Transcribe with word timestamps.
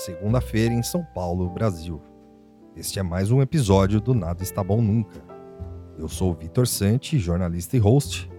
segunda-feira 0.00 0.72
em 0.72 0.82
São 0.82 1.04
Paulo, 1.14 1.50
Brasil. 1.50 2.00
Este 2.74 2.98
é 2.98 3.02
mais 3.02 3.30
um 3.30 3.42
episódio 3.42 4.00
do 4.00 4.14
Nada 4.14 4.42
Está 4.42 4.64
Bom 4.64 4.80
Nunca. 4.80 5.22
Eu 5.98 6.08
sou 6.08 6.32
o 6.32 6.34
Vitor 6.34 6.66
Santi, 6.66 7.18
jornalista 7.18 7.76
e 7.76 7.80
host, 7.80 8.30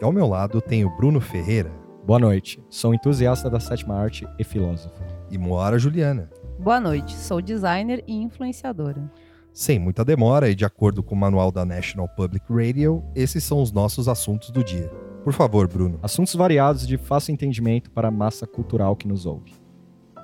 e 0.00 0.04
ao 0.04 0.12
meu 0.12 0.28
lado 0.28 0.60
tenho 0.60 0.94
Bruno 0.96 1.20
Ferreira 1.20 1.72
Boa 2.06 2.18
noite. 2.18 2.58
Sou 2.70 2.94
entusiasta 2.94 3.50
da 3.50 3.60
sétima 3.60 3.94
arte 3.94 4.26
e 4.38 4.44
filósofo. 4.44 4.94
e 5.30 5.36
Moara 5.36 5.78
Juliana. 5.78 6.30
Boa 6.58 6.80
noite, 6.80 7.14
sou 7.14 7.42
designer 7.42 8.02
e 8.06 8.14
influenciadora. 8.14 9.12
Sem 9.52 9.78
muita 9.78 10.04
demora 10.04 10.48
e 10.48 10.54
de 10.54 10.64
acordo 10.64 11.02
com 11.02 11.14
o 11.14 11.18
manual 11.18 11.52
da 11.52 11.66
National 11.66 12.08
Public 12.08 12.46
Radio, 12.48 13.04
esses 13.14 13.44
são 13.44 13.60
os 13.60 13.70
nossos 13.72 14.08
assuntos 14.08 14.50
do 14.50 14.64
dia. 14.64 14.88
Por 15.22 15.34
favor, 15.34 15.68
Bruno. 15.68 15.98
Assuntos 16.02 16.34
variados 16.34 16.86
de 16.86 16.96
fácil 16.96 17.34
entendimento 17.34 17.90
para 17.90 18.08
a 18.08 18.10
massa 18.10 18.46
cultural 18.46 18.96
que 18.96 19.06
nos 19.06 19.26
ouve. 19.26 19.52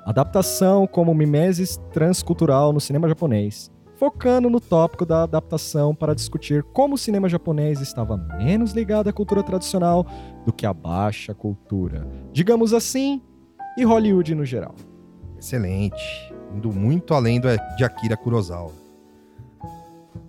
Adaptação 0.04 0.86
como 0.86 1.14
mimesis 1.14 1.78
transcultural 1.92 2.72
no 2.72 2.80
cinema 2.80 3.08
japonês. 3.08 3.70
Focando 3.96 4.50
no 4.50 4.60
tópico 4.60 5.06
da 5.06 5.22
adaptação 5.22 5.94
para 5.94 6.14
discutir 6.14 6.62
como 6.62 6.94
o 6.94 6.98
cinema 6.98 7.28
japonês 7.28 7.80
estava 7.80 8.16
menos 8.16 8.72
ligado 8.72 9.08
à 9.08 9.12
cultura 9.12 9.42
tradicional 9.42 10.04
do 10.44 10.52
que 10.52 10.66
à 10.66 10.74
baixa 10.74 11.32
cultura. 11.32 12.06
Digamos 12.32 12.74
assim, 12.74 13.22
e 13.78 13.84
Hollywood 13.84 14.34
no 14.34 14.44
geral. 14.44 14.74
Excelente. 15.38 16.02
Indo 16.54 16.72
muito 16.72 17.14
além 17.14 17.40
do- 17.40 17.48
de 17.76 17.84
Akira 17.84 18.16
Kurosawa. 18.16 18.72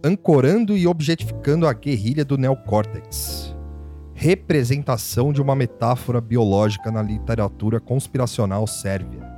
Ancorando 0.03 0.77
e 0.77 0.88
objetificando 0.88 1.67
a 1.67 1.73
guerrilha 1.73 2.23
do 2.23 2.38
neocórtex. 2.38 3.55
Representação 4.13 5.33
de 5.33 5.41
uma 5.41 5.55
metáfora 5.55 6.22
biológica 6.22 6.91
na 6.91 7.02
literatura 7.02 7.80
conspiracional 7.80 8.66
sérvia. 8.67 9.34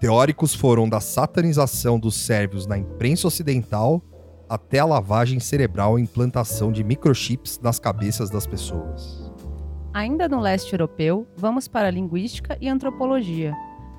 Teóricos 0.00 0.54
foram 0.54 0.88
da 0.88 1.00
satanização 1.00 1.98
dos 1.98 2.14
sérvios 2.14 2.66
na 2.66 2.76
imprensa 2.76 3.26
ocidental 3.26 4.02
até 4.48 4.78
a 4.78 4.84
lavagem 4.84 5.40
cerebral 5.40 5.98
e 5.98 6.02
implantação 6.02 6.70
de 6.70 6.84
microchips 6.84 7.58
nas 7.62 7.78
cabeças 7.78 8.28
das 8.28 8.46
pessoas. 8.46 9.32
Ainda 9.92 10.28
no 10.28 10.40
leste 10.40 10.72
europeu, 10.72 11.26
vamos 11.36 11.68
para 11.68 11.90
linguística 11.90 12.58
e 12.60 12.68
antropologia. 12.68 13.54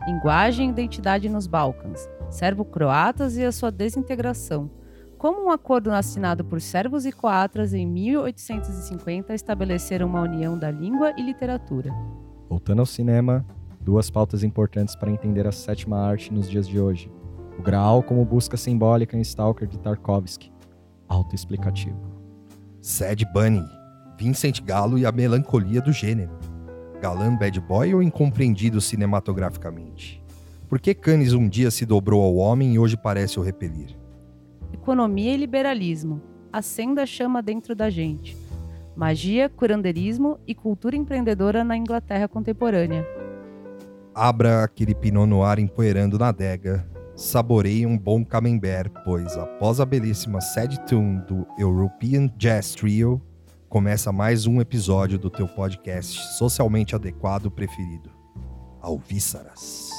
Linguagem 0.05 0.67
e 0.67 0.71
identidade 0.71 1.29
nos 1.29 1.47
Balcãs. 1.47 2.07
Servo-croatas 2.29 3.37
e 3.37 3.45
a 3.45 3.51
sua 3.51 3.71
desintegração. 3.71 4.69
Como 5.17 5.45
um 5.45 5.49
acordo 5.49 5.91
assinado 5.91 6.43
por 6.43 6.61
servos 6.61 7.05
e 7.05 7.11
coatras 7.11 7.73
em 7.73 7.87
1850 7.87 9.33
estabeleceram 9.33 10.07
uma 10.07 10.21
união 10.21 10.59
da 10.59 10.69
língua 10.69 11.13
e 11.17 11.23
literatura. 11.23 11.91
Voltando 12.49 12.79
ao 12.79 12.85
cinema, 12.85 13.45
duas 13.85 14.09
pautas 14.09 14.43
importantes 14.43 14.95
para 14.95 15.11
entender 15.11 15.45
a 15.45 15.51
sétima 15.51 15.99
arte 15.99 16.33
nos 16.33 16.49
dias 16.49 16.67
de 16.67 16.79
hoje. 16.79 17.11
O 17.57 17.61
Graal 17.61 18.01
como 18.01 18.25
busca 18.25 18.57
simbólica 18.57 19.15
em 19.15 19.21
Stalker 19.21 19.67
de 19.67 19.77
Tarkovsky. 19.77 20.51
Autoexplicativo. 21.07 21.95
Sad 22.81 23.23
Bunny, 23.31 23.63
Vincent 24.17 24.61
Gallo 24.63 24.97
e 24.97 25.05
a 25.05 25.11
melancolia 25.11 25.81
do 25.81 25.91
gênero. 25.91 26.31
Galã 26.99 27.35
bad 27.35 27.61
boy 27.61 27.93
ou 27.93 28.01
incompreendido 28.01 28.81
cinematograficamente? 28.81 30.21
Por 30.67 30.79
que 30.79 30.95
Cannes 30.95 31.33
um 31.33 31.47
dia 31.47 31.69
se 31.69 31.85
dobrou 31.85 32.23
ao 32.23 32.35
homem 32.37 32.73
e 32.73 32.79
hoje 32.79 32.97
parece 32.97 33.39
o 33.39 33.43
repelir? 33.43 33.95
Economia 34.73 35.31
e 35.31 35.37
liberalismo. 35.37 36.19
Acenda 36.51 37.03
a 37.03 37.05
chama 37.05 37.41
dentro 37.43 37.75
da 37.75 37.89
gente. 37.89 38.35
Magia, 38.95 39.47
curanderismo 39.47 40.39
e 40.47 40.55
cultura 40.55 40.95
empreendedora 40.95 41.63
na 41.63 41.77
Inglaterra 41.77 42.27
contemporânea. 42.27 43.05
Abra 44.15 44.63
aquele 44.63 44.95
pinot 44.95 45.27
noir 45.27 45.59
empoeirando 45.59 46.17
na 46.17 46.29
adega. 46.29 46.89
Saboreie 47.17 47.85
um 47.85 47.97
bom 47.97 48.23
camembert, 48.23 48.89
pois 49.03 49.35
após 49.35 49.81
a 49.81 49.85
belíssima 49.85 50.39
Sad 50.39 50.85
Tune 50.85 51.19
do 51.27 51.45
European 51.59 52.31
Jazz 52.37 52.73
Trio, 52.75 53.21
começa 53.67 54.13
mais 54.13 54.47
um 54.47 54.61
episódio 54.61 55.19
do 55.19 55.29
teu 55.29 55.49
podcast 55.49 56.17
socialmente 56.37 56.95
adequado 56.95 57.51
preferido. 57.51 58.09
Alvíceras. 58.81 59.94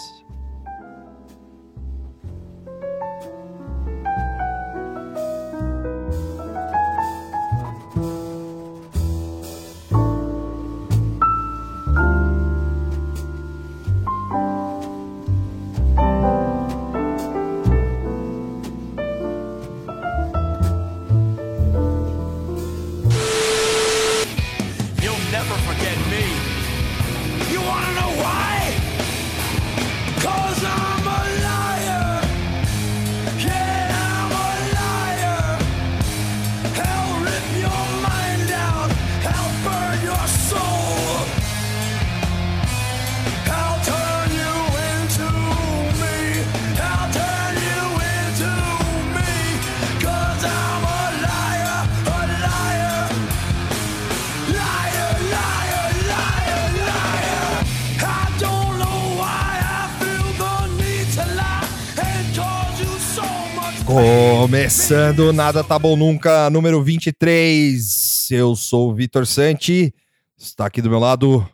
Começando 64.77 65.33
Nada 65.33 65.65
Tá 65.65 65.79
Bom 65.79 65.97
Nunca, 65.97 66.51
número 66.51 66.83
23. 66.83 68.29
Eu 68.31 68.55
sou 68.55 68.91
o 68.91 68.95
Vitor 68.95 69.27
Santi. 69.27 69.93
Está 70.37 70.67
aqui 70.67 70.83
do 70.83 70.91
meu 70.91 70.99
lado, 70.99 71.49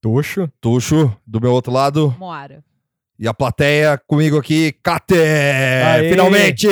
Tuxo. 0.00 0.50
Tuxo. 0.58 1.14
Do 1.26 1.42
meu 1.42 1.52
outro 1.52 1.70
lado, 1.70 2.16
Moara. 2.18 2.64
E 3.18 3.28
a 3.28 3.34
plateia 3.34 4.00
comigo 4.06 4.38
aqui, 4.38 4.72
Kate! 4.82 5.14
Aê! 5.14 6.08
Finalmente! 6.08 6.66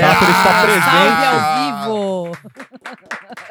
Cáter 0.00 0.30
está 0.30 0.62
presente. 0.62 0.84
Salve 0.90 1.26
ao 1.26 2.24
vivo! 2.24 2.38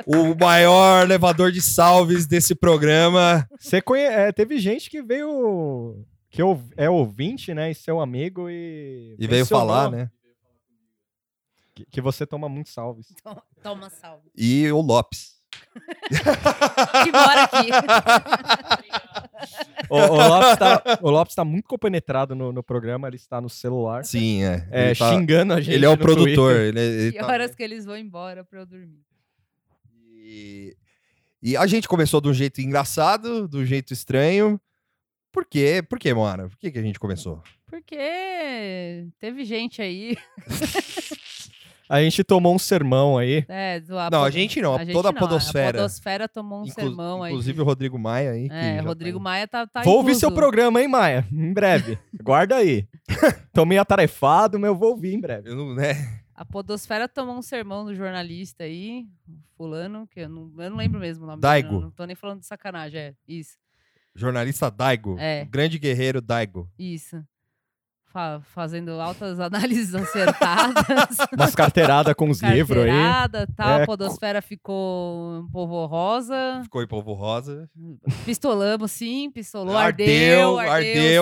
O 0.07 0.35
maior 0.43 1.07
levador 1.07 1.51
de 1.51 1.61
salves 1.61 2.25
desse 2.25 2.55
programa. 2.55 3.47
Você 3.59 3.79
conhe... 3.83 4.01
é, 4.01 4.31
teve 4.31 4.57
gente 4.57 4.89
que 4.89 4.99
veio. 5.03 6.03
que 6.31 6.41
ou- 6.41 6.59
é 6.75 6.89
ouvinte, 6.89 7.53
né? 7.53 7.69
E 7.69 7.75
seu 7.75 8.01
amigo 8.01 8.49
e. 8.49 9.15
E 9.19 9.27
veio 9.27 9.45
falar, 9.45 9.91
né? 9.91 10.09
Que, 11.73 11.85
que 11.85 12.01
você 12.01 12.25
toma 12.25 12.49
muitos 12.49 12.73
salves. 12.73 13.07
Toma 13.63 13.89
salve. 13.89 14.29
E 14.35 14.69
o 14.71 14.81
Lopes. 14.81 15.39
Que 17.03 17.11
mora 17.11 17.43
aqui. 17.43 17.69
O, 19.89 19.95
o 19.97 20.15
Lopes 20.27 20.57
tá, 20.57 20.83
o 21.01 21.09
Lopes 21.09 21.35
tá 21.35 21.43
muito 21.45 21.67
compenetrado 21.67 22.35
no, 22.35 22.51
no 22.53 22.63
programa, 22.63 23.07
ele 23.07 23.15
está 23.17 23.41
no 23.41 23.49
celular. 23.49 24.03
Sim, 24.05 24.43
é. 24.43 24.67
É, 24.71 24.85
ele, 24.87 24.95
tá- 24.95 25.11
xingando 25.11 25.53
a 25.53 25.61
gente. 25.61 25.73
ele 25.75 25.85
é 25.85 25.89
o 25.89 25.91
no 25.93 25.97
produtor. 25.97 26.53
Twitter. 26.55 26.67
Ele, 26.67 26.79
ele 26.79 27.11
Que 27.13 27.19
tá- 27.19 27.27
horas 27.27 27.55
que 27.55 27.63
eles 27.63 27.85
vão 27.85 27.97
embora 27.97 28.43
pra 28.43 28.59
eu 28.61 28.65
dormir. 28.65 29.01
E, 30.23 30.75
e 31.41 31.57
a 31.57 31.65
gente 31.67 31.87
começou 31.87 32.21
de 32.21 32.29
um 32.29 32.33
jeito 32.33 32.61
engraçado, 32.61 33.47
de 33.47 33.57
um 33.57 33.65
jeito 33.65 33.91
estranho. 33.93 34.59
Por 35.31 35.45
quê? 35.45 35.83
Por 35.87 35.97
quê, 35.99 36.13
Moana? 36.13 36.47
Por 36.49 36.57
que, 36.57 36.71
que 36.71 36.79
a 36.79 36.83
gente 36.83 36.99
começou? 36.99 37.41
Porque 37.65 39.07
teve 39.19 39.43
gente 39.45 39.81
aí. 39.81 40.17
A 41.91 42.01
gente 42.01 42.23
tomou 42.23 42.55
um 42.55 42.59
sermão 42.59 43.17
aí. 43.17 43.43
É, 43.49 43.79
do- 43.81 43.95
Não, 44.09 44.23
a 44.23 44.29
gente 44.29 44.61
não, 44.61 44.77
gente 44.79 44.93
toda 44.93 45.09
a 45.09 45.11
não, 45.11 45.19
podosfera. 45.19 45.79
A 45.79 45.81
podosfera 45.81 46.29
tomou 46.29 46.59
um 46.61 46.65
Inclu- 46.65 46.73
sermão 46.83 47.21
aí. 47.23 47.31
inclusive 47.33 47.59
o 47.61 47.63
Rodrigo 47.65 47.99
Maia 47.99 48.31
aí. 48.31 48.47
É, 48.49 48.77
já 48.77 48.81
Rodrigo 48.81 49.17
tá 49.17 49.23
Maia 49.23 49.47
tá, 49.47 49.67
tá 49.67 49.81
vou 49.81 49.97
ouvir 49.97 50.15
seu 50.15 50.31
programa, 50.31 50.81
hein, 50.81 50.87
Maia? 50.87 51.27
Em 51.31 51.51
breve. 51.53 51.99
Guarda 52.23 52.55
aí. 52.55 52.87
Tô 53.53 53.65
meio 53.65 53.81
atarefado, 53.81 54.57
mas 54.57 54.69
eu 54.69 54.75
vou 54.75 54.91
ouvir 54.91 55.13
em 55.13 55.19
breve. 55.19 55.49
Eu 55.49 55.55
não, 55.57 55.75
né? 55.75 55.95
A 56.33 56.45
podosfera 56.45 57.07
tomou 57.09 57.35
um 57.37 57.41
sermão 57.41 57.83
do 57.85 57.93
jornalista 57.93 58.63
aí, 58.63 59.05
fulano, 59.57 60.07
que 60.07 60.21
eu 60.21 60.29
não, 60.29 60.49
eu 60.57 60.69
não 60.69 60.77
lembro 60.77 60.99
mesmo 60.99 61.25
o 61.25 61.27
nome 61.27 61.41
Daigo. 61.41 61.67
dele. 61.67 61.79
Não, 61.81 61.87
não 61.87 61.91
tô 61.91 62.05
nem 62.05 62.15
falando 62.15 62.39
de 62.39 62.45
sacanagem, 62.47 62.99
é. 62.99 63.13
Isso, 63.27 63.57
Jornalista 64.15 64.71
Daigo. 64.71 65.17
É. 65.19 65.45
Grande 65.45 65.77
guerreiro 65.77 66.21
Daigo. 66.21 66.69
isso. 66.79 67.21
Fa- 68.11 68.41
fazendo 68.53 68.91
altas 68.99 69.39
análises 69.41 69.93
acertadas. 69.95 71.17
Umas 71.35 71.55
carteiradas 71.55 72.13
com 72.13 72.29
os 72.29 72.41
livros 72.41 72.83
aí. 72.83 72.89
Carteirada, 72.89 73.47
tal. 73.55 73.69
É, 73.79 73.83
A 73.83 73.85
podosfera 73.85 74.41
ficou 74.41 75.39
um 75.41 75.47
povo 75.51 75.85
rosa. 75.85 76.59
Ficou 76.63 76.81
em 76.83 76.87
polvo 76.87 77.13
rosa. 77.13 77.69
Pistolamos, 78.25 78.91
sim. 78.91 79.29
Pistolou. 79.31 79.75
Ardeu, 79.77 80.57
Ardeu, 80.57 80.59
ardeu. 80.59 80.71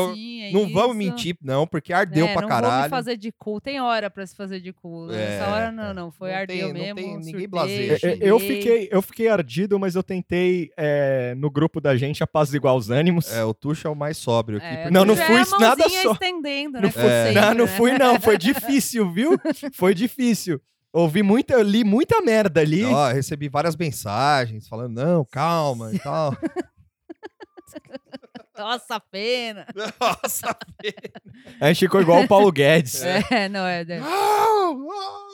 ardeu, 0.06 0.16
sim, 0.16 0.42
é 0.44 0.52
não 0.52 0.68
vamos 0.70 0.90
isso. 0.98 0.98
mentir, 0.98 1.38
não, 1.42 1.68
porque 1.68 1.94
ardeu 1.94 2.26
É, 2.26 2.34
pra 2.34 2.42
não 2.42 2.50
caralho. 2.50 2.74
vou 2.74 2.84
me 2.84 2.90
fazer 2.90 3.18
de 3.18 3.32
cu. 3.32 3.62
Tem 3.62 3.80
hora 3.80 4.10
pra 4.10 4.26
se 4.26 4.36
fazer 4.36 4.60
de 4.60 4.74
cu. 4.74 5.08
Nessa 5.08 5.44
É, 5.46 5.48
hora, 5.50 5.72
não, 5.72 5.94
não. 5.94 6.12
Foi 6.12 6.32
Não 6.32 6.38
ardeu 6.38 6.56
tem- 6.56 6.68
não 6.68 6.74
mesmo. 6.74 6.96
tem- 6.96 7.08
ninguém 7.18 7.24
surtei, 7.32 7.48
blaseia. 7.48 7.98
É, 8.04 8.08
é, 8.08 8.18
Eu 8.22 8.40
fiquei, 8.40 8.90
eu 8.92 9.02
fiquei 9.02 9.28
ardido, 9.30 9.80
mas 9.80 9.96
eu 9.96 10.04
tentei, 10.04 10.72
é, 10.78 11.34
no 11.38 11.50
grupo 11.50 11.80
da 11.80 11.96
gente, 11.96 12.24
apaziguar 12.24 12.76
os 12.76 12.90
ânimos. 12.90 13.32
É, 13.34 13.44
o 13.44 13.54
Tuxo 13.54 13.88
é 13.88 13.92
o 13.92 13.96
mais 13.96 14.18
sóbrio 14.18 14.58
aqui. 14.58 14.68
É, 14.68 14.92
Não, 14.92 15.06
não 15.06 15.16
fui 15.16 15.36
é 15.36 15.46
nada 15.60 15.88
só. 15.90 16.14
estendendo, 16.14 16.79
né? 16.82 17.32
Não, 17.34 17.42
não, 17.42 17.54
não 17.54 17.66
né? 17.66 17.72
fui, 17.78 17.98
não. 17.98 18.20
Foi 18.20 18.38
difícil, 18.38 19.12
viu? 19.12 19.40
Foi 19.74 19.94
difícil. 19.94 20.62
Ouvi 20.92 21.22
muita, 21.22 21.62
li 21.62 21.84
muita 21.84 22.20
merda 22.22 22.62
ali. 22.62 22.84
Ó, 22.84 23.12
recebi 23.12 23.48
várias 23.48 23.76
mensagens 23.76 24.68
falando, 24.68 24.96
não, 24.96 25.24
calma 25.24 25.94
e 25.94 26.00
tal. 26.00 26.36
Nossa, 28.58 29.00
pena. 29.00 29.66
Nossa, 29.76 30.48
A 31.62 31.68
gente 31.68 31.80
ficou 31.80 32.02
igual 32.02 32.24
o 32.24 32.28
Paulo 32.28 32.52
Guedes. 32.52 33.02
É, 33.04 33.48
não, 33.48 33.66
é. 33.66 33.82
é. 33.82 34.00
não, 34.00 34.78
não, 34.78 35.28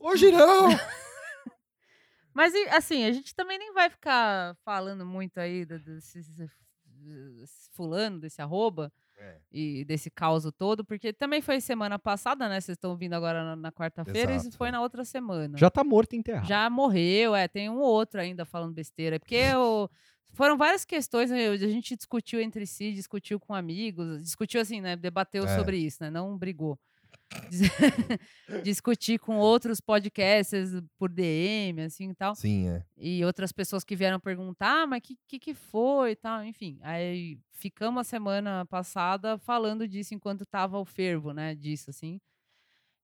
hoje 0.00 0.30
não. 0.30 0.68
Mas, 2.34 2.52
assim, 2.70 3.04
a 3.04 3.12
gente 3.12 3.34
também 3.34 3.58
nem 3.58 3.72
vai 3.72 3.88
ficar 3.88 4.56
falando 4.64 5.04
muito 5.06 5.38
aí 5.38 5.64
do- 5.64 5.78
desse, 5.78 6.20
desse 7.38 7.70
fulano, 7.74 8.18
desse 8.20 8.42
arroba 8.42 8.92
É. 9.22 9.36
e 9.52 9.84
desse 9.84 10.10
caos 10.10 10.44
todo, 10.58 10.84
porque 10.84 11.12
também 11.12 11.40
foi 11.40 11.60
semana 11.60 11.98
passada, 11.98 12.48
né? 12.48 12.60
Vocês 12.60 12.76
estão 12.76 12.90
ouvindo 12.90 13.14
agora 13.14 13.44
na, 13.44 13.56
na 13.56 13.72
quarta-feira 13.72 14.34
e 14.34 14.50
foi 14.52 14.70
na 14.72 14.80
outra 14.80 15.04
semana. 15.04 15.56
Já 15.56 15.70
tá 15.70 15.84
morto 15.84 16.14
e 16.14 16.16
enterrado. 16.16 16.46
Já 16.48 16.68
morreu, 16.68 17.34
é. 17.34 17.46
Tem 17.46 17.70
um 17.70 17.78
outro 17.78 18.20
ainda 18.20 18.44
falando 18.44 18.74
besteira. 18.74 19.20
Porque 19.20 19.36
o- 19.56 19.88
foram 20.34 20.56
várias 20.56 20.84
questões, 20.84 21.30
né, 21.30 21.48
a 21.48 21.56
gente 21.56 21.94
discutiu 21.94 22.40
entre 22.40 22.66
si, 22.66 22.92
discutiu 22.92 23.38
com 23.38 23.54
amigos, 23.54 24.22
discutiu 24.22 24.60
assim, 24.60 24.80
né? 24.80 24.96
Debateu 24.96 25.44
É. 25.44 25.56
sobre 25.58 25.76
isso, 25.76 26.02
né? 26.02 26.10
Não 26.10 26.36
brigou. 26.36 26.78
Dis- 27.50 27.70
Discutir 28.64 29.18
com 29.18 29.36
outros 29.38 29.80
podcasts 29.80 30.70
por 30.98 31.08
DM, 31.10 31.82
assim 31.82 32.10
e 32.10 32.14
tal. 32.14 32.34
Sim, 32.34 32.68
é. 32.68 32.84
E 32.96 33.24
outras 33.24 33.52
pessoas 33.52 33.84
que 33.84 33.96
vieram 33.96 34.18
perguntar, 34.20 34.82
ah, 34.82 34.86
mas 34.86 34.98
o 34.98 35.02
que, 35.02 35.16
que, 35.28 35.38
que 35.38 35.54
foi 35.54 36.12
e 36.12 36.16
tal, 36.16 36.44
enfim. 36.44 36.78
Aí 36.82 37.38
ficamos 37.52 38.00
a 38.00 38.04
semana 38.04 38.64
passada 38.66 39.38
falando 39.38 39.86
disso 39.86 40.14
enquanto 40.14 40.44
tava 40.46 40.78
o 40.78 40.84
fervo, 40.84 41.32
né? 41.32 41.54
Disso, 41.54 41.90
assim. 41.90 42.20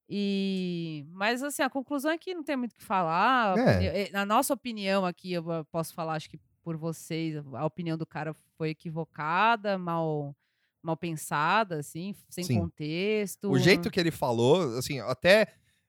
E... 0.09 1.05
Mas, 1.11 1.43
assim, 1.43 1.63
a 1.63 1.69
conclusão 1.71 2.11
é 2.11 2.19
que 2.19 2.35
não 2.35 2.43
tem 2.43 2.57
muito 2.57 2.73
o 2.73 2.77
que 2.77 2.83
falar. 2.85 3.59
É. 3.59 4.05
eh, 4.05 4.11
Na 4.13 4.25
nossa 4.25 4.55
opinião 4.55 5.05
aqui, 5.05 5.33
eu 5.33 5.45
posso 5.71 5.93
falar, 5.95 6.15
acho 6.15 6.31
que 6.31 6.39
por 6.63 6.77
vocês, 6.77 7.37
a 7.55 7.65
opinião 7.65 7.97
do 7.97 8.07
cara 8.07 8.35
foi 8.57 8.71
equivocada, 8.71 9.79
mal, 9.79 10.35
mal 10.83 10.97
pensada, 10.97 11.79
assim, 11.79 12.15
sem 12.29 12.45
Sim. 12.45 12.61
contexto. 12.61 13.51
O 13.51 13.59
jeito 13.59 13.91
que 13.91 13.99
ele 13.99 14.11
falou, 14.11 14.77
assim, 14.79 15.01
até 15.01 15.47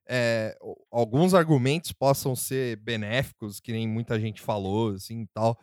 é, 0.08 0.58
alguns 0.92 1.34
argumentos 1.34 1.92
possam 1.92 2.36
ser 2.36 2.78
benéficos, 2.78 3.60
que 3.60 3.72
nem 3.72 3.88
muita 3.88 4.20
gente 4.20 4.42
falou, 4.42 4.94
assim, 4.94 5.22
e 5.22 5.28
tal. 5.28 5.60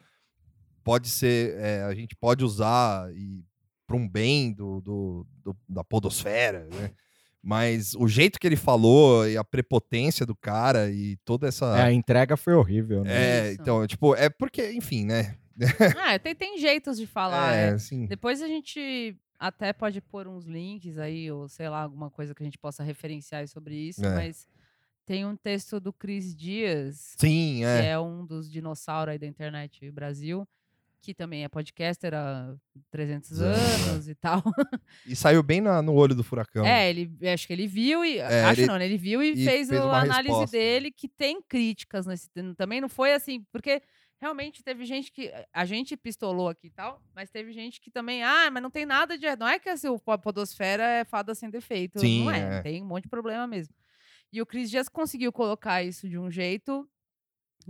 Pode 0.84 1.08
ser, 1.08 1.56
é, 1.58 1.82
a 1.82 1.94
gente 1.94 2.14
pode 2.14 2.44
usar 2.44 3.12
e 3.12 3.44
para 3.87 3.96
um 3.96 4.08
bem 4.08 4.52
do, 4.52 4.81
do- 4.81 5.26
do- 5.44 5.56
da 5.69 5.82
podosfera, 5.84 6.69
né? 6.73 6.90
Mas 7.43 7.94
o 7.94 8.08
jeito 8.08 8.40
que 8.40 8.46
ele 8.46 8.56
falou 8.56 9.28
e 9.28 9.37
a 9.37 9.44
prepotência 9.44 10.26
do 10.26 10.34
cara 10.34 10.90
e 10.90 11.17
toda 11.25 11.46
essa... 11.46 11.67
É, 11.78 11.82
a 11.82 11.93
entrega 11.93 12.37
foi 12.37 12.55
horrível, 12.55 13.05
né? 13.05 13.12
É, 13.14 13.52
Isso. 13.52 13.62
então, 13.62 13.87
tipo, 13.87 14.17
é 14.17 14.28
porque, 14.28 14.73
enfim, 14.73 15.05
né? 15.05 15.37
Ah, 15.98 16.18
tem, 16.18 16.34
tem 16.34 16.58
jeitos 16.58 16.96
de 16.98 17.06
falar. 17.06 17.54
é, 17.54 17.66
é. 17.66 17.68
assim, 17.70 18.06
Depois 18.06 18.42
a 18.42 18.46
gente 18.48 19.16
até 19.38 19.72
pode 19.72 20.00
pôr 20.00 20.26
uns 20.26 20.44
links 20.46 20.98
aí, 20.98 21.30
ou 21.30 21.48
sei 21.48 21.68
lá, 21.68 21.82
alguma 21.82 22.10
coisa 22.10 22.34
que 22.34 22.42
a 22.42 22.46
gente 22.46 22.58
possa 22.58 22.82
referenciar 22.82 23.46
sobre 23.48 23.74
isso, 23.74 24.04
É. 24.04 24.14
mas 24.14 24.48
tem 25.04 25.24
um 25.26 25.36
texto 25.36 25.78
do 25.78 25.92
Cris 25.92 26.34
Dias, 26.34 27.14
sim, 27.18 27.58
que 27.58 27.64
é. 27.64 27.88
é 27.90 27.98
um 27.98 28.24
dos 28.24 28.50
dinossauros 28.50 29.12
aí 29.12 29.18
da 29.18 29.26
internet 29.26 29.90
Brasil, 29.90 30.48
que 31.02 31.14
também 31.14 31.44
é 31.44 31.48
podcaster 31.48 32.12
há 32.14 32.52
300 32.90 33.40
É. 33.40 33.44
anos 33.44 34.08
e 34.08 34.14
tal. 34.16 34.42
E 35.06 35.14
saiu 35.14 35.40
bem 35.42 35.60
na- 35.60 35.80
no 35.80 35.92
olho 35.94 36.14
do 36.16 36.24
furacão. 36.24 36.66
É, 36.66 36.90
ele 36.90 37.12
acho 37.32 37.46
que 37.46 37.52
ele 37.52 37.68
viu 37.68 38.04
e 38.04 38.18
É, 38.18 38.42
acho 38.46 38.62
ele- 38.62 38.66
não, 38.66 38.76
né, 38.78 38.86
ele 38.86 38.96
viu 38.98 39.22
e, 39.22 39.32
e 39.32 39.44
fez, 39.44 39.68
fez 39.68 39.80
a 39.80 40.00
análise 40.00 40.28
resposta. 40.32 40.56
dele 40.56 40.90
que 40.90 41.06
tem 41.08 41.40
críticas 41.42 42.06
nesse 42.06 42.28
também 42.56 42.80
não 42.80 42.88
foi 42.88 43.12
assim, 43.12 43.44
porque 43.52 43.80
realmente 44.20 44.62
teve 44.62 44.84
gente 44.84 45.12
que 45.12 45.32
a 45.52 45.64
gente 45.64 45.96
pistolou 45.96 46.48
aqui 46.48 46.68
e 46.68 46.70
tal, 46.70 47.00
mas 47.14 47.30
teve 47.30 47.52
gente 47.52 47.80
que 47.80 47.90
também, 47.90 48.22
ah, 48.22 48.50
mas 48.50 48.62
não 48.62 48.70
tem 48.70 48.86
nada 48.86 49.16
de, 49.18 49.34
não 49.36 49.46
é 49.48 49.58
que 49.58 49.68
assim, 49.68 49.88
o 49.88 49.98
po- 49.98 50.18
podosfera 50.18 50.82
é 50.84 51.04
fada 51.04 51.34
sem 51.34 51.50
defeito, 51.50 52.00
Sim, 52.00 52.24
não 52.24 52.30
é, 52.30 52.58
é. 52.58 52.62
tem 52.62 52.82
um 52.82 52.86
monte 52.86 53.04
de 53.04 53.08
problema 53.10 53.46
mesmo. 53.46 53.74
E 54.32 54.42
o 54.42 54.46
Cris 54.46 54.70
Dias 54.70 54.88
conseguiu 54.88 55.32
colocar 55.32 55.82
isso 55.82 56.08
de 56.08 56.18
um 56.18 56.30
jeito 56.30 56.88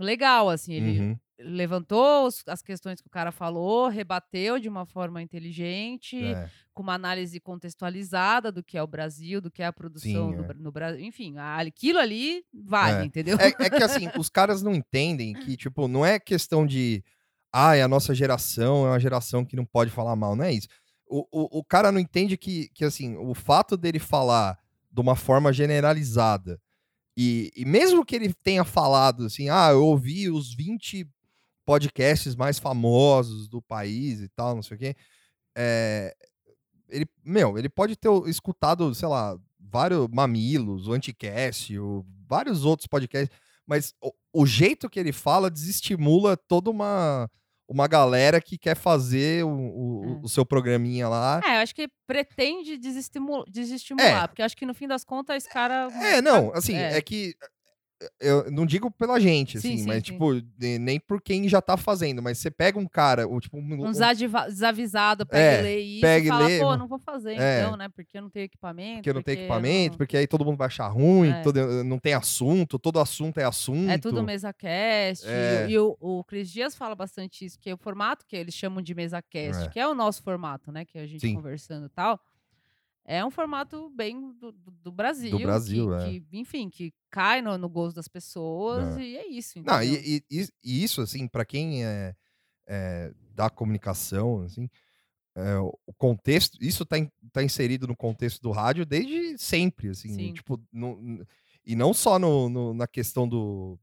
legal, 0.03 0.49
assim, 0.49 0.73
ele 0.73 0.99
Uhum. 0.99 1.17
levantou 1.39 2.27
as 2.47 2.61
questões 2.63 2.99
que 2.99 3.07
o 3.07 3.11
cara 3.11 3.31
falou, 3.31 3.87
rebateu 3.89 4.59
de 4.59 4.67
uma 4.67 4.85
forma 4.85 5.21
inteligente, 5.21 6.17
É. 6.23 6.49
com 6.73 6.81
uma 6.83 6.93
análise 6.95 7.39
contextualizada 7.39 8.51
do 8.51 8.63
que 8.63 8.77
é 8.77 8.81
o 8.83 8.87
Brasil, 8.87 9.39
do 9.39 9.51
que 9.51 9.61
é 9.61 9.65
a 9.67 9.73
produção 9.73 10.31
Sim, 10.31 10.35
no, 10.37 10.45
é. 10.45 10.53
No 10.55 10.71
Brasil. 10.71 11.05
Enfim, 11.05 11.35
aquilo 11.37 11.99
ali 11.99 12.43
vale, 12.53 13.03
É. 13.03 13.05
entendeu? 13.05 13.37
É, 13.39 13.47
é 13.65 13.69
que 13.69 13.83
assim, 13.83 14.09
os 14.17 14.29
caras 14.29 14.61
não 14.63 14.73
entendem 14.73 15.33
que, 15.33 15.55
tipo, 15.55 15.87
não 15.87 16.05
é 16.05 16.19
questão 16.19 16.65
de. 16.65 17.03
Ah, 17.53 17.71
a 17.73 17.87
nossa 17.87 18.13
geração 18.13 18.85
é 18.85 18.89
uma 18.89 18.99
geração 18.99 19.45
que 19.45 19.55
não 19.55 19.65
pode 19.65 19.89
falar 19.91 20.15
mal, 20.15 20.35
não 20.35 20.43
é 20.43 20.53
isso. 20.53 20.67
O, 21.09 21.25
o, 21.31 21.59
o 21.59 21.63
cara 21.63 21.91
não 21.91 21.99
entende 21.99 22.35
que, 22.35 22.67
que, 22.73 22.83
assim, 22.83 23.15
o 23.15 23.33
fato 23.33 23.77
dele 23.77 23.99
falar 23.99 24.57
de 24.91 24.99
uma 25.01 25.15
forma 25.15 25.53
generalizada, 25.53 26.59
e, 27.17 27.51
e 27.55 27.65
mesmo 27.65 28.05
que 28.05 28.15
ele 28.15 28.31
tenha 28.31 28.63
falado 28.63 29.25
assim, 29.25 29.49
ah, 29.49 29.69
eu 29.71 29.83
ouvi 29.83 30.29
os 30.29 30.53
20 30.53 31.09
podcasts 31.65 32.35
mais 32.35 32.59
famosos 32.59 33.47
do 33.47 33.59
país 33.59 34.21
e 34.21 34.29
tal, 34.29 34.53
não 34.53 34.61
sei 34.61 34.77
o 34.77 34.79
quê, 34.79 34.95
é, 35.57 36.15
ele, 36.87 37.07
meu, 37.25 37.57
ele 37.57 37.69
pode 37.69 37.95
ter 37.95 38.09
escutado, 38.27 38.93
sei 38.93 39.07
lá, 39.07 39.35
vários 39.59 40.07
mamilos, 40.09 40.87
o 40.87 40.93
Anticast, 40.93 41.77
o, 41.79 42.05
vários 42.27 42.63
outros 42.63 42.85
podcasts, 42.85 43.35
mas 43.65 43.95
o, 43.99 44.13
o 44.31 44.45
jeito 44.45 44.87
que 44.87 44.99
ele 44.99 45.11
fala 45.11 45.49
desestimula 45.49 46.37
toda 46.37 46.69
uma, 46.69 47.27
uma 47.67 47.87
galera 47.87 48.39
que 48.39 48.57
quer 48.57 48.75
fazer 48.75 49.43
o, 49.43 49.49
o- 49.49 50.03
É. 50.05 50.25
o 50.25 50.27
seu 50.29 50.45
programinha 50.45 51.07
lá. 51.09 51.41
É, 51.45 51.57
eu 51.57 51.61
acho 51.61 51.75
que 51.75 51.87
pretende 52.07 52.77
desestimu- 52.77 53.43
desestimular, 53.49 54.27
porque 54.27 54.41
eu 54.41 54.45
acho 54.45 54.55
que 54.55 54.65
no 54.65 54.73
fim 54.73 54.87
das 54.87 55.03
contas 55.03 55.37
esse 55.37 55.49
cara. 55.49 55.89
É, 56.01 56.21
não, 56.21 56.53
assim, 56.53 56.75
É. 56.75 56.97
é, 56.97 57.01
que 57.01 57.33
eu 58.19 58.51
não 58.51 58.63
digo 58.65 58.91
pela 58.91 59.19
gente, 59.19 59.59
Sim, 59.59 59.69
assim, 59.69 59.77
sim, 59.79 59.87
mas 59.87 59.95
sim. 59.97 60.01
tipo, 60.03 60.31
nem 60.59 60.99
por 60.99 61.19
quem 61.21 61.49
já 61.49 61.59
tá 61.61 61.75
fazendo, 61.75 62.21
mas 62.21 62.37
você 62.37 62.51
pega 62.51 62.77
um 62.77 62.85
cara, 62.87 63.27
um, 63.27 63.39
tipo, 63.39 63.57
um, 63.57 63.85
Um 63.87 63.91
desavisado, 63.91 65.25
pega 65.25 65.57
É, 65.57 65.59
e 65.59 65.63
lê 65.63 65.79
isso 65.79 66.01
pega 66.01 66.23
e 66.23 66.27
e 66.27 66.29
fala, 66.29 66.47
lê, 66.47 66.59
pô, 66.59 66.77
não 66.77 66.87
vou 66.87 66.99
fazer 66.99 67.33
É. 67.39 67.61
então, 67.61 67.75
né? 67.75 67.89
Porque 67.89 68.17
eu 68.17 68.21
não 68.21 68.29
tenho 68.29 68.45
equipamento. 68.45 68.97
porque 68.97 69.13
não 69.13 69.21
tem 69.23 69.35
porque 69.35 69.39
eu 69.41 69.43
equipamento, 69.45 69.91
não- 69.93 69.97
porque 69.97 70.17
aí 70.17 70.27
todo 70.27 70.45
mundo 70.45 70.57
vai 70.57 70.67
achar 70.67 70.87
ruim, 70.87 71.29
É. 71.29 71.41
todo- 71.41 71.83
não 71.83 71.97
tem 71.97 72.13
assunto, 72.13 72.77
todo 72.77 72.99
assunto 72.99 73.39
é 73.39 73.43
assunto. 73.45 73.89
É 73.89 73.97
tudo 73.97 74.21
mesa 74.23 74.53
cast. 74.53 75.25
É. 75.27 75.65
E 75.69 75.79
o, 75.79 75.97
o 75.99 76.23
Cris 76.23 76.51
Dias 76.51 76.75
fala 76.75 76.95
bastante 76.95 77.45
isso, 77.45 77.57
que 77.59 77.69
é 77.69 77.73
o 77.73 77.77
formato 77.77 78.25
que 78.27 78.35
eles 78.35 78.53
chamam 78.53 78.81
de 78.81 78.93
mesa 78.93 79.21
cast, 79.23 79.63
É. 79.65 79.67
que 79.69 79.79
é 79.79 79.87
o 79.87 79.95
nosso 79.95 80.21
formato, 80.21 80.71
né? 80.71 80.85
Que 80.85 80.99
a 80.99 81.07
gente 81.07 81.21
Sim. 81.21 81.35
conversando 81.35 81.87
e 81.87 81.89
tal. 81.89 82.19
É 83.09 83.23
um 83.25 83.31
formato 83.31 83.89
bem 83.91 84.33
do, 84.33 84.51
do- 84.51 84.71
do 84.83 84.91
Brasil. 84.91 85.39
Brasil, 85.39 85.87
que, 85.87 85.95
é. 85.95 86.19
que, 86.19 86.25
enfim, 86.33 86.69
que 86.69 86.93
cai 87.09 87.41
no, 87.41 87.57
no 87.57 87.69
gosto 87.69 87.95
das 87.95 88.07
pessoas 88.09 88.97
É. 88.97 89.01
e 89.01 89.15
é 89.17 89.27
isso. 89.29 89.61
Não, 89.63 89.81
entendeu? 89.81 90.01
e, 90.03 90.23
e- 90.29 90.41
e- 90.41 90.49
e 90.61 90.83
isso, 90.83 91.01
assim, 91.01 91.25
para 91.25 91.45
quem 91.45 91.85
é, 91.85 92.13
é 92.67 93.13
da 93.33 93.49
comunicação, 93.49 94.41
assim, 94.41 94.69
é, 95.35 95.57
o 95.57 95.93
contexto, 95.97 96.57
isso 96.61 96.85
tá, 96.85 96.97
in- 96.97 97.09
tá 97.31 97.41
inserido 97.41 97.87
no 97.87 97.95
contexto 97.95 98.41
do 98.41 98.51
rádio 98.51 98.85
desde 98.85 99.37
sempre, 99.37 99.89
assim, 99.89 100.13
Sim. 100.13 100.33
tipo, 100.33 100.61
no- 100.71 101.25
e 101.65 101.75
não 101.77 101.93
só 101.93 102.19
no, 102.19 102.49
no- 102.49 102.73
na 102.73 102.87
questão 102.87 103.25
do 103.27 103.79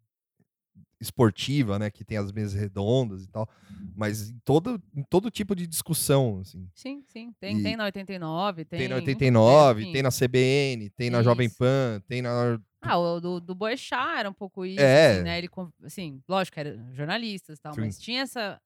esportiva, 1.05 1.79
né, 1.79 1.91
que 1.91 2.05
tem 2.05 2.19
as 2.19 2.33
mesas 2.33 2.59
redondas 2.59 3.25
e 3.25 3.29
tal, 3.29 3.49
mas 3.95 4.31
em 4.31 4.39
todo, 4.45 4.83
em 4.95 5.03
todo 5.05 5.31
tipo 5.31 5.55
de 5.55 5.67
discussão, 5.67 6.41
assim. 6.41 6.69
Sim, 6.75 7.05
sim. 7.07 7.33
Tem, 7.39 7.59
E- 7.59 7.63
tem 7.63 7.77
na 7.77 7.85
89, 7.85 8.65
tem. 8.65 8.79
Tem 8.81 8.89
na 8.89 8.97
enfim, 8.97 9.11
89, 9.11 9.83
enfim. 9.83 9.93
tem 9.93 10.03
na 10.03 10.11
CBN, 10.11 10.91
tem 10.91 11.11
na 11.11 11.23
Jovem 11.23 11.47
Isso. 11.47 11.57
Pan, 11.59 12.03
tem 12.09 12.21
na... 12.21 12.59
Ah, 12.81 12.99
o 12.99 13.21
do, 13.21 13.41
do 13.41 13.55
Boechat 13.55 14.19
era 14.19 14.29
um 14.29 14.33
pouco 14.35 14.67
isso, 14.67 14.81
É. 14.83 15.13
assim, 15.13 15.23
né? 15.25 15.39
Ele, 15.39 15.49
assim, 15.85 16.23
lógico, 16.29 16.59
era 16.61 16.77
jornalistas 16.93 17.59
e 17.59 17.61
tal, 17.63 17.75
Sim. 17.75 17.81
mas 17.83 17.99
tinha 17.99 18.23
essa, 18.23 18.61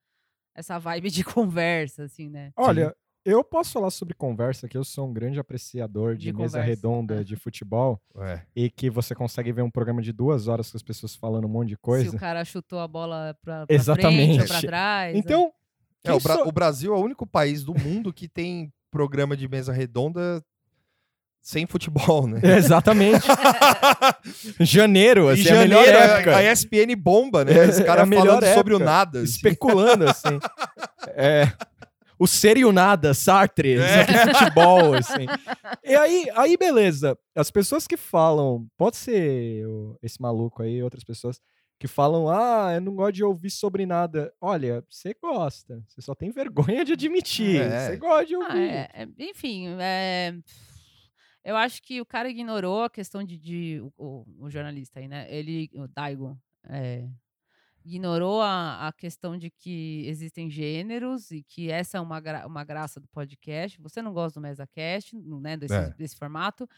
essa 0.55 0.79
vibe 0.79 1.11
de 1.11 1.23
conversa, 1.25 2.05
assim, 2.05 2.29
né? 2.29 2.53
Olha, 2.57 2.97
Eu 3.25 3.45
posso 3.45 3.73
falar 3.73 3.91
sobre 3.91 4.15
conversa, 4.15 4.67
que 4.69 4.77
eu 4.77 4.85
sou 4.85 5.07
um 5.07 5.13
grande 5.13 5.39
apreciador 5.39 6.15
de, 6.17 6.27
De 6.27 6.33
mesa 6.33 6.59
conversa. 6.59 6.61
redonda 6.67 7.25
de 7.25 7.37
futebol 7.37 8.01
É. 8.19 8.41
e 8.57 8.71
que 8.71 8.89
você 8.89 9.15
consegue 9.15 9.53
ver 9.53 9.63
um 9.63 9.71
programa 9.71 10.01
de 10.01 10.13
duas 10.13 10.49
horas 10.49 10.71
com 10.71 10.77
as 10.77 10.83
pessoas 10.83 11.15
falando 11.15 11.45
um 11.45 11.49
monte 11.49 11.69
de 11.69 11.75
Se 11.75 11.81
coisa. 11.81 12.17
o 12.17 12.19
cara 12.19 12.45
chutou 12.45 12.79
a 12.81 12.89
bola 12.89 13.37
pra, 13.43 13.67
pra 13.67 13.75
Exatamente. 13.75 14.37
frente 14.39 14.41
ou 14.43 14.47
pra 14.61 14.61
trás. 14.69 15.17
Então, 15.17 15.53
É, 16.05 16.13
o, 16.13 16.21
Bra- 16.21 16.37
sou- 16.37 16.49
o 16.49 16.53
Brasil 16.53 16.95
é 16.95 16.97
o 16.97 17.03
único 17.03 17.27
país 17.27 17.63
do 17.65 17.75
mundo 17.79 18.13
que 18.13 18.29
tem 18.29 18.73
programa 18.91 19.37
de 19.37 19.47
mesa 19.47 19.73
redonda 19.73 20.43
sem 21.43 21.67
futebol, 21.67 22.27
né? 22.27 22.41
exatamente. 22.57 23.27
Janeiro, 24.61 25.29
Em 25.29 25.33
assim, 25.35 25.49
é 25.49 25.53
a 25.53 25.61
melhor 25.61 25.85
janeiro, 25.85 25.99
a- 25.99 26.17
época. 26.19 26.37
a 26.37 26.43
ESPN 26.53 26.95
bomba, 26.97 27.45
né? 27.45 27.53
É, 27.53 27.69
Os 27.69 27.79
é 27.81 27.85
caras 27.85 28.09
melhor 28.09 28.41
falando 28.41 28.55
sobre 28.55 28.73
o 28.73 28.77
época. 28.77 28.91
nada. 28.91 29.19
assim. 29.21 29.29
especulando, 29.31 30.09
assim. 30.09 30.39
É, 31.09 31.53
o 32.19 32.27
ser 32.27 32.57
e 32.57 32.65
o 32.65 32.73
nada, 32.73 33.15
Sartre, 33.15 33.77
É. 33.79 34.05
futebol, 34.35 34.95
assim. 34.95 35.27
E 35.85 35.95
aí, 35.95 36.27
aí, 36.35 36.57
beleza. 36.57 37.17
As 37.35 37.51
pessoas 37.51 37.87
que 37.87 37.97
falam, 37.97 38.67
pode 38.77 38.97
ser 38.97 39.65
esse 40.03 40.21
maluco 40.21 40.63
aí, 40.63 40.83
outras 40.83 41.05
pessoas, 41.05 41.41
que 41.81 41.87
falam, 41.87 42.29
ah, 42.29 42.73
eu 42.75 42.81
não 42.81 42.95
gosto 42.97 43.15
de 43.15 43.23
ouvir 43.25 43.51
sobre 43.51 43.87
nada. 43.87 44.33
Olha, 44.41 44.85
você 44.91 45.15
gosta, 45.23 45.81
você 45.87 46.01
só 46.03 46.13
tem 46.15 46.31
vergonha 46.31 46.85
de 46.85 46.93
admitir. 46.95 47.61
É. 47.63 47.87
Você 47.91 47.97
gosta 47.97 48.27
de 48.27 48.35
Ah, 48.35 48.39
ouvir. 48.39 48.69
é, 48.69 48.91
é, 48.95 49.09
enfim, 49.21 49.69
é, 49.79 50.35
eu 51.45 51.57
acho 51.57 51.81
que 51.83 52.01
o 52.01 52.05
cara 52.07 52.29
ignorou 52.29 52.83
a 52.83 52.91
questão 52.91 53.23
de, 53.23 53.39
de- 53.39 53.81
o, 53.81 53.93
o- 53.97 54.27
o 54.47 54.51
jornalista 54.51 54.99
aí, 54.99 55.07
né? 55.07 55.27
Ele, 55.31 55.71
o 55.75 55.87
Daigo, 55.87 56.37
é, 56.69 57.07
ignorou 57.89 58.41
a, 58.43 58.89
a 58.89 58.93
questão 58.93 59.37
de 59.37 59.51
que 59.51 60.05
existem 60.07 60.49
gêneros 60.51 61.31
e 61.31 61.43
que 61.43 61.71
essa 61.71 61.99
é 61.99 62.01
uma, 62.01 62.21
gra- 62.21 62.47
uma 62.47 62.65
graça 62.65 63.01
do 63.01 63.09
podcast. 63.09 63.81
Você 63.81 64.01
não 64.03 64.13
gosta 64.13 64.39
do 64.39 64.43
MesaCast, 64.43 65.17
né? 65.17 65.57
Desse, 65.57 65.75
É. 65.75 65.91
desse 65.95 66.17
formato. 66.17 66.69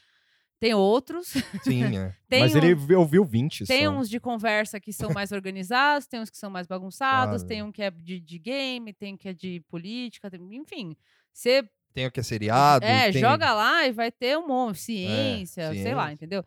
Tem 0.59 0.75
outros. 0.75 1.29
Sim, 1.63 1.97
é. 1.97 2.15
Tem 2.29 2.41
Mas 2.41 2.55
um- 2.55 2.59
ele 2.59 2.75
vi- 2.75 2.95
ouviu 2.95 3.25
20 3.25 3.65
tem 3.65 3.87
só. 3.87 3.91
uns 3.93 4.11
de 4.11 4.21
conversa 4.21 4.79
que 4.79 4.93
são 4.93 5.11
mais 5.11 5.33
organizados, 5.33 6.07
tem 6.07 6.21
uns 6.21 6.29
que 6.31 6.37
são 6.37 6.51
mais 6.51 6.67
bagunçados, 6.67 7.37
Claro. 7.43 7.49
tem 7.49 7.63
um 7.63 7.73
que 7.73 7.83
é 7.83 7.91
de, 7.91 8.21
de 8.21 8.39
game, 8.39 8.93
tem 8.93 9.15
um 9.15 9.17
que 9.17 9.29
é 9.29 9.33
de 9.33 9.61
política, 9.69 10.31
tem- 10.31 10.55
enfim. 10.57 10.95
Você 11.33 11.63
Tem 11.95 12.07
o 12.07 12.11
que 12.11 12.21
é 12.21 12.23
seriado. 12.23 12.85
é, 12.85 13.11
tem- 13.11 13.21
joga 13.23 13.55
lá 13.55 13.87
e 13.87 13.93
vai 13.93 14.13
ter 14.13 14.37
um 14.37 14.47
monte. 14.47 14.79
Ciência, 14.81 15.73
sei 15.73 15.95
lá, 15.95 16.03
ciência. 16.09 16.13
entendeu? 16.15 16.45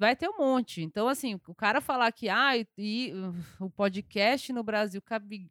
Vai 0.00 0.16
ter 0.16 0.30
um 0.30 0.38
monte. 0.38 0.80
Então, 0.82 1.08
assim, 1.08 1.38
o 1.46 1.54
cara 1.54 1.78
falar 1.78 2.10
que 2.10 2.26
ah, 2.30 2.56
e, 2.56 2.66
e, 2.78 3.12
o 3.60 3.68
podcast 3.68 4.50
no 4.50 4.62
Brasil 4.64 5.02
cabe. 5.02 5.46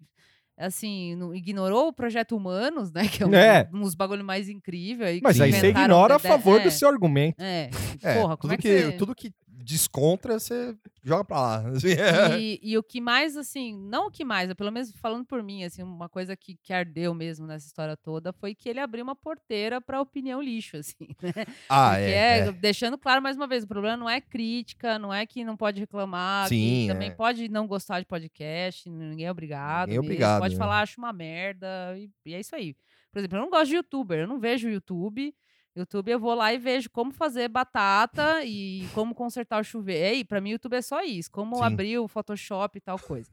Assim, 0.58 1.16
não- 1.16 1.34
ignorou 1.34 1.88
o 1.88 1.94
projeto 1.94 2.36
Humanos, 2.36 2.92
né? 2.92 3.04
Que 3.08 3.24
é 3.24 3.28
um, 3.28 3.34
É. 3.34 3.70
um 3.72 3.82
dos 3.82 3.94
bagulho 3.94 4.26
mais 4.26 4.50
incríveis. 4.50 5.08
aí, 5.10 5.22
Mas 5.24 5.40
aí 5.40 5.54
você 5.54 5.68
ignora 5.70 6.16
a 6.16 6.20
favor 6.20 6.60
é, 6.60 6.64
do 6.64 6.72
seu 6.72 6.90
argumento. 6.90 7.40
É, 7.40 7.70
É, 8.02 8.20
porra, 8.20 8.36
tudo, 8.36 8.54
é 8.56 8.58
que, 8.58 8.64
que, 8.64 8.82
você... 8.88 8.92
tudo 8.94 9.14
que 9.16 9.32
descontra, 9.64 10.40
você 10.40 10.76
joga 11.04 11.24
pra 11.24 11.40
lá. 11.40 11.58
assim, 11.70 11.90
é. 11.90 12.40
E, 12.40 12.60
e 12.62 12.78
o 12.78 12.84
que 12.84 13.02
mais, 13.02 13.36
assim, 13.36 13.78
não 13.78 14.08
o 14.08 14.12
que 14.12 14.24
mais, 14.24 14.50
é 14.50 14.54
pelo 14.54 14.72
menos 14.72 14.92
falando 14.94 15.26
por 15.26 15.44
mim, 15.44 15.64
assim, 15.64 15.84
uma 15.84 16.10
coisa 16.10 16.36
que, 16.36 16.56
que 16.56 16.74
ardeu 16.74 17.14
mesmo 17.14 17.46
nessa 17.46 17.68
história 17.68 17.96
toda 17.98 18.32
foi 18.34 18.56
que 18.56 18.70
ele 18.70 18.80
abriu 18.80 19.04
uma 19.04 19.16
porteira 19.16 19.82
pra 19.82 20.02
opinião 20.02 20.42
lixo, 20.42 20.78
assim, 20.78 21.08
né? 21.22 21.46
Ah, 21.68 22.00
é. 22.00 22.12
é, 22.12 22.38
é. 22.40 22.52
deixando 22.52 22.98
claro 22.98 23.22
mais 23.22 23.36
uma 23.36 23.48
vez, 23.48 23.64
o 23.64 23.68
problema 23.68 23.98
não 23.98 24.10
é 24.10 24.22
crítica, 24.22 24.98
não 24.98 25.14
é 25.14 25.26
que 25.26 25.44
não 25.44 25.58
pode 25.58 25.80
reclamar, 25.80 26.48
Sim, 26.48 26.88
também 26.88 27.10
é. 27.10 27.12
pode 27.12 27.50
não 27.50 27.68
gostar 27.68 28.00
de 28.00 28.06
podcast, 28.06 28.90
ninguém 28.90 29.26
é 29.26 29.32
obrigado. 29.32 29.90
Ninguém 29.90 29.98
é 29.98 30.00
obrigado, 30.00 30.40
Pode 30.40 30.54
né? 30.56 30.58
falar, 30.58 30.82
acho 30.82 31.00
uma 31.00 31.14
merda, 31.14 31.68
e, 31.98 32.10
e 32.26 32.34
é 32.34 32.40
isso 32.40 32.56
aí. 32.56 32.76
Por 33.12 33.20
exemplo, 33.20 33.38
eu 33.38 33.42
não 33.42 33.50
gosto 33.50 33.70
de 33.70 33.76
youtuber, 33.76 34.20
eu 34.20 34.28
não 34.28 34.40
vejo 34.40 34.70
YouTube. 34.70 35.34
YouTube 35.76 36.10
eu 36.12 36.20
vou 36.20 36.34
lá 36.34 36.54
e 36.54 36.58
vejo 36.58 36.90
como 36.90 37.12
fazer 37.12 37.48
batata 37.48 38.44
e 38.44 38.88
como 38.94 39.14
consertar 39.16 39.60
o 39.62 39.64
chuveiro. 39.64 40.16
Ei, 40.16 40.26
pra 40.26 40.42
mim 40.42 40.52
YouTube 40.52 40.76
é 40.76 40.82
só 40.82 41.04
isso, 41.04 41.30
como 41.32 41.58
Sim. 41.58 41.64
abrir 41.64 41.98
o 42.00 42.08
Photoshop 42.08 42.78
e 42.78 42.82
tal 42.82 43.00
coisa. 43.00 43.30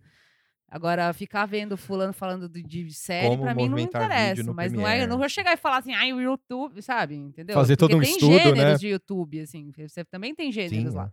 Agora, 0.68 1.12
ficar 1.12 1.46
vendo 1.46 1.76
fulano 1.76 2.12
falando 2.12 2.48
de, 2.48 2.62
série, 2.92 3.36
pra 3.38 3.54
mim 3.54 3.68
não 3.68 3.76
vídeo 3.76 3.88
interessa. 3.88 4.52
Mas 4.52 4.72
não 4.72 4.86
é, 4.86 5.02
eu 5.02 5.08
não 5.08 5.16
vou 5.16 5.28
chegar 5.28 5.52
e 5.52 5.56
falar 5.56 5.78
assim, 5.78 5.94
ai, 5.94 6.12
o 6.12 6.20
YouTube, 6.20 6.82
sabe? 6.82 7.14
Entendeu? 7.14 7.54
Fazer 7.54 7.76
todo 7.76 7.90
Porque 7.90 8.00
um 8.00 8.04
tem 8.04 8.12
estudo, 8.12 8.32
gêneros 8.32 8.72
né? 8.72 8.74
de 8.74 8.88
YouTube, 8.88 9.40
assim. 9.40 9.72
Você 9.78 10.04
também 10.04 10.34
tem 10.34 10.50
gêneros 10.50 10.92
Sim, 10.92 10.96
lá. 10.98 11.12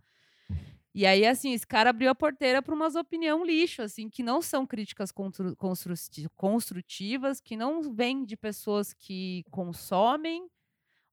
é. 0.50 0.54
E 0.92 1.06
aí, 1.06 1.24
assim, 1.26 1.52
esse 1.52 1.66
cara 1.66 1.90
abriu 1.90 2.10
a 2.10 2.14
porteira 2.14 2.60
para 2.62 2.74
umas 2.74 2.94
opinião 2.96 3.44
lixo, 3.44 3.82
assim, 3.82 4.08
que 4.08 4.22
não 4.22 4.42
são 4.42 4.64
críticas 4.66 5.10
constru- 5.10 5.56
construti- 5.56 6.28
construtivas, 6.36 7.40
que 7.40 7.56
não 7.56 7.80
vêm 7.94 8.24
de 8.24 8.36
pessoas 8.36 8.92
que 8.92 9.44
consomem 9.50 10.46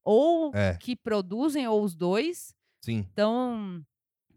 ou 0.03 0.51
É. 0.55 0.77
que 0.79 0.95
produzem, 0.95 1.67
ou 1.67 1.83
os 1.83 1.95
dois. 1.95 2.53
Sim. 2.83 3.05
Então, 3.11 3.81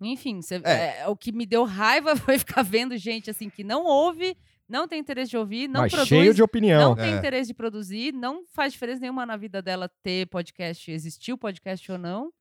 enfim, 0.00 0.42
cê- 0.42 0.60
É. 0.64 1.00
é, 1.00 1.08
o 1.08 1.16
que 1.16 1.32
me 1.32 1.46
deu 1.46 1.64
raiva 1.64 2.14
foi 2.36 2.38
ficar 2.38 2.62
vendo 2.62 2.96
gente, 2.96 3.30
assim, 3.30 3.48
que 3.48 3.64
não 3.64 3.84
ouve, 3.84 4.36
não 4.68 4.86
tem 4.88 4.98
interesse 5.00 5.30
de 5.30 5.36
ouvir, 5.36 5.68
não 5.68 5.82
Mas 5.82 5.92
produz, 5.92 6.08
cheio 6.08 6.34
de 6.34 6.42
opinião. 6.42 6.90
não 6.90 6.96
tem 6.96 7.12
É. 7.14 7.16
interesse 7.18 7.48
de 7.48 7.54
produzir, 7.54 8.12
não 8.12 8.44
faz 8.52 8.72
diferença 8.72 9.00
nenhuma 9.00 9.24
na 9.26 9.36
vida 9.36 9.60
dela 9.62 9.90
ter 10.02 10.26
podcast, 10.28 10.90
existir 10.90 11.32
o 11.32 11.38
podcast 11.38 11.90
ou 11.92 11.98
não. 11.98 12.32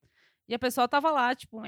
E 0.47 0.53
a 0.53 0.59
pessoa 0.59 0.89
tava 0.89 1.09
lá, 1.09 1.33
tipo, 1.33 1.61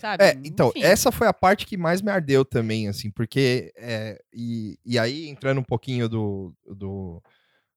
sabe? 0.00 0.24
É, 0.24 0.32
então, 0.44 0.70
Enfim. 0.70 0.82
essa 0.82 1.12
foi 1.12 1.28
a 1.28 1.32
parte 1.32 1.64
que 1.64 1.76
mais 1.76 2.02
me 2.02 2.10
ardeu 2.10 2.44
também, 2.44 2.88
assim, 2.88 3.08
porque. 3.08 3.72
é, 3.76 4.20
e, 4.32 4.76
e 4.84 4.98
aí, 4.98 5.28
entrando 5.28 5.60
um 5.60 5.64
pouquinho 5.64 6.08
do, 6.08 6.52
do- 6.66 7.22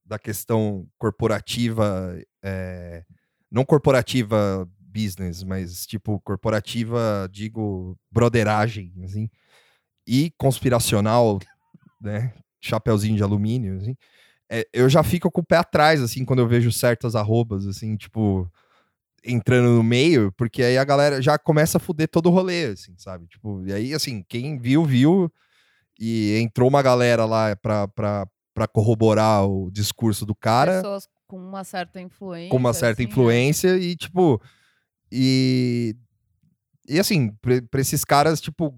da 0.07 0.19
questão 0.19 0.87
corporativa, 0.97 2.17
é, 2.43 3.03
não 3.51 3.65
corporativa 3.65 4.67
business, 4.81 5.43
mas 5.43 5.85
tipo, 5.85 6.19
corporativa, 6.21 7.29
digo, 7.31 7.97
broderagem, 8.11 8.93
assim, 9.03 9.29
e 10.07 10.31
conspiracional, 10.37 11.39
né? 12.01 12.33
Chapeuzinho 12.61 13.17
de 13.17 13.23
alumínio, 13.23 13.77
assim. 13.77 13.95
é, 14.51 14.67
eu 14.73 14.89
já 14.89 15.03
fico 15.03 15.31
com 15.31 15.41
o 15.41 15.45
pé 15.45 15.57
atrás, 15.57 16.01
assim, 16.01 16.25
quando 16.25 16.39
eu 16.39 16.47
vejo 16.47 16.71
certas 16.71 17.15
arrobas, 17.15 17.67
assim, 17.67 17.97
tipo, 17.97 18.51
entrando 19.23 19.69
no 19.71 19.83
meio, 19.83 20.31
porque 20.33 20.63
aí 20.63 20.77
a 20.77 20.83
galera 20.85 21.21
já 21.21 21.37
começa 21.37 21.77
a 21.77 21.81
fuder 21.81 22.07
todo 22.09 22.27
o 22.27 22.31
rolê, 22.31 22.65
assim, 22.67 22.95
sabe? 22.97 23.27
Tipo, 23.27 23.63
e 23.65 23.73
aí, 23.73 23.93
assim, 23.93 24.23
quem 24.29 24.57
viu, 24.59 24.85
viu, 24.85 25.31
e 25.99 26.37
entrou 26.39 26.69
uma 26.69 26.81
galera 26.81 27.25
lá 27.25 27.55
pra, 27.57 27.87
pra, 27.89 28.27
pra 28.57 28.67
corroborar 28.67 29.47
o 29.47 29.69
discurso 29.69 30.25
do 30.25 30.33
cara 30.33 30.77
Pessoas 30.77 31.07
com 31.27 31.37
uma 31.37 31.63
certa 31.63 32.01
influência. 32.01 32.49
com 32.49 32.57
uma 32.57 32.73
certa 32.73 33.03
assim, 33.03 33.05
né? 33.05 33.11
influência 33.11 33.77
e, 33.77 33.95
tipo, 33.95 34.41
e. 35.11 35.95
E 36.89 36.99
assim, 36.99 37.29
pra, 37.39 37.61
pra 37.69 37.81
esses 37.81 38.03
caras, 38.03 38.41
tipo, 38.41 38.75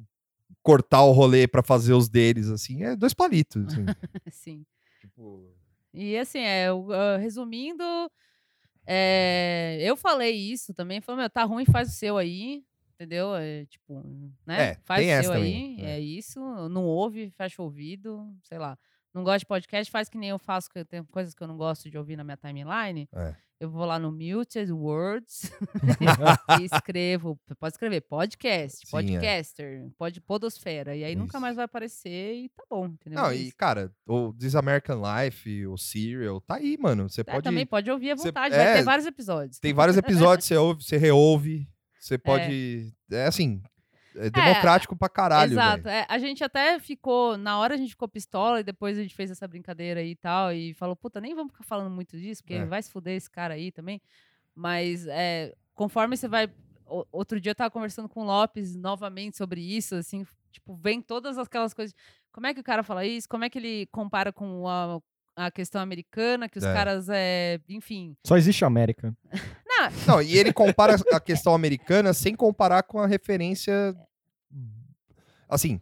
cortar 0.61 1.03
o 1.03 1.13
rolê 1.13 1.47
pra 1.47 1.63
fazer 1.63 1.93
os 1.93 2.09
deles, 2.09 2.49
assim, 2.49 2.83
é 2.83 2.93
dois 2.93 3.13
palitos. 3.13 3.65
Assim. 3.67 3.85
Sim. 4.31 4.65
tipo, 4.99 5.49
E 5.93 6.17
assim, 6.17 6.39
é, 6.39 6.67
ah, 6.67 7.17
resumindo, 7.17 7.83
é, 8.85 9.77
eu 9.79 9.95
falei 9.95 10.35
isso 10.35 10.73
também, 10.73 10.99
falei, 10.99 11.21
meu, 11.21 11.29
tá 11.29 11.45
ruim, 11.45 11.63
faz 11.63 11.87
o 11.87 11.93
seu 11.93 12.17
aí, 12.17 12.65
entendeu? 12.95 13.33
É, 13.33 13.65
tipo, 13.67 14.03
né? 14.45 14.71
É, 14.71 14.77
faz 14.83 15.05
o 15.05 15.23
seu 15.23 15.31
também, 15.31 15.77
aí, 15.79 15.85
é. 15.85 15.91
é 15.91 15.99
isso, 16.01 16.41
não 16.67 16.83
ouve, 16.83 17.29
fecha 17.29 17.61
o 17.61 17.65
ouvido, 17.65 18.27
sei 18.43 18.57
lá. 18.57 18.77
Não 19.13 19.23
gosta 19.23 19.39
de 19.39 19.45
podcast, 19.45 19.91
faz 19.91 20.07
que 20.09 20.17
nem 20.17 20.29
eu 20.29 20.39
faço, 20.39 20.69
que 20.69 20.79
eu 20.79 20.85
tenho 20.85 21.03
coisas 21.05 21.33
que 21.33 21.41
eu 21.43 21.47
não 21.47 21.57
gosto 21.57 21.89
de 21.89 21.97
ouvir 21.97 22.15
na 22.15 22.23
minha 22.23 22.37
timeline. 22.37 23.07
É. 23.13 23.35
Eu 23.59 23.69
vou 23.69 23.83
lá 23.83 23.99
no 23.99 24.09
Muted 24.09 24.71
Words 24.71 25.51
e 26.61 26.63
escrevo, 26.63 27.37
pode 27.59 27.73
escrever 27.73 27.99
podcast, 28.01 28.77
Sim, 28.77 28.85
é. 28.87 28.89
podcaster, 28.91 29.89
pod, 29.97 30.21
podosfera, 30.21 30.95
e 30.95 31.03
aí 31.03 31.13
nunca 31.13 31.35
Isso. 31.37 31.41
mais 31.41 31.57
vai 31.57 31.65
aparecer 31.65 32.35
e 32.35 32.49
tá 32.49 32.63
bom, 32.69 32.85
entendeu? 32.87 33.19
Não, 33.21 33.29
É 33.31 33.35
e, 33.35 33.51
cara, 33.51 33.91
o 34.07 34.31
This 34.31 34.55
American 34.55 35.01
Life, 35.01 35.67
o 35.67 35.75
Serial, 35.77 36.39
tá 36.39 36.55
aí, 36.55 36.77
mano. 36.79 37.09
Você 37.09 37.19
É, 37.19 37.23
pode. 37.25 37.43
também 37.43 37.65
pode 37.65 37.91
ouvir 37.91 38.11
à 38.11 38.15
vontade, 38.15 38.55
é, 38.55 38.57
vai 38.63 38.73
ter 38.77 38.83
vários 38.83 39.05
episódios. 39.05 39.59
Tem 39.59 39.73
vários 39.73 39.97
episódios, 39.97 40.47
você 40.47 40.55
ouve, 40.55 40.81
você 40.83 40.95
reouve. 40.97 41.67
Você 41.99 42.17
pode. 42.17 42.93
É, 43.11 43.25
assim. 43.25 43.61
É 44.15 44.29
democrático 44.29 44.95
pra 44.95 45.07
caralho. 45.09 45.51
Exato. 45.53 45.87
é, 45.87 46.05
a 46.09 46.17
gente 46.17 46.43
até 46.43 46.79
ficou, 46.79 47.37
na 47.37 47.57
hora 47.59 47.75
a 47.75 47.77
gente 47.77 47.91
ficou 47.91 48.07
pistola 48.07 48.59
e 48.59 48.63
depois 48.63 48.97
a 48.97 49.01
gente 49.01 49.15
fez 49.15 49.29
essa 49.31 49.47
brincadeira 49.47 49.99
aí 49.99 50.11
e 50.11 50.15
tal. 50.15 50.51
E 50.51 50.73
falou, 50.73 50.95
puta, 50.95 51.21
nem 51.21 51.35
vamos 51.35 51.51
ficar 51.53 51.63
falando 51.63 51.93
muito 51.93 52.17
disso, 52.17 52.41
porque 52.43 52.55
É. 52.55 52.65
vai 52.65 52.81
se 52.81 52.91
fuder 52.91 53.15
esse 53.15 53.29
cara 53.29 53.53
aí 53.53 53.71
também. 53.71 54.01
Mas 54.55 55.05
é, 55.07 55.53
conforme 55.75 56.17
você 56.17 56.27
vai. 56.27 56.47
o- 56.87 57.05
Outro 57.11 57.39
dia 57.39 57.51
eu 57.51 57.55
tava 57.55 57.69
conversando 57.71 58.09
com 58.09 58.21
o 58.21 58.25
Lopes 58.25 58.75
novamente 58.75 59.37
sobre 59.37 59.61
isso, 59.61 59.95
assim, 59.95 60.25
tipo, 60.51 60.75
vem 60.75 61.01
todas 61.01 61.37
aquelas 61.37 61.73
coisas. 61.73 61.95
Como 62.31 62.47
é 62.47 62.53
que 62.53 62.59
o 62.59 62.63
cara 62.63 62.83
fala 62.83 63.05
isso? 63.05 63.29
Como 63.29 63.43
é 63.45 63.49
que 63.49 63.59
ele 63.59 63.85
compara 63.91 64.33
com 64.33 64.67
a, 64.67 64.99
a 65.35 65.51
questão 65.51 65.79
americana, 65.81 66.49
que 66.49 66.57
os 66.57 66.63
É. 66.63 66.73
caras, 66.73 67.07
é, 67.09 67.59
enfim. 67.69 68.15
Só 68.25 68.35
existe 68.37 68.63
a 68.63 68.67
América. 68.67 69.15
Não, 70.05 70.15
Não, 70.15 70.21
e 70.21 70.37
ele 70.37 70.51
compara 70.51 70.95
a 71.11 71.19
questão 71.19 71.53
americana 71.53 72.13
sem 72.13 72.35
comparar 72.35 72.83
com 72.83 72.99
a 72.99 73.07
referência. 73.07 73.95
Assim, 75.47 75.79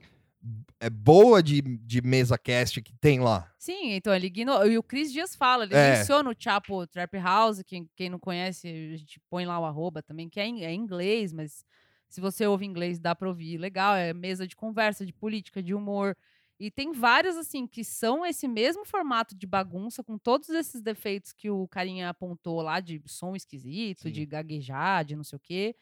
é, 0.80 0.90
boa 0.90 1.42
de, 1.42 1.62
de 1.62 2.02
mesa 2.02 2.38
cast 2.38 2.82
que 2.82 2.94
tem 2.94 3.20
lá. 3.20 3.52
Sim, 3.58 3.94
então 3.94 4.14
ele 4.14 4.28
ignorou. 4.28 4.68
E 4.68 4.78
o 4.78 4.84
Cris 4.84 5.12
Dias 5.12 5.36
fala, 5.36 5.66
ele 5.66 5.76
É. 5.76 5.98
menciona 5.98 6.30
o 6.30 6.36
Chapo 6.38 6.86
Trap 6.88 7.14
House, 7.18 7.62
quem, 7.66 7.90
quem 7.96 8.10
não 8.10 8.20
conhece, 8.20 8.68
a 8.94 8.98
gente 8.98 9.20
põe 9.30 9.46
lá 9.46 9.60
o 9.60 9.66
arroba 9.66 10.02
também, 10.02 10.30
que 10.30 10.40
é 10.40 10.46
em, 10.46 10.64
é 10.64 10.74
inglês, 10.74 11.34
mas 11.34 11.66
se 12.08 12.22
você 12.22 12.46
ouve 12.48 12.66
inglês 12.66 13.00
dá 13.00 13.14
pra 13.16 13.28
ouvir. 13.28 13.58
Legal, 13.58 13.96
é 13.96 14.14
mesa 14.14 14.48
de 14.48 14.56
conversa, 14.56 15.06
de 15.06 15.12
política, 15.12 15.62
de 15.62 15.74
humor. 15.74 16.16
E 16.60 16.72
tem 16.72 16.92
várias, 16.92 17.38
assim, 17.38 17.68
que 17.68 17.84
são 17.84 18.26
esse 18.26 18.48
mesmo 18.48 18.84
formato 18.84 19.36
de 19.36 19.46
bagunça, 19.46 20.04
com 20.04 20.18
todos 20.18 20.50
esses 20.50 20.82
defeitos 20.82 21.32
que 21.32 21.50
o 21.52 21.68
carinha 21.68 22.10
apontou 22.10 22.62
lá, 22.62 22.80
de 22.80 23.00
som 23.06 23.36
esquisito, 23.36 24.04
Sim. 24.04 24.12
de 24.12 24.26
gaguejar, 24.26 25.06
de 25.06 25.16
não 25.16 25.24
sei 25.24 25.38
o 25.38 25.40
quê. 25.40 25.76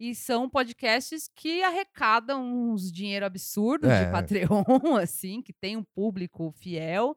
E 0.00 0.14
são 0.14 0.50
podcasts 0.50 1.30
que 1.34 1.62
arrecadam 1.62 2.44
uns 2.44 2.90
dinheiro 2.92 3.24
absurdo 3.24 3.86
É. 3.88 4.04
de 4.04 4.10
Patreon, 4.10 4.64
assim, 5.00 5.40
que 5.40 5.52
tem 5.52 5.76
um 5.76 5.84
público 5.84 6.52
fiel. 6.58 7.16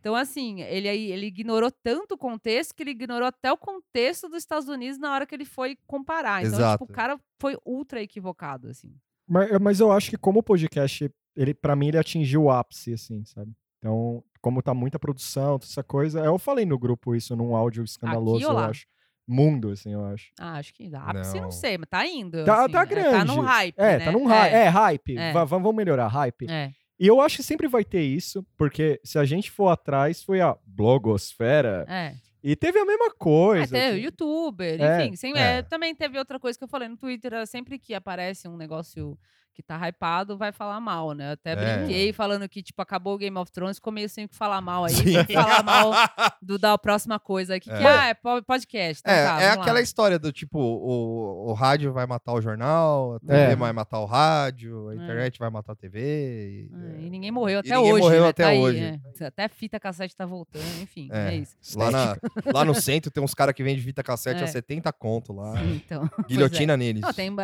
Então, 0.00 0.14
assim, 0.14 0.62
ele, 0.62 0.88
aí- 0.88 1.10
ele 1.12 1.26
ignorou 1.26 1.70
tanto 1.70 2.14
o 2.14 2.18
contexto 2.18 2.74
que 2.74 2.82
ele 2.82 2.90
ignorou 2.92 3.28
até 3.28 3.52
o 3.52 3.56
contexto 3.56 4.28
dos 4.28 4.38
Estados 4.38 4.68
Unidos 4.68 4.98
na 4.98 5.12
hora 5.12 5.26
que 5.26 5.34
ele 5.34 5.44
foi 5.44 5.76
comparar. 5.86 6.42
Então, 6.42 6.58
Exato. 6.58 6.78
tipo, 6.84 6.90
o 6.92 6.94
cara 6.94 7.20
foi 7.40 7.56
ultra 7.66 8.00
equivocado, 8.02 8.68
assim. 8.68 8.94
Mas, 9.28 9.50
mas 9.60 9.80
eu 9.80 9.90
acho 9.92 10.08
que 10.10 10.16
como 10.16 10.42
podcast, 10.42 11.10
ele, 11.36 11.52
pra 11.54 11.76
mim, 11.76 11.88
ele 11.88 11.98
atingiu 11.98 12.44
o 12.44 12.50
ápice, 12.50 12.92
assim, 12.94 13.24
sabe? 13.24 13.52
Então, 13.78 14.22
como 14.40 14.62
tá 14.62 14.72
muita 14.74 14.98
produção, 14.98 15.58
toda 15.58 15.70
essa 15.70 15.82
coisa. 15.84 16.20
Eu 16.24 16.38
falei 16.38 16.64
no 16.64 16.78
grupo 16.78 17.14
isso 17.14 17.36
num 17.36 17.54
áudio 17.54 17.84
escandaloso, 17.84 18.44
eu 18.44 18.58
acho. 18.58 18.86
Mundo, 19.28 19.70
assim, 19.70 19.92
eu 19.92 20.04
acho. 20.04 20.30
Ah, 20.38 20.54
acho 20.58 20.72
que 20.72 20.88
ápice, 20.94 21.34
não. 21.34 21.42
Não. 21.42 21.50
sei, 21.50 21.76
mas 21.76 21.88
tá 21.88 22.06
indo. 22.06 22.44
Tá, 22.44 22.62
assim, 22.64 22.72
tá 22.72 22.82
é, 22.82 22.86
grande. 22.86 23.10
Tá 23.10 23.24
num 23.24 23.40
hype, 23.40 23.74
É, 23.76 23.98
né? 23.98 24.04
tá 24.04 24.12
num 24.12 24.24
hype. 24.26 24.52
É, 24.54 24.68
hype. 24.68 25.18
É. 25.18 25.32
Va- 25.32 25.44
va- 25.44 25.58
vamos 25.58 25.74
melhorar, 25.74 26.06
hype. 26.06 26.46
É. 26.48 26.70
E 26.98 27.06
eu 27.08 27.20
acho 27.20 27.36
que 27.38 27.42
sempre 27.42 27.66
vai 27.68 27.84
ter 27.84 28.02
isso, 28.02 28.46
porque 28.56 29.00
se 29.04 29.18
a 29.18 29.24
gente 29.24 29.50
for 29.50 29.68
atrás, 29.68 30.22
foi 30.22 30.40
a 30.40 30.56
blogosfera. 30.64 31.84
É. 31.88 32.14
E 32.42 32.54
teve 32.54 32.78
a 32.78 32.84
mesma 32.84 33.06
É, 33.06 33.10
coisa. 33.18 33.72
teve 33.76 33.98
que- 33.98 34.04
youtuber, 34.04 34.80
É, 34.80 35.04
enfim. 35.06 35.16
sem- 35.16 35.36
é. 35.36 35.58
é, 35.58 35.62
também 35.62 35.94
teve 35.94 36.16
outra 36.18 36.38
coisa 36.38 36.56
que 36.56 36.62
eu 36.64 36.68
falei 36.68 36.88
no 36.88 36.96
Twitter, 36.96 37.44
sempre 37.46 37.78
que 37.78 37.92
aparece 37.94 38.46
um 38.48 38.56
negócio 38.56 39.18
que 39.56 39.62
tá 39.62 39.78
hypado, 39.88 40.36
vai 40.36 40.52
falar 40.52 40.78
mal, 40.80 41.12
né? 41.12 41.28
Eu 41.30 41.32
até 41.32 41.52
É. 41.52 41.78
brinquei 41.78 42.12
falando 42.12 42.46
que, 42.46 42.62
tipo, 42.62 42.82
acabou 42.82 43.14
o 43.14 43.18
Game 43.18 43.36
of 43.38 43.50
Thrones, 43.50 43.78
ficou 43.78 43.90
meio 43.90 44.06
sem 44.08 44.26
o 44.26 44.28
que 44.28 44.36
falar 44.36 44.60
mal 44.60 44.84
aí. 44.84 44.92
Falar 45.32 45.62
mal 45.62 45.92
do, 46.42 46.58
da 46.58 46.76
próxima 46.76 47.18
coisa 47.18 47.54
aqui, 47.56 47.70
que 47.70 47.74
É. 47.74 47.86
ah, 47.88 48.06
é 48.08 48.14
po- 48.14 48.42
podcast. 48.42 49.00
Então 49.00 49.14
É, 49.14 49.24
tá, 49.26 49.40
é 49.42 49.48
aquela 49.50 49.72
lá. 49.74 49.80
história 49.80 50.18
do 50.18 50.30
tipo, 50.30 50.58
o, 50.58 51.48
o 51.48 51.52
rádio 51.54 51.90
vai 51.92 52.06
matar 52.06 52.34
o 52.34 52.40
jornal, 52.42 53.14
a 53.14 53.20
TV 53.20 53.32
É. 53.34 53.56
vai 53.56 53.72
matar 53.72 53.98
o 54.00 54.04
rádio, 54.04 54.88
a 54.88 54.92
É. 54.92 54.96
internet 54.96 55.38
vai 55.38 55.48
matar 55.48 55.72
a 55.72 55.76
TV. 55.76 55.96
e- 56.00 56.70
É, 57.00 57.00
e 57.06 57.10
ninguém 57.10 57.30
morreu 57.30 57.56
E 57.56 57.60
até 57.60 57.74
ninguém 57.76 57.92
hoje. 57.94 58.02
morreu 58.02 58.22
né? 58.24 58.28
até 58.28 58.42
Tá 58.42 58.48
aí, 58.50 58.58
hoje. 58.58 59.00
é. 59.20 59.24
Até 59.26 59.44
a 59.44 59.48
fita 59.48 59.80
cassete 59.80 60.14
tá 60.14 60.26
voltando, 60.26 60.82
enfim, 60.82 61.08
É. 61.10 61.28
é, 61.28 61.36
isso. 61.36 61.56
Lá, 61.78 61.90
na- 61.90 62.16
lá 62.54 62.64
no 62.64 62.74
centro 62.74 63.10
tem 63.10 63.22
uns 63.24 63.32
caras 63.32 63.54
que 63.54 63.62
vendem 63.62 63.82
fita 63.82 64.02
cassete 64.02 64.42
a 64.42 64.44
É. 64.44 64.46
70 64.46 64.92
conto 64.92 65.32
lá. 65.32 65.56
Sim, 65.56 65.76
então. 65.84 66.04
é. 66.18 66.22
Guilhotina 66.28 66.76
neles. 66.76 67.00
Não, 67.00 67.12
tem. 67.14 67.34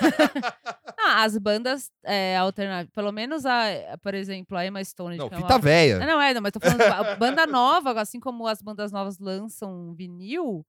É, 0.00 0.92
ah, 0.98 1.24
as 1.24 1.36
bandas 1.38 1.90
é, 2.04 2.36
alternativas. 2.36 2.92
Pelo 2.94 3.12
menos, 3.12 3.44
a, 3.46 3.64
por 4.02 4.14
exemplo, 4.14 4.56
a 4.56 4.66
Emma 4.66 4.82
Stone. 4.84 5.16
Não, 5.16 5.26
é 5.26 5.30
fita 5.36 5.46
uma- 5.54 5.58
véia. 5.58 5.96
Ah, 6.02 6.06
Não, 6.06 6.20
é, 6.20 6.34
não, 6.34 6.40
mas 6.40 6.52
tô 6.52 6.60
falando. 6.60 7.18
banda 7.18 7.46
nova, 7.46 8.00
assim 8.00 8.20
como 8.20 8.46
as 8.46 8.60
bandas 8.62 8.92
novas 8.92 9.18
lançam 9.18 9.94
vinil, 9.94 10.64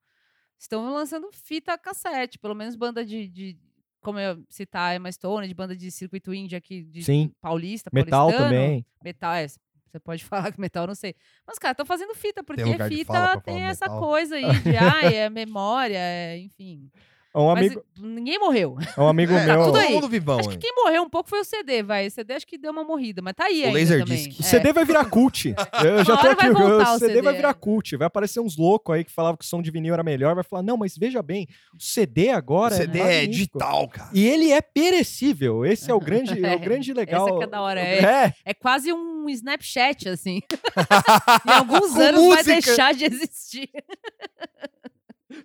estão 0.57 0.91
lançando 0.93 1.29
fita 1.31 1.77
cassete. 1.77 2.39
Pelo 2.39 2.55
menos 2.55 2.75
banda 2.75 3.05
de. 3.05 3.27
de 3.27 3.57
como 4.01 4.17
eu 4.19 4.43
citar 4.49 4.91
a 4.91 4.95
Emma 4.95 5.11
Stone, 5.11 5.47
de 5.47 5.53
banda 5.53 5.75
de 5.75 5.91
circuito 5.91 6.33
indie 6.33 6.55
aqui, 6.55 6.81
de 6.83 7.03
Sim. 7.03 7.31
paulista, 7.39 7.91
Metal 7.93 8.31
também. 8.31 8.83
Metal, 9.03 9.33
é. 9.33 9.45
Você 9.47 9.99
pode 9.99 10.23
falar 10.25 10.51
que 10.51 10.59
metal, 10.59 10.83
eu 10.83 10.87
não 10.87 10.95
sei. 10.95 11.13
Mas, 11.45 11.59
cara, 11.59 11.73
estão 11.73 11.85
fazendo 11.85 12.15
fita, 12.15 12.43
porque 12.43 12.63
fita 12.87 13.39
tem 13.41 13.61
essa 13.63 13.85
metal. 13.85 13.99
coisa 13.99 14.35
aí 14.35 14.59
de, 14.61 14.75
ai, 14.77 15.15
é 15.17 15.29
memória, 15.29 15.97
é, 15.99 16.39
enfim. 16.39 16.89
Um 17.33 17.47
Mas 17.47 17.57
amigo, 17.67 17.83
ninguém 17.97 18.37
morreu. 18.39 18.77
um 18.97 19.07
amigo 19.07 19.31
É, 19.33 19.45
meu. 19.45 19.57
tá 19.57 19.63
tudo 19.65 19.79
todo 19.79 19.89
mundo 19.91 20.09
vivão. 20.09 20.39
Acho 20.39 20.49
que 20.49 20.57
quem 20.57 20.73
morreu 20.75 21.01
um 21.03 21.09
pouco 21.09 21.29
foi 21.29 21.39
o 21.39 21.45
CD, 21.45 21.81
vai. 21.81 22.07
O 22.07 22.11
CD 22.11 22.33
acho 22.33 22.45
que 22.45 22.57
deu 22.57 22.71
uma 22.73 22.83
morrida, 22.83 23.21
mas 23.21 23.33
tá 23.33 23.45
aí 23.45 23.61
O 23.61 23.67
ainda 23.67 23.79
Laserdisc. 23.79 24.23
também. 24.23 24.37
O 24.37 24.41
É. 24.41 24.43
CD 24.43 24.73
vai 24.73 24.83
virar 24.83 25.05
cult. 25.05 25.55
Eu 25.85 26.03
já 26.03 26.17
tô 26.17 26.27
aqui. 26.27 26.35
vai 26.43 26.51
voltar 26.51 26.91
o 26.91 26.95
o 26.95 26.99
CD, 26.99 27.13
CD, 27.13 27.21
vai 27.21 27.33
virar 27.35 27.49
é. 27.49 27.53
cult. 27.53 27.95
Vai 27.95 28.07
aparecer 28.07 28.39
uns 28.41 28.57
loucos 28.57 28.93
aí 28.93 29.05
que 29.05 29.11
falavam 29.11 29.37
que 29.37 29.45
o 29.45 29.47
som 29.47 29.61
de 29.61 29.71
vinil 29.71 29.93
era 29.93 30.03
melhor. 30.03 30.35
Vai 30.35 30.43
falar, 30.43 30.61
não, 30.61 30.75
mas 30.75 30.97
veja 30.97 31.21
bem, 31.23 31.47
o 31.73 31.81
CD 31.81 32.31
O 32.31 32.35
agora 32.35 32.75
CD 32.75 32.99
é, 32.99 33.23
é 33.23 33.27
digital, 33.27 33.87
cara. 33.87 34.09
E 34.13 34.27
ele 34.27 34.51
é 34.51 34.61
perecível. 34.61 35.65
Esse 35.65 35.89
é 35.89 35.93
o 35.93 35.99
grande, 36.01 36.43
é 36.45 36.55
o 36.55 36.59
grande 36.59 36.93
legal. 36.93 37.27
Essa 37.29 37.37
que 37.37 37.43
é 37.43 37.47
da 37.47 37.61
hora, 37.61 37.79
É. 37.79 38.33
É 38.43 38.53
quase 38.53 38.91
um 38.91 39.29
Snapchat, 39.29 40.09
assim. 40.09 40.41
em 41.47 41.51
alguns 41.51 41.93
Com 41.93 42.01
anos 42.01 42.19
vai 42.21 42.37
música. 42.43 42.43
deixar 42.61 42.93
de 42.93 43.05
existir. 43.05 43.69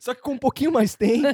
Só 0.01 0.15
que 0.15 0.21
com 0.23 0.33
um 0.33 0.39
pouquinho 0.39 0.73
mais 0.73 0.95
tempo. 0.95 1.27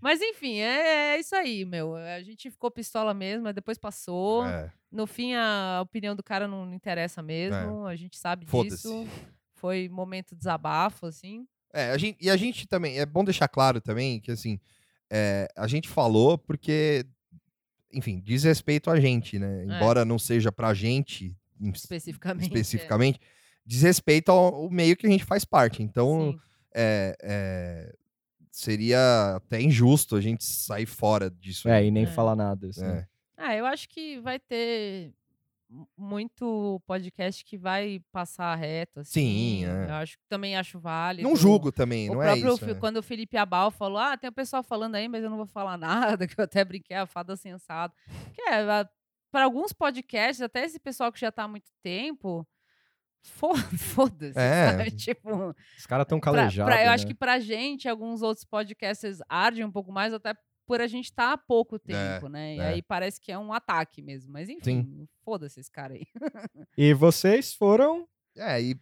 Mas 0.00 0.20
enfim, 0.20 0.58
é, 0.58 1.14
é 1.14 1.20
isso 1.20 1.34
aí, 1.34 1.64
meu. 1.64 1.96
A 1.96 2.22
gente 2.22 2.50
ficou 2.50 2.70
pistola 2.70 3.14
mesmo, 3.14 3.44
mas 3.44 3.54
depois 3.54 3.78
passou. 3.78 4.44
É. 4.44 4.70
No 4.92 5.06
fim, 5.06 5.34
a 5.34 5.80
opinião 5.82 6.14
do 6.14 6.22
cara 6.22 6.46
não 6.46 6.72
interessa 6.74 7.22
mesmo. 7.22 7.86
A 7.86 7.96
gente 7.96 8.18
sabe 8.18 8.44
disso. 8.44 9.08
Foi 9.54 9.88
momento 9.88 10.36
desabafo, 10.36 11.06
assim. 11.06 11.46
É, 11.72 11.90
a 11.90 11.98
gente, 11.98 12.18
e 12.20 12.28
a 12.28 12.36
gente 12.36 12.68
também, 12.68 12.98
é 12.98 13.06
bom 13.06 13.24
deixar 13.24 13.48
claro 13.48 13.80
também 13.80 14.20
que, 14.20 14.30
assim, 14.30 14.60
é, 15.10 15.48
a 15.56 15.66
gente 15.66 15.88
falou 15.88 16.36
porque, 16.36 17.04
enfim, 17.92 18.20
diz 18.22 18.44
respeito 18.44 18.90
a 18.90 19.00
gente, 19.00 19.38
né? 19.38 19.64
Embora 19.64 20.04
não 20.04 20.18
seja 20.18 20.52
pra 20.52 20.74
gente 20.74 21.34
Especificamente. 21.60 22.44
especificamente, 22.44 23.20
diz 23.64 23.82
respeito 23.82 24.30
ao, 24.30 24.54
ao 24.54 24.70
meio 24.70 24.96
que 24.96 25.06
a 25.06 25.10
gente 25.10 25.24
faz 25.24 25.44
parte. 25.44 25.80
é. 25.80 25.84
Então, 25.84 26.32
Sim. 26.32 26.40
É, 26.74 27.16
é, 27.22 27.94
seria 28.50 29.36
até 29.36 29.60
injusto 29.60 30.16
a 30.16 30.20
gente 30.20 30.44
sair 30.44 30.86
fora 30.86 31.30
disso. 31.30 31.68
É, 31.68 31.76
aí. 31.78 31.86
e 31.88 31.90
nem 31.90 32.04
É. 32.04 32.06
falar 32.06 32.36
nada. 32.36 32.68
assim. 32.68 32.84
É. 32.84 33.06
Ah, 33.36 33.54
eu 33.56 33.66
acho 33.66 33.88
que 33.88 34.18
vai 34.20 34.38
ter 34.38 35.12
mu- 35.68 35.88
muito 35.96 36.80
podcast 36.86 37.44
que 37.44 37.58
vai 37.58 38.00
passar 38.12 38.54
reto, 38.54 39.00
assim. 39.00 39.10
Sim, 39.12 39.64
é. 39.66 39.86
Eu 39.90 39.94
acho, 39.94 40.16
também 40.28 40.56
acho 40.56 40.78
válido. 40.78 41.28
Não 41.28 41.34
julgo 41.36 41.72
também, 41.72 42.08
O 42.10 42.14
não 42.14 42.22
é 42.22 42.26
próprio, 42.32 42.54
isso. 42.54 42.70
é. 42.70 42.74
quando 42.74 42.98
o 42.98 43.02
Felipe 43.02 43.36
Abal 43.36 43.70
falou, 43.70 43.98
ah, 43.98 44.16
tem 44.16 44.30
o 44.30 44.32
pessoal 44.32 44.62
falando 44.62 44.94
aí, 44.94 45.08
mas 45.08 45.22
eu 45.24 45.30
não 45.30 45.36
vou 45.36 45.46
falar 45.46 45.76
nada, 46.18 46.26
que 46.26 46.38
eu 46.38 46.44
até 46.44 46.64
brinquei, 46.64 46.96
a 46.96 47.06
fada 47.06 47.36
sensata. 47.36 47.94
Que 48.32 48.42
é, 48.42 48.64
para 49.32 49.44
alguns 49.44 49.72
podcasts, 49.72 50.40
até 50.40 50.64
esse 50.64 50.78
pessoal 50.78 51.10
que 51.12 51.18
já 51.18 51.32
tá 51.32 51.42
há 51.42 51.48
muito 51.48 51.68
tempo, 51.82 52.46
foda-se, 53.78 54.38
É. 54.38 54.90
Tipo, 54.92 55.54
Os 55.78 55.86
caras 55.86 56.06
tão 56.06 56.20
pra- 56.20 56.32
calejados. 56.32 56.72
pra- 56.74 56.84
eu 56.84 56.90
acho 56.90 57.04
né? 57.04 57.12
que 57.12 57.18
pra 57.18 57.40
gente, 57.40 57.88
alguns 57.88 58.22
outros 58.22 58.44
podcasts 58.44 59.18
ardem 59.28 59.64
um 59.64 59.70
pouco 59.72 59.90
mais, 59.92 60.12
até 60.12 60.34
por 60.66 60.80
a 60.80 60.86
gente 60.86 61.06
estar 61.06 61.32
há 61.32 61.36
pouco 61.36 61.78
tempo, 61.78 62.26
né? 62.28 62.56
E 62.56 62.58
é. 62.60 62.66
aí 62.68 62.82
parece 62.82 63.20
que 63.20 63.30
é 63.30 63.38
um 63.38 63.52
ataque 63.52 64.00
mesmo. 64.00 64.32
Mas 64.32 64.48
enfim, 64.48 65.06
foda-se 65.24 65.60
esse 65.60 65.70
cara 65.70 65.94
aí. 65.94 66.06
E 66.76 66.94
vocês 66.94 67.52
foram. 67.54 68.06
É, 68.36 68.60
e 68.60 68.76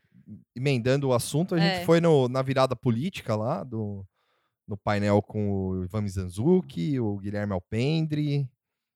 emendando 0.55 1.09
o 1.09 1.13
assunto, 1.13 1.55
a 1.55 1.59
gente 1.59 1.81
É. 1.83 1.85
foi 1.85 2.01
no, 2.01 2.29
na 2.29 2.41
virada 2.41 2.75
política 2.77 3.35
lá, 3.37 3.63
do, 3.65 4.07
no 4.67 4.77
painel 4.77 5.21
com 5.21 5.51
o 5.51 5.85
Ivan 5.85 6.03
Mizanzuki, 6.03 6.99
o 7.01 7.19
Guilherme 7.19 7.53
Alpendre, 7.53 8.49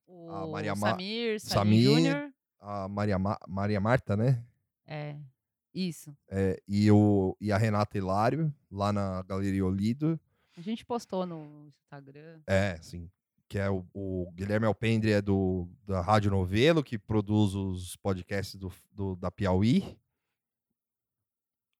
O 0.06 0.30
A 0.30 0.46
Maria 0.46 0.74
Ma- 0.76 0.90
Samir, 0.90 1.40
Samir 1.40 1.52
Samir. 1.52 1.82
Júnior. 1.82 2.30
a 2.61 2.88
Maria, 2.88 3.18
Ma- 3.18 3.38
Maria 3.48 3.80
Marta, 3.80 4.16
né? 4.16 4.42
É, 4.87 5.16
isso. 5.76 6.16
É, 6.28 6.60
e, 6.66 6.90
o, 6.90 7.36
e 7.40 7.52
a 7.52 7.58
Renata 7.58 7.98
Hilário, 7.98 8.52
lá 8.70 8.92
na 8.92 9.22
Galeria 9.22 9.64
Olido. 9.64 10.18
A 10.56 10.60
gente 10.60 10.84
postou 10.84 11.26
no 11.26 11.66
Instagram. 11.68 12.40
É, 12.46 12.76
sim. 12.80 13.10
Que 13.48 13.58
é 13.58 13.70
o, 13.70 13.86
o 13.94 14.30
Guilherme 14.32 14.66
Alpendre 14.66 15.12
é 15.12 15.20
do, 15.22 15.68
da 15.84 16.00
Rádio 16.00 16.30
Novelo, 16.30 16.82
que 16.82 16.98
produz 16.98 17.54
os 17.54 17.94
podcasts 17.96 18.56
do, 18.56 18.72
do- 18.90 19.14
da 19.16 19.30
Piauí. 19.30 19.96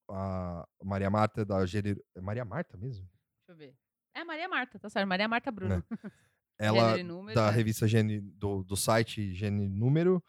A 0.09 0.67
Maria 0.85 1.11
Marta 1.11 1.41
é 1.41 1.45
da 1.45 1.65
Gênero... 1.67 2.01
É 2.15 2.21
Maria 2.21 2.45
Marta 2.45 2.77
mesmo? 2.77 3.09
Deixa 3.39 3.51
eu 3.53 3.57
ver. 3.57 3.75
É 4.15 4.25
Maria 4.25 4.49
Marta, 4.49 4.79
tá 4.79 4.89
certo. 4.89 5.09
Maria 5.09 5.27
Marta 5.27 5.51
Bruno. 5.51 5.83
Ela 6.59 6.91
Gênero 6.91 6.99
e 7.01 7.03
número, 7.03 7.35
da 7.35 7.49
é. 7.49 7.51
revista 7.51 7.87
Gene, 7.89 8.21
do, 8.21 8.63
do 8.63 8.77
site 8.77 9.35
Gene 9.35 9.69
Número. 9.69 10.23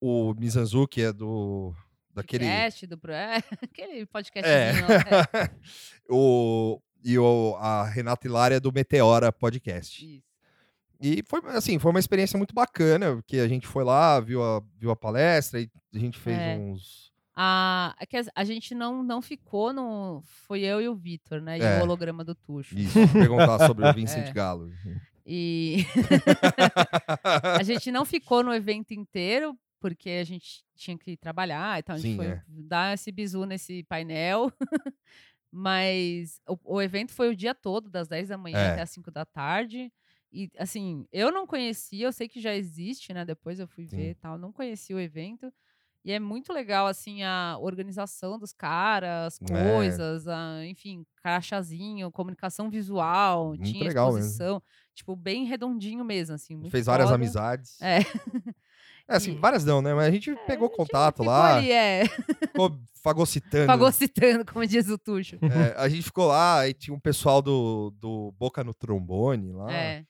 O 0.00 0.34
Mizanzuki 0.34 1.02
é 1.02 1.12
do 1.12 1.74
daquele 2.16 2.44
Podcast 2.44 2.86
do. 2.86 3.00
É, 3.10 3.36
aquele 3.62 4.06
podcast. 4.06 4.50
é. 4.50 4.70
É. 4.70 5.50
o 6.10 6.80
e 7.04 7.16
o, 7.18 7.56
a 7.60 7.84
Renata 7.84 8.26
Hilária 8.26 8.56
é 8.56 8.60
do 8.60 8.72
Meteora 8.72 9.30
Podcast. 9.30 10.04
Isso. 10.04 10.26
E 11.00 11.22
foi 11.28 11.40
assim, 11.50 11.78
foi 11.78 11.90
uma 11.90 12.00
experiência 12.00 12.36
muito 12.38 12.54
bacana, 12.54 13.14
porque 13.16 13.38
a 13.38 13.46
gente 13.46 13.66
foi 13.66 13.84
lá, 13.84 14.18
viu 14.18 14.42
a, 14.42 14.60
viu 14.78 14.90
a 14.90 14.96
palestra 14.96 15.60
e 15.60 15.70
a 15.94 15.98
gente 15.98 16.18
fez 16.18 16.36
É. 16.38 16.56
uns 16.56 17.12
A, 17.36 17.94
é 18.00 18.06
a 18.34 18.44
gente 18.44 18.74
não, 18.74 19.02
não 19.02 19.20
ficou 19.20 19.72
no. 19.72 20.22
Foi 20.48 20.62
eu 20.62 20.80
e 20.80 20.88
o 20.88 20.94
Vitor, 20.96 21.40
né? 21.40 21.58
E 21.58 21.62
É. 21.62 21.78
o 21.78 21.82
holograma 21.82 22.24
do 22.24 22.34
Tuxo. 22.34 22.76
isso, 22.76 22.98
perguntar 23.12 23.66
sobre 23.66 23.86
o 23.86 23.92
Vincent 23.94 24.28
É. 24.28 24.32
Galo. 24.32 24.72
E. 25.26 25.84
A 27.58 27.62
gente 27.62 27.92
não 27.92 28.04
ficou 28.04 28.42
no 28.42 28.54
evento 28.54 28.92
inteiro, 28.94 29.56
porque 29.80 30.10
a 30.10 30.24
gente 30.24 30.64
tinha 30.74 30.96
que 30.98 31.16
trabalhar, 31.16 31.78
então 31.78 31.94
a 31.94 31.98
gente 31.98 32.10
Sim, 32.12 32.16
foi 32.16 32.26
é. 32.26 32.42
dar 32.48 32.94
esse 32.94 33.10
bizu 33.12 33.44
nesse 33.44 33.82
painel. 33.84 34.50
Mas 35.50 36.40
o, 36.48 36.58
o 36.76 36.82
evento 36.82 37.12
foi 37.12 37.30
o 37.30 37.36
dia 37.36 37.54
todo, 37.54 37.88
das 37.88 38.08
10 38.08 38.28
da 38.28 38.36
manhã 38.38 38.58
É. 38.58 38.70
até 38.72 38.82
as 38.82 38.90
5 38.90 39.10
da 39.10 39.24
tarde. 39.24 39.92
E, 40.32 40.50
assim, 40.58 41.06
eu 41.12 41.30
não 41.32 41.46
conhecia, 41.46 42.06
eu 42.06 42.12
sei 42.12 42.28
que 42.28 42.40
já 42.40 42.54
existe, 42.54 43.14
né? 43.14 43.24
Depois 43.24 43.58
eu 43.58 43.66
fui 43.66 43.86
Sim. 43.86 43.96
ver 43.96 44.10
e 44.10 44.14
tal, 44.16 44.36
não 44.38 44.52
conhecia 44.52 44.94
o 44.96 45.00
evento. 45.00 45.50
E 46.04 46.12
é 46.12 46.20
muito 46.20 46.52
legal, 46.52 46.86
assim, 46.86 47.22
a 47.24 47.56
organização 47.58 48.38
dos 48.38 48.52
caras, 48.52 49.40
É. 49.50 49.72
coisas, 49.72 50.28
a, 50.28 50.64
enfim, 50.66 51.04
crachazinho, 51.16 52.12
comunicação 52.12 52.68
visual, 52.70 53.48
Muito 53.48 53.64
tinha 53.64 53.84
legal 53.88 54.06
mesmo. 54.12 54.20
exposição. 54.20 54.62
Tipo, 54.94 55.16
bem 55.16 55.44
redondinho 55.46 56.04
mesmo, 56.04 56.34
assim. 56.34 56.68
Fez 56.70 56.86
várias 56.86 57.08
foda. 57.08 57.16
amizades. 57.16 57.80
É. 57.80 57.98
É, 59.08 59.16
assim, 59.16 59.38
várias 59.38 59.64
não, 59.64 59.80
né? 59.80 59.94
Mas 59.94 60.06
a 60.06 60.10
gente 60.10 60.34
pegou 60.46 60.68
contato 60.68 61.18
Ficou 61.18 61.26
lá, 61.26 61.56
ali, 61.56 61.70
é, 61.70 62.04
ficou 62.06 62.76
fagocitando. 63.02 63.66
fagocitando, 63.66 64.44
como 64.44 64.66
diz 64.66 64.88
o 64.88 64.98
Tuxo. 64.98 65.36
É, 65.42 65.74
a 65.80 65.88
gente 65.88 66.02
ficou 66.02 66.26
lá 66.26 66.66
e 66.68 66.74
tinha 66.74 66.94
um 66.94 66.98
pessoal 67.00 67.40
do, 67.40 67.94
do 68.00 68.32
Boca 68.38 68.64
no 68.64 68.74
Trombone 68.74 69.52
lá. 69.52 69.72
É. 69.72 70.04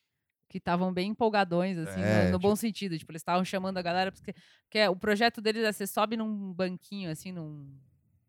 Que 0.49 0.59
estavam 0.59 0.93
bem 0.95 1.11
empolgadões, 1.11 1.77
assim, 1.77 2.01
no- 2.01 2.07
É, 2.07 2.31
no, 2.31 2.39
bom 2.39 2.57
sentido. 2.57 2.97
Tipo, 2.99 3.13
eles 3.13 3.21
estavam 3.21 3.45
chamando 3.45 3.77
a 3.77 3.83
galera, 3.83 4.11
porque, 4.13 4.33
porque 4.65 4.79
é- 4.79 4.89
o 4.89 4.97
projeto 4.97 5.41
deles 5.43 5.63
é 5.65 5.73
você 5.73 5.87
sobe 5.87 6.17
num 6.17 6.53
banquinho, 6.55 7.11
assim, 7.11 7.33
num 7.33 7.69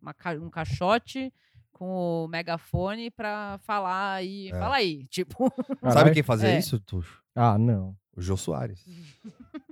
uma 0.01 0.13
um 0.41 0.49
caixote 0.49 1.33
com 1.71 2.25
o 2.25 2.27
megafone 2.27 3.09
pra 3.11 3.57
falar 3.63 4.23
e 4.23 4.49
É. 4.49 4.51
fala 4.59 4.75
aí, 4.77 5.05
tipo. 5.07 5.49
Sabe 5.93 6.11
quem 6.11 6.23
fazia 6.23 6.49
É. 6.49 6.59
isso, 6.59 6.79
Tuxo? 6.79 7.21
Ah, 7.35 7.57
não. 7.57 7.95
O 8.15 8.21
Jô 8.21 8.35
Soares. 8.35 8.83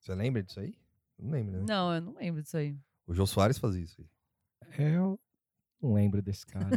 Você 0.00 0.14
lembra 0.14 0.42
disso 0.42 0.60
aí? 0.60 0.74
Não 1.18 1.30
lembro, 1.30 1.58
né? 1.58 1.64
Não, 1.68 1.94
eu 1.94 2.00
não 2.00 2.14
lembro 2.14 2.42
disso 2.42 2.56
aí. 2.56 2.76
O 3.06 3.14
Jô 3.14 3.26
Soares 3.26 3.58
fazia 3.58 3.82
isso 3.84 4.00
aí. 4.00 4.08
Eu 4.78 5.20
não 5.82 5.92
lembro 5.94 6.22
desse 6.22 6.46
cara. 6.46 6.68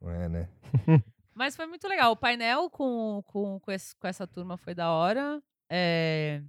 Não 0.00 0.10
é, 0.10 0.28
né? 0.28 0.48
Mas 1.34 1.56
foi 1.56 1.66
muito 1.66 1.88
legal. 1.88 2.12
O 2.12 2.16
painel 2.16 2.68
com, 2.68 3.22
com, 3.26 3.58
com, 3.60 3.72
esse- 3.72 3.94
com 3.96 4.06
essa 4.06 4.26
turma 4.26 4.56
foi 4.58 4.74
da 4.74 4.90
hora. 4.90 5.42
É... 5.70 6.42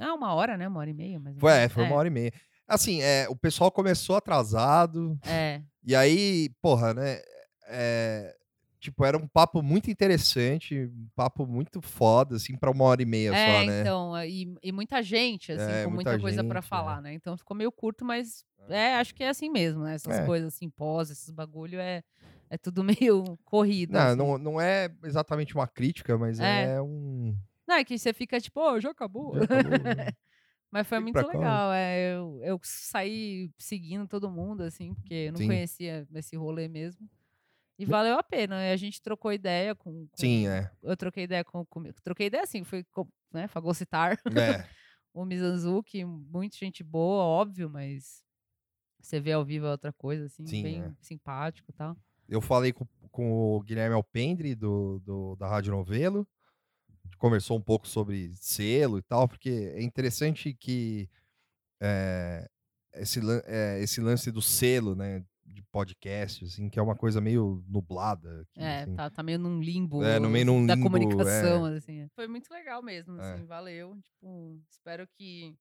Ah, 0.00 0.14
uma 0.14 0.34
hora, 0.34 0.56
né? 0.56 0.66
Uma 0.66 0.80
hora 0.80 0.90
e 0.90 0.94
meia. 0.94 1.20
Mas 1.20 1.38
Foi, 1.38 1.52
é, 1.52 1.68
foi 1.68 1.84
uma 1.84 1.94
hora 1.94 2.08
e 2.08 2.10
meia. 2.10 2.32
Assim, 2.66 3.00
é, 3.02 3.28
o 3.28 3.36
pessoal 3.36 3.70
começou 3.70 4.16
atrasado, 4.16 5.16
É. 5.24 5.62
e 5.84 5.94
aí, 5.94 6.48
porra, 6.62 6.94
né? 6.94 7.20
é, 7.68 8.34
tipo, 8.84 9.04
era 9.04 9.16
um 9.16 9.26
papo 9.26 9.62
muito 9.62 9.90
interessante, 9.90 10.84
um 10.84 11.08
papo 11.16 11.46
muito 11.46 11.80
foda, 11.80 12.36
assim, 12.36 12.54
pra 12.56 12.70
uma 12.70 12.84
hora 12.84 13.00
e 13.02 13.06
meia 13.06 13.34
É, 13.34 13.46
só, 13.62 13.64
né? 13.66 13.80
então, 13.80 14.22
e, 14.24 14.54
e 14.62 14.72
muita 14.72 15.02
gente, 15.02 15.52
assim, 15.52 15.72
É, 15.72 15.84
com 15.84 15.90
muita 15.90 16.10
muita, 16.10 16.22
coisa 16.22 16.42
gente, 16.42 16.56
é. 16.56 16.62
falar, 16.62 17.00
né? 17.00 17.14
Então 17.14 17.36
ficou 17.36 17.56
meio 17.56 17.72
curto, 17.72 18.04
mas 18.04 18.44
é, 18.68 18.94
acho 18.96 19.14
que 19.14 19.24
é 19.24 19.28
assim 19.30 19.48
mesmo, 19.50 19.82
né? 19.82 19.94
Essas 19.94 20.18
É. 20.18 20.26
coisas, 20.26 20.54
assim, 20.54 20.68
pós, 20.68 21.10
esses 21.10 21.30
bagulho, 21.30 21.78
é, 21.80 22.02
é 22.50 22.58
tudo 22.58 22.84
meio 23.02 23.38
corrido. 23.44 23.92
Não, 23.92 24.00
assim. 24.00 24.16
não, 24.16 24.38
não 24.38 24.60
é 24.60 24.90
exatamente 25.02 25.54
uma 25.54 25.66
crítica, 25.66 26.18
mas 26.18 26.38
é, 26.40 26.74
É. 26.74 26.82
um. 26.82 27.34
Não, 27.66 27.76
é 27.76 27.84
que 27.84 27.98
você 27.98 28.12
fica 28.12 28.38
tipo, 28.38 28.60
oh, 28.60 28.78
já 28.78 28.90
acabou. 28.90 29.34
Já 29.36 29.44
acabou, 29.44 29.78
né? 29.78 30.08
Mas 30.70 30.88
foi 30.88 30.98
muito 30.98 31.24
legal. 31.24 31.72
É, 31.72 32.14
eu, 32.16 32.40
eu 32.42 32.60
saí 32.64 33.48
seguindo 33.56 34.08
todo 34.08 34.28
mundo, 34.28 34.64
assim, 34.64 34.92
porque 34.92 35.14
eu 35.14 35.32
não 35.32 35.38
Sim. 35.38 35.46
conhecia 35.46 36.04
esse 36.12 36.34
rolê 36.36 36.66
mesmo. 36.66 37.08
E 37.78 37.84
valeu 37.84 38.18
a 38.18 38.22
pena. 38.22 38.62
E 38.66 38.72
a 38.72 38.76
gente 38.76 39.02
trocou 39.02 39.32
ideia 39.32 39.74
com. 39.74 40.06
com- 40.06 40.16
Sim, 40.16 40.46
é. 40.46 40.70
Eu 40.82 40.96
troquei 40.96 41.24
ideia 41.24 41.44
com. 41.44 41.64
com 41.66 41.82
troquei 42.04 42.26
ideia 42.28 42.42
assim, 42.44 42.62
foi 42.64 42.84
com, 42.84 43.06
né, 43.32 43.48
fagocitar 43.48 44.12
É. 44.12 44.68
o 45.12 45.24
Mizanzuki, 45.24 46.04
muito 46.04 46.56
gente 46.56 46.82
boa, 46.84 47.22
óbvio, 47.24 47.68
mas 47.68 48.22
você 49.00 49.20
vê 49.20 49.32
ao 49.32 49.44
vivo 49.44 49.66
é 49.66 49.70
outra 49.70 49.92
coisa, 49.92 50.26
assim, 50.26 50.46
Sim, 50.46 50.62
bem 50.62 50.82
é. 50.82 50.92
simpático 51.00 51.70
e 51.70 51.74
tal. 51.74 51.96
Eu 52.28 52.40
falei 52.40 52.72
com, 52.72 52.86
com 53.10 53.32
o 53.32 53.60
Guilherme 53.62 53.94
Alpendre, 53.94 54.54
do, 54.54 54.98
do- 55.00 55.36
da 55.36 55.46
Rádio 55.48 55.72
Novelo. 55.72 56.26
Conversou 57.18 57.56
um 57.58 57.60
pouco 57.60 57.86
sobre 57.86 58.32
selo 58.36 58.98
e 58.98 59.02
tal, 59.02 59.28
porque 59.28 59.50
é 59.74 59.82
interessante 59.82 60.54
que 60.54 61.08
é, 61.80 62.48
esse, 62.94 63.20
é, 63.44 63.80
esse 63.80 64.00
lance 64.00 64.30
do 64.32 64.40
selo, 64.40 64.94
né, 64.96 65.24
de 65.54 65.62
podcast, 65.62 66.44
assim, 66.44 66.68
que 66.68 66.78
é 66.78 66.82
uma 66.82 66.96
coisa 66.96 67.20
meio 67.20 67.64
nublada. 67.68 68.42
aqui, 68.42 68.60
É, 68.60 68.82
assim. 68.82 68.94
tá, 68.96 69.08
tá 69.08 69.22
meio 69.22 69.38
num 69.38 69.60
limbo, 69.60 70.02
É, 70.02 70.18
no 70.18 70.28
meio 70.28 70.44
num 70.46 70.66
da 70.66 70.74
limbo, 70.74 70.90
comunicação, 70.90 71.64
assim. 71.66 72.08
Foi 72.14 72.26
muito 72.26 72.52
legal 72.52 72.82
mesmo, 72.82 73.20
É. 73.20 73.32
assim, 73.32 73.44
valeu. 73.46 73.96
Tipo, 74.02 74.60
espero 74.68 75.06
que 75.06 75.54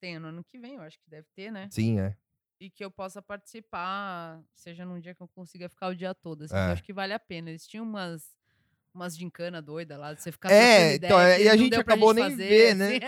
tenha 0.00 0.20
no 0.20 0.28
ano 0.28 0.44
que 0.44 0.58
vem, 0.58 0.74
eu 0.74 0.82
acho 0.82 0.98
que 0.98 1.08
deve 1.10 1.26
ter, 1.34 1.50
né? 1.50 1.68
Sim, 1.70 1.98
é. 1.98 2.16
E 2.60 2.68
que 2.70 2.84
eu 2.84 2.90
possa 2.90 3.22
participar, 3.22 4.42
seja 4.54 4.84
num 4.84 5.00
dia 5.00 5.14
que 5.14 5.22
eu 5.22 5.28
consiga 5.28 5.68
ficar 5.68 5.88
o 5.88 5.94
dia 5.94 6.14
todo, 6.14 6.44
assim, 6.44 6.54
É. 6.54 6.68
eu 6.68 6.72
acho 6.72 6.82
que 6.82 6.92
vale 6.92 7.12
a 7.14 7.18
pena. 7.18 7.48
Eles 7.50 7.66
tinham 7.66 7.84
umas 7.84 8.38
umas 8.92 9.16
gincana 9.16 9.62
doida 9.62 9.96
lá, 9.96 10.12
de 10.12 10.20
você 10.20 10.32
ficar 10.32 10.50
É, 10.50 10.96
então, 10.96 11.20
é, 11.20 11.40
e 11.42 11.48
a 11.48 11.56
gente 11.56 11.76
acabou 11.76 12.12
gente 12.12 12.22
nem 12.22 12.30
fazer, 12.30 12.48
ver, 12.48 12.74
né? 12.74 12.98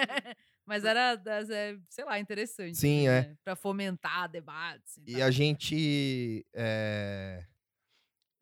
Mas 0.64 0.84
era, 0.84 1.16
das, 1.16 1.50
é, 1.50 1.76
sei 1.90 2.04
lá, 2.04 2.18
interessante. 2.18 2.76
Sim, 2.78 3.08
é. 3.08 3.22
né? 3.22 3.36
Pra 3.44 3.56
fomentar 3.56 4.28
debates. 4.30 4.98
E 5.06 5.14
tal. 5.14 5.22
a 5.22 5.30
gente. 5.30 6.46
é, 6.54 7.44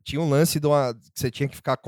Tinha 0.05 0.21
um 0.21 0.29
lance 0.29 0.61
de 0.61 0.67
uma... 0.67 0.95
que 0.95 1.01
você 1.21 1.31
tinha 1.31 1.49
que 1.49 1.57
ficar 1.57 1.79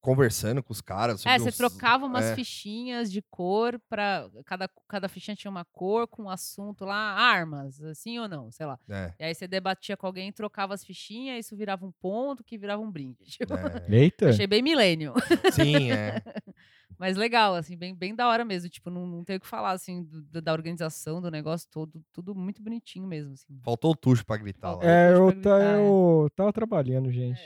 conversando 0.00 0.62
com 0.62 0.72
os 0.72 0.80
caras. 0.80 1.24
É, 1.26 1.38
você 1.38 1.48
uns- 1.50 1.56
trocava 1.56 2.04
umas 2.06 2.24
é. 2.26 2.34
fichinhas 2.34 3.10
de 3.12 3.22
cor 3.30 3.80
para 3.88 4.28
cada, 4.44 4.68
cada 4.88 5.08
fichinha 5.08 5.36
tinha 5.36 5.50
uma 5.50 5.64
cor 5.64 6.06
com 6.08 6.24
um 6.24 6.30
assunto 6.30 6.84
lá, 6.84 6.96
armas, 6.96 7.80
assim 7.82 8.18
ou 8.18 8.28
não, 8.28 8.50
sei 8.50 8.66
lá. 8.66 8.78
É, 8.88 9.12
E 9.20 9.24
aí 9.24 9.34
você 9.34 9.46
debatia 9.48 9.96
com 9.96 10.06
alguém, 10.06 10.32
trocava 10.32 10.74
as 10.74 10.84
fichinhas, 10.84 11.44
isso 11.46 11.56
virava 11.56 11.84
um 11.86 11.92
ponto 11.92 12.42
que 12.44 12.56
virava 12.58 12.82
um 12.82 12.90
brinde. 12.90 13.18
Tipo, 13.38 13.54
é. 13.54 13.84
Eita! 13.88 14.30
Achei 14.30 14.46
bem 14.46 14.62
milênio. 14.62 15.12
Sim, 15.52 15.92
é. 15.92 16.22
Mas 16.98 17.16
legal, 17.16 17.54
assim, 17.54 17.76
bem, 17.76 17.94
bem 17.94 18.14
da 18.14 18.26
hora 18.28 18.44
mesmo. 18.44 18.70
Tipo, 18.70 18.88
não, 18.90 19.06
não 19.06 19.22
tem 19.24 19.36
o 19.36 19.40
que 19.40 19.46
falar, 19.46 19.72
assim, 19.72 20.04
do- 20.04 20.40
da 20.40 20.52
organização 20.52 21.20
do 21.20 21.30
negócio 21.30 21.68
todo. 21.70 22.02
Tudo 22.12 22.34
muito 22.34 22.62
bonitinho 22.62 23.06
mesmo, 23.06 23.34
assim. 23.34 23.58
Faltou 23.64 23.90
o 23.92 23.96
tucho 23.96 24.24
pra 24.24 24.36
gritar 24.38 24.74
lá. 24.76 24.82
É, 24.84 25.12
eu, 25.12 25.26
tá, 25.28 25.32
gritar, 25.32 25.60
é. 25.62 25.76
eu 25.78 26.30
tava 26.34 26.52
trabalhando, 26.52 27.10
gente. 27.12 27.40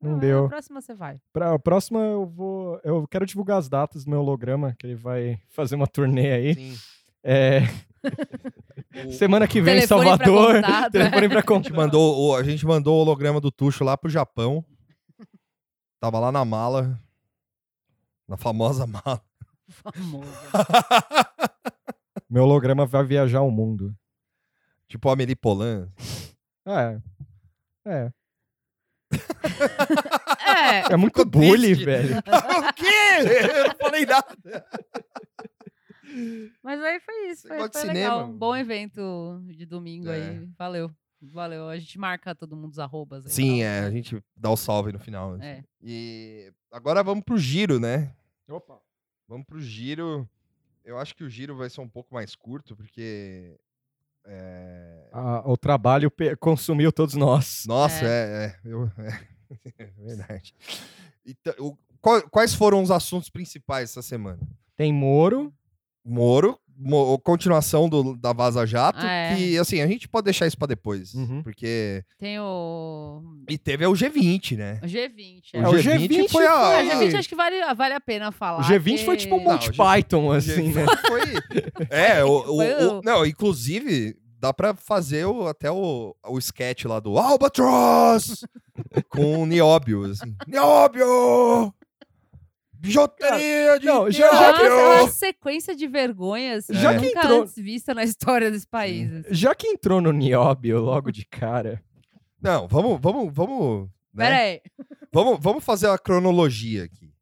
Não 0.00 0.12
Ah, 0.12 0.14
Na 0.14 0.20
deu. 0.20 0.48
próxima 0.48 0.80
você 0.80 0.94
vai. 0.94 1.20
Pra 1.32 1.54
a 1.54 1.58
próxima 1.58 1.98
eu 2.00 2.24
vou. 2.24 2.80
Eu 2.84 3.06
quero 3.08 3.26
divulgar 3.26 3.58
as 3.58 3.68
datas 3.68 4.04
do 4.04 4.10
meu 4.10 4.20
holograma, 4.20 4.74
que 4.78 4.86
ele 4.86 4.94
vai 4.94 5.38
fazer 5.48 5.74
uma 5.74 5.86
turnê 5.88 6.30
aí. 6.32 6.54
Sim. 6.54 6.76
É, 7.22 7.62
semana 9.18 9.46
que 9.48 9.60
vem 9.60 9.74
em 9.78 9.78
pra 9.80 9.88
Salvador. 9.88 10.54
contato, 10.54 10.92
telefone 10.92 11.28
pra 11.28 11.38
A 11.38 11.40
gente, 11.40 11.46
contar. 11.46 11.74
mandou, 11.74 12.28
o- 12.30 12.36
a 12.36 12.42
gente 12.42 12.64
mandou 12.64 12.96
o 12.96 13.00
holograma 13.00 13.40
do 13.40 13.50
Tuxo 13.50 13.82
lá 13.84 13.96
pro 13.98 14.08
Japão. 14.08 14.64
Tava 16.00 16.18
lá 16.20 16.30
na 16.32 16.44
mala. 16.44 16.98
Na 18.28 18.36
famosa 18.36 18.86
mala. 18.86 19.22
Famoso. 19.70 20.30
Meu 22.28 22.44
holograma 22.44 22.84
vai 22.86 23.04
viajar 23.04 23.40
o 23.42 23.50
mundo. 23.50 23.94
tipo 24.86 25.08
a 25.08 25.12
Amelie 25.14 25.34
Polan. 25.36 25.88
É. 26.66 27.00
É. 27.86 28.12
É, 30.48 30.92
É 30.92 30.96
muito 30.96 31.18
Ficou 31.18 31.30
bully, 31.30 31.68
triste. 31.74 31.84
velho. 31.84 32.16
o 32.24 32.72
quê? 32.74 33.46
Eu 33.58 33.68
não 33.68 33.74
falei 33.76 34.06
nada. 34.06 34.66
mas 36.62 36.82
aí 36.82 37.00
foi 37.00 37.30
isso. 37.30 37.42
Você 37.42 37.48
Foi, 37.48 37.58
gosta 37.58 37.70
de 37.80 37.86
foi 37.86 37.94
cinema? 37.94 38.14
legal. 38.16 38.28
Um 38.30 38.38
bom 38.38 38.56
evento 38.56 39.42
de 39.46 39.66
domingo 39.66 40.08
É. 40.10 40.14
aí. 40.14 40.48
Valeu. 40.58 40.90
Valeu. 41.20 41.68
A 41.68 41.76
gente 41.78 41.98
marca 41.98 42.34
todo 42.34 42.56
mundo 42.56 42.72
os 42.72 42.78
arrobas 42.78 43.26
aí. 43.26 43.32
Sim, 43.32 43.58
tal, 43.60 43.66
é. 43.66 43.78
A 43.78 43.82
né? 43.82 43.90
gente 43.90 44.22
dá 44.36 44.50
o 44.50 44.56
salve 44.56 44.92
no 44.92 44.98
final. 44.98 45.34
assim. 45.34 45.44
É. 45.44 45.64
E 45.82 46.52
agora 46.72 47.02
vamos 47.02 47.24
pro 47.24 47.36
giro, 47.38 47.80
né? 47.80 48.14
Opa. 48.48 48.80
Vamos 49.26 49.46
pro 49.46 49.60
giro. 49.60 50.28
Eu 50.84 50.96
acho 50.98 51.14
que 51.14 51.24
o 51.24 51.28
giro 51.28 51.56
vai 51.56 51.68
ser 51.68 51.80
um 51.80 51.88
pouco 51.88 52.14
mais 52.14 52.34
curto, 52.34 52.74
porque. 52.76 53.58
é, 54.24 55.08
Ah, 55.12 55.42
o 55.44 55.56
trabalho 55.56 56.10
consumiu 56.38 56.92
todos 56.92 57.14
nós. 57.14 57.64
Nossa, 57.66 58.04
é, 58.04 58.46
é, 58.46 58.60
eu- 58.64 58.90
é, 58.98 59.28
é 59.78 59.86
verdade. 59.98 60.54
Então, 61.26 61.52
o- 61.58 61.76
qual- 62.00 62.22
quais 62.30 62.54
foram 62.54 62.80
os 62.82 62.90
assuntos 62.90 63.28
principais 63.28 63.90
essa 63.90 64.02
semana? 64.02 64.40
Tem 64.76 64.92
Moro. 64.92 65.52
Moro, 66.04 66.52
mo- 66.52 66.58
continuação 67.24 67.88
do, 67.88 68.16
da 68.16 68.32
Vaza 68.32 68.64
Jato, 68.66 69.00
Ah, 69.02 69.10
é. 69.10 69.34
que 69.36 69.58
assim, 69.58 69.80
a 69.80 69.86
gente 69.86 70.08
pode 70.08 70.24
deixar 70.26 70.46
isso 70.46 70.56
pra 70.58 70.66
depois, 70.68 71.14
Uhum. 71.14 71.42
porque 71.42 72.02
Tem 72.18 72.38
o 72.38 73.22
e 73.48 73.56
teve 73.58 73.84
o 73.86 73.92
G20, 73.92 74.56
né? 74.56 74.80
o 74.82 74.86
G20. 74.86 75.42
O 75.54 75.56
é. 75.56 75.60
É, 75.60 75.68
o 75.68 75.72
G20 75.72 76.08
G20 76.08 76.28
foi 76.30 76.46
a- 76.46 76.54
foi- 76.54 76.86
o 76.86 76.90
G20 77.00 77.14
acho 77.18 77.28
que 77.28 77.34
vale, 77.36 77.74
vale 77.74 77.94
a 77.94 78.00
pena 78.00 78.30
falar. 78.30 78.60
O 78.60 78.64
G20 78.64 79.04
foi 79.04 79.16
tipo 79.16 79.36
um 79.36 79.40
Monty 79.44 79.72
Python, 79.72 80.32
assim, 80.32 80.68
né? 80.72 80.84
G20 80.86 80.98
Foi, 81.08 81.20
é, 81.90 82.22
o, 82.24 82.28
o- 82.28 82.62
o- 82.62 82.98
o- 82.98 83.02
não, 83.02 83.24
inclusive 83.26 84.16
dá 84.40 84.54
pra 84.54 84.72
fazer 84.74 85.26
o, 85.26 85.48
até 85.48 85.68
o, 85.70 86.14
o 86.28 86.38
sketch 86.38 86.84
lá 86.84 87.00
do 87.00 87.18
Albatross 87.18 88.44
com 89.10 89.42
o 89.42 89.46
Nióbio, 89.46 90.04
assim. 90.04 90.32
Nióbio! 90.46 91.74
Bijuteria 92.78 93.78
de 93.78 93.86
não, 93.86 94.10
já- 94.10 94.26
Nossa, 94.32 94.52
Tóquio! 94.52 94.66
é 94.66 95.00
uma 95.02 95.08
sequência 95.10 95.74
de 95.74 95.86
vergonhas 95.86 96.66
Já 96.70 96.98
que 96.98 97.06
nunca 97.06 97.18
entrou- 97.20 97.42
antes 97.42 97.54
vista 97.56 97.94
na 97.94 98.04
história 98.04 98.50
desse 98.50 98.66
país. 98.66 99.12
assim. 99.12 99.34
Já 99.34 99.54
que 99.54 99.66
entrou 99.66 100.00
no 100.00 100.12
Nióbio 100.12 100.80
logo 100.80 101.10
de 101.10 101.24
cara. 101.26 101.82
Não, 102.40 102.68
vamos, 102.68 103.00
vamos, 103.00 103.32
vamos. 103.34 103.88
né? 104.14 104.24
Pera 104.30 104.36
aí. 104.42 104.60
Vamos, 105.12 105.38
vamos 105.40 105.64
fazer 105.64 105.88
a 105.88 105.98
cronologia 105.98 106.84
aqui. 106.84 107.12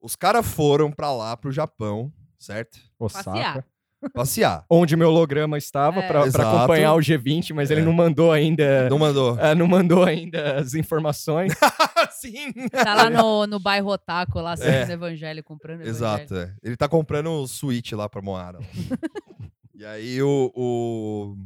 Os 0.00 0.16
caras 0.16 0.46
foram 0.46 0.90
pra 0.90 1.12
lá, 1.12 1.36
pro 1.36 1.50
Japão, 1.52 2.12
certo? 2.38 2.78
Osaka. 2.98 3.30
Passear. 3.32 3.66
Passear. 4.12 4.64
Onde 4.70 4.96
meu 4.96 5.08
holograma 5.08 5.58
estava 5.58 6.00
É. 6.00 6.26
Exato. 6.26 6.56
acompanhar 6.56 6.94
o 6.94 6.98
G20, 6.98 7.52
mas 7.54 7.70
ele 7.70 7.80
É. 7.80 7.84
não 7.84 7.92
mandou 7.92 8.32
ainda. 8.32 8.88
Não 8.88 8.98
mandou. 8.98 9.36
ah, 9.40 9.54
não 9.54 9.66
mandou 9.66 10.04
ainda 10.04 10.56
as 10.58 10.74
informações. 10.74 11.52
Sim. 12.20 12.52
Tá 12.70 12.94
lá 12.94 13.10
no, 13.10 13.46
no 13.46 13.58
bairro 13.60 13.90
Otaku, 13.90 14.40
lá 14.40 14.52
assistindo 14.52 14.90
É. 14.90 14.92
evangelho, 14.92 15.44
comprando 15.44 15.82
evangelho. 15.82 15.96
Exato, 15.96 16.34
é. 16.34 16.54
Ele 16.62 16.76
tá 16.76 16.88
comprando 16.88 17.30
o 17.30 17.46
Switch 17.46 17.92
lá 17.92 18.08
pra 18.08 18.22
Moara. 18.22 18.58
e 19.74 19.84
aí 19.84 20.22
o, 20.22 20.50
o- 20.54 21.36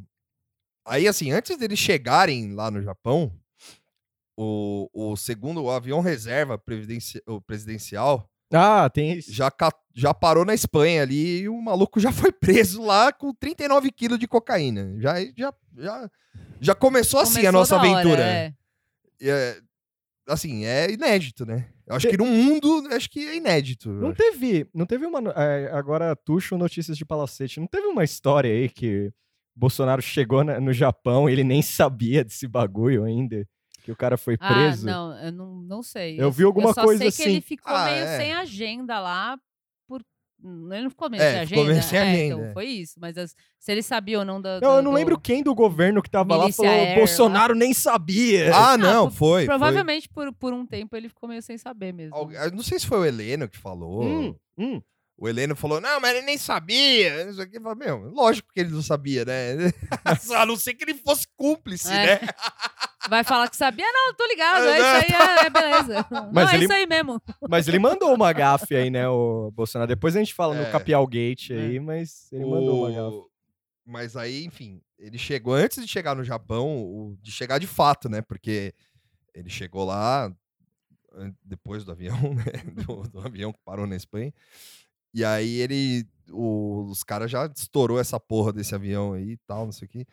Aí, 0.87 1.07
assim, 1.07 1.31
antes 1.31 1.57
deles 1.59 1.79
chegarem 1.79 2.53
lá 2.55 2.71
no 2.71 2.81
Japão, 2.83 3.31
o, 4.37 4.89
o 4.93 5.17
segundo 5.17 5.63
o 5.63 5.71
avião 5.71 6.01
reserva 6.01 6.59
presidencial 7.47 8.30
Ah, 8.53 8.89
tem 8.91 9.13
isso. 9.19 9.33
já, 9.33 9.51
já 9.95 10.13
parou 10.13 10.45
na 10.45 10.55
Espanha 10.55 11.03
ali 11.03 11.43
e 11.43 11.49
o 11.49 11.61
maluco 11.61 12.01
já 12.01 12.11
foi 12.13 12.33
preso 12.33 12.83
lá 12.83 13.13
com 13.13 13.33
39 13.35 13.91
quilos 13.93 14.19
de 14.19 14.27
cocaína. 14.27 14.95
Já, 14.99 15.15
já, 15.37 15.55
já, 15.79 16.11
já 16.61 16.75
começou 16.75 17.21
assim 17.21 17.47
a 17.47 17.53
Começou 17.53 17.61
nossa 17.61 17.77
hora, 17.77 17.89
aventura. 18.01 18.23
é. 18.23 18.55
É- 19.23 19.61
assim, 20.29 20.65
é 20.65 20.91
inédito, 20.91 21.45
né? 21.45 21.69
Eu 21.87 21.97
acho 21.97 22.09
que 22.09 22.17
no 22.17 22.25
mundo, 22.27 22.89
acho 22.93 23.11
que 23.11 23.27
é 23.27 23.37
inédito. 23.37 23.91
Não 23.91 24.13
teve, 24.15 24.67
não 24.73 24.87
teve 24.87 25.05
uma. 25.07 25.21
é, 25.37 25.71
agora, 25.73 26.15
Tuxo 26.15 26.57
Notícias 26.57 26.97
de 26.97 27.05
Palacete. 27.05 27.59
Não 27.61 27.67
teve 27.67 27.87
uma 27.89 28.05
história 28.05 28.51
aí 28.51 28.69
que 28.69 29.13
Bolsonaro 29.57 30.01
chegou 30.01 30.45
na- 30.45 30.61
no 30.61 30.73
Japão 30.73 31.29
e 31.29 31.33
ele 31.33 31.43
nem 31.45 31.61
sabia 31.63 32.23
desse 32.25 32.47
bagulho 32.47 33.05
ainda? 33.05 33.47
Que 33.83 33.91
o 33.93 33.97
cara 33.97 34.17
foi 34.17 34.37
Ah, 34.41 34.53
preso? 34.55 34.87
não, 34.87 35.19
eu 35.19 35.33
não, 35.33 35.55
não 35.63 35.83
sei. 35.83 36.21
Eu 36.21 36.31
vi 36.31 36.45
alguma 36.45 36.73
só 36.75 36.85
coisa 36.85 36.99
sei 37.03 37.11
que 37.13 37.23
ele 37.23 37.39
assim. 37.39 37.41
ficou 37.41 37.75
Ah, 37.75 37.85
meio 37.87 38.05
é. 38.05 38.17
sem 38.19 38.33
agenda 38.33 38.99
lá. 39.01 39.39
Por... 39.89 40.03
Ele 40.73 40.83
não 40.85 40.91
ficou 40.91 41.11
meio 41.11 41.23
É, 41.23 41.39
sem 41.39 41.47
ficou 41.49 41.63
agenda. 41.65 41.73
meio 41.75 41.83
sem 41.89 41.99
é, 41.99 42.03
agenda, 42.03 42.25
Então, 42.35 42.45
é. 42.45 42.53
foi 42.53 42.65
isso. 42.67 42.95
Mas 43.01 43.17
as- 43.19 43.35
se 43.59 43.73
ele 43.73 43.83
sabia 43.83 44.19
ou 44.19 44.25
não 44.25 44.41
da. 44.41 44.61
Não, 44.61 44.77
eu 44.77 44.83
não 44.83 44.91
do- 44.93 44.97
lembro 44.97 45.19
quem 45.21 45.43
do 45.43 45.55
governo 45.55 46.03
que 46.03 46.09
tava 46.11 46.35
lá 46.37 46.43
Milícia 46.45 46.65
falou 46.65 46.81
Air, 46.81 46.97
Bolsonaro 46.97 47.55
nem 47.55 47.75
sabia. 47.75 48.55
Ah, 48.55 48.77
não, 48.79 49.09
por- 49.09 49.17
foi. 49.17 49.41
foi. 49.41 49.47
Provavelmente 49.47 50.09
por, 50.09 50.33
por 50.33 50.53
um 50.53 50.65
tempo 50.67 50.97
ele 50.97 51.09
ficou 51.09 51.29
meio 51.29 51.43
sem 51.43 51.59
saber 51.59 51.93
mesmo. 51.93 52.15
Algu- 52.15 52.33
eu 52.33 52.51
Não 52.53 52.63
sei 52.63 52.79
se 52.79 52.87
foi 52.87 52.99
o 52.99 53.05
Heleno 53.05 53.49
que 53.49 53.59
falou. 53.59 54.03
Hum, 54.05 54.35
hum. 54.59 54.81
O 55.23 55.29
Heleno 55.29 55.55
falou, 55.55 55.83
não, 55.83 56.01
mas 56.01 56.17
ele 56.17 56.25
nem 56.25 56.39
sabia. 56.39 57.29
Isso 57.29 57.43
aqui, 57.43 57.59
Eu 57.59 57.77
meu, 57.77 57.99
lógico 58.11 58.49
que 58.55 58.61
ele 58.61 58.71
não 58.71 58.81
sabia, 58.81 59.23
né? 59.27 59.53
a 60.35 60.47
não 60.47 60.57
ser 60.57 60.73
que 60.73 60.83
ele 60.83 60.95
fosse 60.95 61.27
cúmplice, 61.37 61.93
É. 61.93 62.07
né? 62.07 62.21
Vai 63.09 63.25
falar 63.25 63.49
que 63.49 63.57
sabia? 63.57 63.87
Não, 63.93 64.15
tô 64.15 64.27
ligado. 64.27 64.65
É, 64.67 64.71
É, 64.71 64.79
isso 64.79 65.15
aí, 65.15 65.21
é, 65.21 65.47
é 65.47 65.51
beleza. 65.51 66.07
Mas 66.33 66.47
não, 66.47 66.53
ele- 66.55 66.63
é 66.63 66.65
isso 66.65 66.73
aí 66.73 66.87
mesmo. 66.87 67.23
Mas 67.49 67.67
ele 67.69 67.79
mandou 67.79 68.15
uma 68.15 68.33
gafe 68.33 68.77
aí, 68.77 68.91
né, 68.91 69.09
o 69.09 69.51
Bolsonaro. 69.53 69.89
Depois 69.89 70.15
a 70.15 70.19
gente 70.19 70.35
fala 70.35 70.57
É. 70.57 70.65
no 70.67 70.71
Capial 70.73 71.07
Gate 71.07 71.51
aí, 71.53 71.81
mas 71.81 72.31
ele 72.33 72.45
mandou 72.45 72.81
uma 72.85 72.91
gafe. 72.91 73.17
O- 73.17 73.31
Mas 73.87 74.17
aí, 74.17 74.45
enfim, 74.45 74.81
ele 74.99 75.17
chegou 75.19 75.55
antes 75.55 75.83
de 75.83 75.89
chegar 75.91 76.15
no 76.15 76.23
Japão, 76.23 76.69
o- 76.83 77.17
de 77.21 77.33
chegar 77.33 77.59
de 77.59 77.67
fato, 77.67 78.09
né? 78.09 78.21
Porque 78.21 78.73
ele 79.35 79.49
chegou 79.49 79.85
lá 79.85 80.31
depois 81.45 81.85
do 81.85 81.93
avião, 81.93 82.17
né? 82.35 82.53
Do, 82.87 83.03
do 83.09 83.21
avião 83.21 83.53
que 83.53 83.59
parou 83.65 83.87
na 83.87 83.97
Espanha. 83.97 84.33
E 85.13 85.25
aí 85.25 85.57
ele. 85.61 86.07
o- 86.31 86.85
os 86.89 87.03
caras 87.03 87.29
já 87.31 87.47
estourou 87.47 87.99
essa 87.99 88.21
porra 88.21 88.53
desse 88.53 88.73
avião 88.75 89.13
aí 89.15 89.31
e 89.33 89.37
tal, 89.39 89.65
não 89.65 89.73
sei 89.73 89.87
o 89.87 89.89
quê. 89.91 90.07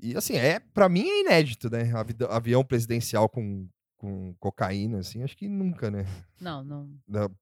E 0.00 0.16
assim, 0.16 0.36
é, 0.36 0.58
pra 0.60 0.88
mim 0.88 1.08
é 1.08 1.20
inédito, 1.22 1.70
né? 1.70 1.90
Avi- 1.94 2.16
Avião 2.28 2.64
presidencial 2.64 3.28
com, 3.28 3.66
com 3.96 4.34
cocaína, 4.40 4.98
assim, 4.98 5.22
acho 5.22 5.36
que 5.36 5.48
nunca, 5.48 5.90
né? 5.90 6.04
Não, 6.40 6.62
não. 6.64 6.90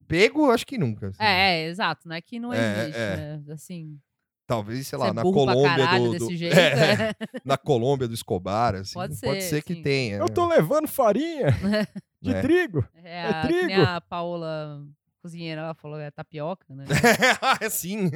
Pego, 0.07 0.51
acho 0.51 0.67
que 0.67 0.79
nunca. 0.79 1.09
assim. 1.09 1.23
É, 1.23 1.63
é, 1.65 1.69
exato. 1.69 2.07
Não 2.09 2.15
é 2.15 2.21
que 2.21 2.39
não 2.39 2.53
É, 2.53 2.83
existe, 2.83 2.99
é. 3.01 3.17
né? 3.17 3.43
Assim, 3.53 3.99
Talvez, 4.47 4.87
sei 4.87 4.99
lá, 4.99 5.07
é 5.09 5.13
na 5.13 5.23
Colômbia 5.23 5.99
do, 5.99 6.05
do- 6.05 6.19
desse 6.19 6.37
jeito. 6.37 6.59
É, 6.59 7.11
é. 7.11 7.15
na 7.45 7.57
Colômbia 7.57 8.07
do 8.07 8.13
Escobar, 8.15 8.75
assim. 8.75 8.93
Pode 8.95 9.19
Pode 9.21 9.43
ser, 9.43 9.49
ser 9.49 9.63
que 9.63 9.75
sim. 9.77 9.83
tenha. 9.83 10.17
Eu 10.19 10.29
tô 10.29 10.47
levando 10.47 10.87
farinha 10.89 11.47
de 12.21 12.35
É. 12.35 12.41
trigo. 12.43 12.85
É, 13.03 13.23
a, 13.25 13.43
que 13.47 13.53
nem 13.53 13.67
trigo. 13.69 13.81
a 13.83 14.01
Paola 14.01 14.85
cozinheira, 15.23 15.63
ela 15.63 15.75
falou, 15.75 15.99
é 15.99 16.11
tapioca, 16.11 16.67
né? 16.75 16.85
Sim. 17.71 18.11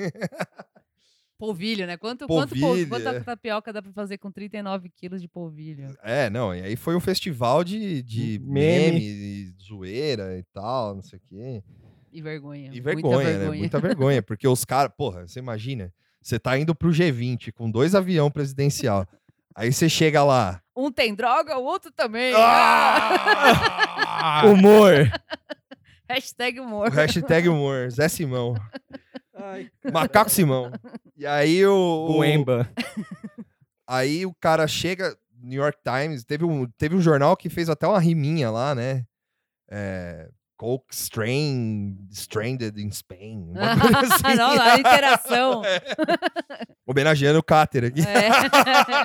Polvilho, 1.38 1.86
né? 1.86 1.96
Quanto, 1.96 2.26
quanto 2.26 2.50
pol- 2.54 2.60
Polvilho, 2.68 2.88
quanta 2.88 3.10
é. 3.10 3.20
tapioca 3.20 3.72
dá 3.72 3.82
pra 3.82 3.92
fazer 3.92 4.18
com 4.18 4.30
39 4.30 4.90
quilos 4.90 5.20
de 5.20 5.28
polvilho? 5.28 5.94
É, 6.02 6.28
não, 6.30 6.54
e 6.54 6.62
aí 6.62 6.76
foi 6.76 6.96
um 6.96 7.00
festival 7.00 7.62
de, 7.64 8.02
de 8.02 8.38
Meme. 8.42 8.92
meme, 8.92 9.00
e 9.04 9.54
zoeira 9.62 10.38
e 10.38 10.44
tal, 10.52 10.94
não 10.96 11.02
sei 11.02 11.18
o 11.18 11.22
quê. 11.28 11.62
E 12.12 12.22
vergonha. 12.22 12.70
E 12.72 12.80
muita 12.80 12.82
vergonha, 12.82 13.24
né? 13.26 13.32
vergonha. 13.38 13.58
Muita 13.58 13.80
vergonha, 13.88 14.22
porque 14.22 14.48
os 14.48 14.64
caras, 14.64 14.92
porra, 14.96 15.26
você 15.28 15.38
imagina, 15.38 15.92
você 16.22 16.38
tá 16.38 16.58
indo 16.58 16.74
pro 16.74 16.90
G20 16.90 17.52
com 17.52 17.70
dois 17.70 17.94
avião 17.94 18.30
presidencial. 18.30 19.06
aí 19.54 19.72
você 19.72 19.88
chega 19.88 20.24
lá. 20.24 20.60
Um 20.76 20.90
tem 20.90 21.14
droga, 21.14 21.58
o 21.58 21.64
outro 21.64 21.90
também. 21.90 22.32
Ah! 22.36 24.42
Humor. 24.46 25.10
Hashtag 26.08 26.60
humor. 26.60 26.88
Hashtag 26.92 27.48
humor, 27.48 27.90
Zé 27.90 28.08
Simão. 28.08 28.54
Macaco 29.92 30.30
Simão. 30.30 30.70
E 31.16 31.26
aí 31.26 31.64
o. 31.66 31.72
o- 32.08 32.12
Buemba. 32.14 32.68
Aí 33.86 34.26
o 34.26 34.34
cara 34.40 34.66
chega, 34.66 35.16
New 35.42 35.60
York 35.62 35.78
Times, 35.84 36.24
teve 36.24 36.44
um, 36.44 36.66
teve 36.78 36.96
um 36.96 37.00
jornal 37.00 37.36
que 37.36 37.48
fez 37.48 37.68
até 37.68 37.86
uma 37.86 38.00
riminha 38.00 38.50
lá, 38.50 38.74
né? 38.74 39.04
É, 39.70 40.28
Coke 40.56 40.92
Strain, 40.94 41.96
Stranded 42.10 42.80
in 42.80 42.90
Spain. 42.90 43.50
uma 43.52 43.72
assim. 44.00 44.36
Não, 44.36 44.50
a 44.60 44.78
interação. 44.78 45.62
Homenageando 46.86 47.38
o 47.38 47.42
Cáter 47.42 47.84
aqui. 47.84 48.00
É. 48.02 48.26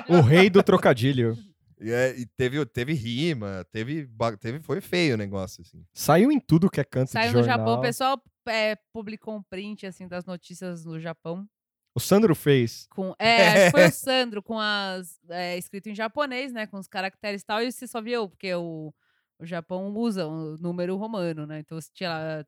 O 0.16 0.20
rei 0.20 0.48
do 0.50 0.62
trocadilho. 0.62 1.36
E, 1.82 1.90
é, 1.90 2.16
e 2.16 2.24
teve, 2.24 2.64
teve 2.66 2.92
rima, 2.92 3.66
teve, 3.72 4.08
teve. 4.40 4.60
Foi 4.60 4.80
feio 4.80 5.14
o 5.14 5.18
negócio, 5.18 5.62
assim. 5.62 5.84
Saiu 5.92 6.30
em 6.30 6.38
tudo 6.38 6.70
que 6.70 6.80
é 6.80 6.84
canto 6.84 7.10
Saiu 7.10 7.30
de 7.30 7.36
no 7.36 7.42
jornal. 7.42 7.58
Japão, 7.58 7.78
o 7.78 7.82
pessoal 7.82 8.22
é, 8.46 8.76
publicou 8.92 9.36
um 9.36 9.42
print 9.42 9.86
assim 9.86 10.06
das 10.06 10.24
notícias 10.24 10.84
no 10.84 11.00
Japão. 11.00 11.48
O 11.94 12.00
Sandro 12.00 12.34
fez. 12.34 12.86
Com, 12.90 13.14
é, 13.18 13.70
foi 13.72 13.86
o 13.86 13.92
Sandro 13.92 14.42
com 14.42 14.58
as. 14.58 15.18
É, 15.28 15.58
escrito 15.58 15.88
em 15.88 15.94
japonês, 15.94 16.52
né? 16.52 16.66
Com 16.66 16.78
os 16.78 16.86
caracteres 16.86 17.42
e 17.42 17.44
tal, 17.44 17.62
e 17.62 17.70
você 17.70 17.86
só 17.86 18.00
viu, 18.00 18.28
porque 18.28 18.54
o, 18.54 18.94
o 19.42 19.46
Japão 19.46 19.92
usa 19.96 20.26
o 20.26 20.56
número 20.58 20.96
romano, 20.96 21.44
né? 21.46 21.58
Então 21.60 21.80
você 21.80 21.88
tinha 21.92 22.44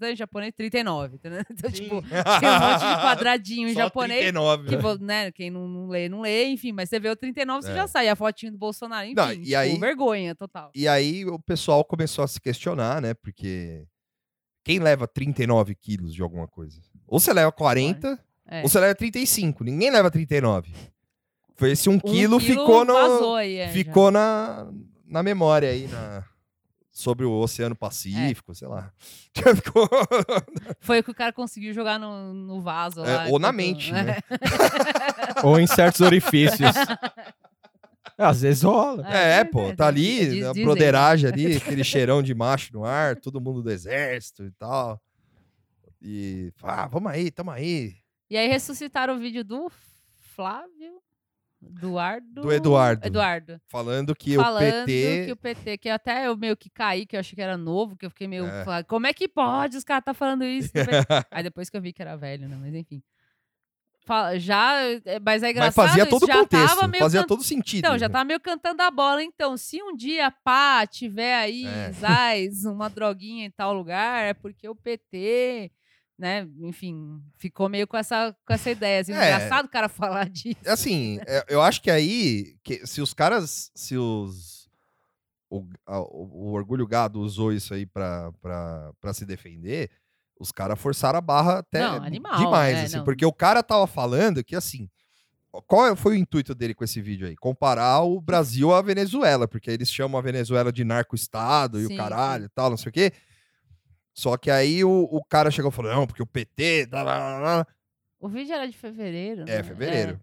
lá 0.00 0.10
em 0.10 0.16
japonês 0.16 0.52
39. 0.56 1.14
Entendeu? 1.16 1.42
Então, 1.50 1.70
tipo, 1.70 2.02
tinha 2.02 2.50
um 2.50 2.60
monte 2.60 2.80
de 2.80 3.02
quadradinho 3.02 3.68
em 3.68 3.74
japonês. 3.74 4.20
39, 4.20 4.68
Que, 4.68 4.76
né? 4.76 4.96
né, 5.24 5.30
quem 5.32 5.50
não, 5.50 5.68
não 5.68 5.88
lê, 5.88 6.08
não 6.08 6.20
lê, 6.22 6.46
enfim, 6.46 6.72
mas 6.72 6.88
você 6.88 6.98
vê 6.98 7.08
o 7.08 7.16
39, 7.16 7.62
você 7.64 7.70
É. 7.70 7.74
já 7.76 7.86
sai 7.86 8.08
a 8.08 8.16
fotinho 8.16 8.52
do 8.52 8.58
Bolsonaro, 8.58 9.06
enfim, 9.06 9.14
Não, 9.14 9.32
e 9.32 9.44
tipo, 9.44 9.56
aí- 9.56 9.78
vergonha 9.78 10.34
total. 10.34 10.70
E 10.74 10.88
aí 10.88 11.24
o 11.24 11.38
pessoal 11.38 11.84
começou 11.84 12.24
a 12.24 12.28
se 12.28 12.40
questionar, 12.40 13.00
né? 13.00 13.14
Porque 13.14 13.86
quem 14.64 14.78
leva 14.80 15.06
39 15.06 15.74
quilos 15.74 16.12
de 16.14 16.22
alguma 16.22 16.48
coisa? 16.48 16.80
Ou 17.06 17.20
você 17.20 17.32
leva 17.32 17.52
40, 17.52 18.18
É. 18.48 18.62
ou 18.62 18.68
você 18.68 18.80
leva 18.80 18.94
35. 18.94 19.62
Ninguém 19.64 19.90
leva 19.90 20.10
39. 20.10 20.72
Foi 21.54 21.70
esse 21.72 21.88
um, 21.88 21.94
Um 21.94 22.00
quilo, 22.00 22.40
ficou 22.40 22.84
no. 22.84 22.92
vazou 22.94 23.36
aí, 23.36 23.56
é, 23.56 23.66
já. 23.66 23.72
ficou 23.72 24.10
na, 24.10 24.66
na 25.06 25.22
memória 25.22 25.68
aí, 25.68 25.86
na, 25.86 26.24
sobre 26.94 27.24
o 27.24 27.32
Oceano 27.32 27.74
Pacífico, 27.74 28.54
sei 28.54 28.68
lá. 28.68 28.92
Foi 30.80 31.00
o 31.00 31.02
que 31.04 31.10
o 31.10 31.14
cara 31.14 31.32
conseguiu 31.32 31.72
jogar 31.72 31.98
no, 31.98 32.32
no 32.34 32.60
vaso 32.60 33.02
É, 33.04 33.16
lá. 33.16 33.24
ou 33.28 33.38
na 33.38 33.48
enquanto- 33.48 33.54
mente, 33.56 33.90
né? 33.92 34.18
Ou 35.42 35.58
em 35.58 35.66
certos 35.66 36.00
orifícios. 36.02 36.70
Às 38.18 38.42
vezes 38.42 38.62
rola. 38.62 39.04
É, 39.12 39.38
é, 39.40 39.44
pô, 39.44 39.70
é, 39.70 39.74
tá 39.74 39.86
ali, 39.88 40.18
diz- 40.26 40.44
a 40.44 40.48
dizem. 40.52 40.64
broderagem 40.64 41.30
ali, 41.30 41.56
aquele 41.56 41.82
cheirão 41.82 42.22
de 42.22 42.34
macho 42.34 42.72
no 42.74 42.84
ar, 42.84 43.16
todo 43.16 43.40
mundo 43.40 43.62
do 43.62 43.70
exército 43.70 44.44
e 44.44 44.50
tal. 44.52 45.00
E, 46.00 46.52
ah, 46.62 46.86
vamos 46.86 47.10
aí, 47.10 47.30
tamo 47.30 47.50
aí. 47.50 47.94
E 48.30 48.36
aí 48.36 48.48
ressuscitaram 48.48 49.16
o 49.16 49.18
vídeo 49.18 49.42
do 49.42 49.70
Flávio 50.34 51.01
Eduardo. 51.64 52.42
Do 52.42 52.52
Eduardo. 52.52 53.06
Eduardo. 53.06 53.60
Falando 53.68 54.14
que 54.14 54.34
falando 54.36 54.82
o 54.82 54.84
PT. 54.86 55.22
que 55.26 55.32
o 55.32 55.36
PT, 55.36 55.78
que 55.78 55.88
até 55.88 56.26
eu 56.26 56.36
meio 56.36 56.56
que 56.56 56.68
caí, 56.70 57.06
que 57.06 57.14
eu 57.16 57.20
achei 57.20 57.34
que 57.36 57.42
era 57.42 57.56
novo, 57.56 57.96
que 57.96 58.04
eu 58.06 58.10
fiquei 58.10 58.26
meio. 58.26 58.46
É. 58.46 58.82
Como 58.84 59.06
é 59.06 59.12
que 59.12 59.28
pode 59.28 59.76
os 59.76 59.84
caras 59.84 60.04
tá 60.04 60.12
falando 60.14 60.44
isso? 60.44 60.68
do 60.74 60.84
PT?" 60.84 61.06
aí 61.30 61.42
depois 61.42 61.70
que 61.70 61.76
eu 61.76 61.80
vi 61.82 61.92
que 61.92 62.02
era 62.02 62.16
velho, 62.16 62.48
né? 62.48 62.56
Mas 62.60 62.74
enfim. 62.74 63.02
Já, 64.36 64.80
é, 64.82 65.20
mas 65.20 65.42
é 65.44 65.46
Mas 65.46 65.50
engraçado. 65.52 65.74
fazia 65.86 66.02
isso, 66.02 66.10
todo 66.10 66.24
o 66.24 66.28
contexto, 66.28 66.76
tava 66.76 66.92
fazia 66.98 67.20
can- 67.20 67.26
todo 67.26 67.42
sentido. 67.44 67.78
Então, 67.86 67.96
já 67.96 68.08
tá 68.08 68.24
meio 68.24 68.40
cantando 68.40 68.82
a 68.82 68.90
bola. 68.90 69.22
Então, 69.22 69.56
se 69.56 69.80
um 69.80 69.94
dia, 69.96 70.28
pá, 70.44 70.84
tiver 70.88 71.34
aí, 71.36 71.64
É. 71.64 71.92
Zais, 71.92 72.64
uma 72.64 72.90
droguinha 72.90 73.46
em 73.46 73.50
tal 73.50 73.72
lugar, 73.72 74.24
é 74.24 74.34
porque 74.34 74.68
o 74.68 74.74
PT, 74.74 75.70
né, 76.22 76.46
enfim, 76.60 77.20
ficou 77.36 77.68
meio 77.68 77.86
com 77.88 77.96
essa, 77.96 78.34
com 78.46 78.52
essa 78.54 78.70
ideia. 78.70 79.00
Assim, 79.00 79.12
É. 79.12 79.16
Engraçado 79.34 79.66
o 79.66 79.68
cara 79.68 79.88
falar 79.90 80.30
disso. 80.30 80.56
Assim, 80.64 81.18
é, 81.26 81.44
eu 81.48 81.60
acho 81.60 81.82
que 81.82 81.90
aí, 81.90 82.54
que 82.62 82.86
se 82.86 83.00
os 83.02 83.12
caras, 83.12 83.70
se 83.74 83.96
os. 83.96 84.62
O, 85.50 85.66
a- 85.84 86.00
o- 86.00 86.52
Orgulho 86.52 86.86
Gado 86.86 87.20
usou 87.20 87.52
isso 87.52 87.74
aí 87.74 87.84
pra, 87.84 88.32
pra, 88.40 88.92
pra 89.00 89.12
se 89.12 89.26
defender, 89.26 89.90
os 90.40 90.50
caras 90.50 90.80
forçaram 90.80 91.18
a 91.18 91.20
barra 91.20 91.58
até 91.58 91.80
Não, 91.80 92.02
animal, 92.02 92.36
demais, 92.38 92.78
é, 92.78 92.82
assim, 92.84 92.96
não. 92.98 93.04
porque 93.04 93.26
o 93.26 93.32
cara 93.32 93.62
tava 93.62 93.86
falando 93.86 94.42
que, 94.42 94.56
assim, 94.56 94.88
qual 95.66 95.94
foi 95.94 96.14
o 96.14 96.16
intuito 96.18 96.54
dele 96.54 96.72
com 96.72 96.84
esse 96.84 97.02
vídeo 97.02 97.26
aí? 97.26 97.36
Comparar 97.36 98.00
o 98.02 98.18
Brasil 98.20 98.72
à 98.72 98.80
Venezuela, 98.80 99.46
porque 99.46 99.70
eles 99.70 99.90
chamam 99.92 100.18
a 100.18 100.22
Venezuela 100.22 100.72
de 100.72 100.84
narco-estado 100.84 101.78
e 101.80 101.86
o 101.86 101.96
caralho 101.96 102.46
e 102.46 102.48
tal, 102.48 102.70
não 102.70 102.76
sei 102.78 102.88
o 102.88 102.92
quê. 102.92 103.12
Só 104.14 104.36
que 104.36 104.50
aí 104.50 104.84
o, 104.84 105.08
o 105.10 105.24
cara 105.24 105.50
chegou 105.50 105.70
e 105.70 105.74
falou, 105.74 105.92
não, 105.94 106.06
porque 106.06 106.22
o 106.22 106.26
PT... 106.26 106.86
tá, 106.88 107.02
lá, 107.02 107.18
lá, 107.18 107.38
lá. 107.38 107.66
O 108.20 108.28
vídeo 108.28 108.52
era 108.54 108.68
de 108.68 108.76
fevereiro. 108.76 109.42
É, 109.42 109.56
né? 109.58 109.62
fevereiro. 109.62 110.20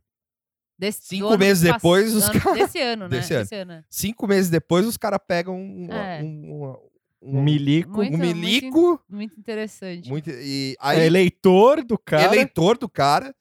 Desse- 0.78 1.02
Cinco 1.08 1.38
meses 1.38 1.64
pass- 1.68 1.74
depois, 1.82 2.16
os 2.16 2.30
ano- 2.30 2.40
cara- 2.42 2.56
Desse 2.56 2.80
ano, 2.80 3.04
né? 3.10 3.18
Desse 3.18 3.34
ano. 3.34 3.44
Desse 3.44 3.56
ano. 3.56 3.72
é. 3.74 3.84
Cinco 3.90 4.28
meses 4.28 4.50
depois, 4.50 4.86
os 4.86 4.96
caras 4.96 5.20
pegam 5.28 5.56
um, 5.60 5.92
É. 5.92 6.22
um, 6.24 6.76
Um 7.22 7.42
milico. 7.44 7.98
Muito- 7.98 8.14
um 8.14 8.18
muito 8.18 8.36
milico, 8.38 9.04
Muito 9.10 9.38
interessante. 9.38 10.08
muito, 10.10 10.30
e 10.30 10.74
É 10.74 10.76
aí, 10.80 11.02
eleitor 11.06 11.84
do 11.84 11.98
cara. 11.98 12.24
eleitor 12.34 12.78
do 12.78 12.88
cara, 12.88 13.36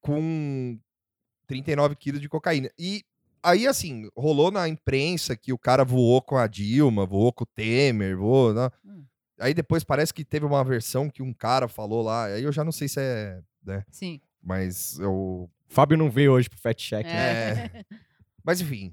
com 0.00 0.78
39 1.46 1.96
quilos 1.96 2.20
de 2.20 2.28
cocaína. 2.30 2.70
E 2.78 3.02
aí, 3.42 3.66
assim, 3.66 4.08
rolou 4.16 4.50
na 4.50 4.66
imprensa 4.68 5.36
que 5.36 5.52
o 5.52 5.58
cara 5.58 5.84
voou 5.84 6.22
com 6.22 6.36
a 6.38 6.46
Dilma, 6.46 7.04
voou 7.04 7.30
com 7.32 7.44
o 7.44 7.46
Temer, 7.46 8.16
voou... 8.16 8.54
né? 8.54 8.70
Hum. 8.84 9.04
Aí 9.40 9.54
depois 9.54 9.82
parece 9.82 10.12
que 10.12 10.24
teve 10.24 10.44
uma 10.44 10.62
versão 10.62 11.08
que 11.08 11.22
um 11.22 11.32
cara 11.32 11.66
falou 11.66 12.02
lá, 12.02 12.26
aí 12.26 12.44
eu 12.44 12.52
já 12.52 12.62
não 12.62 12.72
sei 12.72 12.88
se 12.88 13.00
é... 13.00 13.40
Né? 13.64 13.84
Sim. 13.90 14.20
Mas 14.42 14.98
eu... 14.98 15.50
Fábio 15.68 15.96
não 15.96 16.10
veio 16.10 16.32
hoje 16.32 16.48
pro 16.48 16.58
Fat 16.58 16.76
Check. 16.78 17.06
né? 17.06 17.52
É. 17.66 17.84
Mas 18.44 18.60
enfim, 18.60 18.92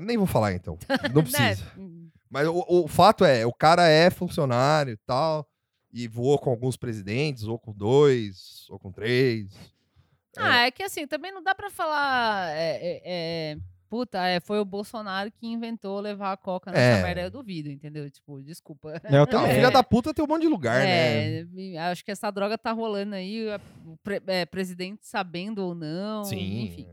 nem 0.00 0.16
vou 0.16 0.26
falar 0.26 0.52
então. 0.52 0.78
Não 1.14 1.22
precisa. 1.22 1.64
Né? 1.76 2.08
Mas 2.30 2.46
o, 2.46 2.64
o 2.68 2.88
fato 2.88 3.24
é, 3.24 3.44
o 3.44 3.52
cara 3.52 3.88
é 3.88 4.10
funcionário 4.10 4.92
e 4.92 4.96
tal, 4.98 5.48
e 5.92 6.06
voou 6.06 6.38
com 6.38 6.50
alguns 6.50 6.76
presidentes, 6.76 7.44
ou 7.44 7.58
com 7.58 7.72
dois, 7.72 8.66
ou 8.70 8.78
com 8.78 8.92
três. 8.92 9.48
Ah, 10.36 10.66
é 10.66 10.70
que 10.70 10.82
assim, 10.82 11.06
também 11.06 11.32
não 11.32 11.42
dá 11.42 11.54
pra 11.54 11.68
falar. 11.68 12.50
é, 12.56 12.76
é, 12.76 13.02
é, 13.04 13.58
puta, 13.92 14.26
é, 14.26 14.40
foi 14.40 14.58
o 14.58 14.64
Bolsonaro 14.64 15.30
que 15.30 15.46
inventou 15.46 16.00
levar 16.00 16.32
a 16.32 16.36
coca 16.38 16.70
nessa 16.70 16.80
É. 16.80 17.02
merda. 17.02 17.20
Eu 17.20 17.30
duvido, 17.30 17.68
entendeu? 17.68 18.10
Tipo, 18.10 18.40
desculpa. 18.42 18.98
Eu 19.04 19.10
Não, 19.10 19.26
também. 19.26 19.52
filha 19.60 19.70
da 19.70 19.82
puta 19.84 20.14
tem 20.14 20.24
um 20.24 20.28
monte 20.28 20.40
de 20.42 20.48
lugar, 20.48 20.80
né? 20.82 21.40
É, 21.40 21.44
me- 21.44 21.76
acho 21.76 22.02
que 22.02 22.10
essa 22.10 22.30
droga 22.30 22.56
tá 22.56 22.72
rolando 22.72 23.14
aí, 23.14 23.44
pre- 24.02 24.22
é, 24.26 24.46
presidente 24.46 25.06
sabendo 25.06 25.58
ou 25.62 25.74
não, 25.74 26.24
Sim. 26.24 26.62
enfim. 26.62 26.88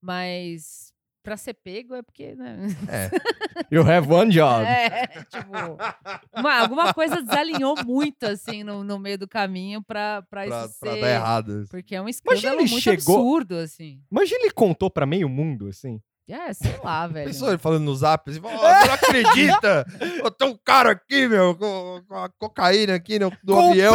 Mas 0.00 0.90
pra 1.22 1.36
ser 1.36 1.52
pego 1.52 1.94
é 1.94 2.00
porque, 2.02 2.34
né? 2.34 2.56
É. 2.88 3.10
You 3.70 3.82
have 3.82 4.10
one 4.10 4.30
job. 4.32 4.64
É, 4.64 5.06
tipo, 5.08 5.50
uma- 6.34 6.60
alguma 6.60 6.94
coisa 6.94 7.20
desalinhou 7.20 7.74
muito, 7.84 8.24
assim, 8.24 8.62
no, 8.64 8.82
no 8.82 8.98
meio 8.98 9.18
do 9.18 9.28
caminho 9.28 9.82
pra, 9.82 10.22
pra, 10.30 10.46
Pra, 10.46 10.64
isso 10.66 10.80
pra 10.80 10.94
ser... 10.94 11.00
dar 11.02 11.10
errado. 11.10 11.64
Porque 11.68 11.94
é 11.94 12.00
um 12.00 12.08
escândalo 12.08 12.56
muito 12.58 12.80
chegou- 12.80 13.16
absurdo, 13.18 13.56
assim. 13.56 14.00
Imagina 14.10 14.40
ele 14.44 14.52
contou 14.52 14.88
pra 14.90 15.04
meio 15.04 15.28
mundo, 15.28 15.66
assim. 15.68 16.00
É, 16.28 16.52
sei 16.52 16.78
lá, 16.84 17.06
velho. 17.08 17.26
Pensou 17.26 17.48
ele 17.48 17.58
falando 17.58 17.84
no 17.84 17.94
zap 17.96 18.30
assim, 18.30 18.40
"Ó, 18.42 18.48
você 18.48 18.86
não 18.86 18.94
acredita? 18.94 19.86
Tem 20.38 20.48
um 20.48 20.56
cara 20.62 20.90
aqui, 20.90 21.26
meu, 21.26 21.54
com, 21.56 22.02
com 22.06 22.14
a 22.14 22.28
cocaína 22.28 22.94
aqui 22.94 23.18
no, 23.18 23.32
no 23.42 23.58
avião! 23.70 23.94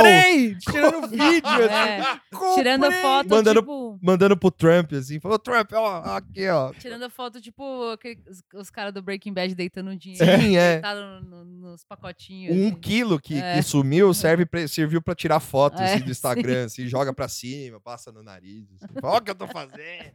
Tirando 0.59 1.07
vídeo, 1.07 1.43
É, 1.69 1.99
assim. 1.99 2.55
tirando 2.55 2.91
foto, 2.91 3.29
Mandando- 3.29 3.59
tipo... 3.61 3.99
mandando 4.01 4.35
pro 4.37 4.49
Trump, 4.51 4.93
assim, 4.93 5.19
falou, 5.19 5.37
Trump, 5.37 5.71
ó, 5.73 6.01
aqui, 6.17 6.47
ó. 6.49 6.73
Tirando 6.73 7.07
foto, 7.09 7.39
tipo, 7.39 7.91
aquele- 7.91 8.21
os, 8.27 8.41
os 8.61 8.69
caras 8.69 8.93
do 8.93 9.01
Breaking 9.01 9.33
Bad 9.33 9.53
deitando 9.53 9.95
dinheiro. 9.95 10.25
Sim, 10.41 10.57
é. 10.57 10.81
No- 10.81 11.21
no- 11.21 11.45
nos 11.45 11.83
pacotinhos. 11.85 12.55
Um 12.55 12.67
assim. 12.69 12.75
quilo 12.79 13.19
que, 13.19 13.39
É. 13.39 13.55
que 13.57 13.63
sumiu 13.63 14.13
serve 14.13 14.45
pra, 14.45 14.67
serviu 14.67 15.01
pra 15.01 15.13
tirar 15.15 15.39
foto 15.39 15.79
É, 15.81 15.93
assim, 15.93 16.03
do 16.03 16.11
Instagram, 16.11 16.65
assim, 16.65 16.87
joga 16.87 17.13
pra 17.13 17.27
cima, 17.27 17.79
passa 17.79 18.11
no 18.11 18.23
nariz. 18.23 18.65
Assim, 18.81 18.93
Ó 19.03 19.17
o 19.17 19.21
que 19.21 19.29
eu 19.31 19.35
tô 19.35 19.47
fazendo. 19.47 20.11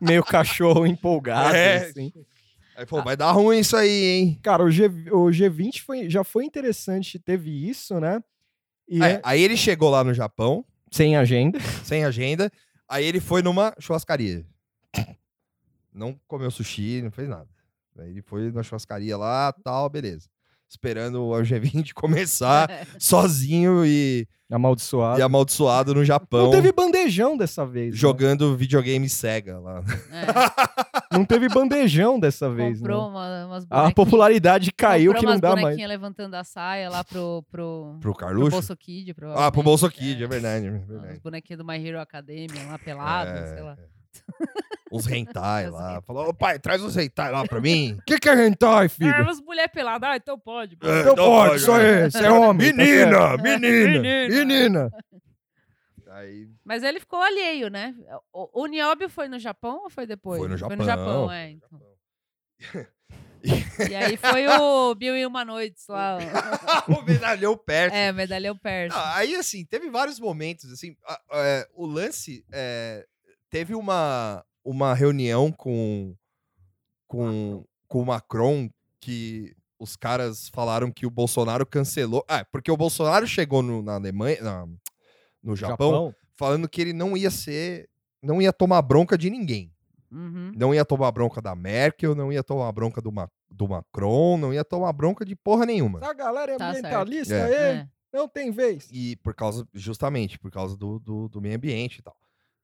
Meio 0.00 0.22
cachorro 0.24 0.63
empolgado, 0.86 1.54
É. 1.56 1.76
assim. 1.88 2.12
Aí, 2.76 2.84
pô, 2.86 3.02
vai 3.02 3.16
dar 3.16 3.30
ruim 3.30 3.58
isso 3.60 3.76
aí, 3.76 3.90
hein? 4.04 4.40
Cara, 4.42 4.64
o, 4.64 4.70
G, 4.70 4.86
o 5.12 5.26
G20 5.30 5.80
foi, 5.82 6.10
já 6.10 6.24
foi 6.24 6.44
interessante, 6.44 7.18
teve 7.20 7.50
isso, 7.68 8.00
né? 8.00 8.20
E 8.88 9.02
Aí, 9.02 9.12
é- 9.12 9.20
aí 9.22 9.42
ele 9.42 9.56
chegou 9.56 9.90
lá 9.90 10.02
no 10.02 10.12
Japão, 10.12 10.64
sem 10.90 11.16
agenda. 11.16 11.58
sem 11.84 12.04
agenda, 12.04 12.50
aí 12.88 13.04
ele 13.04 13.20
foi 13.20 13.42
numa 13.42 13.72
churrascaria. 13.78 14.44
Não 15.92 16.18
comeu 16.26 16.50
sushi, 16.50 17.00
não 17.02 17.10
fez 17.12 17.28
nada. 17.28 17.48
Aí 17.96 18.10
ele 18.10 18.22
foi 18.22 18.50
na 18.50 18.62
churrascaria 18.64 19.16
lá, 19.16 19.52
tal, 19.62 19.88
beleza. 19.88 20.28
Esperando 20.68 21.22
o 21.24 21.30
G20 21.42 21.92
começar 21.94 22.68
sozinho 22.98 23.84
e, 23.86 24.26
Amaldiçoado. 24.50 25.18
e 25.20 25.22
amaldiçoado 25.22 25.94
no 25.94 26.04
Japão, 26.04 26.44
Não 26.44 26.50
teve 26.50 26.72
bandejão 26.72 27.36
dessa 27.36 27.64
vez. 27.64 27.92
né? 27.94 27.96
jogando 27.96 28.56
videogame 28.56 29.08
Sega 29.08 29.58
lá. 29.60 29.82
É, 30.10 31.16
Não 31.16 31.24
teve 31.24 31.48
bandejão 31.48 32.18
dessa 32.18 32.50
vez. 32.50 32.78
comprou 32.78 33.02
né? 33.04 33.08
uma, 33.08 33.46
umas 33.46 33.66
A 33.70 33.90
popularidade 33.92 34.72
caiu 34.72 35.12
comprou 35.12 35.20
que 35.20 35.32
não 35.34 35.40
dá 35.40 35.54
mais. 35.62 35.76
levantando 35.78 36.34
a 36.34 36.42
saia 36.44 36.90
lá 36.90 37.04
pro, 37.04 37.44
pro, 37.50 37.96
Pro 38.00 38.12
pro 38.12 38.14
Carluxo? 38.14 38.50
Bolso 38.50 38.76
Kid, 38.76 39.14
Ah, 39.36 39.50
pro. 39.52 39.62
Bolso 39.62 39.88
Kid, 39.90 40.24
é 40.24 40.26
verdade. 40.26 40.66
É 40.66 40.70
verdade. 40.70 41.12
Os 41.14 41.18
bonequinhos 41.20 41.58
do 41.58 41.64
My 41.64 41.76
Hero 41.86 42.00
Academia 42.00 42.64
lá 42.66 42.78
pelados, 42.78 43.32
É, 43.32 43.46
sei 43.54 43.62
lá. 43.62 43.76
Uns 44.96 45.06
hentai 45.08 45.66
Os 45.66 45.72
lá. 45.72 46.00
Falou, 46.02 46.28
ô 46.28 46.34
pai, 46.34 46.58
traz 46.58 46.82
uns 46.82 46.96
hentai 46.96 47.30
lá 47.32 47.44
pra 47.46 47.60
mim. 47.60 47.94
O 47.94 48.02
que, 48.06 48.18
que 48.18 48.28
é 48.28 48.46
hentai, 48.46 48.86
Ah, 48.86 48.88
filho? 48.88 49.22
umas 49.22 49.40
mulheres 49.40 49.72
peladas, 49.72 50.08
ah, 50.10 50.16
então 50.16 50.38
pode. 50.38 50.74
É, 50.74 50.76
Então 51.00 51.00
então 51.12 51.14
pode, 51.16 51.48
pode, 51.50 51.60
isso 51.62 51.72
aí, 51.72 52.10
você 52.10 52.24
é 52.26 52.30
homem. 52.32 52.70
tá 52.70 52.76
Menina, 52.76 53.18
certo. 53.20 53.42
menina. 53.42 54.00
Menina. 54.00 54.28
Menina. 54.28 54.90
Aí, 56.10 56.48
Mas 56.64 56.82
ele 56.84 57.00
ficou 57.00 57.20
alheio, 57.20 57.68
né? 57.68 57.92
O, 58.32 58.62
o 58.62 58.66
Nióbio 58.66 59.08
foi 59.10 59.26
no 59.26 59.36
Japão 59.38 59.80
ou 59.82 59.90
foi 59.90 60.06
depois? 60.06 60.38
Foi 60.38 60.48
no 60.48 60.56
Foi 60.56 60.68
Japão. 60.68 60.76
no 60.76 60.84
Japão, 60.84 61.32
é. 61.32 61.50
Então. 61.50 61.80
E 63.90 63.94
aí 63.94 64.16
foi 64.16 64.46
o 64.48 64.94
Bill 64.94 65.16
e 65.18 65.26
Uma 65.26 65.44
Noites 65.44 65.86
lá. 65.86 66.16
ó. 66.88 66.92
o 66.98 67.02
medalhão 67.02 67.54
perto. 67.58 67.92
É, 67.92 68.10
medalhão 68.10 68.56
persa. 68.56 68.96
Ah, 68.96 69.16
aí, 69.18 69.34
assim, 69.36 69.66
teve 69.66 69.90
vários 69.90 70.18
momentos, 70.18 70.72
assim, 70.72 70.96
a- 71.06 71.20
é, 71.32 71.68
o 71.74 71.84
lance, 71.84 72.42
é, 72.50 73.04
teve 73.50 73.74
uma, 73.74 74.42
uma 74.64 74.94
reunião 74.94 75.52
com, 75.52 76.14
com, 77.06 77.64
com 77.88 78.00
o 78.02 78.06
Macron 78.06 78.68
que 79.00 79.54
os 79.78 79.96
caras 79.96 80.48
falaram 80.48 80.90
que 80.90 81.04
o 81.06 81.10
Bolsonaro 81.10 81.66
cancelou, 81.66 82.24
ah, 82.28 82.44
porque 82.50 82.70
o 82.70 82.76
Bolsonaro 82.76 83.26
chegou 83.26 83.62
no, 83.62 83.82
na 83.82 83.94
Alemanha, 83.94 84.40
na- 84.40 84.66
no 85.42 85.54
Japão, 85.54 86.14
falando 86.36 86.68
que 86.68 86.80
ele 86.80 86.92
não 86.94 87.16
ia 87.16 87.30
ser, 87.30 87.88
não 88.22 88.40
ia 88.40 88.52
tomar 88.52 88.80
bronca 88.80 89.18
de 89.18 89.28
ninguém. 89.28 89.70
Uhum. 90.10 90.52
Não 90.56 90.72
ia 90.74 90.84
tomar 90.84 91.10
bronca 91.12 91.42
da 91.42 91.54
Merkel, 91.54 92.14
não 92.14 92.32
ia 92.32 92.42
tomar 92.42 92.70
bronca 92.72 93.02
do, 93.02 93.12
Ma- 93.12 93.28
do 93.50 93.68
Macron, 93.68 94.38
não 94.38 94.54
ia 94.54 94.64
tomar 94.64 94.92
bronca 94.92 95.24
de 95.24 95.36
porra 95.36 95.66
nenhuma. 95.66 95.98
A 96.02 96.14
galera 96.14 96.52
é 96.52 96.56
Tá 96.56 96.70
ambientalista 96.70 97.34
É. 97.34 97.42
aí, 97.44 97.54
É. 97.80 97.88
não 98.12 98.26
tem 98.28 98.50
vez. 98.50 98.88
E 98.90 99.16
por 99.16 99.34
causa, 99.34 99.68
justamente, 99.74 100.38
por 100.38 100.50
causa 100.50 100.76
do, 100.76 100.98
do, 101.00 101.28
do 101.28 101.40
meio 101.42 101.56
ambiente 101.56 101.98
e 101.98 102.02
tal. 102.02 102.16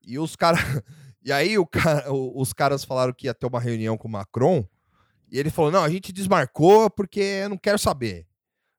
E 0.03 0.19
os 0.19 0.35
caras. 0.37 0.61
E 1.25 1.31
aí 1.33 1.59
o 1.59 1.67
cara, 1.67 2.11
o- 2.13 2.41
os 2.41 2.53
caras 2.53 2.85
falaram 2.85 3.13
que 3.13 3.27
ia 3.27 3.35
ter 3.35 3.47
uma 3.47 3.61
reunião 3.61 3.97
com 3.99 4.09
o 4.09 4.11
Macron. 4.11 4.65
E 5.31 5.39
ele 5.39 5.51
falou: 5.51 5.71
não, 5.71 5.83
a 5.85 5.89
gente 5.89 6.13
desmarcou 6.13 6.91
porque 6.91 7.21
eu 7.21 7.49
não 7.51 7.59
quero 7.59 7.79
saber. 7.79 8.27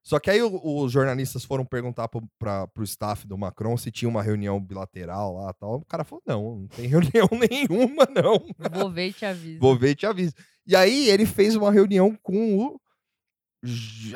Só 0.02 0.18
que 0.18 0.28
aí 0.30 0.42
o- 0.42 0.60
os 0.82 0.90
jornalistas 0.90 1.44
foram 1.44 1.64
perguntar 1.64 2.08
pro, 2.08 2.22
pra, 2.38 2.66
pro 2.66 2.82
staff 2.82 3.24
do 3.26 3.38
Macron 3.38 3.76
se 3.76 3.90
tinha 3.92 4.08
uma 4.08 4.22
reunião 4.22 4.60
bilateral 4.60 5.36
lá 5.36 5.50
e 5.50 5.54
tal. 5.60 5.74
O 5.76 5.84
cara 5.84 6.02
falou: 6.04 6.22
não, 6.26 6.56
não 6.60 6.66
tem 6.68 6.86
reunião 6.90 7.28
nenhuma, 7.50 8.06
não. 8.14 8.44
Vou 8.70 8.90
ver 8.90 9.06
e 9.08 9.12
te 9.12 9.24
aviso. 9.24 9.60
Vou 9.60 9.78
ver 9.78 9.90
e 9.90 9.94
te 9.94 10.04
aviso. 10.06 10.32
E 10.66 10.74
aí 10.76 11.08
ele 11.08 11.24
fez 11.26 11.54
uma 11.56 11.70
reunião 11.72 12.16
com 12.22 12.58
o, 12.58 12.80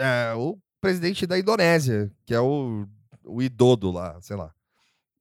é, 0.00 0.34
o 0.34 0.58
presidente 0.80 1.26
da 1.26 1.38
Indonésia, 1.38 2.10
que 2.24 2.34
é 2.34 2.40
o, 2.40 2.86
o 3.24 3.42
Idodo 3.42 3.90
lá, 3.90 4.20
sei 4.20 4.36
lá. 4.36 4.52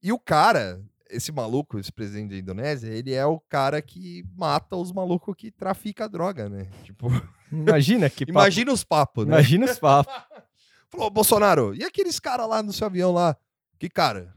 E 0.02 0.12
o 0.12 0.20
cara, 0.20 0.82
esse 1.10 1.32
maluco, 1.32 1.78
esse 1.80 1.92
presidente 1.92 2.32
da 2.32 2.38
Indonésia, 2.38 2.88
ele 2.90 3.14
é 3.14 3.26
o 3.26 3.40
cara 3.40 3.82
que 3.82 4.24
mata 4.36 4.76
os 4.76 4.92
malucos 4.92 5.36
que 5.38 5.52
trafica 5.52 6.08
droga, 6.10 6.50
né? 6.50 6.68
Tipo, 6.84 7.08
Imagina 7.52 8.10
que 8.10 8.26
papo. 8.26 8.32
imagina 8.40 8.74
os 8.74 8.84
papos, 8.84 9.26
né? 9.26 9.34
Imagina 9.34 9.66
os 9.66 9.80
papos. 9.80 10.14
Falou, 10.90 11.10
Bolsonaro, 11.10 11.76
e 11.76 11.84
aqueles 11.84 12.20
caras 12.20 12.48
lá 12.48 12.62
no 12.64 12.74
seu 12.74 12.88
avião 12.88 13.12
lá? 13.12 13.36
Que 13.80 13.90
cara? 13.90 14.34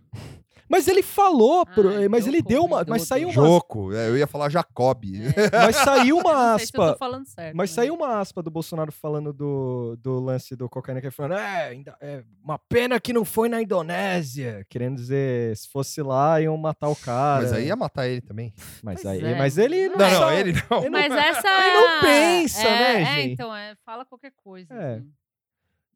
Mas 0.69 0.87
ele 0.89 1.03
falou, 1.03 1.65
pro- 1.67 1.89
Ai, 1.97 2.09
mas 2.09 2.27
ele 2.27 2.43
deu 2.43 2.65
uma. 2.65 2.85
Mas 2.87 3.03
saiu 3.03 3.29
uma. 3.29 3.33
Joco, 3.35 3.93
é, 3.95 4.09
eu 4.09 4.17
ia 4.19 4.27
falar 4.27 4.51
Jacob. 4.51 5.05
É. 5.05 5.09
Mas 5.67 5.77
saiu 5.77 6.19
uma 6.19 6.53
Não 6.53 6.59
sei 6.59 6.67
se 6.67 6.73
eu 6.75 6.77
tô 6.81 6.83
aspa. 6.83 6.99
falando 6.99 7.27
certo. 7.27 7.57
Mas 7.57 7.71
né? 7.71 7.75
saiu 7.75 7.95
uma 7.95 8.19
aspa 8.21 8.43
do 8.43 8.51
Bolsonaro 8.51 8.93
falando 8.93 9.33
do, 9.33 9.97
do 10.01 10.21
lance 10.21 10.55
do 10.55 10.69
cocaína, 10.69 11.01
que 11.01 11.07
ele 11.07 11.11
falando, 11.15 11.35
é, 11.39 11.69
ainda, 11.69 11.97
é 12.01 12.23
uma 12.43 12.59
pena 12.59 13.01
que 13.01 13.13
não 13.13 13.25
foi 13.25 13.49
na 13.49 13.63
Indonésia. 13.63 14.65
Querendo 14.69 14.97
dizer, 14.97 15.57
se 15.57 15.69
fosse 15.69 16.03
lá, 16.03 16.41
iam 16.41 16.57
matar 16.57 16.89
o 16.89 16.97
cara. 16.97 17.43
Mas 17.43 17.53
aí 17.53 17.67
ia 17.67 17.77
matar 17.77 18.07
ele 18.07 18.21
também. 18.21 18.53
Mas, 18.83 19.03
Pois 19.03 19.07
aí, 19.07 19.25
é. 19.25 19.39
mas 19.39 19.57
ele 19.59 19.89
Não, 19.89 19.97
Não, 19.99 20.11
não, 20.11 20.19
sabe. 20.21 20.37
ele 20.41 20.63
não. 20.71 20.79
Ele 20.81 20.91
Mas 20.91 21.13
essa. 21.13 21.49
Ele 21.49 21.75
não 21.81 22.01
pensa, 22.01 22.63
é, 22.69 22.71
né, 22.71 23.03
É, 23.03 23.05
gente? 23.23 23.33
então, 23.33 23.55
é, 23.55 23.75
fala 23.85 24.05
qualquer 24.05 24.33
coisa. 24.43 24.73
É. 24.75 24.95
assim. 24.97 25.11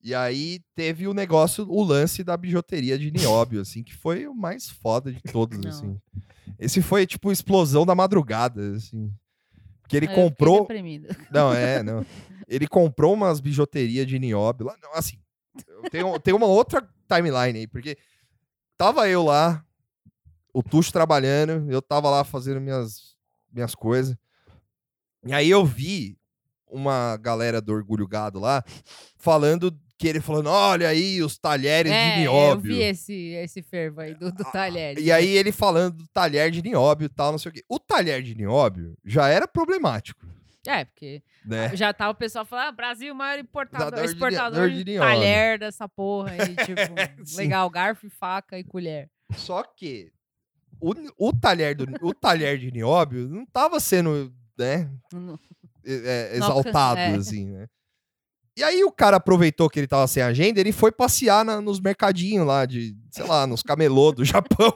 E 0.02 0.14
aí 0.14 0.60
teve 0.74 1.06
o 1.06 1.14
negócio, 1.14 1.64
o 1.68 1.82
lance 1.82 2.24
da 2.24 2.36
bijuteria 2.36 2.98
de 2.98 3.10
nióbio, 3.12 3.60
assim, 3.60 3.84
que 3.84 3.94
foi 3.94 4.26
o 4.26 4.34
mais 4.34 4.68
foda 4.68 5.12
de 5.12 5.20
todos, 5.22 5.58
Não. 5.58 5.70
assim. 5.70 6.00
Esse 6.58 6.82
foi, 6.82 7.06
tipo, 7.06 7.30
explosão 7.30 7.86
da 7.86 7.94
madrugada, 7.94 8.74
assim. 8.74 9.12
Porque 9.80 9.96
ele 9.96 10.08
Aí 10.08 10.12
eu 10.12 10.22
comprou... 10.22 10.66
Não, 11.30 11.52
é, 11.52 11.82
não. 11.82 12.04
Ele 12.48 12.66
comprou 12.66 13.14
umas 13.14 13.40
bijuterias 13.40 14.06
de 14.06 14.18
nióbio 14.18 14.66
lá. 14.66 14.76
Não, 14.82 14.92
assim, 14.94 15.18
tenho, 15.90 16.18
tem 16.18 16.34
uma 16.34 16.46
outra 16.46 16.86
timeline 17.08 17.60
aí, 17.60 17.66
porque 17.66 17.96
tava 18.76 19.08
eu 19.08 19.22
lá, 19.22 19.64
o 20.52 20.62
Tuxo 20.62 20.92
trabalhando, 20.92 21.70
eu 21.70 21.80
tava 21.80 22.10
lá 22.10 22.24
fazendo 22.24 22.60
minhas, 22.60 23.16
minhas 23.52 23.74
coisas. 23.74 24.16
E 25.24 25.32
aí 25.32 25.48
eu 25.48 25.64
vi 25.64 26.18
uma 26.66 27.16
galera 27.18 27.60
do 27.60 27.72
Orgulho 27.72 28.08
Gado 28.08 28.40
lá 28.40 28.64
falando 29.16 29.70
que 30.02 30.08
ele 30.08 30.20
falando, 30.20 30.48
olha 30.48 30.88
aí 30.88 31.22
os 31.22 31.38
talheres 31.38 31.92
de 31.92 31.96
É, 31.98 32.16
eu 32.16 32.20
nióbio. 32.20 32.74
vi 32.74 32.82
esse, 32.82 33.14
esse 33.34 33.62
fervo 33.62 34.00
aí 34.00 34.14
do, 34.14 34.32
do 34.32 34.44
talher. 34.50 34.98
E 34.98 35.12
aí 35.12 35.28
ele 35.28 35.52
falando 35.52 35.98
do 35.98 36.08
talher 36.08 36.50
de 36.50 36.60
nióbio 36.60 37.06
e 37.06 37.08
tal, 37.08 37.30
não 37.32 37.38
sei 37.38 37.50
o 37.50 37.54
quê. 37.54 37.64
O 37.68 37.78
talher 37.78 38.20
de 38.22 38.34
nióbio 38.34 38.96
já 39.04 39.28
era 39.28 39.46
problemático, 39.46 40.26
É, 40.66 40.84
porque 40.84 41.22
né? 41.44 41.74
já 41.76 41.92
tá 41.92 42.10
o 42.10 42.14
pessoal 42.14 42.44
falando, 42.44 42.68
ah, 42.68 42.72
Brasil, 42.72 43.14
maior 43.14 43.38
importador, 43.38 44.00
de- 44.00 44.06
exportador 44.06 44.68
de, 44.70 44.82
de 44.84 44.98
talher 44.98 45.58
dessa 45.58 45.88
porra 45.88 46.32
aí, 46.32 46.56
tipo, 46.66 47.24
Sim. 47.24 47.36
legal, 47.36 47.70
garfo, 47.70 48.06
e 48.06 48.10
faca 48.10 48.58
e 48.58 48.64
colher. 48.64 49.08
Só 49.36 49.62
que 49.62 50.10
o, 50.80 50.92
o, 51.16 51.32
talher 51.32 51.74
do, 51.76 51.86
o 52.04 52.12
talher 52.12 52.58
de 52.58 52.70
nióbio 52.72 53.28
não 53.28 53.46
tava 53.46 53.78
sendo, 53.78 54.32
né, 54.58 54.90
é, 55.86 56.32
é, 56.32 56.36
exaltado, 56.36 57.00
alcan- 57.00 57.14
é. 57.14 57.14
assim, 57.16 57.46
né? 57.46 57.68
E 58.56 58.62
aí 58.62 58.84
o 58.84 58.92
cara 58.92 59.16
aproveitou 59.16 59.68
que 59.70 59.80
ele 59.80 59.86
tava 59.86 60.06
sem 60.06 60.22
agenda, 60.22 60.60
ele 60.60 60.72
foi 60.72 60.92
passear 60.92 61.42
na- 61.44 61.60
nos 61.60 61.80
mercadinhos 61.80 62.46
lá 62.46 62.66
de, 62.66 62.94
sei 63.10 63.24
lá, 63.24 63.46
nos 63.46 63.62
camelô 63.62 64.12
do 64.12 64.24
Japão. 64.26 64.74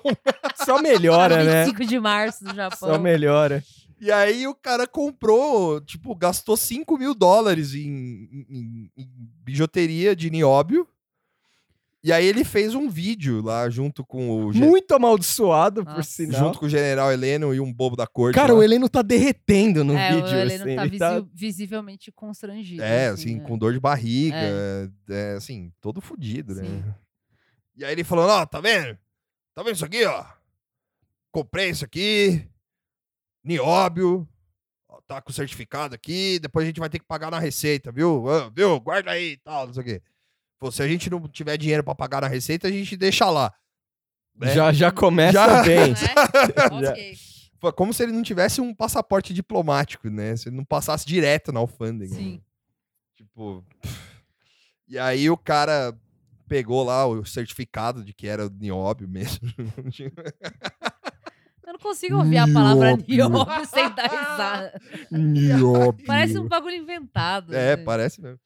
Só 0.64 0.80
melhora, 0.80 1.44
né? 1.44 1.64
25 1.66 1.84
de 1.86 1.98
março 2.00 2.42
do 2.44 2.54
Japão. 2.54 2.88
Só 2.94 2.98
melhora. 2.98 3.62
E 4.00 4.10
aí 4.12 4.46
o 4.46 4.54
cara 4.54 4.86
comprou, 4.86 5.80
tipo, 5.80 6.14
gastou 6.14 6.56
5 6.56 6.96
mil 6.98 7.14
dólares 7.14 7.74
em, 7.74 8.46
em- 8.48 8.90
em 8.96 9.08
bijuteria 9.44 10.14
de 10.16 10.30
nióbio. 10.30 10.86
E 12.04 12.12
aí 12.12 12.24
ele 12.24 12.44
fez 12.44 12.72
um 12.74 12.88
vídeo 12.88 13.42
lá 13.42 13.68
junto 13.68 14.04
com 14.04 14.30
o... 14.46 14.52
gen- 14.52 14.62
Muito 14.68 14.92
amaldiçoado, 14.94 15.84
por 15.84 16.04
sinal. 16.04 16.38
Junto 16.38 16.58
com 16.60 16.66
o 16.66 16.68
general 16.68 17.10
Heleno 17.12 17.52
e 17.52 17.58
um 17.58 17.72
bobo 17.72 17.96
da 17.96 18.06
corte. 18.06 18.34
Cara, 18.36 18.52
lá. 18.52 18.60
o 18.60 18.62
Heleno 18.62 18.88
tá 18.88 19.02
derretendo 19.02 19.82
no 19.82 19.96
é, 19.96 20.12
vídeo. 20.12 20.26
o 20.26 20.38
Heleno 20.38 20.64
assim, 20.64 20.76
tá, 20.76 20.82
ele 20.82 20.90
visi- 20.90 20.98
tá- 20.98 21.24
visivelmente 21.34 22.12
constrangido. 22.12 22.82
É, 22.82 23.08
assim, 23.08 23.38
é. 23.38 23.40
com 23.40 23.58
dor 23.58 23.72
de 23.72 23.80
barriga, 23.80 24.36
É. 24.36 24.88
é, 25.10 25.32
assim, 25.36 25.72
todo 25.80 26.00
fudido, 26.00 26.54
né? 26.54 26.62
E 27.76 27.84
aí 27.84 27.90
ele 27.92 28.04
falou, 28.04 28.26
ó, 28.28 28.46
tá 28.46 28.60
vendo? 28.60 28.96
Tá 29.52 29.62
vendo 29.64 29.74
isso 29.74 29.84
aqui, 29.84 30.04
ó? 30.04 30.24
Comprei 31.32 31.70
isso 31.70 31.84
aqui, 31.84 32.46
nióbio, 33.44 34.28
ó, 34.88 35.00
tá 35.06 35.20
com 35.20 35.32
certificado 35.32 35.94
aqui, 35.94 36.38
depois 36.38 36.64
a 36.64 36.66
gente 36.68 36.80
vai 36.80 36.88
ter 36.88 36.98
que 36.98 37.04
pagar 37.06 37.30
na 37.30 37.38
receita, 37.38 37.90
viu? 37.92 38.24
Viu? 38.54 38.78
Guarda 38.80 39.10
aí 39.10 39.32
e 39.32 39.36
tal, 39.38 39.66
não 39.66 39.74
sei 39.74 39.82
o 39.82 39.86
quê. 39.86 40.02
Pô, 40.58 40.70
se 40.70 40.82
a 40.82 40.88
gente 40.88 41.10
não 41.10 41.26
tiver 41.28 41.56
dinheiro 41.56 41.84
pra 41.84 41.94
pagar 41.94 42.22
na 42.22 42.28
receita, 42.28 42.68
a 42.68 42.70
gente 42.70 42.96
deixa 42.96 43.28
lá. 43.30 43.52
né? 44.34 44.54
Já, 44.54 44.72
já 44.72 44.90
começa 44.90 45.32
Já- 45.32 45.62
bem. 45.62 45.94
É? 46.84 46.90
ok. 46.90 47.14
Foi 47.58 47.72
como 47.72 47.92
se 47.92 48.02
ele 48.02 48.12
não 48.12 48.22
tivesse 48.22 48.60
um 48.60 48.74
passaporte 48.74 49.32
diplomático, 49.34 50.08
né? 50.10 50.36
Se 50.36 50.48
ele 50.48 50.56
não 50.56 50.64
passasse 50.64 51.06
direto 51.06 51.52
na 51.52 51.60
alfândega. 51.60 52.14
né? 52.14 52.18
Sim. 52.20 52.42
Tipo. 53.16 53.64
E 54.88 54.98
aí 54.98 55.28
o 55.30 55.36
cara 55.36 55.98
pegou 56.46 56.84
lá 56.84 57.06
o 57.06 57.24
certificado 57.24 58.04
de 58.04 58.12
que 58.14 58.28
era 58.28 58.48
nióbio 58.48 59.08
mesmo. 59.08 59.40
Eu 61.66 61.72
não 61.72 61.80
consigo 61.80 62.16
ouvir 62.18 62.38
a 62.38 62.46
palavra 62.46 62.96
Nióbio. 62.96 63.06
nióbio 63.28 63.66
sem 63.66 63.92
dar 63.94 64.06
risada. 64.08 64.80
Nióbio. 65.10 66.06
Parece 66.06 66.38
um 66.38 66.46
bagulho 66.46 66.76
inventado. 66.76 67.52
é, 67.54 67.76
né? 67.76 67.82
parece 67.82 68.20
mesmo. 68.20 68.38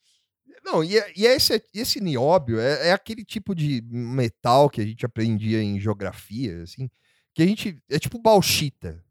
Não, 0.63 0.83
e, 0.83 0.97
é- 0.97 1.11
e 1.15 1.25
esse, 1.25 1.61
esse 1.73 1.99
nióbio 1.99 2.59
é, 2.59 2.89
é 2.89 2.91
aquele 2.93 3.25
tipo 3.25 3.55
de 3.55 3.81
metal 3.89 4.69
que 4.69 4.79
a 4.81 4.85
gente 4.85 5.05
aprendia 5.05 5.61
em 5.61 5.79
geografia, 5.79 6.61
assim, 6.63 6.89
que 7.33 7.41
a 7.41 7.45
gente. 7.45 7.77
É 7.89 7.97
tipo 7.99 8.19
bauxita. 8.19 9.03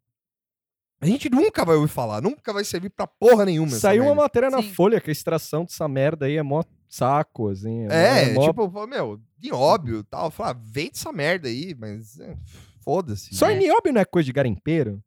A 1.02 1.06
gente 1.06 1.30
nunca 1.30 1.64
vai 1.64 1.76
ouvir 1.76 1.88
falar, 1.90 2.20
nunca 2.20 2.52
vai 2.52 2.62
servir 2.62 2.90
pra 2.90 3.06
porra 3.06 3.46
nenhuma. 3.46 3.68
essa 3.68 3.80
Saiu 3.80 4.02
uma 4.02 4.08
merda. 4.10 4.22
matéria 4.22 4.50
na 4.50 4.62
Sim. 4.62 4.72
Folha 4.74 5.00
que 5.00 5.08
a 5.10 5.12
extração 5.12 5.64
dessa 5.64 5.88
merda 5.88 6.26
aí 6.26 6.36
é 6.36 6.42
mó 6.42 6.62
saco, 6.88 7.48
assim. 7.48 7.86
É, 7.88 8.32
mó- 8.34 8.46
tipo, 8.46 8.70
fala, 8.70 8.86
meu, 8.86 9.18
nióbio 9.42 10.00
e 10.00 10.04
tal. 10.04 10.30
Falar, 10.30 10.52
vende 10.62 10.92
essa 10.96 11.10
merda 11.10 11.48
aí, 11.48 11.74
mas 11.74 12.20
é, 12.20 12.36
foda-se. 12.84 13.34
Só 13.34 13.48
É. 13.48 13.56
nióbio 13.56 13.92
não 13.94 14.00
é 14.02 14.04
coisa 14.04 14.26
de 14.26 14.32
garimpeiro? 14.32 15.02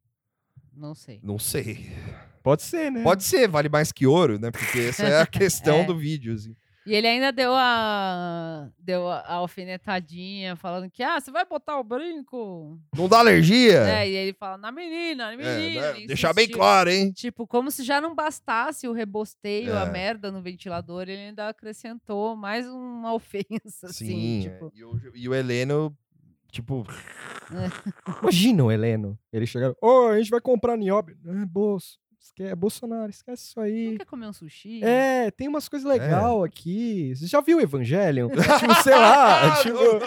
Não 0.76 0.96
sei. 0.96 1.20
Não 1.22 1.38
sei. 1.38 1.92
Pode 2.44 2.62
ser, 2.62 2.92
né? 2.92 3.02
Pode 3.02 3.24
ser, 3.24 3.48
vale 3.48 3.68
mais 3.68 3.90
que 3.90 4.06
ouro, 4.06 4.38
né? 4.38 4.50
Porque 4.52 4.78
essa 4.78 5.02
é 5.04 5.20
a 5.22 5.26
questão 5.26 5.78
É. 5.78 5.84
do 5.84 5.96
vídeo. 5.98 6.34
Assim. 6.34 6.54
E 6.86 6.92
ele 6.94 7.06
ainda 7.06 7.32
deu 7.32 7.54
a 7.54 8.68
deu 8.78 9.08
a 9.08 9.20
a 9.20 9.34
alfinetadinha, 9.36 10.54
falando 10.54 10.90
que, 10.90 11.02
ah, 11.02 11.18
você 11.18 11.30
vai 11.30 11.46
botar 11.46 11.78
o 11.80 11.82
brinco? 11.82 12.78
Não 12.94 13.08
dá 13.08 13.20
alergia? 13.20 13.80
É, 13.88 14.06
e 14.06 14.14
ele 14.14 14.34
fala, 14.34 14.58
na 14.58 14.70
menina, 14.70 15.28
na 15.28 15.32
É, 15.32 15.36
menina. 15.38 15.80
né? 15.92 15.96
ele 15.96 16.06
Deixar 16.06 16.34
bem 16.34 16.46
claro, 16.46 16.90
hein? 16.90 17.10
Tipo, 17.12 17.46
como 17.46 17.70
se 17.70 17.82
já 17.82 18.02
não 18.02 18.14
bastasse 18.14 18.86
o 18.86 18.92
rebosteio, 18.92 19.74
a 19.74 19.86
É. 19.86 19.90
merda 19.90 20.30
no 20.30 20.42
ventilador, 20.42 21.04
ele 21.04 21.22
ainda 21.28 21.48
acrescentou 21.48 22.36
mais 22.36 22.66
uma 22.66 23.14
ofensa, 23.16 23.86
assim, 23.86 24.06
Sim. 24.06 24.40
tipo... 24.42 24.66
é. 24.66 24.78
E, 24.78 24.84
o, 24.84 25.00
e 25.14 25.28
o 25.30 25.34
Heleno, 25.34 25.96
tipo, 26.52 26.84
Imagina 28.22 28.64
o 28.64 28.70
Heleno. 28.70 29.18
Ele 29.32 29.46
chegando, 29.46 29.76
ô, 29.80 30.08
a 30.08 30.18
gente 30.18 30.30
vai 30.30 30.40
comprar 30.40 30.76
nióbio. 30.76 31.16
É, 31.26 31.46
bolso. 31.46 31.98
Esque- 32.36 32.42
é 32.50 32.54
Bolsonaro, 32.54 33.10
esquece 33.10 33.44
isso 33.44 33.54
Não 33.58 33.64
aí. 33.64 33.96
quer 33.96 34.04
comer 34.06 34.26
um 34.26 34.32
sushi? 34.32 34.82
É, 34.84 35.30
tem 35.30 35.46
umas 35.46 35.68
coisas 35.68 35.88
legais 35.88 36.42
aqui. 36.44 37.14
Você 37.14 37.26
já 37.28 37.40
viu 37.40 37.58
o 37.58 37.60
Evangelion? 37.60 38.28
tipo, 38.58 38.74
sei 38.82 38.94
lá. 38.94 39.56
Tipo... 39.62 39.78
não, 39.78 39.98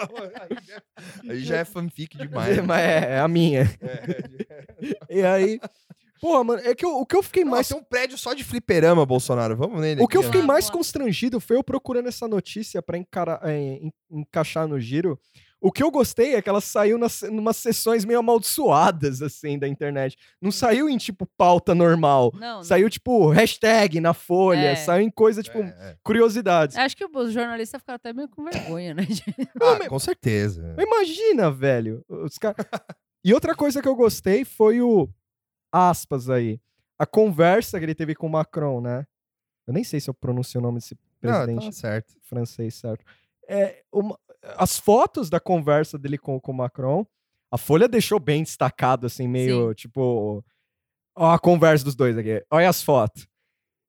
não, 1.24 1.30
aí 1.32 1.40
já 1.40 1.56
é 1.58 1.64
fanfic 1.64 2.18
demais. 2.18 2.58
Mas 2.66 2.80
é, 2.80 3.14
é 3.16 3.20
a 3.20 3.28
minha. 3.28 3.62
É. 3.80 4.94
E 5.10 5.22
aí. 5.22 5.60
Porra, 6.20 6.42
mano, 6.42 6.62
é 6.64 6.74
que 6.74 6.84
eu- 6.84 6.96
o 6.98 7.06
que 7.06 7.14
eu 7.16 7.22
fiquei 7.22 7.44
Nossa, 7.44 7.54
mais. 7.56 7.68
tem 7.68 7.78
um 7.78 7.82
prédio 7.82 8.18
só 8.18 8.34
de 8.34 8.42
fliperama, 8.42 9.06
Bolsonaro. 9.06 9.56
Vamos 9.56 9.80
nele. 9.80 10.02
O 10.02 10.08
que 10.08 10.16
eu 10.16 10.22
fiquei 10.24 10.42
mais 10.42 10.68
constrangido 10.68 11.38
foi 11.40 11.56
eu 11.56 11.62
procurando 11.64 12.08
essa 12.08 12.26
notícia 12.26 12.82
pra 12.82 12.98
encarar- 12.98 13.40
é, 13.44 13.56
en- 13.56 13.92
encaixar 14.10 14.66
no 14.66 14.78
giro. 14.80 15.18
O 15.60 15.72
que 15.72 15.82
eu 15.82 15.90
gostei 15.90 16.34
é 16.36 16.42
que 16.42 16.48
ela 16.48 16.60
saiu 16.60 16.96
nas, 16.98 17.22
numas 17.22 17.56
sessões 17.56 18.04
meio 18.04 18.20
amaldiçoadas, 18.20 19.20
assim, 19.22 19.58
da 19.58 19.66
internet. 19.66 20.16
Não 20.40 20.52
saiu 20.52 20.88
em, 20.88 20.96
tipo, 20.96 21.26
pauta 21.36 21.74
normal. 21.74 22.30
Não, 22.34 22.58
não. 22.58 22.62
Saiu, 22.64 22.88
tipo, 22.88 23.28
hashtag 23.30 24.00
na 24.00 24.14
folha. 24.14 24.68
É. 24.68 24.76
Saiu 24.76 25.02
em 25.04 25.10
coisa, 25.10 25.42
tipo, 25.42 25.58
É, 25.58 25.66
é. 25.80 25.96
curiosidades. 26.04 26.76
Acho 26.76 26.96
que 26.96 27.04
os 27.04 27.32
jornalistas 27.32 27.80
ficaram 27.80 27.96
até 27.96 28.12
meio 28.12 28.28
com 28.28 28.44
vergonha, 28.44 28.94
né? 28.94 29.02
Ah, 29.60 29.88
com 29.88 29.98
certeza. 29.98 30.76
Imagina, 30.78 31.50
velho. 31.50 32.04
Os 32.08 32.38
cara... 32.38 32.54
e 33.24 33.34
outra 33.34 33.54
coisa 33.56 33.82
que 33.82 33.88
eu 33.88 33.96
gostei 33.96 34.44
foi 34.44 34.80
o 34.80 35.08
aspas 35.72 36.30
aí. 36.30 36.60
A 36.98 37.04
conversa 37.06 37.78
que 37.78 37.84
ele 37.84 37.94
teve 37.94 38.14
com 38.14 38.26
o 38.26 38.30
Macron, 38.30 38.80
né? 38.80 39.04
Eu 39.66 39.72
nem 39.74 39.82
sei 39.84 39.98
se 40.00 40.08
eu 40.08 40.14
pronuncio 40.14 40.60
o 40.60 40.62
nome 40.62 40.78
desse 40.78 40.96
Não, 41.20 41.32
presidente 41.32 41.66
tá 41.66 41.72
certo. 41.72 42.14
francês, 42.22 42.74
certo? 42.76 43.04
É, 43.48 43.82
uma- 43.92 44.18
as 44.56 44.78
fotos 44.78 45.28
da 45.30 45.40
conversa 45.40 45.98
dele 45.98 46.18
com, 46.18 46.40
com 46.40 46.52
o 46.52 46.54
Macron, 46.54 47.06
a 47.50 47.58
Folha 47.58 47.88
deixou 47.88 48.18
bem 48.20 48.42
destacado, 48.42 49.06
assim, 49.06 49.26
meio 49.26 49.74
tipo. 49.74 50.44
Ó, 51.16 51.30
a 51.32 51.38
conversa 51.38 51.84
dos 51.84 51.94
dois 51.96 52.16
aqui. 52.16 52.44
Olha 52.50 52.68
as 52.68 52.82
fotos. 52.82 53.26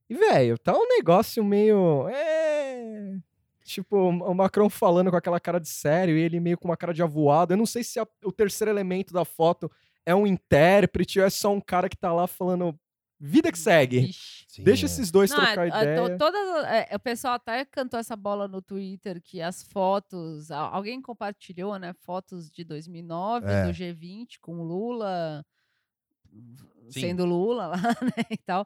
E, 0.09 0.15
velho, 0.15 0.57
tá 0.57 0.73
um 0.75 0.87
negócio 0.87 1.43
meio. 1.43 2.07
É. 2.09 3.15
Tipo, 3.63 3.97
o 3.97 4.33
Macron 4.33 4.67
falando 4.69 5.11
com 5.11 5.17
aquela 5.17 5.39
cara 5.39 5.59
de 5.59 5.67
sério 5.69 6.17
e 6.17 6.21
ele 6.21 6.39
meio 6.39 6.57
com 6.57 6.67
uma 6.67 6.77
cara 6.77 6.91
de 6.93 7.03
avoado. 7.03 7.53
Eu 7.53 7.57
não 7.57 7.67
sei 7.67 7.83
se 7.83 7.99
a- 7.99 8.07
o 8.25 8.31
terceiro 8.31 8.71
elemento 8.71 9.13
da 9.13 9.23
foto 9.23 9.69
é 10.03 10.15
um 10.15 10.25
intérprete 10.25 11.19
ou 11.19 11.25
é 11.25 11.29
só 11.29 11.53
um 11.53 11.61
cara 11.61 11.87
que 11.87 11.95
tá 11.95 12.11
lá 12.11 12.25
falando 12.25 12.75
vida 13.19 13.51
que 13.51 13.57
segue. 13.59 14.13
Sim, 14.47 14.63
Deixa 14.63 14.85
é. 14.85 14.87
esses 14.87 15.11
dois 15.11 15.29
Não, 15.29 15.37
trocar 15.37 15.59
a- 15.59 15.67
a- 15.67 15.71
to- 15.71 15.77
ideia. 15.83 16.17
todas, 16.17 16.65
é, 16.65 16.95
o 16.95 16.99
pessoal 16.99 17.33
até 17.35 17.65
cantou 17.65 17.99
essa 17.99 18.15
bola 18.15 18.47
no 18.47 18.61
Twitter 18.61 19.21
que 19.21 19.41
as 19.41 19.61
fotos, 19.63 20.49
alguém 20.51 21.01
compartilhou, 21.01 21.77
né? 21.77 21.93
Fotos 22.01 22.49
de 22.49 22.63
2009 22.63 23.45
É. 23.47 23.65
do 23.65 23.71
G20 23.73 24.39
com 24.39 24.59
o 24.59 24.63
Lula 24.63 25.45
Sim. 26.89 27.01
sendo 27.01 27.25
Lula 27.25 27.67
lá, 27.67 27.75
né, 28.17 28.23
e 28.29 28.37
tal. 28.37 28.65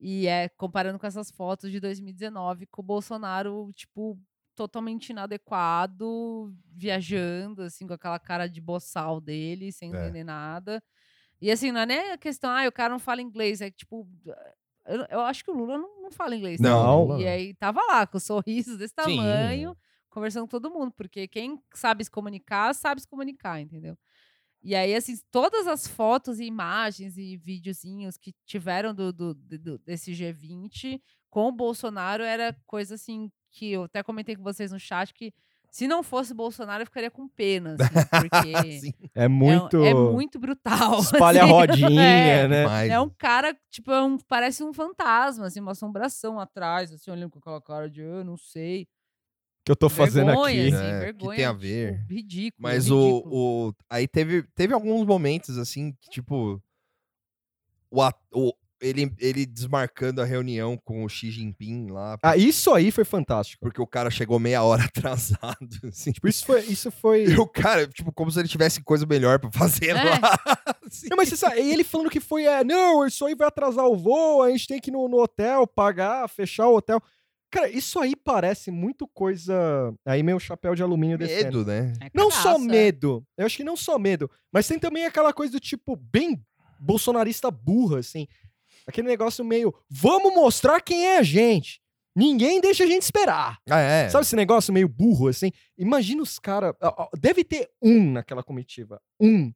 E 0.00 0.26
é 0.26 0.48
comparando 0.50 0.98
com 0.98 1.06
essas 1.06 1.30
fotos 1.30 1.70
de 1.70 1.80
2019 1.80 2.66
com 2.66 2.82
o 2.82 2.84
Bolsonaro, 2.84 3.70
tipo, 3.74 4.18
totalmente 4.54 5.10
inadequado, 5.10 6.54
viajando, 6.72 7.62
assim, 7.62 7.86
com 7.86 7.94
aquela 7.94 8.18
cara 8.18 8.46
de 8.46 8.60
boçal 8.60 9.20
dele, 9.20 9.72
sem 9.72 9.92
É. 9.94 9.96
entender 9.98 10.24
nada. 10.24 10.82
E 11.44 11.50
assim, 11.50 11.70
não 11.70 11.80
é 11.82 11.84
nem 11.84 12.10
a 12.12 12.16
questão, 12.16 12.50
ah, 12.50 12.66
o 12.66 12.72
cara 12.72 12.88
não 12.88 12.98
fala 12.98 13.20
inglês, 13.20 13.60
é 13.60 13.70
que, 13.70 13.76
tipo, 13.76 14.08
eu, 14.86 15.04
eu 15.10 15.20
acho 15.20 15.44
que 15.44 15.50
o 15.50 15.54
Lula 15.54 15.76
não, 15.76 16.00
não 16.00 16.10
fala 16.10 16.34
inglês. 16.34 16.58
Não, 16.58 17.02
também. 17.02 17.08
não. 17.08 17.20
E 17.20 17.28
aí 17.28 17.52
tava 17.52 17.82
lá, 17.82 18.06
com 18.06 18.18
sorrisos 18.18 18.78
desse 18.78 18.94
Sim. 18.98 19.16
tamanho, 19.16 19.76
conversando 20.08 20.44
com 20.44 20.48
todo 20.58 20.70
mundo, 20.70 20.90
porque 20.96 21.28
quem 21.28 21.60
sabe 21.74 22.02
se 22.02 22.10
comunicar, 22.10 22.74
sabe 22.74 23.02
se 23.02 23.06
comunicar, 23.06 23.60
entendeu? 23.60 23.94
E 24.62 24.74
aí, 24.74 24.94
assim, 24.94 25.14
todas 25.30 25.66
as 25.66 25.86
fotos 25.86 26.40
e 26.40 26.44
imagens 26.44 27.18
e 27.18 27.36
videozinhos 27.36 28.16
que 28.16 28.34
tiveram 28.46 28.94
do- 28.94 29.12
do- 29.12 29.34
do- 29.34 29.78
desse 29.80 30.14
G20 30.14 30.98
com 31.28 31.48
o 31.48 31.52
Bolsonaro 31.52 32.22
era 32.22 32.56
coisa 32.64 32.94
assim 32.94 33.30
que 33.50 33.70
eu 33.70 33.82
até 33.82 34.02
comentei 34.02 34.34
com 34.34 34.42
vocês 34.42 34.72
no 34.72 34.80
chat 34.80 35.12
que 35.12 35.30
se 35.74 35.88
não 35.88 36.04
fosse 36.04 36.30
o 36.30 36.36
Bolsonaro 36.36 36.82
eu 36.82 36.86
ficaria 36.86 37.10
com 37.10 37.26
pena, 37.26 37.74
assim, 37.80 38.92
porque 38.92 39.10
É 39.12 39.24
é 39.24 39.26
um- 39.26 39.30
muito. 39.32 39.82
é, 39.84 39.92
muito 39.92 40.38
brutal. 40.38 41.00
Espalha 41.00 41.40
a 41.42 41.44
assim. 41.44 41.52
rodinha, 41.52 42.00
É. 42.00 42.46
né? 42.46 42.64
mas- 42.64 42.90
É 42.92 43.00
um 43.00 43.10
cara, 43.10 43.56
tipo, 43.70 43.90
é 43.90 44.00
um, 44.00 44.16
parece 44.18 44.62
um 44.62 44.72
fantasma, 44.72 45.46
assim, 45.46 45.58
uma 45.58 45.72
assombração 45.72 46.38
atrás, 46.38 46.92
assim, 46.92 47.10
olhando 47.10 47.30
com 47.32 47.40
aquela 47.40 47.60
cara 47.60 47.90
de, 47.90 48.00
eu 48.02 48.22
não 48.24 48.36
sei. 48.36 48.86
Que 49.64 49.72
eu 49.72 49.76
tô 49.76 49.88
fazendo 49.88 50.26
vergonha, 50.26 50.66
aqui. 50.68 50.74
assim, 50.76 50.84
É, 50.86 50.92
que 50.92 50.98
vergonha. 51.00 51.36
tem 51.36 51.44
a 51.44 51.48
tipo, 51.48 51.60
ver. 51.60 52.06
ridículo. 52.08 52.62
Mas 52.62 52.84
ridículo. 52.86 53.22
o, 53.34 53.68
o. 53.70 53.74
Aí 53.90 54.06
teve, 54.06 54.42
teve 54.54 54.74
alguns 54.74 55.04
momentos, 55.04 55.58
assim, 55.58 55.92
que, 56.00 56.08
tipo. 56.08 56.62
O, 57.90 58.00
o- 58.32 58.52
ele, 58.80 59.12
ele 59.18 59.46
desmarcando 59.46 60.20
a 60.20 60.24
reunião 60.24 60.76
com 60.84 61.04
o 61.04 61.08
Xi 61.08 61.30
Jinping 61.30 61.88
lá. 61.90 62.18
Ah, 62.22 62.36
isso 62.36 62.72
aí 62.74 62.90
foi 62.90 63.04
fantástico. 63.04 63.60
Porque 63.60 63.80
o 63.80 63.86
cara 63.86 64.10
chegou 64.10 64.38
meia 64.38 64.62
hora 64.62 64.84
atrasado. 64.86 65.68
Assim. 65.88 66.12
Tipo, 66.12 66.28
isso 66.28 66.44
foi. 66.44 66.60
Isso 66.62 66.90
foi... 66.90 67.24
E 67.34 67.36
o 67.38 67.46
cara, 67.46 67.86
tipo, 67.86 68.12
como 68.12 68.30
se 68.30 68.38
ele 68.40 68.48
tivesse 68.48 68.82
coisa 68.82 69.06
melhor 69.06 69.38
pra 69.38 69.50
fazer 69.50 69.90
É. 69.90 69.94
lá. 69.94 70.20
Assim. 70.86 71.08
Não, 71.08 71.16
mas 71.16 71.28
você 71.28 71.36
sabe, 71.36 71.60
e 71.60 71.72
ele 71.72 71.82
falando 71.82 72.10
que 72.10 72.20
foi, 72.20 72.44
é, 72.44 72.62
não, 72.62 73.06
isso 73.06 73.24
aí 73.24 73.34
vai 73.34 73.48
atrasar 73.48 73.86
o 73.86 73.96
voo, 73.96 74.42
a 74.42 74.50
gente 74.50 74.66
tem 74.68 74.78
que 74.80 74.90
ir 74.90 74.92
no, 74.92 75.08
no 75.08 75.18
hotel, 75.22 75.66
pagar, 75.66 76.28
fechar 76.28 76.68
o 76.68 76.76
hotel. 76.76 77.02
Cara, 77.50 77.68
isso 77.70 77.98
aí 78.00 78.14
parece 78.16 78.70
muito 78.70 79.06
coisa. 79.06 79.54
Aí 80.04 80.22
meu 80.22 80.38
chapéu 80.40 80.74
de 80.74 80.82
alumínio 80.82 81.16
descendo. 81.16 81.58
Medo, 81.58 81.64
né? 81.64 81.92
É 82.00 82.10
Não 82.12 82.30
só 82.30 82.56
é. 82.56 82.58
medo, 82.58 83.24
eu 83.38 83.46
acho 83.46 83.56
que 83.56 83.64
não 83.64 83.76
só 83.76 83.98
medo, 83.98 84.28
mas 84.52 84.66
tem 84.68 84.78
também 84.78 85.06
aquela 85.06 85.32
coisa 85.32 85.52
do 85.52 85.60
tipo, 85.60 85.96
bem 85.96 86.44
bolsonarista 86.80 87.50
burra, 87.50 88.00
assim. 88.00 88.26
Aquele 88.86 89.08
negócio 89.08 89.44
meio, 89.44 89.74
vamos 89.88 90.34
mostrar 90.34 90.80
quem 90.80 91.06
é 91.06 91.18
a 91.18 91.22
gente. 91.22 91.80
Ninguém 92.16 92.60
deixa 92.60 92.84
a 92.84 92.86
gente 92.86 93.02
esperar. 93.02 93.58
Ah, 93.68 93.80
é. 93.80 94.08
Sabe 94.08 94.22
esse 94.24 94.36
negócio 94.36 94.72
meio 94.72 94.88
burro, 94.88 95.26
assim? 95.28 95.50
Imagina 95.76 96.22
os 96.22 96.38
caras. 96.38 96.74
Deve 97.18 97.42
ter 97.42 97.68
um 97.82 98.12
naquela 98.12 98.42
comitiva. 98.42 99.00
Um. 99.20 99.52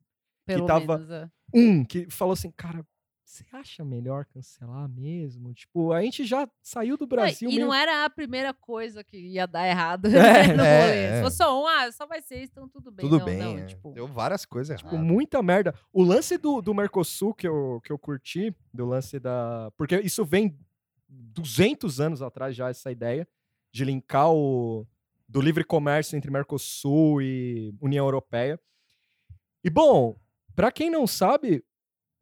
Pelo 0.47 0.67
tava- 0.67 0.99
menos, 0.99 1.11
é. 1.13 1.29
Um 1.55 1.85
que 1.85 2.11
falou 2.11 2.33
assim, 2.33 2.51
cara, 2.57 2.85
você 3.29 3.45
acha 3.53 3.85
melhor 3.85 4.25
cancelar 4.25 4.89
mesmo? 4.89 5.53
Tipo, 5.53 5.93
a 5.93 6.01
gente 6.03 6.25
já 6.25 6.49
saiu 6.63 6.97
do 6.97 7.03
Não, 7.03 7.09
Brasil 7.09 7.51
e 7.51 7.55
meio... 7.57 7.67
não 7.67 7.75
era 7.75 8.05
a 8.07 8.11
primeira 8.11 8.55
coisa 8.55 9.05
que 9.05 9.19
ia 9.19 9.47
dar 9.47 9.69
errado 9.69 10.07
É, 10.09 10.47
no 10.57 10.63
é, 10.63 10.81
rolê. 10.81 10.97
é. 10.99 11.17
Se 11.17 11.23
fosse 11.23 11.37
só 11.37 11.63
um, 11.63 11.67
ah, 11.67 11.93
só 11.93 12.07
vai 12.07 12.23
ser 12.23 12.43
então 12.43 12.67
tudo 12.69 12.91
bem. 12.91 13.05
Tudo 13.05 13.19
Não, 13.19 13.25
bem. 13.27 13.39
não, 13.39 13.59
é. 13.59 13.67
tipo, 13.67 13.93
Deu 13.93 14.07
várias 14.07 14.47
coisas 14.47 14.79
Tipo, 14.79 14.95
erradas. 14.95 15.07
muita 15.13 15.43
merda. 15.43 15.75
O 15.93 16.03
lance 16.03 16.39
do, 16.39 16.63
do 16.63 16.73
Mercosul 16.73 17.35
que 17.35 17.47
eu, 17.47 17.81
que 17.85 17.93
eu 17.93 17.99
curti, 17.99 18.55
do 18.73 18.87
lance 18.87 19.19
da. 19.21 19.71
Porque 19.77 19.99
isso 20.01 20.25
vem 20.25 20.59
200 21.09 22.01
anos 22.01 22.23
atrás 22.23 22.57
já, 22.57 22.71
essa 22.71 22.91
ideia 22.91 23.29
de 23.73 23.85
linkar 23.85 24.33
o. 24.33 24.87
do 25.29 25.41
livre 25.41 25.65
comércio 25.65 26.17
entre 26.17 26.31
Mercosul 26.31 27.21
e 27.21 27.75
União 27.81 28.07
Europeia. 28.07 28.59
E, 29.63 29.69
bom, 29.69 30.17
pra 30.55 30.71
quem 30.73 30.89
não 30.91 31.07
sabe, 31.07 31.63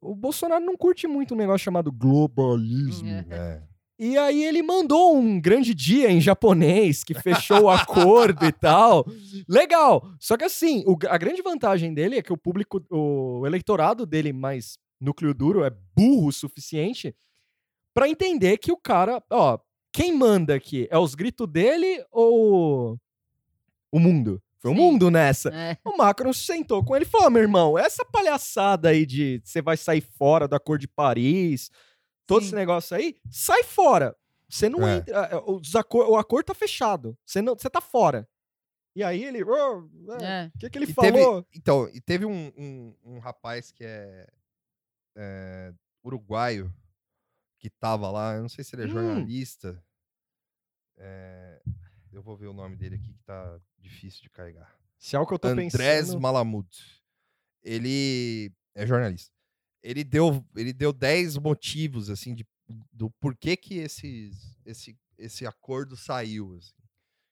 o 0.01 0.15
Bolsonaro 0.15 0.65
não 0.65 0.77
curte 0.77 1.07
muito 1.07 1.35
um 1.35 1.37
negócio 1.37 1.65
chamado 1.65 1.91
globalismo. 1.93 3.09
É. 3.09 3.27
É. 3.31 3.63
E 3.99 4.19
aí 4.19 4.45
ele 4.45 4.63
mandou 4.63 5.17
um 5.17 5.41
grande 5.41 5.75
dia 5.75 6.11
em 6.11 6.21
japonês 6.21 7.03
que 7.03 7.15
fechou 7.15 7.63
o 7.63 7.71
acordo 7.71 8.45
e 8.45 8.53
tal. 8.53 9.07
Legal. 9.49 10.07
Só 10.21 10.37
que 10.37 10.45
assim, 10.45 10.85
o- 10.87 10.99
a 11.09 11.17
grande 11.17 11.41
vantagem 11.41 11.95
dele 11.95 12.19
é 12.19 12.23
que 12.23 12.33
o 12.33 12.37
público, 12.37 12.85
o 12.91 13.47
eleitorado 13.47 14.05
dele 14.05 14.35
mais 14.35 14.79
núcleo 15.01 15.33
duro 15.33 15.65
é 15.65 15.71
burro 15.97 16.29
o 16.29 16.33
suficiente 16.33 17.15
pra 17.95 18.07
entender 18.09 18.59
que 18.59 18.71
o 18.71 18.77
cara, 18.77 19.23
ó, 19.31 19.59
quem 19.91 20.13
manda 20.15 20.55
aqui 20.55 20.87
é 20.91 20.99
os 20.99 21.15
gritos 21.15 21.49
dele 21.49 22.05
ou 22.11 22.99
o 23.91 23.99
mundo? 23.99 24.43
Foi 24.59 24.71
o 24.71 24.75
Sim. 24.75 24.81
mundo 24.81 25.11
nessa. 25.11 25.51
é. 25.51 25.77
O 25.85 25.97
Macron 25.97 26.33
sentou 26.33 26.85
com 26.85 26.97
ele 26.97 27.05
e 27.05 27.09
falou: 27.09 27.27
"Ó, 27.27 27.31
meu 27.31 27.43
irmão, 27.43 27.79
essa 27.79 28.05
palhaçada 28.05 28.89
aí 28.91 29.05
de 29.07 29.41
você 29.45 29.61
vai 29.63 29.77
sair 29.77 30.01
fora 30.01 30.49
da 30.49 30.59
cor 30.59 30.79
de 30.79 30.89
Paris, 30.89 31.71
todo 32.27 32.41
Sim. 32.41 32.47
esse 32.49 32.55
negócio 32.55 32.97
aí, 32.97 33.17
sai 33.31 33.63
fora. 33.63 34.17
Você 34.49 34.69
não 34.69 34.87
É. 34.87 34.97
entra. 34.99 35.17
é, 35.27 35.37
os 35.51 35.75
acor- 35.77 36.09
o 36.09 36.17
acordo 36.17 36.47
tá 36.47 36.55
fechado. 36.55 37.17
Você 37.25 37.43
não, 37.43 37.55
você 37.55 37.69
tá 37.69 37.81
fora. 37.81 38.29
E 38.95 39.03
aí 39.05 39.25
ele. 39.25 39.45
"Ô, 39.45 39.89
é, 40.21 40.25
É. 40.45 40.51
O 40.55 40.59
que, 40.59 40.71
que 40.71 40.79
ele 40.79 40.87
E 40.91 40.95
falou? 40.95 41.43
teve, 41.43 41.59
então, 41.59 41.89
e 41.93 42.01
teve 42.01 42.25
um, 42.25 42.53
um, 42.57 42.97
um 43.05 43.19
rapaz 43.19 43.71
que 43.71 43.85
é, 43.85 44.27
é, 45.17 45.73
uruguaio 46.05 46.73
que 47.59 47.69
tava 47.69 48.11
lá, 48.11 48.35
eu 48.37 48.43
não 48.43 48.49
sei 48.49 48.63
se 48.65 48.75
ele 48.75 48.83
é 48.83 48.87
Hum. 48.87 48.91
jornalista. 48.91 49.83
É, 50.99 51.61
eu 52.13 52.23
vou 52.23 52.37
ver 52.37 52.47
o 52.47 52.53
nome 52.55 52.77
dele 52.77 52.95
aqui 52.97 53.13
que 53.13 53.23
tá 53.25 53.59
difícil 53.87 54.23
de 54.23 54.31
carregar. 54.31 54.75
Se 54.99 55.17
é 55.17 55.19
o 55.19 55.27
que 55.27 55.35
eu 55.35 55.39
tô 55.39 55.49
Andrés 55.49 56.07
pensando. 56.07 56.21
Malamud. 56.21 56.69
Ele 57.63 58.53
é 58.75 58.87
jornalista. 58.87 59.31
Ele 59.83 60.03
deu, 60.03 60.45
ele 60.57 60.73
deu 60.73 60.93
10 60.93 61.39
motivos 61.39 62.11
assim 62.11 62.35
de, 62.35 62.47
do 62.93 63.11
porquê 63.21 63.57
que 63.57 63.79
esses, 63.79 64.57
esse, 64.65 64.97
esse 65.19 65.47
acordo 65.47 65.97
saiu. 65.97 66.57
assim. 66.57 66.73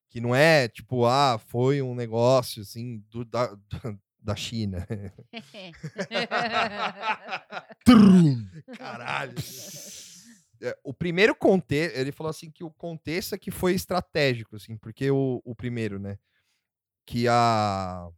Que 0.09 0.20
não 0.20 0.34
é 0.34 0.68
tipo, 0.68 1.07
ah, 1.07 1.38
foi 1.38 1.82
um 1.82 1.94
negócio 1.94 2.62
assim 2.62 3.05
do, 3.11 3.24
da, 3.24 3.57
da 4.20 4.36
China. 4.36 4.86
Caralho. 8.78 9.34
É, 10.62 10.74
o 10.82 10.94
primeiro 10.94 11.34
contexto, 11.34 11.96
ele 11.96 12.11
falou 12.11 12.30
assim 12.30 12.50
que 12.50 12.64
o 12.64 12.70
contexto 12.70 13.34
é 13.34 13.38
que 13.38 13.50
foi 13.50 13.74
estratégico, 13.74 14.57
assim, 14.57 14.78
porque 14.78 15.11
o, 15.11 15.42
o 15.44 15.55
primeiro, 15.55 15.98
né, 15.98 16.16
que 17.07 17.28
a 17.28 18.09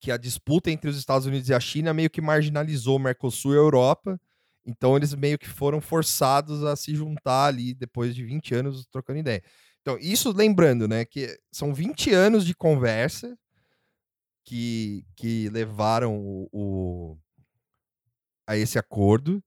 que 0.00 0.10
a 0.10 0.16
disputa 0.16 0.70
entre 0.70 0.88
os 0.90 0.96
Estados 0.98 1.26
Unidos 1.26 1.48
e 1.48 1.54
a 1.54 1.60
China 1.60 1.92
meio 1.94 2.10
que 2.10 2.20
marginalizou 2.20 2.96
o 2.96 2.98
Mercosul 3.00 3.52
e 3.54 3.56
a 3.56 3.60
Europa, 3.60 4.20
então 4.64 4.96
eles 4.96 5.14
meio 5.14 5.38
que 5.38 5.48
foram 5.48 5.80
forçados 5.80 6.62
a 6.64 6.76
se 6.76 6.94
juntar 6.94 7.46
ali 7.46 7.74
depois 7.74 8.14
de 8.14 8.24
20 8.24 8.54
anos 8.54 8.86
trocando 8.86 9.18
ideia. 9.20 9.42
Então, 9.80 9.96
isso 9.98 10.32
lembrando, 10.32 10.88
né, 10.88 11.04
que 11.04 11.38
são 11.52 11.72
20 11.72 12.12
anos 12.12 12.44
de 12.44 12.54
conversa 12.54 13.36
que, 14.44 15.04
que 15.16 15.48
levaram 15.50 16.16
o- 16.18 16.48
o, 16.52 17.18
a 18.46 18.56
esse 18.56 18.78
acordo. 18.78 19.42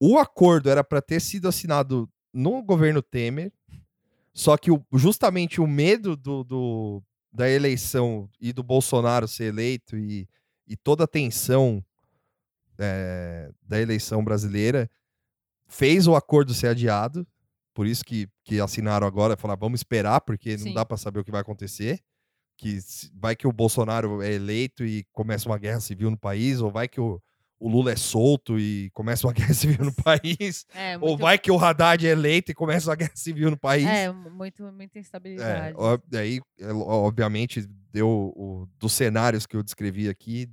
O 0.00 0.18
acordo 0.18 0.68
era 0.70 0.82
para 0.84 1.00
ter 1.02 1.20
sido 1.20 1.48
assinado 1.48 2.08
no 2.32 2.62
governo 2.62 3.02
Temer, 3.02 3.52
só 4.34 4.56
que 4.56 4.70
o- 4.70 4.84
justamente 4.94 5.60
o 5.60 5.66
medo 5.66 6.16
do, 6.16 6.44
do- 6.44 7.04
da 7.32 7.48
eleição 7.48 8.28
e 8.40 8.52
do 8.52 8.62
Bolsonaro 8.62 9.26
ser 9.26 9.44
eleito 9.44 9.96
e, 9.96 10.28
e 10.66 10.76
toda 10.76 11.04
a 11.04 11.08
tensão 11.08 11.84
eh, 12.78 13.50
da 13.62 13.80
eleição 13.80 14.22
brasileira 14.22 14.90
fez 15.66 16.06
o 16.06 16.14
acordo 16.14 16.52
ser 16.52 16.68
adiado. 16.68 17.26
Por 17.74 17.86
isso 17.86 18.04
que, 18.04 18.28
que 18.44 18.60
assinaram 18.60 19.06
agora, 19.06 19.36
falaram, 19.36 19.60
vamos 19.60 19.80
esperar, 19.80 20.20
porque 20.20 20.56
não 20.58 20.64
Sim. 20.64 20.74
dá 20.74 20.84
para 20.84 20.98
saber 20.98 21.20
o 21.20 21.24
que 21.24 21.30
vai 21.30 21.40
acontecer. 21.40 22.00
Que 22.58 22.78
vai 23.14 23.34
que 23.34 23.46
o 23.46 23.52
Bolsonaro 23.52 24.20
é 24.20 24.32
eleito 24.34 24.84
e 24.84 25.04
começa 25.10 25.48
uma 25.48 25.58
guerra 25.58 25.80
civil 25.80 26.10
no 26.10 26.18
país, 26.18 26.60
ou 26.60 26.70
vai 26.70 26.86
que 26.86 27.00
o, 27.00 27.20
o 27.64 27.68
Lula 27.68 27.92
é 27.92 27.96
solto 27.96 28.58
e 28.58 28.90
começa 28.90 29.26
uma 29.26 29.32
guerra 29.34 29.54
civil 29.54 29.84
no 29.84 29.94
país, 29.94 30.66
É, 30.74 30.96
ou 30.98 31.10
muito- 31.10 31.20
vai 31.20 31.38
que 31.38 31.50
o 31.50 31.58
Haddad 31.58 32.06
é 32.06 32.10
eleito 32.10 32.50
e 32.50 32.54
começa 32.54 32.90
uma 32.90 32.96
guerra 32.96 33.12
civil 33.14 33.50
no 33.50 33.56
país. 33.58 33.86
É, 33.86 34.10
muito, 34.10 34.62
muita 34.72 34.98
É, 34.98 35.00
instabilidade. 35.00 35.74
ó- 35.78 35.98
aí, 36.14 36.40
é, 36.58 36.72
obviamente, 36.72 37.66
deu 37.92 38.08
o, 38.36 38.66
dos 38.78 38.92
cenários 38.92 39.46
que 39.46 39.56
eu 39.56 39.62
descrevi 39.62 40.08
aqui, 40.08 40.48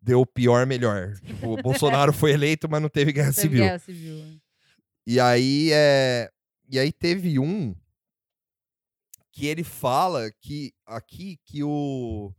deu 0.00 0.20
o 0.20 0.26
pior 0.26 0.66
melhor. 0.66 1.12
Tipo, 1.20 1.58
o 1.58 1.62
Bolsonaro 1.62 2.12
foi 2.12 2.30
eleito, 2.32 2.68
mas 2.70 2.80
não 2.80 2.88
teve 2.88 3.12
guerra 3.12 3.32
Teve 3.32 3.40
civil. 3.42 3.64
guerra 3.64 3.78
civil. 3.78 4.18
é. 4.18 4.36
E 5.06 5.20
aí 5.20 5.70
é. 5.72 6.30
E 6.70 6.78
aí 6.78 6.90
teve 6.90 7.38
um 7.38 7.74
que 9.32 9.46
ele 9.46 9.62
fala 9.62 10.30
que 10.40 10.72
aqui 10.86 11.38
que 11.44 11.62
o, 11.62 12.32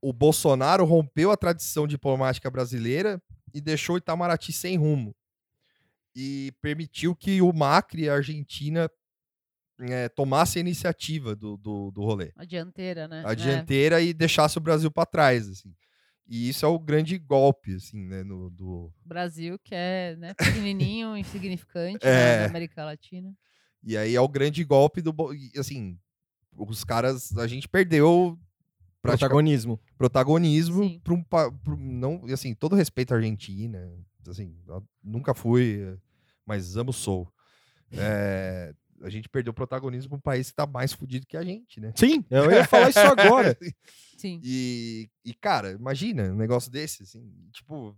o 0.00 0.12
Bolsonaro 0.12 0.84
rompeu 0.84 1.30
a 1.30 1.36
tradição 1.36 1.86
diplomática 1.86 2.50
brasileira 2.50 3.20
e 3.52 3.60
deixou 3.60 3.94
o 3.94 3.98
Itamaraty 3.98 4.52
sem 4.52 4.76
rumo. 4.76 5.14
E 6.14 6.52
permitiu 6.60 7.14
que 7.14 7.40
o 7.42 7.52
Macri 7.52 8.02
e 8.04 8.08
a 8.08 8.14
Argentina 8.14 8.90
eh, 9.80 10.08
tomassem 10.08 10.60
a 10.60 10.64
iniciativa 10.66 11.34
do, 11.36 11.56
do, 11.56 11.90
do 11.90 12.02
rolê. 12.02 12.32
A 12.36 12.44
dianteira, 12.44 13.06
né? 13.06 13.22
A 13.24 13.34
dianteira 13.34 14.00
e 14.00 14.12
deixasse 14.12 14.58
o 14.58 14.60
Brasil 14.60 14.90
para 14.90 15.06
trás, 15.06 15.48
assim. 15.48 15.74
E 16.26 16.48
isso 16.48 16.66
é 16.66 16.68
o 16.68 16.78
grande 16.78 17.16
golpe, 17.18 17.74
assim, 17.74 18.04
né, 18.06 18.22
no, 18.22 18.50
do, 18.50 18.92
É. 19.04 19.08
Brasil, 19.08 19.58
que 19.60 19.74
é 19.74 20.14
né, 20.16 20.34
pequenininho, 20.34 21.16
insignificante 21.16 22.06
É. 22.06 22.10
né, 22.10 22.38
na 22.40 22.46
América 22.46 22.84
Latina. 22.84 23.32
E 23.82 23.96
aí 23.96 24.14
é 24.14 24.20
o 24.20 24.28
grande 24.28 24.62
golpe 24.64 25.00
do. 25.00 25.14
Assim, 25.56 25.98
os 26.54 26.84
caras. 26.84 27.34
A 27.38 27.46
gente 27.46 27.68
perdeu 27.68 28.38
Protagonismo. 29.16 29.80
protagonismo 29.96 31.00
para 31.00 31.14
um. 31.14 31.24
um- 31.68 31.76
não, 31.76 32.22
e, 32.26 32.32
assim, 32.32 32.54
todo 32.54 32.76
respeito 32.76 33.12
à 33.12 33.16
Argentina. 33.16 33.90
Assim, 34.28 34.54
nunca 35.02 35.32
fui, 35.34 35.96
mas 36.44 36.76
amo 36.76 36.92
sou. 36.92 37.32
É, 37.92 38.74
a 39.02 39.08
gente 39.08 39.28
perdeu 39.28 39.54
protagonismo 39.54 40.10
para 40.10 40.16
um 40.18 40.20
país 40.20 40.50
que 40.50 40.56
tá 40.56 40.66
mais 40.66 40.92
fudido 40.92 41.26
que 41.26 41.36
a 41.36 41.42
gente, 41.42 41.80
né? 41.80 41.92
Sim, 41.96 42.22
eu 42.30 42.50
ia 42.50 42.66
falar 42.66 42.90
isso 42.90 42.98
agora. 42.98 43.56
Sim. 44.18 44.40
E, 44.44 45.08
e, 45.24 45.32
cara, 45.32 45.70
imagina 45.72 46.24
um 46.24 46.36
negócio 46.36 46.70
desse, 46.70 47.02
assim, 47.04 47.24
tipo. 47.52 47.96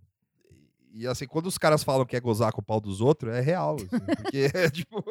E 0.92 1.06
assim, 1.06 1.24
quando 1.26 1.46
os 1.46 1.56
caras 1.56 1.84
falam 1.84 2.04
que 2.04 2.16
é 2.16 2.20
gozar 2.20 2.52
com 2.52 2.60
o 2.60 2.64
pau 2.64 2.80
dos 2.80 3.00
outros, 3.00 3.32
é 3.32 3.40
real. 3.40 3.76
assim, 3.76 3.88
porque 4.16 4.50
é 4.54 4.68
tipo. 4.70 5.02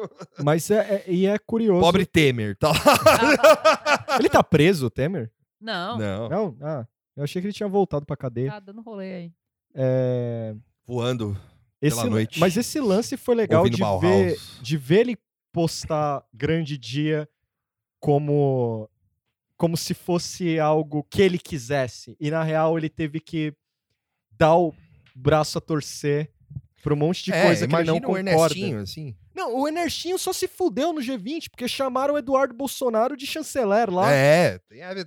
Mas 0.42 0.70
é, 0.70 1.04
é- 1.06 1.12
e 1.12 1.26
é 1.26 1.38
curioso. 1.38 1.80
Pobre 1.80 2.06
Temer, 2.06 2.56
tá 2.56 2.68
lá. 2.68 4.16
Ele 4.20 4.28
tá 4.28 4.42
preso, 4.44 4.86
o 4.86 4.90
Temer? 4.90 5.30
Não, 5.60 5.98
Não, 5.98 6.28
Não? 6.28 6.56
Ah, 6.60 6.86
eu 7.16 7.24
achei 7.24 7.40
que 7.40 7.48
ele 7.48 7.54
tinha 7.54 7.68
voltado 7.68 8.06
pra 8.06 8.16
cadeia. 8.16 8.50
tá 8.50 8.60
dando 8.60 8.80
rolê 8.80 9.14
aí. 9.14 9.32
É, 9.74 10.54
voando 10.86 11.36
esse, 11.80 11.96
Pela 11.96 12.10
noite. 12.10 12.38
Mas 12.38 12.56
esse 12.56 12.80
lance 12.80 13.16
foi 13.16 13.34
legal 13.34 13.68
de 13.68 13.82
ver, 14.00 14.38
de 14.60 14.76
ver 14.76 15.00
ele 15.00 15.18
postar 15.52 16.24
Grande 16.32 16.76
Dia 16.76 17.28
como 17.98 18.88
como 19.56 19.76
se 19.76 19.92
fosse 19.92 20.58
algo 20.58 21.04
que 21.04 21.20
ele 21.20 21.38
quisesse. 21.38 22.16
E 22.18 22.30
na 22.30 22.42
real 22.42 22.78
ele 22.78 22.88
teve 22.88 23.20
que 23.20 23.54
dar 24.32 24.56
o 24.56 24.74
braço 25.14 25.58
a 25.58 25.60
torcer 25.60 26.32
pra 26.82 26.94
um 26.94 26.96
monte 26.96 27.24
de 27.24 27.32
é, 27.32 27.44
coisa 27.44 27.68
que 27.68 27.74
ele 27.74 27.84
não 27.84 28.00
concorda. 28.00 28.30
Ernestinho, 28.30 28.80
assim. 28.80 29.14
Não, 29.40 29.54
o 29.56 29.66
Enerchinho 29.66 30.18
só 30.18 30.32
se 30.34 30.46
fudeu 30.46 30.92
no 30.92 31.00
G20, 31.00 31.48
porque 31.50 31.66
chamaram 31.66 32.12
o 32.14 32.18
Eduardo 32.18 32.52
Bolsonaro 32.52 33.16
de 33.16 33.26
chanceler 33.26 33.88
lá. 33.90 34.12
É, 34.12 34.60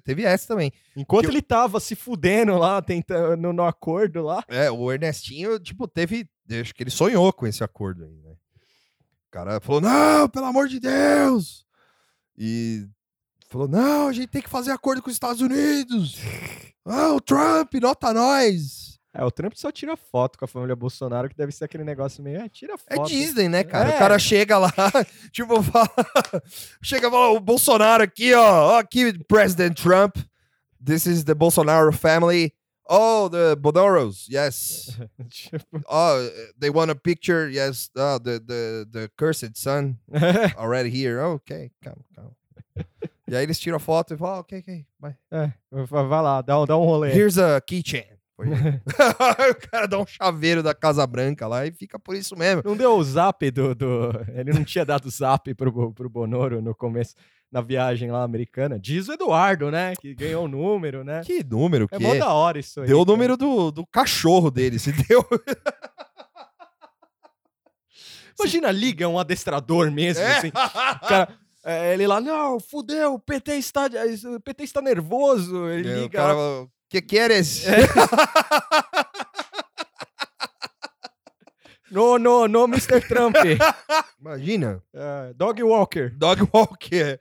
teve 0.04 0.24
essa 0.24 0.48
também. 0.48 0.72
Enquanto 0.96 1.22
que 1.26 1.28
eu- 1.28 1.32
ele 1.34 1.42
tava 1.42 1.80
se 1.80 1.96
fudendo 1.96 2.58
lá, 2.58 2.82
tentando 2.82 3.38
no, 3.38 3.54
no 3.54 3.64
acordo 3.64 4.24
lá. 4.24 4.44
É, 4.48 4.72
o 4.72 4.92
Ernestinho, 4.92 5.60
tipo, 5.60 5.88
teve. 5.88 6.28
Acho 6.60 6.74
que 6.74 6.82
ele 6.84 6.90
sonhou 6.90 7.32
com 7.32 7.46
esse 7.46 7.64
acordo 7.64 8.04
aí, 8.04 8.16
né? 8.24 8.32
O 9.28 9.32
cara 9.32 9.60
falou: 9.62 9.82
não, 9.82 10.28
pelo 10.28 10.46
amor 10.48 10.68
de 10.68 10.80
Deus! 10.80 11.64
E 12.38 12.88
falou: 13.50 13.68
não, 13.68 14.08
a 14.08 14.14
gente 14.14 14.28
tem 14.30 14.42
que 14.42 14.50
fazer 14.50 14.72
acordo 14.72 15.02
com 15.02 15.10
os 15.10 15.16
Estados 15.16 15.42
Unidos! 15.42 16.16
Ah, 16.86 17.14
o 17.14 17.22
Trump, 17.22 17.76
nota 17.76 18.14
nós! 18.14 18.93
É, 19.16 19.24
o 19.24 19.30
Trump 19.30 19.54
só 19.56 19.72
tira 19.72 19.96
foto 19.96 20.40
com 20.40 20.46
a 20.46 20.48
família 20.48 20.76
Bolsonaro, 20.76 21.30
que 21.30 21.36
deve 21.38 21.52
ser 21.52 21.66
aquele 21.66 21.84
negócio 21.84 22.24
meio. 22.24 22.42
É, 22.42 22.50
tira 22.50 22.74
É 22.88 22.96
foto. 22.96 23.10
Disney, 23.10 23.48
né, 23.48 23.64
cara? 23.64 23.92
É. 23.92 23.96
O 23.96 24.00
cara 24.00 24.18
chega 24.18 24.58
lá, 24.58 24.74
tipo, 25.32 25.62
fala, 25.62 25.88
chega 26.82 27.08
e 27.08 27.12
fala, 27.12 27.30
o 27.30 27.40
Bolsonaro 27.40 28.02
aqui, 28.04 28.34
ó, 28.34 28.80
aqui, 28.80 29.14
President 29.26 29.80
Trump, 29.80 30.18
this 30.84 31.06
is 31.06 31.24
the 31.26 31.36
Bolsonaro 31.36 31.94
family. 31.94 32.54
Oh, 32.90 33.30
the 33.30 33.56
Bonoros, 33.56 34.28
yes. 34.28 34.98
Tipo, 35.30 35.82
Oh, 35.88 36.30
they 36.60 36.70
want 36.70 36.92
a 36.92 36.96
picture, 36.96 37.50
yes. 37.50 37.90
Oh, 37.96 38.18
the, 38.20 38.40
the, 38.40 38.86
the 38.92 39.10
cursed 39.18 39.56
son 39.56 39.98
already 40.58 40.90
here. 40.90 41.22
Oh, 41.22 41.34
okay, 41.34 41.72
calma, 41.82 42.04
calma. 42.14 42.32
E 43.28 43.36
aí 43.36 43.44
eles 43.44 43.58
tiram 43.58 43.78
a 43.78 43.80
foto 43.80 44.14
e 44.14 44.18
falam, 44.18 44.36
ah, 44.36 44.40
ok, 44.40 44.60
ok, 44.60 44.86
vai. 45.00 45.16
é, 45.32 45.54
vai 45.72 46.22
lá, 46.22 46.42
dá, 46.42 46.66
dá 46.66 46.78
um 46.78 46.84
rolê. 46.84 47.14
Here's 47.14 47.38
a 47.38 47.62
keychain. 47.62 48.04
For 48.36 48.48
you." 48.48 48.54
Aí 49.40 49.52
o 49.52 49.56
cara 49.72 49.88
dá 49.88 49.98
um 50.00 50.06
chaveiro 50.06 50.62
da 50.64 50.74
Casa 50.74 51.06
Branca 51.08 51.48
lá 51.48 51.66
e 51.66 51.72
fica 51.72 51.98
por 52.00 52.16
isso 52.16 52.36
mesmo. 52.36 52.62
Não 52.66 52.76
deu 52.76 52.96
o 52.96 53.04
zap 53.04 53.50
do, 53.52 53.74
do. 53.76 54.12
Ele 54.36 54.52
não 54.54 54.64
tinha 54.64 54.86
dado 54.86 55.10
zap 55.10 55.54
pro, 55.56 55.94
pro 55.94 56.10
Bonoro 56.10 56.62
no 56.62 56.74
começo, 56.76 57.16
na 57.52 57.62
viagem 57.62 58.10
lá 58.12 58.24
americana. 58.24 58.80
Diz 58.80 59.08
o 59.08 59.14
Eduardo, 59.14 59.70
né? 59.72 59.94
Que 60.00 60.14
ganhou 60.16 60.46
o 60.46 60.48
número, 60.48 61.04
né? 61.04 61.22
Que 61.24 61.44
número 61.44 61.88
que 61.88 61.96
É 61.96 62.00
mó 62.00 62.16
da 62.16 62.34
hora 62.34 62.60
isso 62.60 62.82
aí. 62.82 62.88
Deu 62.88 63.00
o 63.00 63.06
cara. 63.06 63.12
número 63.16 63.38
do, 63.38 63.72
do 63.72 63.86
cachorro 63.86 64.50
dele, 64.50 64.80
se 64.80 64.92
deu. 64.92 65.24
Imagina, 68.40 68.72
liga 68.72 69.08
um 69.08 69.20
adestrador 69.20 69.92
mesmo, 69.92 70.24
É. 70.24 70.38
assim. 70.38 70.48
O 70.50 71.08
cara, 71.08 71.30
é, 71.64 71.94
ele 71.94 72.08
lá, 72.08 72.20
não, 72.20 72.60
fudeu, 72.60 73.14
o 73.14 73.20
PT 73.20 73.56
está, 73.58 73.84
o 74.36 74.40
PT 74.42 74.64
está 74.64 74.82
nervoso. 74.82 75.68
Ele 75.70 75.88
o 75.90 75.96
liga. 76.02 76.18
cara 76.18 76.34
lá, 76.34 76.40
fala, 76.40 76.68
que 76.94 77.02
queres? 77.02 77.64
No, 81.92 82.18
no, 82.18 82.48
no, 82.48 82.64
Mr. 82.64 83.08
Trump. 83.08 83.36
Imagina. 84.20 84.82
É, 84.92 85.34
Dog 85.36 85.62
Walker. 85.62 86.10
Dog 86.18 86.42
Walker. 86.52 87.20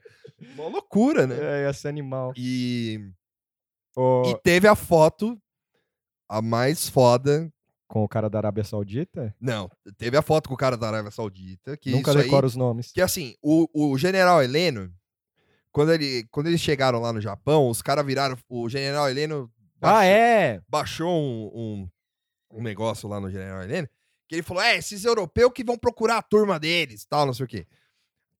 Uma 0.55 0.67
loucura, 0.67 1.27
né? 1.27 1.37
É, 1.39 1.69
esse 1.69 1.87
animal. 1.87 2.33
E, 2.35 2.99
Ô, 3.95 4.23
e 4.31 4.41
teve 4.41 4.67
a 4.67 4.75
foto, 4.75 5.39
a 6.27 6.41
mais 6.41 6.89
foda. 6.89 7.51
Com 7.87 8.03
o 8.03 8.09
cara 8.09 8.27
da 8.31 8.39
Arábia 8.39 8.63
Saudita? 8.63 9.35
Não, 9.39 9.69
teve 9.99 10.17
a 10.17 10.23
foto 10.23 10.47
com 10.49 10.55
o 10.55 10.57
cara 10.57 10.75
da 10.75 10.87
Arábia 10.87 11.11
Saudita. 11.11 11.77
Que 11.77 11.91
Nunca 11.91 12.09
isso 12.09 12.17
aí- 12.17 12.23
decora 12.25 12.47
os 12.47 12.55
nomes. 12.55 12.91
Que 12.91 13.01
assim, 13.01 13.35
o, 13.43 13.67
o 13.91 13.95
general 13.99 14.41
Heleno, 14.41 14.91
quando, 15.71 15.93
ele, 15.93 16.25
quando 16.31 16.47
eles 16.47 16.59
chegaram 16.61 16.99
lá 16.99 17.13
no 17.13 17.21
Japão, 17.21 17.69
os 17.69 17.83
caras 17.83 18.03
viraram. 18.03 18.35
O 18.49 18.67
general 18.67 19.07
Heleno 19.07 19.51
baixou, 19.83 19.99
Ah, 19.99 20.05
é? 20.05 20.61
baixou 20.67 21.09
um, 21.11 21.51
um, 21.53 21.89
um 22.59 22.63
negócio 22.63 23.07
lá 23.09 23.19
no 23.19 23.29
general 23.29 23.61
Heleno, 23.63 23.87
que 24.27 24.35
ele 24.35 24.43
falou: 24.43 24.63
é, 24.63 24.77
esses 24.77 25.03
europeus 25.05 25.51
que 25.53 25.63
vão 25.63 25.77
procurar 25.77 26.17
a 26.17 26.21
turma 26.21 26.59
deles, 26.59 27.05
tal, 27.05 27.25
não 27.25 27.33
sei 27.33 27.45
o 27.45 27.49
quê. 27.49 27.67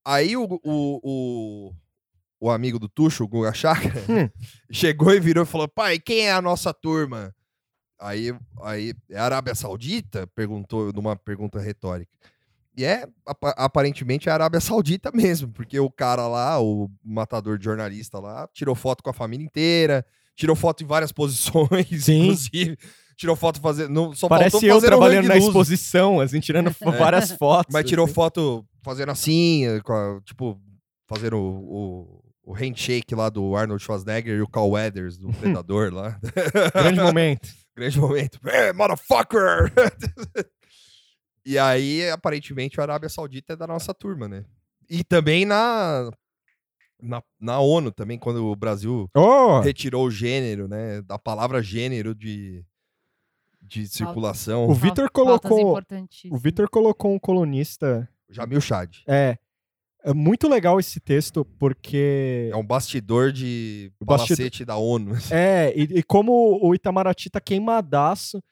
Aí 0.05 0.35
o, 0.35 0.43
o, 0.63 0.99
o, 1.03 1.73
o 2.39 2.51
amigo 2.51 2.77
do 2.79 2.89
Tuxo, 2.89 3.23
o 3.23 3.27
Guga 3.27 3.53
Chakra, 3.53 4.01
Hum. 4.09 4.29
chegou 4.71 5.13
e 5.13 5.19
virou 5.19 5.43
e 5.43 5.47
falou: 5.47 5.67
pai, 5.67 5.99
quem 5.99 6.27
é 6.27 6.31
a 6.31 6.41
nossa 6.41 6.73
turma? 6.73 7.33
Aí, 7.99 8.35
aí 8.61 8.93
é 9.09 9.17
a 9.17 9.23
Arábia 9.23 9.55
Saudita? 9.55 10.27
Perguntou 10.35 10.91
numa 10.91 11.15
pergunta 11.15 11.59
retórica. 11.59 12.11
E 12.75 12.83
é, 12.83 13.07
apa- 13.25 13.53
aparentemente, 13.55 14.27
é 14.27 14.31
a 14.31 14.35
Arábia 14.35 14.59
Saudita 14.59 15.09
mesmo, 15.13 15.53
porque 15.53 15.79
o 15.79 15.89
cara 15.89 16.27
lá, 16.27 16.59
o 16.59 16.89
matador 17.03 17.57
de 17.57 17.63
jornalista 17.63 18.19
lá, 18.19 18.49
tirou 18.51 18.75
foto 18.75 19.01
com 19.03 19.09
a 19.09 19.13
família 19.13 19.45
inteira, 19.45 20.05
tirou 20.35 20.55
foto 20.55 20.83
em 20.83 20.87
várias 20.87 21.11
posições, 21.13 22.05
Sim. 22.05 22.23
inclusive. 22.23 22.77
Tirou 23.15 23.35
foto 23.35 23.61
fazendo. 23.61 23.89
Não, 23.91 24.13
só 24.15 24.27
Parece 24.27 24.65
eu 24.65 24.77
um 24.77 24.81
trabalhando 24.81 25.27
na 25.27 25.37
exposição, 25.37 26.19
assim, 26.19 26.39
tirando 26.39 26.73
fo- 26.73 26.91
várias 26.97 27.31
fotos. 27.31 27.71
Mas 27.71 27.85
tirou 27.85 28.05
assim. 28.05 28.13
foto 28.13 28.65
fazendo 28.81 29.11
assim, 29.11 29.65
a- 29.67 30.21
tipo, 30.25 30.59
fazendo 31.07 31.37
o, 31.37 32.23
o, 32.45 32.51
o 32.51 32.53
handshake 32.53 33.13
lá 33.13 33.29
do 33.29 33.55
Arnold 33.55 33.83
Schwarzenegger 33.83 34.35
e 34.37 34.41
o 34.41 34.47
Carl 34.47 34.71
Weathers 34.71 35.17
do 35.17 35.29
Predador 35.29 35.93
lá. 35.93 36.19
Grande 36.73 36.99
momento. 37.01 37.49
Grande 37.75 37.99
momento. 37.99 38.39
Hey, 38.45 38.73
motherfucker! 38.73 39.71
e 41.45 41.57
aí, 41.57 42.09
aparentemente, 42.09 42.79
a 42.79 42.83
Arábia 42.83 43.09
Saudita 43.09 43.53
é 43.53 43.55
da 43.55 43.67
nossa 43.67 43.93
turma, 43.93 44.27
né? 44.27 44.43
E 44.89 45.03
também 45.03 45.45
na, 45.45 46.09
na, 47.03 47.21
na 47.39 47.59
ONU, 47.59 47.91
também, 47.91 48.17
quando 48.17 48.45
o 48.45 48.55
Brasil 48.55 49.09
Oh, 49.15 49.59
retirou 49.59 50.05
o 50.05 50.11
gênero, 50.11 50.67
né? 50.67 51.01
Da 51.01 51.19
palavra 51.19 51.61
gênero 51.61 52.15
de, 52.15 52.63
de 53.61 53.87
circulação. 53.87 54.67
o 54.67 54.73
Vitor 54.73 55.09
colocou. 55.11 55.77
O. 56.31 56.37
Vitor 56.37 56.69
colocou 56.69 57.13
um 57.13 57.19
colunista. 57.19 58.09
Jamil 58.29 58.61
Chad. 58.61 58.97
É. 59.07 59.37
É 60.05 60.13
muito 60.13 60.49
legal 60.49 60.79
esse 60.79 60.99
texto, 60.99 61.45
porque. 61.57 62.49
É 62.51 62.55
um 62.57 62.65
bastidor 62.65 63.31
de 63.31 63.89
bastidor- 64.03 64.65
da 64.65 64.75
ONU. 64.75 65.13
É, 65.31 65.73
e, 65.75 65.99
e 65.99 66.03
como 66.03 66.59
o 66.61 66.75
Itamaraty 66.75 67.29
tá 67.29 67.39
queimadaço. 67.39 68.43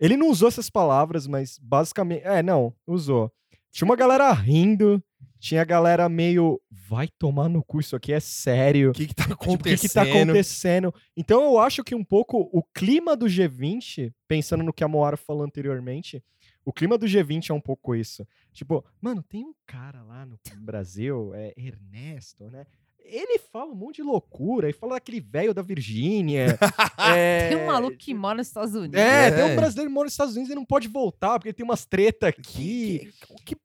Ele 0.00 0.16
não 0.16 0.28
usou 0.28 0.48
essas 0.48 0.70
palavras, 0.70 1.26
mas 1.26 1.58
basicamente. 1.60 2.22
É, 2.24 2.42
não, 2.42 2.72
usou. 2.86 3.32
Tinha 3.70 3.86
uma 3.86 3.96
galera 3.96 4.32
rindo, 4.32 5.02
tinha 5.38 5.64
galera 5.64 6.08
meio. 6.08 6.60
Vai 6.70 7.08
tomar 7.18 7.48
no 7.48 7.62
cu, 7.62 7.80
isso 7.80 7.94
aqui 7.96 8.12
é 8.12 8.20
sério. 8.20 8.90
O 8.90 8.92
que 8.94 9.06
que 9.08 9.14
tá 9.14 9.24
Tipo, 9.24 9.34
acontecendo? 9.34 9.76
o 9.76 9.80
que, 9.80 9.88
que 9.88 9.94
tá 9.94 10.02
acontecendo? 10.02 10.94
Então 11.16 11.42
eu 11.44 11.58
acho 11.58 11.84
que 11.84 11.94
um 11.94 12.04
pouco 12.04 12.48
o 12.52 12.62
clima 12.74 13.14
do 13.16 13.26
G20, 13.26 14.12
pensando 14.26 14.64
no 14.64 14.72
que 14.72 14.82
a 14.84 14.88
Moara 14.88 15.16
falou 15.16 15.44
anteriormente, 15.44 16.22
O 16.64 16.72
clima 16.72 16.98
do 16.98 17.06
G20 17.06 17.48
é 17.50 17.54
um 17.54 17.60
pouco 17.60 17.94
isso. 17.94 18.26
Tipo, 18.52 18.84
mano, 19.00 19.22
tem 19.22 19.42
um 19.44 19.54
cara 19.66 20.02
lá 20.02 20.26
no 20.26 20.38
Brasil, 20.58 21.32
é 21.34 21.54
Ernesto, 21.56 22.44
né? 22.50 22.66
Ele 23.10 23.38
fala 23.38 23.72
um 23.72 23.74
monte 23.74 23.96
de 23.96 24.02
loucura, 24.02 24.66
ele 24.66 24.76
fala 24.76 24.94
daquele 24.96 25.18
velho 25.18 25.54
da 25.54 25.62
Virgínia. 25.62 26.58
é, 27.16 27.48
Tem 27.48 27.56
um 27.56 27.64
maluco 27.66 27.96
que 27.96 28.12
mora 28.12 28.36
nos 28.36 28.48
Estados 28.48 28.74
Unidos. 28.74 29.00
É, 29.00 29.28
É. 29.28 29.30
tem 29.30 29.44
um 29.52 29.56
brasileiro 29.56 29.88
que 29.90 29.94
mora 29.94 30.04
nos 30.04 30.12
Estados 30.12 30.34
Unidos 30.36 30.52
e 30.52 30.54
não 30.54 30.64
pode 30.66 30.88
voltar, 30.88 31.38
porque 31.38 31.54
tem 31.54 31.64
umas 31.64 31.86
treta 31.86 32.28
aqui. 32.28 32.42
Que, 32.42 33.26
que, 33.44 33.54
que- 33.54 33.56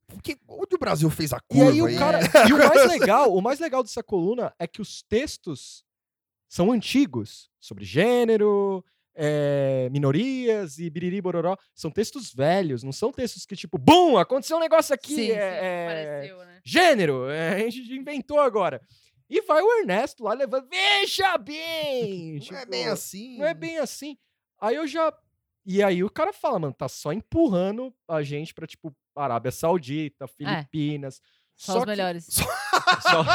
onde 0.48 0.76
o 0.76 0.80
Brasil 0.80 1.10
fez 1.10 1.34
a 1.34 1.38
E 1.38 1.42
curva? 1.56 1.72
aí 1.72 1.82
o 1.82 1.98
cara. 1.98 2.20
E 2.50 2.54
o 2.54 2.58
mais 2.58 2.88
legal, 2.88 3.34
o 3.36 3.42
mais 3.42 3.60
legal 3.60 3.84
dessa 3.84 4.04
coluna 4.04 4.54
é 4.58 4.66
que 4.68 4.82
os 4.82 5.02
textos 5.04 5.84
são 6.48 6.72
antigos 6.72 7.50
sobre 7.60 7.84
gênero, 7.84 8.84
é, 9.16 9.90
minorias 9.92 10.78
e 10.80 10.90
biriri 10.90 11.22
bororó. 11.22 11.56
São 11.74 11.90
textos 11.92 12.34
velhos, 12.34 12.84
não 12.84 12.92
são 12.92 13.12
textos 13.12 13.46
que, 13.46 13.56
tipo, 13.56 13.78
bum, 13.78 14.18
aconteceu 14.18 14.58
um 14.58 14.62
negócio 14.62 14.94
aqui. 14.94 15.16
Sim, 15.16 15.26
sim, 15.28 15.32
é, 15.32 15.60
é, 15.62 15.88
pareceu, 15.88 16.38
né? 16.40 16.62
gênero, 16.64 17.30
é, 17.30 17.54
a 17.66 17.70
gente 17.70 17.94
inventou 17.94 18.40
agora. 18.40 18.82
E 19.30 19.42
vai 19.42 19.62
o 19.62 19.80
Ernesto 19.80 20.24
lá 20.24 20.34
levando. 20.34 20.68
Veja 20.70 21.38
bem! 21.38 22.32
Não 22.32 22.38
é 22.38 22.40
tipo, 22.40 22.70
bem 22.70 22.88
assim. 22.88 23.38
Não 23.38 23.46
é 23.48 23.54
bem 23.54 23.78
assim. 23.80 24.18
Aí 24.62 24.76
eu 24.76 24.86
já. 24.86 25.12
E 25.66 25.82
aí 25.82 26.04
o 26.04 26.10
cara 26.10 26.34
fala, 26.34 26.60
mano, 26.60 26.74
tá 26.74 26.88
só 26.90 27.12
empurrando 27.14 27.94
a 28.08 28.22
gente 28.22 28.54
pra, 28.54 28.68
tipo, 28.68 28.94
Arábia 29.16 29.52
Saudita, 29.52 30.28
Filipinas. 30.28 31.22
Só, 31.56 31.74
os 31.78 31.84
que- 31.84 31.90
melhores. 31.90 32.26
só- 33.02 33.26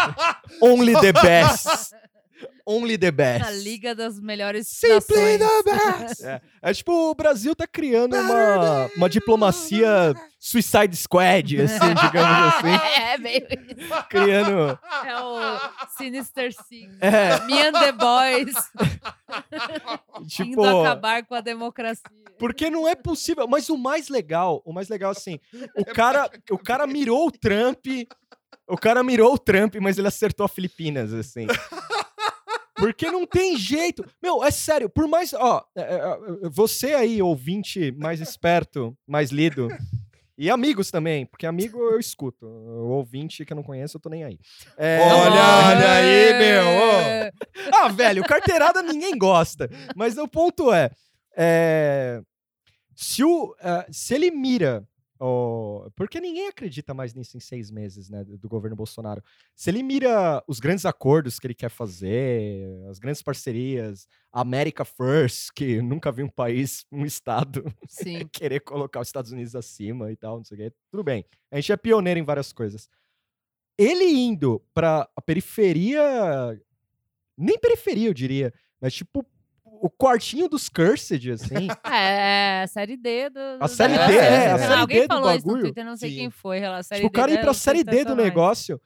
Only 0.62 0.94
the 1.00 1.12
best. 1.12 1.94
Only 2.66 2.99
the 2.99 3.11
best. 3.11 3.45
A 3.45 3.51
liga 3.51 3.95
das 3.95 4.20
melhores 4.20 4.68
Simply 4.68 5.39
nações. 5.39 5.64
the 5.64 5.72
best. 6.05 6.24
É, 6.24 6.41
é 6.62 6.74
tipo, 6.74 6.93
o 7.11 7.14
Brasil 7.14 7.55
tá 7.55 7.66
criando 7.66 8.16
uma, 8.16 8.91
uma 8.97 9.09
diplomacia 9.09 10.14
Suicide 10.39 10.95
Squad, 10.97 11.61
assim, 11.62 11.95
digamos 11.95 12.55
assim. 12.55 12.68
É, 13.09 13.18
meio 13.18 13.47
isso. 13.51 14.05
Criando. 14.09 14.78
É 15.05 15.20
o 15.20 15.39
Sinister 15.97 16.53
Six. 16.53 16.97
É, 17.01 17.41
Me 17.47 17.61
and 17.61 17.72
the 17.72 17.93
Boys 17.93 18.55
tipo. 20.26 20.45
indo 20.51 20.64
acabar 20.64 21.24
com 21.24 21.34
a 21.34 21.41
democracia. 21.41 22.05
Porque 22.39 22.70
não 22.70 22.86
é 22.86 22.95
possível. 22.95 23.47
Mas 23.49 23.68
o 23.68 23.76
mais 23.76 24.09
legal, 24.09 24.62
o 24.64 24.72
mais 24.72 24.89
legal, 24.89 25.11
assim, 25.11 25.41
o 25.76 25.84
cara, 25.84 26.30
o 26.51 26.59
cara 26.59 26.86
mirou 26.86 27.26
o 27.26 27.32
Trump. 27.32 27.86
O 28.66 28.76
cara 28.76 29.03
mirou 29.03 29.32
o 29.32 29.39
Trump, 29.39 29.76
mas 29.80 29.97
ele 29.97 30.09
acertou 30.09 30.45
a 30.45 30.49
Filipinas, 30.49 31.12
assim. 31.14 31.47
Porque 32.78 33.10
não 33.10 33.26
tem 33.26 33.56
jeito. 33.56 34.04
Meu, 34.22 34.42
é 34.44 34.50
sério, 34.50 34.88
por 34.88 35.06
mais. 35.08 35.32
Ó, 35.32 35.64
é, 35.76 35.80
é, 35.80 36.46
é, 36.46 36.48
você 36.48 36.94
aí, 36.94 37.20
ouvinte 37.20 37.92
mais 37.92 38.20
esperto, 38.20 38.96
mais 39.06 39.30
lido. 39.30 39.68
E 40.40 40.48
amigos 40.48 40.88
também, 40.88 41.26
porque 41.26 41.46
amigo 41.46 41.78
eu 41.78 41.98
escuto. 41.98 42.46
O 42.46 42.90
ouvinte 42.90 43.44
que 43.44 43.52
eu 43.52 43.56
não 43.56 43.62
conheço, 43.64 43.96
eu 43.96 44.00
tô 44.00 44.08
nem 44.08 44.22
aí. 44.22 44.38
É, 44.76 45.00
Olha, 45.00 45.68
olha 45.68 45.92
aí, 45.92 46.38
meu. 46.38 46.62
É. 46.62 47.32
ah, 47.74 47.88
velho, 47.88 48.22
carteirada 48.22 48.80
ninguém 48.80 49.18
gosta. 49.18 49.68
Mas 49.96 50.16
o 50.16 50.28
ponto 50.28 50.72
é, 50.72 50.92
é, 51.36 52.20
se, 52.94 53.24
o, 53.24 53.52
ah, 53.60 53.84
se 53.90 54.14
ele 54.14 54.30
mira, 54.30 54.86
ó, 55.18 55.88
porque 55.96 56.20
ninguém 56.20 56.48
acredita 56.48 56.94
mais 56.94 57.14
nisso 57.14 57.36
em 57.36 57.40
seis 57.40 57.70
meses, 57.70 58.08
né, 58.08 58.24
do, 58.24 58.48
governo 58.48 58.76
Bolsonaro. 58.76 59.22
Se 59.54 59.70
ele 59.70 59.82
mira 59.82 60.42
os 60.46 60.60
grandes 60.60 60.86
acordos 60.86 61.38
que 61.38 61.46
ele 61.46 61.54
quer 61.54 61.70
fazer, 61.70 62.66
as 62.88 62.98
grandes 62.98 63.22
parcerias, 63.22 64.08
America 64.32 64.84
First, 64.84 65.50
que 65.54 65.82
nunca 65.82 66.12
vi 66.12 66.22
um 66.22 66.28
país, 66.28 66.86
um 66.90 67.04
estado 67.04 67.64
querer 68.32 68.60
colocar 68.60 69.00
os 69.00 69.08
Estados 69.08 69.32
Unidos 69.32 69.54
acima 69.54 70.10
e 70.12 70.16
tal, 70.16 70.38
não 70.38 70.44
sei 70.44 70.56
o 70.56 70.60
quê. 70.60 70.76
Tudo 70.90 71.02
bem. 71.02 71.24
A 71.50 71.56
gente 71.56 71.72
é 71.72 71.76
pioneiro 71.76 72.20
em 72.20 72.24
várias 72.24 72.52
coisas. 72.52 72.88
Ele 73.76 74.04
indo 74.04 74.60
pra 74.74 75.08
a 75.14 75.22
periferia, 75.22 76.60
nem 77.36 77.58
periferia, 77.58 78.08
eu 78.08 78.14
diria, 78.14 78.52
mas 78.80 78.94
tipo 78.94 79.24
o 79.80 79.90
quartinho 79.90 80.48
dos 80.48 80.68
Cursed, 80.68 81.30
assim. 81.30 81.68
É, 81.84 82.62
a 82.62 82.66
série 82.66 82.96
D 82.96 83.30
do. 83.30 83.40
A 83.60 83.68
série 83.68 83.94
D, 83.94 84.16
é, 84.16 84.46
a 84.48 84.52
Não, 84.52 84.58
série 84.58 84.80
Alguém 84.80 85.00
D 85.02 85.06
do 85.08 85.14
falou 85.14 85.30
isso 85.30 85.38
no 85.38 85.44
bagulho. 85.52 85.62
Twitter, 85.64 85.84
não 85.84 85.96
sei 85.96 86.10
Sim. 86.10 86.16
quem 86.16 86.30
foi. 86.30 86.64
A 86.64 86.82
série 86.82 87.00
tipo, 87.02 87.08
o 87.08 87.12
cara 87.12 87.28
D 87.28 87.34
ir 87.34 87.40
pra 87.40 87.54
série 87.54 87.84
D 87.84 88.04
do 88.04 88.14
negócio. 88.14 88.80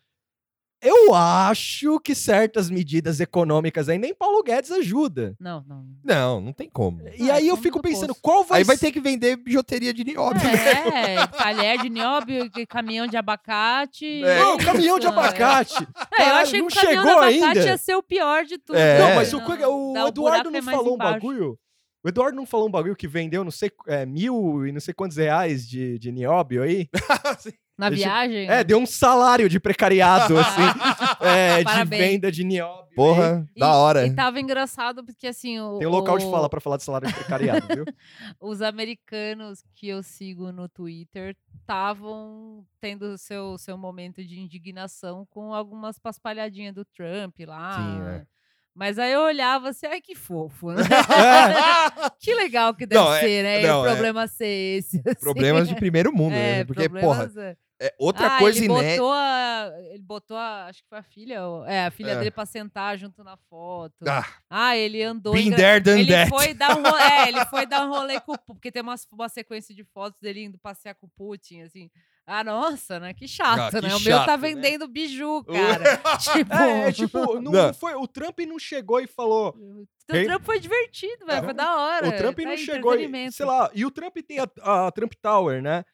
Eu 0.83 1.15
acho 1.15 2.01
que 2.01 2.13
certas 2.15 2.69
medidas 2.69 3.21
econômicas 3.21 3.89
aí 3.89 3.99
nem 3.99 4.13
Paulo 4.13 4.43
Guedes 4.43 4.71
ajuda. 4.73 5.37
Não, 5.39 5.63
não. 5.67 5.85
Não, 6.05 6.41
não 6.41 6.53
tem 6.53 6.69
como. 6.69 7.01
E 7.17 7.31
Ah, 7.31 7.37
aí 7.37 7.47
eu 7.47 7.57
fico 7.57 7.79
do 7.79 7.83
pensando, 7.83 8.15
qual 8.17 8.43
vai 8.43 8.59
Aí 8.59 8.65
vai 8.65 8.77
ser- 8.77 8.87
ter 8.87 8.93
que 8.93 9.01
vender 9.01 9.37
bijuteria 9.37 9.95
de 9.95 10.03
nióbio. 10.03 10.41
É, 10.45 11.25
talher 11.29 11.79
de 11.79 11.89
nióbio, 11.89 12.51
que- 12.51 12.67
caminhão 12.67 13.07
de 13.07 13.17
abacate. 13.17 14.25
É. 14.25 14.39
Não, 14.41 14.57
caminhão 14.59 14.99
de 14.99 15.07
é. 15.07 15.09
abacate. 15.09 15.75
É, 16.19 16.23
eu 16.23 16.27
Caralho, 16.27 16.43
achei 16.43 16.61
não 16.61 16.67
que 16.69 16.79
o 16.79 16.81
caminhão 16.81 17.03
chegou 17.05 17.21
de 17.21 17.27
abacate 17.37 17.59
ainda. 17.59 17.71
ia 17.71 17.77
ser 17.79 17.95
o 17.95 18.03
pior 18.03 18.45
de 18.45 18.59
tudo. 18.59 18.77
É. 18.77 18.99
Não, 18.99 19.15
mas 19.15 19.33
o, 19.33 19.39
Não, 19.39 19.47
coisa- 19.47 19.69
o 19.69 19.93
dá- 19.95 20.09
Eduardo 20.09 20.51
não 20.51 20.59
é 20.59 20.63
mais 20.63 20.77
falou 20.77 20.93
um 20.93 20.95
embaixo. 20.97 21.13
bagulho. 21.15 21.59
O 22.05 22.09
Eduardo 22.09 22.37
não 22.37 22.45
falou 22.45 22.67
um 22.67 22.71
bagulho 22.71 22.97
que 22.97 23.07
vendeu 23.07 23.45
não 23.45 23.51
sei 23.53 23.71
é, 23.87 24.05
mil 24.05 24.67
e 24.67 24.73
não 24.73 24.81
sei 24.81 24.93
quantos 24.93 25.17
reais 25.17 25.67
de, 25.69 25.99
de 26.01 26.11
nióbio 26.11 26.63
aí? 26.65 26.89
Na 27.83 27.89
Deixa- 27.91 28.05
viagem. 28.05 28.49
É, 28.49 28.63
deu 28.63 28.79
um 28.79 28.87
salário 28.87 29.49
de 29.49 29.59
precariado, 29.59 30.39
assim, 30.39 30.63
é, 31.21 31.65
de 31.65 31.85
venda 31.85 32.31
de 32.31 32.45
nióbio. 32.45 32.83
Porra, 32.95 33.49
E- 33.57 33.59
da 33.61 33.73
hora. 33.75 34.07
E 34.07 34.15
tava 34.15 34.39
engraçado 34.39 35.03
porque, 35.05 35.27
assim, 35.27 35.59
o, 35.59 35.79
Tem 35.79 35.89
um 35.89 35.91
local 35.91 36.19
de 36.19 36.27
o- 36.27 36.31
fala 36.31 36.49
pra 36.49 36.61
falar 36.61 36.77
de 36.77 36.85
salário 36.85 37.09
de 37.09 37.15
precariado, 37.15 37.67
viu? 37.75 37.85
os 38.41 38.61
americanos 38.63 39.65
que 39.75 39.89
eu 39.89 40.03
sigo 40.03 40.53
no 40.53 40.69
Twitter 40.69 41.35
estavam 41.61 42.65
tendo 42.81 43.17
seu, 43.19 43.57
seu 43.59 43.77
momento 43.79 44.23
de 44.25 44.39
indignação 44.39 45.27
com 45.31 45.55
algumas 45.55 45.99
paspalhadinhas 45.99 46.75
do 46.75 46.85
Trump 46.85 47.35
lá. 47.47 47.77
Sim, 47.77 48.03
é. 48.09 48.27
Mas 48.75 48.99
aí 48.99 49.13
eu 49.13 49.21
olhava 49.21 49.69
assim, 49.71 49.87
ai 49.87 50.01
que 50.01 50.15
fofo, 50.15 50.73
né? 50.73 50.83
que 52.19 52.35
legal 52.35 52.75
que 52.75 52.87
deve 52.87 53.03
Não, 53.03 53.13
é- 53.15 53.21
ser, 53.21 53.43
né? 53.43 53.67
não, 53.67 53.83
o 53.83 53.87
é- 53.87 53.91
problema 53.91 54.27
ser 54.27 54.47
esse. 54.79 55.03
assim. 55.05 55.21
Problemas 55.21 55.69
de 55.69 55.75
primeiro 55.75 56.13
mundo, 56.13 56.33
É, 56.35 56.59
né? 56.59 56.65
Porque, 56.65 56.89
porra, 56.89 57.27
problemas, 57.27 57.37
é. 57.37 57.57
É 57.87 57.95
outra 57.99 58.37
ah, 58.37 58.39
coisa 58.39 58.59
ele 58.59 58.67
inédita. 58.67 58.91
botou 59.03 59.13
a, 59.13 59.71
ele 59.93 60.03
botou 60.03 60.37
a, 60.37 60.67
acho 60.67 60.83
que 60.83 60.89
foi 60.89 60.99
a 60.99 61.03
filha, 61.03 61.39
é, 61.67 61.87
a 61.87 61.91
filha 61.91 62.13
É. 62.13 62.19
dele 62.19 62.31
pra 62.31 62.47
sentar 62.47 62.97
junto 62.97 63.23
na 63.25 63.37
foto. 63.51 63.95
Ah, 64.09 64.27
Ah, 64.49 64.77
ele 64.77 65.03
andou 65.03 65.33
been 65.33 65.49
engra- 65.49 65.81
there, 65.83 66.01
ele 66.01 66.13
that. 66.13 66.31
foi 66.31 66.55
dar 66.55 66.79
um 66.79 66.83
rolê, 66.83 67.03
é, 67.03 67.29
ele 67.29 67.45
foi 67.51 67.67
dar 67.67 67.85
um 67.87 67.91
rolê 67.91 68.21
com 68.21 68.33
o 68.33 68.39
porque 68.39 68.71
tem 68.71 68.83
uma, 68.83 68.95
uma 69.13 69.29
sequência 69.29 69.75
de 69.75 69.85
fotos 69.85 70.21
dele 70.21 70.45
indo 70.45 70.59
passear 70.59 70.95
com 70.95 71.07
o 71.07 71.11
Putin, 71.17 71.63
assim. 71.63 71.91
Ah, 72.25 72.45
nossa, 72.45 73.01
né? 73.01 73.13
Que 73.13 73.27
chato, 73.27 73.59
Ah, 73.59 73.69
que 73.69 73.81
né? 73.87 73.95
O 73.97 74.01
meu 74.01 74.17
tá 74.19 74.25
chato, 74.27 74.29
né? 74.29 74.37
vendendo 74.37 74.87
biju, 74.87 75.43
cara. 75.53 75.97
tipo, 76.19 76.55
É, 76.55 76.89
é, 76.89 76.93
tipo, 76.93 77.19
não, 77.43 77.51
Não. 77.51 77.75
foi, 77.75 77.95
o 77.97 78.07
Trump 78.07 78.39
não 78.47 78.59
chegou 78.61 79.01
e 79.01 79.09
falou. 79.09 79.49
o. 79.59 79.87
Trump 80.07 80.45
foi 80.45 80.61
divertido, 80.61 81.27
velho. 81.27 81.39
É. 81.39 81.43
Foi 81.43 81.55
da 81.55 81.77
hora. 81.77 82.09
O 82.09 82.13
Trump 82.17 82.37
tá 82.39 82.45
não 82.45 82.57
chegou 82.57 82.95
e, 82.97 83.33
sei 83.33 83.47
lá, 83.47 83.71
e 83.75 83.85
o 83.85 83.91
Trump 83.91 84.17
tem 84.27 84.39
a, 84.39 84.47
a 84.87 84.91
Trump 84.93 85.13
Tower, 85.21 85.61
né? 85.63 85.85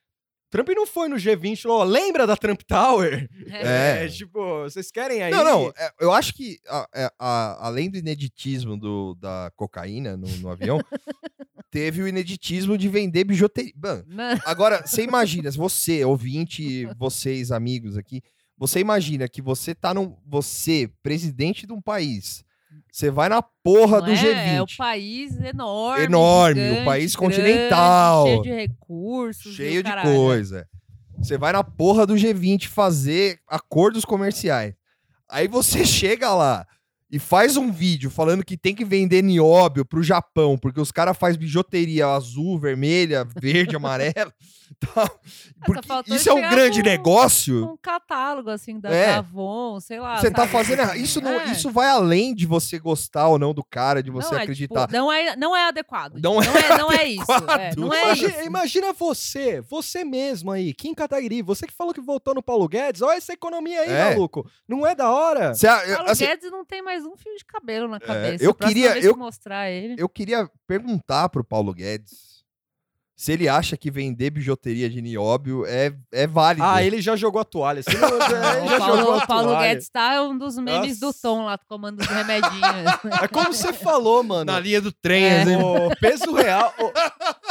Trump 0.51 0.69
não 0.71 0.87
foi 0.87 1.09
no 1.09 1.17
G20 1.17 1.53
e 1.53 1.63
falou, 1.63 1.81
ó, 1.81 1.85
lembra 1.85 2.27
da 2.27 2.37
Trump 2.37 2.61
Tower? 2.67 3.29
É. 3.47 4.05
É, 4.05 4.09
tipo, 4.09 4.63
vocês 4.63 4.91
querem 4.91 5.23
aí? 5.23 5.31
Não, 5.31 5.45
não, 5.45 5.69
é, 5.77 5.93
eu 6.01 6.13
acho 6.13 6.33
que 6.35 6.59
a- 6.67 6.89
é, 6.95 7.11
a- 7.19 7.59
além 7.67 7.91
do 7.91 7.99
ineditismo 7.99 8.77
do, 8.79 9.15
da 9.17 9.51
cocaína 9.57 10.17
no, 10.17 10.27
no 10.39 10.49
avião, 10.49 10.79
teve 11.71 12.03
o 12.03 12.09
ineditismo 12.09 12.79
de 12.79 12.89
vender 12.89 13.25
bijuteria. 13.25 13.73
Agora, 14.47 14.87
você 14.87 15.03
imagina, 15.03 15.51
se 15.53 15.59
você, 15.59 16.05
ouvinte, 16.05 16.87
vocês, 16.99 17.51
amigos 17.53 17.97
aqui, 17.97 18.23
você 18.57 18.81
imagina 18.81 19.29
que 19.29 19.41
você 19.43 19.75
tá 19.75 19.93
num. 19.95 20.17
Você, 20.27 20.91
presidente 21.03 21.67
de 21.67 21.73
um 21.73 21.81
país, 21.81 22.43
você 22.91 23.11
vai 23.11 23.29
na 23.29 23.43
porra 23.43 23.99
não 23.99 24.07
do 24.07 24.13
é, 24.13 24.15
G20. 24.15 24.57
É 24.57 24.63
o 24.63 24.67
país 24.77 25.41
enorme. 25.41 26.05
Enorme, 26.05 26.61
o 26.61 26.65
gigante, 26.65 26.85
país 26.85 27.17
grande, 27.17 27.37
continental. 27.37 28.27
cheio 28.27 28.43
de 28.43 28.51
recursos. 28.51 29.53
o 29.53 29.55
cheio 29.57 29.83
de 29.83 29.89
caralho. 29.89 30.15
coisa. 30.15 30.69
Você 31.19 31.37
vai 31.37 31.53
na 31.53 31.65
porra 31.65 32.07
do 32.07 32.15
G20 32.15 32.67
fazer 32.69 33.41
acordos 33.47 34.05
comerciais. 34.05 34.75
Aí 35.29 35.47
você 35.49 35.85
chega 35.87 36.35
lá 36.35 36.67
e 37.11 37.19
faz 37.19 37.57
um 37.57 37.71
vídeo 37.73 38.11
falando 38.11 38.45
que 38.45 38.57
tem 38.57 38.75
que 38.75 38.85
vender 38.85 39.23
nióbio 39.23 39.85
pro 39.85 40.03
Japão, 40.03 40.59
porque 40.59 40.81
os 40.81 40.93
caras 40.93 41.17
fazem 41.17 41.39
bijuteria 41.41 42.07
azul, 42.09 42.59
vermelha, 42.59 43.27
verde, 43.41 43.75
amarela. 43.77 44.33
Porque 45.65 46.15
isso 46.15 46.29
é 46.29 46.33
um 46.33 46.37
chegar 46.37 46.51
grande 46.51 46.83
negócio. 46.83 47.73
Um 47.73 47.77
catálogo, 47.77 48.51
assim, 48.51 48.79
da 48.79 48.91
É. 48.91 49.15
Avon, 49.15 49.81
sei 49.81 49.99
lá. 49.99 50.21
Você 50.21 50.31
tá 50.31 50.47
fazendo 50.47 50.81
errado. 50.81 50.97
Isso, 50.97 51.21
não, 51.21 51.41
É. 51.41 51.47
isso 51.53 51.71
vai 51.71 51.89
além 51.89 52.35
de 52.35 52.47
você 52.47 52.79
gostar 52.79 53.29
ou 53.29 53.39
não 53.39 53.53
do 53.55 53.65
cara, 53.65 54.03
de 54.03 54.11
você 54.11 54.31
Não 54.33 54.39
é, 54.39 54.43
acreditar. 54.43 54.87
tipo, 54.87 54.93
não, 54.93 55.11
é, 55.13 55.35
não 55.37 55.57
é 55.57 55.65
adequado. 55.69 56.19
Não 56.23 56.41
tipo, 56.41 56.57
é 56.57 56.69
não 56.69 56.75
é, 56.75 56.79
não 56.79 56.93
é 56.93 57.05
isso. 57.07 57.33
É, 57.33 57.35
adequado. 57.35 57.77
não 57.77 57.95
é 57.95 58.03
Imagina, 58.05 58.29
isso. 58.29 58.43
imagina 58.47 58.93
você, 58.93 59.61
você 59.63 60.05
mesmo 60.05 60.51
aí, 60.51 60.73
Kim 60.75 60.95
Kataguiri, 60.95 61.43
você 61.43 61.67
que 61.67 61.73
falou 61.75 61.93
que 61.95 62.01
votou 62.01 62.35
no 62.35 62.43
Paulo 62.43 62.69
Guedes, 62.69 63.03
olha 63.03 63.17
essa 63.17 63.33
economia 63.33 63.81
aí, 63.81 63.91
É. 63.91 64.11
maluco. 64.11 64.49
Não 64.69 64.87
é 64.87 64.95
da 64.95 65.11
hora? 65.11 65.55
Você- 65.55 65.67
Paulo 65.67 66.11
assim, 66.11 66.27
Guedes 66.27 66.51
não 66.51 66.65
tem 66.65 66.83
mais 66.83 66.98
um 67.05 67.17
fio 67.17 67.35
de 67.37 67.45
cabelo 67.45 67.89
na 67.89 67.99
cabeça. 68.01 68.43
eu 68.45 68.51
A 68.51 68.55
próxima 68.55 68.83
queria- 68.83 68.99
eu- 69.05 69.13
que 69.15 69.19
mostrar 69.19 69.71
ele. 69.71 69.95
eu 69.99 70.09
queria 70.09 70.51
perguntar 70.67 71.29
pro 71.29 71.45
Paulo 71.45 71.73
Guedes 71.75 72.29
Se 73.21 73.33
ele 73.33 73.49
acha 73.49 73.77
que 73.77 73.91
vender 73.91 74.31
bijuteria 74.31 74.89
de 74.89 75.03
nióbio 75.03 75.67
é, 75.67 75.93
é 76.13 76.25
válido. 76.25 76.65
Ah, 76.65 76.81
ele 76.85 77.03
já 77.03 77.17
jogou 77.17 77.41
a 77.41 77.45
toalha. 77.45 77.83
Se 77.83 77.93
não, 77.97 78.09
ele 78.15 78.67
O 78.67 78.69
já 78.69 78.79
jogou 78.79 78.97
Paulo, 78.97 79.11
a 79.13 79.17
o 79.17 79.27
Paulo 79.27 79.49
toalha. 79.49 79.69
Guedes 79.71 79.89
tá 79.89 80.23
um 80.23 80.39
dos 80.39 80.57
memes 80.57 81.01
Nossa. 81.01 81.19
do 81.19 81.21
Tom 81.21 81.45
lá, 81.47 81.59
tomando 81.59 81.99
os 82.01 82.07
remedinhos. 82.07 82.63
É 83.21 83.27
como 83.27 83.53
você 83.53 83.73
falou, 83.73 84.23
mano. 84.23 84.45
Na 84.45 84.61
linha 84.61 84.81
do 84.81 84.93
trem, 84.93 85.25
É. 85.25 85.43
assim. 85.43 85.57
O 85.57 85.97
peso 86.01 86.33
real. 86.33 86.73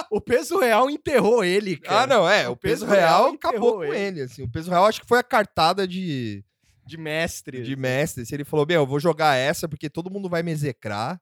O, 0.10 0.16
o 0.18 0.22
peso 0.22 0.58
real 0.58 0.90
enterrou 0.90 1.44
ele, 1.44 1.76
cara. 1.76 2.04
Ah, 2.04 2.08
não, 2.08 2.30
é. 2.30 2.48
O, 2.48 2.54
O 2.54 2.56
peso, 2.56 2.86
peso 2.86 2.96
real, 2.96 3.24
real 3.26 3.34
acabou 3.36 3.74
com 3.74 3.84
ele. 3.84 3.98
ele. 3.98 4.22
assim. 4.22 4.44
O 4.44 4.50
peso 4.50 4.70
real 4.72 4.86
acho 4.86 5.02
que 5.02 5.08
foi 5.08 5.20
a 5.20 5.24
cartada 5.24 5.86
de, 5.86 6.46
De 6.88 6.98
mestre. 6.98 7.62
de 7.62 7.76
mestre. 7.76 8.26
Se 8.26 8.34
ele 8.34 8.44
falou, 8.44 8.66
meu, 8.66 8.82
eu 8.82 8.88
vou 8.88 9.00
jogar 9.00 9.36
essa 9.36 9.68
porque 9.68 9.90
todo 9.90 10.10
mundo 10.10 10.30
vai 10.30 10.42
me 10.42 10.52
execrar 10.52 11.22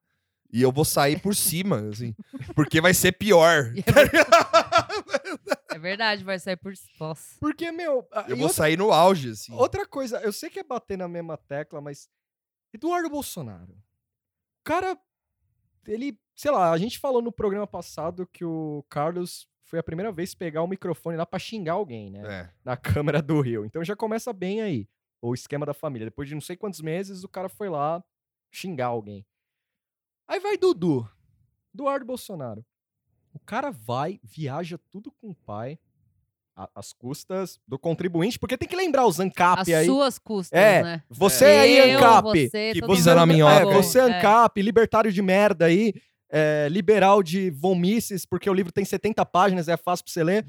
e 0.52 0.62
eu 0.62 0.72
vou 0.72 0.86
sair 0.86 1.20
por 1.20 1.36
cima, 1.36 1.90
assim. 1.90 2.16
Porque 2.56 2.80
vai 2.80 2.94
ser 2.94 3.12
pior. 3.14 3.74
É 5.70 5.76
É 5.76 5.78
verdade, 5.78 6.24
vai 6.24 6.40
sair 6.40 6.56
por. 6.56 6.72
Nossa. 6.98 7.36
Porque, 7.38 7.70
meu. 7.70 8.08
Eu 8.30 8.38
vou 8.38 8.46
outra, 8.46 8.56
sair 8.56 8.78
no 8.78 8.94
auge, 8.94 9.32
assim. 9.32 9.54
outra 9.54 9.86
coisa, 9.86 10.20
eu 10.22 10.32
sei 10.32 10.50
que 10.50 10.60
é 10.60 10.64
bater 10.64 10.98
na 10.98 11.08
mesma 11.08 11.36
tecla, 11.38 11.82
mas. 11.82 12.10
Eduardo 12.74 13.10
Bolsonaro. 13.10 13.74
O 13.74 14.64
cara. 14.64 14.98
Ele. 15.86 16.18
Sei 16.34 16.50
lá, 16.50 16.72
a 16.72 16.78
gente 16.78 16.98
falou 16.98 17.22
no 17.22 17.32
programa 17.32 17.68
passado 17.68 18.26
que 18.32 18.46
o 18.46 18.86
Carlos 18.90 19.50
foi 19.66 19.80
a 19.80 19.84
primeira 19.84 20.12
vez 20.14 20.34
pegar 20.34 20.62
o 20.62 20.68
microfone 20.68 21.18
lá 21.18 21.26
pra 21.26 21.40
xingar 21.40 21.74
alguém, 21.74 22.10
né? 22.10 22.22
É. 22.26 22.50
na 22.64 22.78
Câmara 22.78 23.22
do 23.22 23.42
Rio. 23.42 23.66
Então 23.66 23.84
já 23.84 23.96
começa 23.98 24.32
bem 24.32 24.62
aí. 24.62 24.88
O 25.26 25.34
esquema 25.34 25.66
da 25.66 25.74
família. 25.74 26.06
Depois 26.06 26.28
de 26.30 26.36
não 26.36 26.42
sei 26.42 26.56
quantos 26.56 26.82
meses, 26.82 27.24
o 27.24 27.30
cara 27.30 27.50
foi 27.50 27.70
lá 27.70 28.04
xingar 28.52 28.88
alguém. 28.88 29.26
Aí 30.28 30.40
vai 30.40 30.58
Dudu. 30.58 31.10
Eduardo 31.74 32.06
Bolsonaro. 32.06 32.66
O 33.34 33.40
cara 33.40 33.72
vai, 33.72 34.20
viaja 34.24 34.80
tudo 34.90 35.12
com 35.12 35.30
o 35.32 35.36
pai, 35.36 35.78
às 36.74 36.94
custas 36.94 37.60
do 37.68 37.78
contribuinte, 37.78 38.40
porque 38.40 38.58
tem 38.58 38.68
que 38.68 38.76
lembrar 38.78 39.06
os 39.06 39.20
ANCAP 39.20 39.62
As 39.62 39.70
aí. 39.70 39.86
suas 39.86 40.18
custas, 40.18 40.58
É, 40.58 40.82
né? 40.82 41.04
Você 41.10 41.44
aí, 41.44 41.92
Eu, 41.92 41.98
ANCAP. 41.98 42.48
você, 42.48 42.74
que 42.74 42.82
pisa 42.88 43.14
na 43.14 43.22
tá 43.22 43.26
minhoca. 43.26 43.70
É, 43.70 43.74
você 43.74 44.00
É. 44.00 44.02
ANCAP, 44.04 44.62
libertário 44.62 45.12
de 45.12 45.22
merda 45.22 45.66
aí, 45.66 45.94
é, 46.30 46.68
liberal 46.70 47.22
de 47.22 47.50
vomices, 47.50 48.26
porque 48.26 48.50
o 48.50 48.54
livro 48.54 48.72
tem 48.72 48.86
70 48.86 49.26
páginas, 49.26 49.68
é 49.68 49.76
fácil 49.76 50.06
pra 50.06 50.14
você 50.14 50.24
ler. 50.24 50.46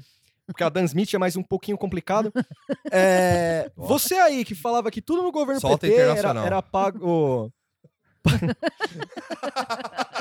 Porque 0.47 0.63
a 0.63 0.69
Dan 0.69 0.85
Smith 0.85 1.13
é 1.13 1.17
mais 1.17 1.35
um 1.35 1.43
pouquinho 1.43 1.77
complicado. 1.77 2.31
É, 2.91 3.69
você 3.75 4.15
aí 4.15 4.43
que 4.45 4.55
falava 4.55 4.89
que 4.89 5.01
tudo 5.01 5.21
no 5.21 5.31
governo 5.31 5.59
Solta 5.59 5.85
PT 5.87 5.93
era, 5.99 6.45
era 6.45 6.61
pago. 6.61 7.51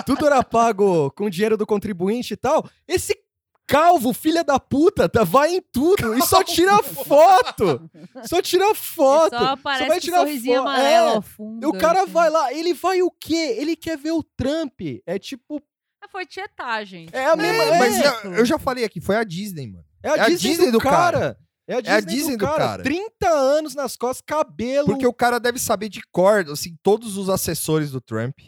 tudo 0.05 0.27
era 0.27 0.43
pago 0.43 1.11
com 1.13 1.29
dinheiro 1.31 1.57
do 1.57 1.67
contribuinte 1.67 2.35
e 2.35 2.37
tal. 2.37 2.69
Esse 2.87 3.17
calvo, 3.67 4.13
filha 4.13 4.45
da 4.45 4.59
puta, 4.61 5.09
tá, 5.09 5.25
vai 5.25 5.55
em 5.57 5.61
tudo 5.61 6.15
e 6.17 6.23
só 6.23 6.43
tira 6.45 6.83
foto. 6.83 7.89
Só 8.25 8.41
tira 8.43 8.75
foto. 8.75 9.37
Só 9.39 9.45
aparece 9.53 9.89
vai 9.89 9.97
com 9.99 10.05
tirar 10.05 10.19
sorrisinho 10.19 10.55
fo- 10.63 10.69
amarelo 10.69 11.09
É, 11.09 11.15
ao 11.17 11.23
fundo. 11.23 11.69
o 11.69 11.79
cara 11.79 12.03
assim. 12.03 12.13
vai 12.13 12.31
lá, 12.31 12.53
ele 12.53 12.75
vai 12.75 13.03
o 13.03 13.11
quê? 13.11 13.57
Ele 13.59 13.75
quer 13.77 13.97
ver 13.99 14.13
o 14.13 14.23
Trump. 14.23 14.81
É 15.07 15.19
tipo. 15.19 15.63
Ah, 16.03 16.09
foi 16.09 16.27
tietagem. 16.27 17.09
É 17.13 17.27
a 17.27 17.37
mesma. 17.37 17.63
É, 17.65 17.69
É, 17.69 17.79
mas 17.79 18.35
eu 18.39 18.45
já 18.45 18.59
falei 18.59 18.85
aqui, 18.85 19.01
foi 19.01 19.17
a 19.17 19.25
Disney, 19.25 19.67
mano. 19.67 19.85
É 20.07 20.11
a 20.11 20.17
é 20.17 20.21
a 20.21 20.29
Disney, 20.29 20.49
Disney 20.51 20.67
do, 20.67 20.73
do 20.73 20.81
cara. 20.81 21.39
É 21.69 21.75
a 21.75 21.81
Disney, 21.81 22.15
Disney 22.15 22.37
do, 22.37 22.41
do 22.41 22.47
cara. 22.47 22.59
cara. 22.69 22.83
30 22.83 23.29
anos 23.29 23.75
nas 23.75 23.97
costas, 23.97 24.23
cabelo. 24.25 24.87
Porque 24.87 25.07
o 25.07 25.13
cara 25.13 25.39
deve 25.41 25.59
saber 25.59 25.89
de 25.89 26.01
cor, 26.13 26.47
assim, 26.51 26.77
todos 26.83 27.17
os 27.17 27.29
assessores 27.29 27.91
do 27.91 28.01
Trump. 28.01 28.39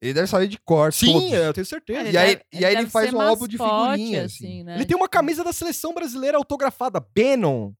Ele 0.00 0.14
deve 0.14 0.26
saber 0.26 0.48
de 0.48 0.58
cor, 0.58 0.92
Sim, 0.92 1.12
todos. 1.12 1.32
eu 1.32 1.52
tenho 1.54 1.64
certeza. 1.66 2.00
Ele 2.00 2.10
E 2.10 2.16
aí- 2.18 2.34
deve- 2.36 2.44
e 2.52 2.64
aí 2.64 2.74
ele 2.76 2.90
faz 2.90 3.12
um 3.14 3.20
álbum 3.20 3.46
de 3.46 3.56
figurinha, 3.56 4.24
assim. 4.24 4.64
né? 4.64 4.74
Ele 4.74 4.84
tem 4.84 4.96
uma 4.96 5.08
camisa 5.08 5.44
da 5.44 5.52
seleção 5.52 5.94
brasileira 5.94 6.36
autografada, 6.36 6.98
Bannon. 7.14 7.72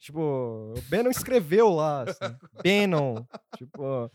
Tipo, 0.00 0.20
o 0.20 0.80
Bannon 0.88 1.10
escreveu 1.10 1.68
lá, 1.68 2.04
assim. 2.04 2.34
Bannon. 2.64 3.22
Tipo, 3.56 4.10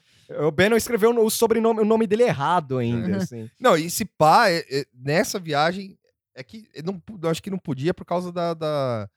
o 0.47 0.51
Bannon 0.51 0.77
escreveu 0.77 1.11
o 1.11 1.29
sobrenome, 1.29 1.81
o 1.81 1.85
nome 1.85 2.07
dele 2.07 2.23
errado 2.23 2.79
ainda, 2.79 3.17
assim. 3.17 3.47
Não, 3.59 3.77
e 3.77 3.89
se 3.89 4.03
pá, 4.05 4.49
é- 4.49 4.65
é- 4.71 4.85
nessa 4.93 5.37
viagem, 5.39 5.95
é 6.36 6.43
que 6.43 6.67
eu 6.73 6.84
não, 6.84 7.01
acho 7.29 7.41
que 7.43 7.49
não 7.49 7.57
podia 7.59 7.93
por 7.93 8.05
causa 8.05 8.31
da, 8.31 8.53
da, 8.53 9.09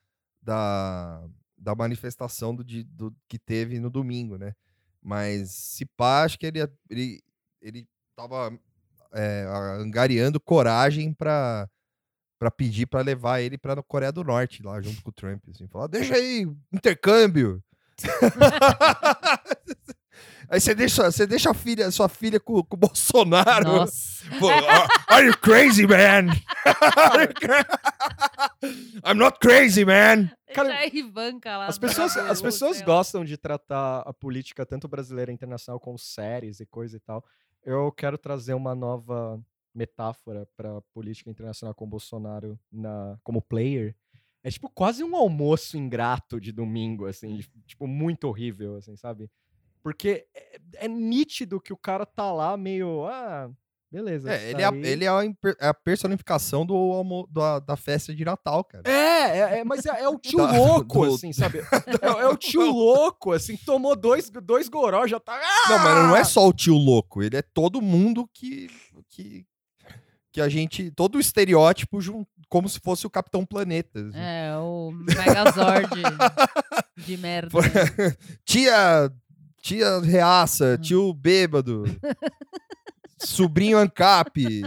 da, 0.42 1.24
da 1.56 1.74
manifestação 1.74 2.54
do, 2.54 2.62
do- 2.64 3.16
que 3.28 3.38
teve 3.38 3.78
no 3.80 3.90
domingo, 3.90 4.36
né? 4.36 4.52
Mas 5.02 5.50
se 5.50 5.84
pá, 5.86 6.24
acho 6.24 6.38
que 6.38 6.46
ele, 6.46 6.60
ele, 6.90 7.22
ele 7.62 7.88
tava 8.16 8.58
é, 9.12 9.44
angariando 9.80 10.40
coragem 10.40 11.12
pra, 11.12 11.68
pra 12.38 12.50
pedir 12.50 12.86
pra 12.86 13.00
levar 13.02 13.40
ele 13.40 13.56
pra 13.56 13.82
Coreia 13.82 14.10
do 14.12 14.24
Norte, 14.24 14.62
lá 14.62 14.80
junto 14.80 15.02
com 15.02 15.10
o 15.10 15.12
Trump, 15.12 15.42
assim, 15.48 15.66
falar, 15.68 15.86
deixa 15.86 16.14
aí, 16.14 16.46
intercâmbio. 16.72 17.62
Aí 20.48 20.60
você 20.60 20.74
deixa, 20.74 21.10
você 21.10 21.26
deixa 21.26 21.50
a 21.50 21.54
filha, 21.54 21.90
sua 21.90 22.08
filha 22.08 22.38
com, 22.38 22.62
com 22.62 22.76
o 22.76 22.78
Bolsonaro. 22.78 23.64
Nossa. 23.64 24.24
Pô, 24.38 24.48
are, 24.48 24.88
are 25.08 25.26
you 25.26 25.36
crazy, 25.38 25.86
man? 25.86 26.26
I'm 29.04 29.14
not 29.18 29.38
crazy, 29.40 29.84
man. 29.84 30.30
Cara, 30.54 30.78
a 30.78 30.86
Ivanka 30.86 31.56
lá. 31.56 31.66
As 31.66 31.78
pessoas, 31.78 32.14
Brasil, 32.14 32.32
as 32.32 32.40
pessoas 32.42 32.80
gostam 32.82 33.24
de 33.24 33.36
tratar 33.36 34.00
a 34.00 34.12
política, 34.12 34.64
tanto 34.64 34.88
brasileira 34.88 35.30
e 35.30 35.34
internacional, 35.34 35.78
com 35.80 35.96
séries 35.98 36.60
e 36.60 36.66
coisa 36.66 36.96
e 36.96 37.00
tal. 37.00 37.24
Eu 37.64 37.90
quero 37.92 38.16
trazer 38.16 38.54
uma 38.54 38.74
nova 38.74 39.40
metáfora 39.74 40.48
para 40.56 40.80
política 40.94 41.30
internacional 41.30 41.74
com 41.74 41.84
o 41.84 41.88
Bolsonaro 41.88 42.58
na, 42.72 43.18
como 43.22 43.42
player. 43.42 43.94
É 44.42 44.50
tipo 44.50 44.70
quase 44.70 45.02
um 45.02 45.16
almoço 45.16 45.76
ingrato 45.76 46.40
de 46.40 46.52
domingo, 46.52 47.06
assim, 47.06 47.36
de- 47.36 47.50
tipo, 47.66 47.86
muito 47.86 48.28
horrível, 48.28 48.76
assim, 48.76 48.96
sabe? 48.96 49.28
Porque 49.86 50.26
é, 50.34 50.58
é 50.86 50.88
nítido 50.88 51.60
que 51.60 51.72
o 51.72 51.76
cara 51.76 52.04
tá 52.04 52.32
lá 52.32 52.56
meio. 52.56 53.06
Ah, 53.06 53.48
beleza. 53.88 54.28
É, 54.32 54.36
tá 54.36 54.44
ele, 54.50 54.62
é 54.62 54.64
a, 54.64 54.70
aí." 54.70 54.84
ele 54.84 55.04
é 55.04 55.08
a 55.08 55.22
é 55.60 55.68
a 55.68 55.72
personificação 55.74 56.66
do, 56.66 56.74
almo- 56.74 57.28
da, 57.30 57.60
da 57.60 57.76
festa 57.76 58.12
de 58.12 58.24
Natal, 58.24 58.64
cara. 58.64 58.82
É, 58.84 59.38
é, 59.38 59.58
é, 59.60 59.64
mas 59.64 59.86
é, 59.86 60.00
é 60.02 60.08
o 60.08 60.18
tio 60.18 60.38
Da- 60.38 60.50
louco, 60.58 61.06
do- 61.06 61.14
assim, 61.14 61.32
sabe? 61.32 61.60
É, 62.02 62.06
é 62.22 62.26
o 62.26 62.34
tio 62.36 62.62
louco, 62.68 63.30
assim, 63.30 63.56
tomou 63.58 63.94
dois, 63.94 64.28
dois 64.42 64.68
goró, 64.68 65.06
já 65.06 65.20
tá. 65.20 65.40
Não, 65.68 65.78
mas 65.78 65.94
não 66.08 66.16
é 66.16 66.24
só 66.24 66.48
o 66.48 66.52
tio 66.52 66.74
louco, 66.74 67.22
ele 67.22 67.36
é 67.36 67.42
todo 67.42 67.80
mundo 67.80 68.28
que. 68.34 68.68
que, 69.08 69.46
que 70.32 70.40
a 70.40 70.48
gente. 70.48 70.90
Todo 70.90 71.14
o 71.14 71.20
estereótipo 71.20 72.00
como 72.48 72.68
se 72.68 72.80
fosse 72.80 73.06
o 73.06 73.10
Capitão 73.10 73.46
Planeta. 73.46 74.00
assim. 74.00 74.18
É, 74.18 74.56
o 74.58 74.90
Megazord 74.90 76.02
de 76.96 77.16
merda. 77.18 77.50
Tia. 78.44 79.12
Tia 79.66 79.98
reaça, 79.98 80.76
Hum. 80.78 80.80
tio 80.80 81.12
bêbado. 81.12 81.82
sobrinho 83.18 83.78
ANCAP. 83.78 84.62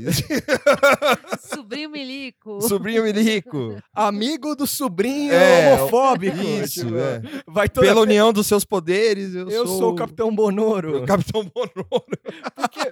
Sobrinho 1.39 1.89
Milico. 1.89 2.61
sobrinho 2.61 3.03
milico. 3.03 3.81
Amigo 3.95 4.55
do 4.55 4.67
sobrinho 4.67 5.31
É, 5.31 5.73
homofóbico. 5.75 6.35
Isso, 6.37 6.81
tipo, 6.85 6.97
é. 6.97 7.21
Vai 7.47 7.69
toda... 7.69 7.87
Pela 7.87 8.01
união 8.01 8.33
dos 8.33 8.45
seus 8.47 8.65
poderes, 8.65 9.33
eu, 9.33 9.49
Eu 9.49 9.65
sou 9.67 9.91
o 9.93 9.95
Capitão 9.95 10.35
Bonoro. 10.35 11.03
o 11.03 11.05
Capitão 11.07 11.43
Bonoro. 11.45 11.87
Porque, 12.55 12.91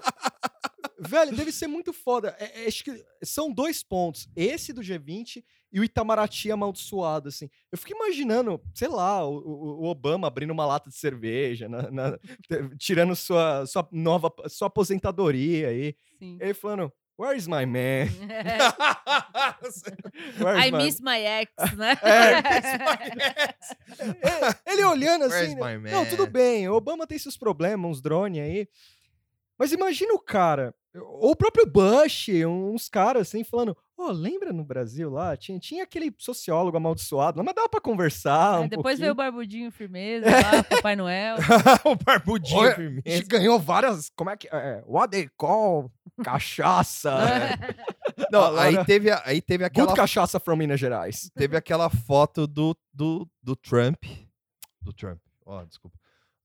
velho, 0.99 1.35
deve 1.35 1.51
ser 1.51 1.67
muito 1.67 1.91
foda. 1.91 2.33
É- 2.39 2.63
é- 2.63 2.67
acho 2.67 2.83
que 2.85 3.03
são 3.23 3.51
dois 3.51 3.83
pontos. 3.83 4.29
Esse 4.33 4.71
do 4.71 4.81
G20 4.81 5.43
e 5.71 5.79
o 5.79 5.83
Itamaraty 5.83 6.51
amaldiçoado, 6.51 7.29
assim. 7.29 7.49
Eu 7.71 7.77
fico 7.77 7.93
imaginando, 7.93 8.61
sei 8.73 8.87
lá, 8.87 9.25
o, 9.27 9.37
o- 9.37 9.85
Obama 9.85 10.27
abrindo 10.27 10.51
uma 10.51 10.65
lata 10.65 10.89
de 10.89 10.95
cerveja, 10.95 11.67
na- 11.67 11.89
na- 11.91 12.17
tirando 12.77 13.15
sua, 13.15 13.65
sua 13.65 13.87
nova 13.91 14.31
sua 14.47 14.67
aposentadoria 14.67 15.69
aí. 15.69 15.95
Sim. 16.19 16.37
E 16.39 16.43
aí 16.45 16.53
falando, 16.53 16.91
where 17.19 17.37
is 17.37 17.47
my 17.47 17.65
man? 17.65 18.07
Where 20.39 20.59
is 20.59 20.65
I 20.67 20.71
my- 20.71 20.83
miss 20.83 20.99
my 21.01 21.17
ex, 21.25 21.51
né? 21.77 21.97
É, 24.65 24.71
ele 24.71 24.83
olhando 24.83 25.25
Where's 25.27 25.47
assim. 25.51 25.55
my 25.55 25.77
né? 25.77 25.91
Não, 25.91 26.05
tudo 26.05 26.27
bem, 26.27 26.67
o 26.69 26.73
Obama 26.75 27.07
tem 27.07 27.17
seus 27.17 27.37
problemas, 27.37 27.89
uns 27.91 28.01
drones 28.01 28.41
aí. 28.41 28.67
Mas 29.57 29.71
imagina 29.71 30.13
o 30.13 30.19
cara, 30.19 30.73
ou 30.95 31.31
o 31.31 31.35
próprio 31.35 31.65
Bush, 31.65 32.27
uns 32.47 32.87
caras 32.89 33.27
assim, 33.27 33.43
falando: 33.43 33.75
Ó, 33.99 34.11
lembra 34.11 34.53
no 34.53 34.63
Brasil 34.63 35.09
lá? 35.09 35.35
Tinha, 35.35 35.57
tinha 35.57 35.83
aquele 35.83 36.13
sociólogo 36.19 36.77
amaldiçoado, 36.77 37.43
mas 37.43 37.55
dava 37.55 37.67
pra 37.67 37.81
conversar. 37.81 38.59
Aí 38.59 38.65
um 38.65 38.67
depois 38.67 38.99
veio 38.99 39.13
o 39.13 39.15
pouquinho. 39.15 39.31
Barbudinho 39.31 39.71
Firmeza 39.71 40.27
lá, 40.29 40.63
Papai 40.63 40.95
Noel. 40.95 41.37
o 41.83 41.95
barbudinho 41.95 42.59
Olha, 42.59 42.75
firmeza. 42.75 43.01
A 43.07 43.09
gente 43.09 43.25
ganhou 43.27 43.59
várias. 43.59 44.11
Como 44.15 44.29
é 44.29 44.37
que. 44.37 44.47
É, 44.51 44.83
what 44.85 45.09
they 45.09 45.27
call? 45.35 45.91
Cachaça. 46.23 47.09
é, 47.11 47.75
Não, 48.31 48.45
Agora- 48.45 48.61
aí 48.61 48.85
teve, 48.85 49.11
aí 49.25 49.41
teve 49.41 49.63
aquela, 49.63 49.87
Good 49.87 49.99
cachaça 49.99 50.39
from 50.39 50.57
Minas 50.57 50.79
Gerais. 50.79 51.29
teve 51.35 51.57
aquela 51.57 51.89
foto 51.89 52.45
do, 52.45 52.77
do, 52.93 53.27
do 53.41 53.55
Trump. 53.55 54.03
Do 54.81 54.93
Trump. 54.93 55.19
Ó, 55.45 55.63
desculpa. 55.65 55.96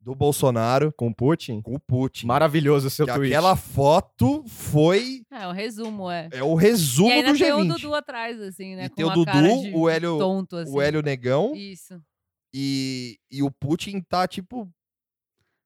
Do 0.02 0.14
Bolsonaro 0.14 0.92
Com 0.96 1.08
o 1.08 1.14
Putin. 1.14 1.60
com 1.62 1.74
o 1.76 1.80
Putin. 1.80 2.26
Maravilhoso 2.26 2.88
o 2.88 2.90
seu 2.90 3.06
Que 3.06 3.14
tweet. 3.14 3.32
aquela 3.32 3.54
foto 3.56 4.44
foi 4.48 5.22
É, 5.30 5.46
o 5.46 5.52
resumo, 5.52 6.10
é. 6.10 6.28
é 6.32 6.42
o 6.42 6.54
resumo 6.54 7.10
e 7.10 7.12
ainda 7.12 7.32
do 7.32 7.38
tem 7.38 7.52
o 7.52 7.56
G20. 7.58 7.68
Dudu 7.68 7.94
atrás, 7.94 8.40
assim, 8.40 8.74
né? 8.74 8.86
E 8.86 8.88
com 8.88 8.94
tem 8.96 9.04
o 9.04 9.10
Dudu, 9.10 9.24
cara 9.26 9.42
de 9.48 9.72
o 9.74 9.88
Hélio- 9.88 10.18
tonto, 10.18 10.56
assim. 10.56 10.72
O 10.74 10.80
Hélio 10.82 11.02
Negão 11.02 11.52
Isso. 11.54 12.02
e, 12.52 13.16
e 13.30 13.42
o 13.42 13.50
Putin 13.50 14.00
tá, 14.00 14.26
tipo, 14.26 14.68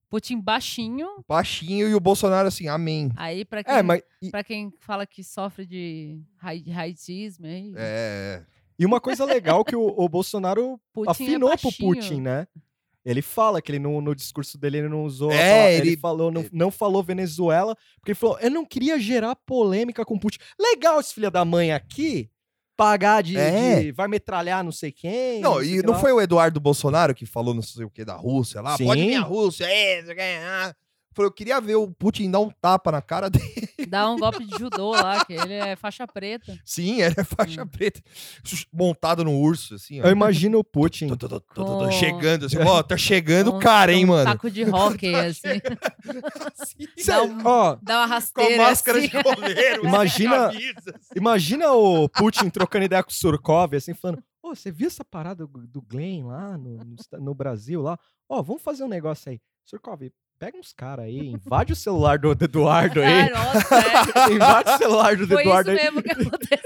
Putin 0.08 0.38
baixinho. 0.40 1.08
baixinho 1.28 1.88
e 1.88 1.94
o 1.94 2.00
Bolsonaro 2.00 2.46
assim, 2.46 2.68
amém. 2.68 3.10
Aí, 3.16 3.44
pra 3.44 3.64
quem, 3.64 3.74
É, 3.74 3.82
mas. 3.82 4.02
pra 4.30 4.44
quem 4.44 4.72
fala 4.80 5.04
que 5.06 5.24
sofre 5.24 5.66
de 5.66 6.20
rai- 6.36 6.62
racismo, 6.70 7.44
aí, 7.46 7.72
É, 7.76 8.44
E 8.78 8.84
uma 8.84 9.00
coisa 9.00 9.24
legal 9.24 9.64
que 9.64 9.74
o, 9.74 9.86
o 9.96 10.08
Bolsonaro 10.08 10.78
Putin 10.92 11.10
afinou 11.10 11.50
é 11.50 11.56
pro. 11.56 11.72
Putin, 11.72 12.20
né? 12.20 12.46
Ele 13.08 13.22
fala 13.22 13.62
que 13.62 13.70
ele 13.70 13.78
no, 13.78 14.00
no 14.00 14.14
discurso 14.16 14.58
dele 14.58 14.78
ele 14.78 14.88
não 14.88 15.04
usou. 15.04 15.30
a 15.30 15.34
É, 15.34 15.50
palavra- 15.52 15.72
ele, 15.74 15.88
ele- 15.90 15.96
falou, 15.96 16.30
não, 16.32 16.44
não 16.52 16.70
falou 16.72 17.02
Venezuela, 17.04 17.76
porque 18.00 18.10
ele 18.10 18.18
falou: 18.18 18.36
eu 18.40 18.50
não 18.50 18.64
queria 18.66 18.98
gerar 18.98 19.36
polêmica 19.36 20.04
com 20.04 20.16
o 20.16 20.20
Putin. 20.20 20.38
Legal 20.60 20.98
esse 20.98 21.14
filho 21.14 21.30
da 21.30 21.44
mãe 21.44 21.72
aqui. 21.72 22.28
Pagar 22.76 23.22
de, 23.22 23.38
É. 23.38 23.80
de- 23.84 23.92
Vai 23.92 24.06
metralhar 24.08 24.62
não 24.62 24.70
sei 24.72 24.92
quem. 24.92 25.40
Não, 25.40 25.60
sei 25.60 25.76
e 25.78 25.82
não 25.82 25.94
lá. 25.94 25.98
foi 26.00 26.12
o 26.12 26.20
Eduardo 26.20 26.60
Bolsonaro 26.60 27.14
que 27.14 27.24
falou 27.24 27.54
não 27.54 27.62
sei 27.62 27.86
o 27.86 27.90
que 27.90 28.04
da 28.04 28.14
Rússia 28.16 28.60
lá? 28.60 28.76
Pode 28.76 29.00
Sim. 29.00 29.06
vir 29.08 29.14
a 29.14 29.20
Rússia, 29.22 29.64
é, 29.64 30.02
Falei, 31.16 31.28
eu 31.28 31.32
queria 31.32 31.58
ver 31.62 31.76
o 31.76 31.90
Putin 31.90 32.30
dar 32.30 32.40
um 32.40 32.50
tapa 32.50 32.92
na 32.92 33.00
cara 33.00 33.30
dele. 33.30 33.46
dá 33.88 34.10
um 34.10 34.18
golpe 34.18 34.44
de 34.44 34.58
judô 34.58 34.90
lá, 34.90 35.24
que 35.24 35.32
ele 35.32 35.54
é 35.54 35.74
faixa 35.74 36.06
preta. 36.06 36.54
Sim, 36.62 37.00
era 37.00 37.24
faixa 37.24 37.62
Hum. 37.62 37.66
preta. 37.66 38.02
Montado 38.72 39.24
no 39.24 39.32
urso, 39.40 39.76
assim, 39.76 40.00
ó. 40.02 40.04
Eu 40.04 40.10
imagino 40.12 40.58
o 40.58 40.64
Putin. 40.64 41.08
Tô, 41.08 41.16
tô, 41.16 41.28
tô, 41.28 41.40
tô, 41.40 41.54
tô, 41.54 41.64
Com- 41.64 41.78
tô 41.86 41.90
chegando, 41.90 42.44
assim, 42.46 42.58
ó, 42.58 42.82
tá 42.82 42.96
chegando 42.98 43.50
Com- 43.50 43.56
o 43.56 43.60
cara, 43.60 43.92
hein, 43.94 44.06
com 44.06 44.12
um 44.12 44.16
mano. 44.16 44.30
taco 44.30 44.50
de 44.50 44.64
hockey, 44.64 45.14
assim. 45.14 45.60
Cê- 46.96 47.06
Dá 47.06 47.22
um- 47.22 47.38
ó, 47.46 47.76
Dá 47.82 47.94
uma 48.00 48.06
Com 48.06 48.12
a 48.12 48.16
rasteira, 48.16 48.62
máscara 48.62 48.98
assim. 48.98 49.08
de 49.08 49.22
goleiro, 49.22 49.84
Imagina- 49.86 50.48
camisa, 50.48 50.72
assim. 50.94 51.14
imagina 51.16 51.72
o 51.72 52.08
Putin 52.08 52.50
trocando 52.50 52.84
ideia 52.84 53.02
com 53.02 53.10
o 53.10 53.14
Surkov, 53.14 53.74
assim, 53.74 53.94
falando: 53.94 54.22
Ô, 54.42 54.54
você 54.54 54.70
viu 54.70 54.86
essa 54.86 55.04
parada 55.04 55.46
do 55.46 55.66
do 55.66 55.82
Glenn 55.82 56.26
lá 56.26 56.56
no, 56.58 56.76
no 56.76 56.96
no 57.20 57.34
Brasil 57.34 57.80
lá? 57.82 57.98
Ó, 58.28 58.42
vamos 58.42 58.62
fazer 58.62 58.84
um 58.84 58.88
negócio 58.88 59.30
aí. 59.30 59.40
Surkov, 59.64 60.02
pega 60.38 60.58
uns 60.58 60.72
caras 60.72 61.04
aí, 61.06 61.28
invade 61.30 61.72
o 61.72 61.76
celular 61.76 62.18
do, 62.18 62.34
do 62.34 62.44
Eduardo 62.44 63.00
Ah, 63.04 63.06
aí. 63.06 63.30
nossa, 63.30 64.30
invade 64.32 64.70
o 64.70 64.78
celular 64.78 65.16
do 65.16 65.24
é. 65.24 65.26
Foi 65.26 65.36
isso 65.36 65.40
Eduardo 65.48 65.70
aí. 65.70 65.76
mesmo 65.76 66.02
que 66.02 66.12
aconteceu. 66.12 66.58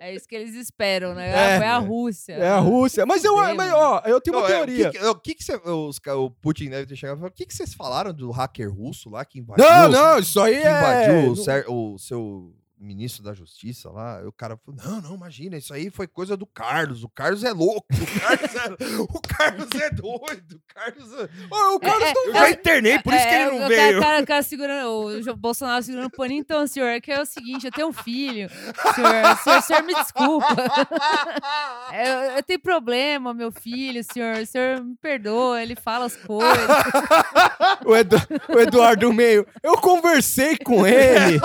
É 0.00 0.12
isso 0.12 0.26
que 0.26 0.34
eles 0.34 0.54
esperam, 0.56 1.14
né? 1.14 1.30
É. 1.30 1.54
Ah, 1.54 1.58
foi 1.58 1.66
a 1.68 1.78
Rússia. 1.78 2.32
É 2.32 2.48
a 2.48 2.58
Rússia. 2.58 3.06
Mas 3.06 3.22
eu, 3.22 3.36
mas, 3.54 3.72
ó, 3.72 4.02
eu 4.04 4.20
tenho 4.20 4.36
uma 4.36 4.42
Não, 4.48 4.52
é, 4.52 4.56
teoria. 4.56 4.88
O 4.88 4.90
que, 4.90 4.98
que- 4.98 5.04
o 5.06 5.14
que, 5.14 5.34
que 5.36 5.44
você- 5.44 5.60
os 5.64 6.00
o 6.08 6.28
Putin 6.30 6.70
deve 6.70 6.86
ter 6.86 6.96
chegado 6.96 7.18
e 7.18 7.20
falado, 7.20 7.32
o 7.32 7.36
que, 7.36 7.46
que 7.46 7.54
vocês 7.54 7.72
falaram 7.72 8.12
do 8.12 8.32
hacker 8.32 8.68
russo 8.74 9.08
lá 9.08 9.24
que 9.24 9.38
invadiu? 9.38 9.64
Não, 9.64 9.88
não, 9.88 10.18
isso 10.18 10.40
aí 10.40 10.58
que 10.60 10.66
é. 10.66 10.70
invadiu 10.76 11.14
o, 11.14 11.26
não- 11.28 11.36
ser- 11.36 11.64
o 11.68 11.98
seu 11.98 12.52
ministro 12.82 13.22
da 13.22 13.32
justiça 13.32 13.90
lá. 13.90 14.20
O 14.26 14.32
cara 14.32 14.56
falou: 14.56 14.80
não, 14.84 15.00
não, 15.00 15.14
imagina, 15.14 15.56
isso 15.56 15.72
aí 15.72 15.88
foi 15.90 16.06
coisa 16.06 16.36
do 16.36 16.46
Carlos. 16.46 17.02
O 17.04 17.08
Carlos 17.08 17.44
é 17.44 17.52
louco. 17.52 17.86
O 17.92 18.20
Carlos 18.20 18.54
é, 18.54 18.96
o 19.00 19.20
Carlos 19.20 19.68
é 19.80 19.90
doido. 19.90 20.56
O 20.56 20.74
Carlos 20.74 21.12
é... 21.14 21.28
O 21.74 21.80
Carlos 21.80 22.02
é, 22.08 22.12
não- 22.14 22.26
Eu 22.26 22.32
já 22.34 22.50
internei, 22.50 22.98
por 22.98 23.12
isso 23.14 23.22
que 23.22 23.34
ele 23.34 23.42
É, 23.42 23.50
não 23.58 23.64
o 23.64 23.68
veio. 23.68 23.98
O 23.98 24.02
cara, 24.02 24.22
o 24.22 24.26
cara 24.26 24.42
segurando, 24.42 25.30
o 25.30 25.36
Bolsonaro 25.36 25.82
segurando 25.82 26.06
o 26.08 26.10
paninho. 26.16 26.40
Então, 26.40 26.66
senhor, 26.66 26.86
é 26.88 27.00
que 27.00 27.10
é 27.12 27.20
o 27.20 27.26
seguinte, 27.26 27.66
eu 27.66 27.72
tenho 27.72 27.88
um 27.88 27.92
filho. 27.92 28.48
Senhor, 28.94 29.36
senhor, 29.42 29.58
o 29.58 29.62
senhor 29.62 29.82
me 29.82 29.94
desculpa. 29.94 30.46
Eu, 31.92 32.36
eu 32.36 32.42
tenho 32.42 32.58
problema, 32.60 33.34
meu 33.34 33.52
filho, 33.52 34.02
senhor. 34.02 34.38
O 34.38 34.46
senhor 34.46 34.82
me 34.82 34.96
perdoa, 34.96 35.62
ele 35.62 35.76
fala 35.76 36.06
as 36.06 36.16
coisas. 36.16 36.52
O, 37.84 37.96
Edu- 37.96 38.16
o 38.48 38.58
Eduardo 38.60 39.12
Meio. 39.12 39.46
Eu 39.62 39.76
conversei 39.76 40.56
com 40.58 40.86
ele. 40.86 41.40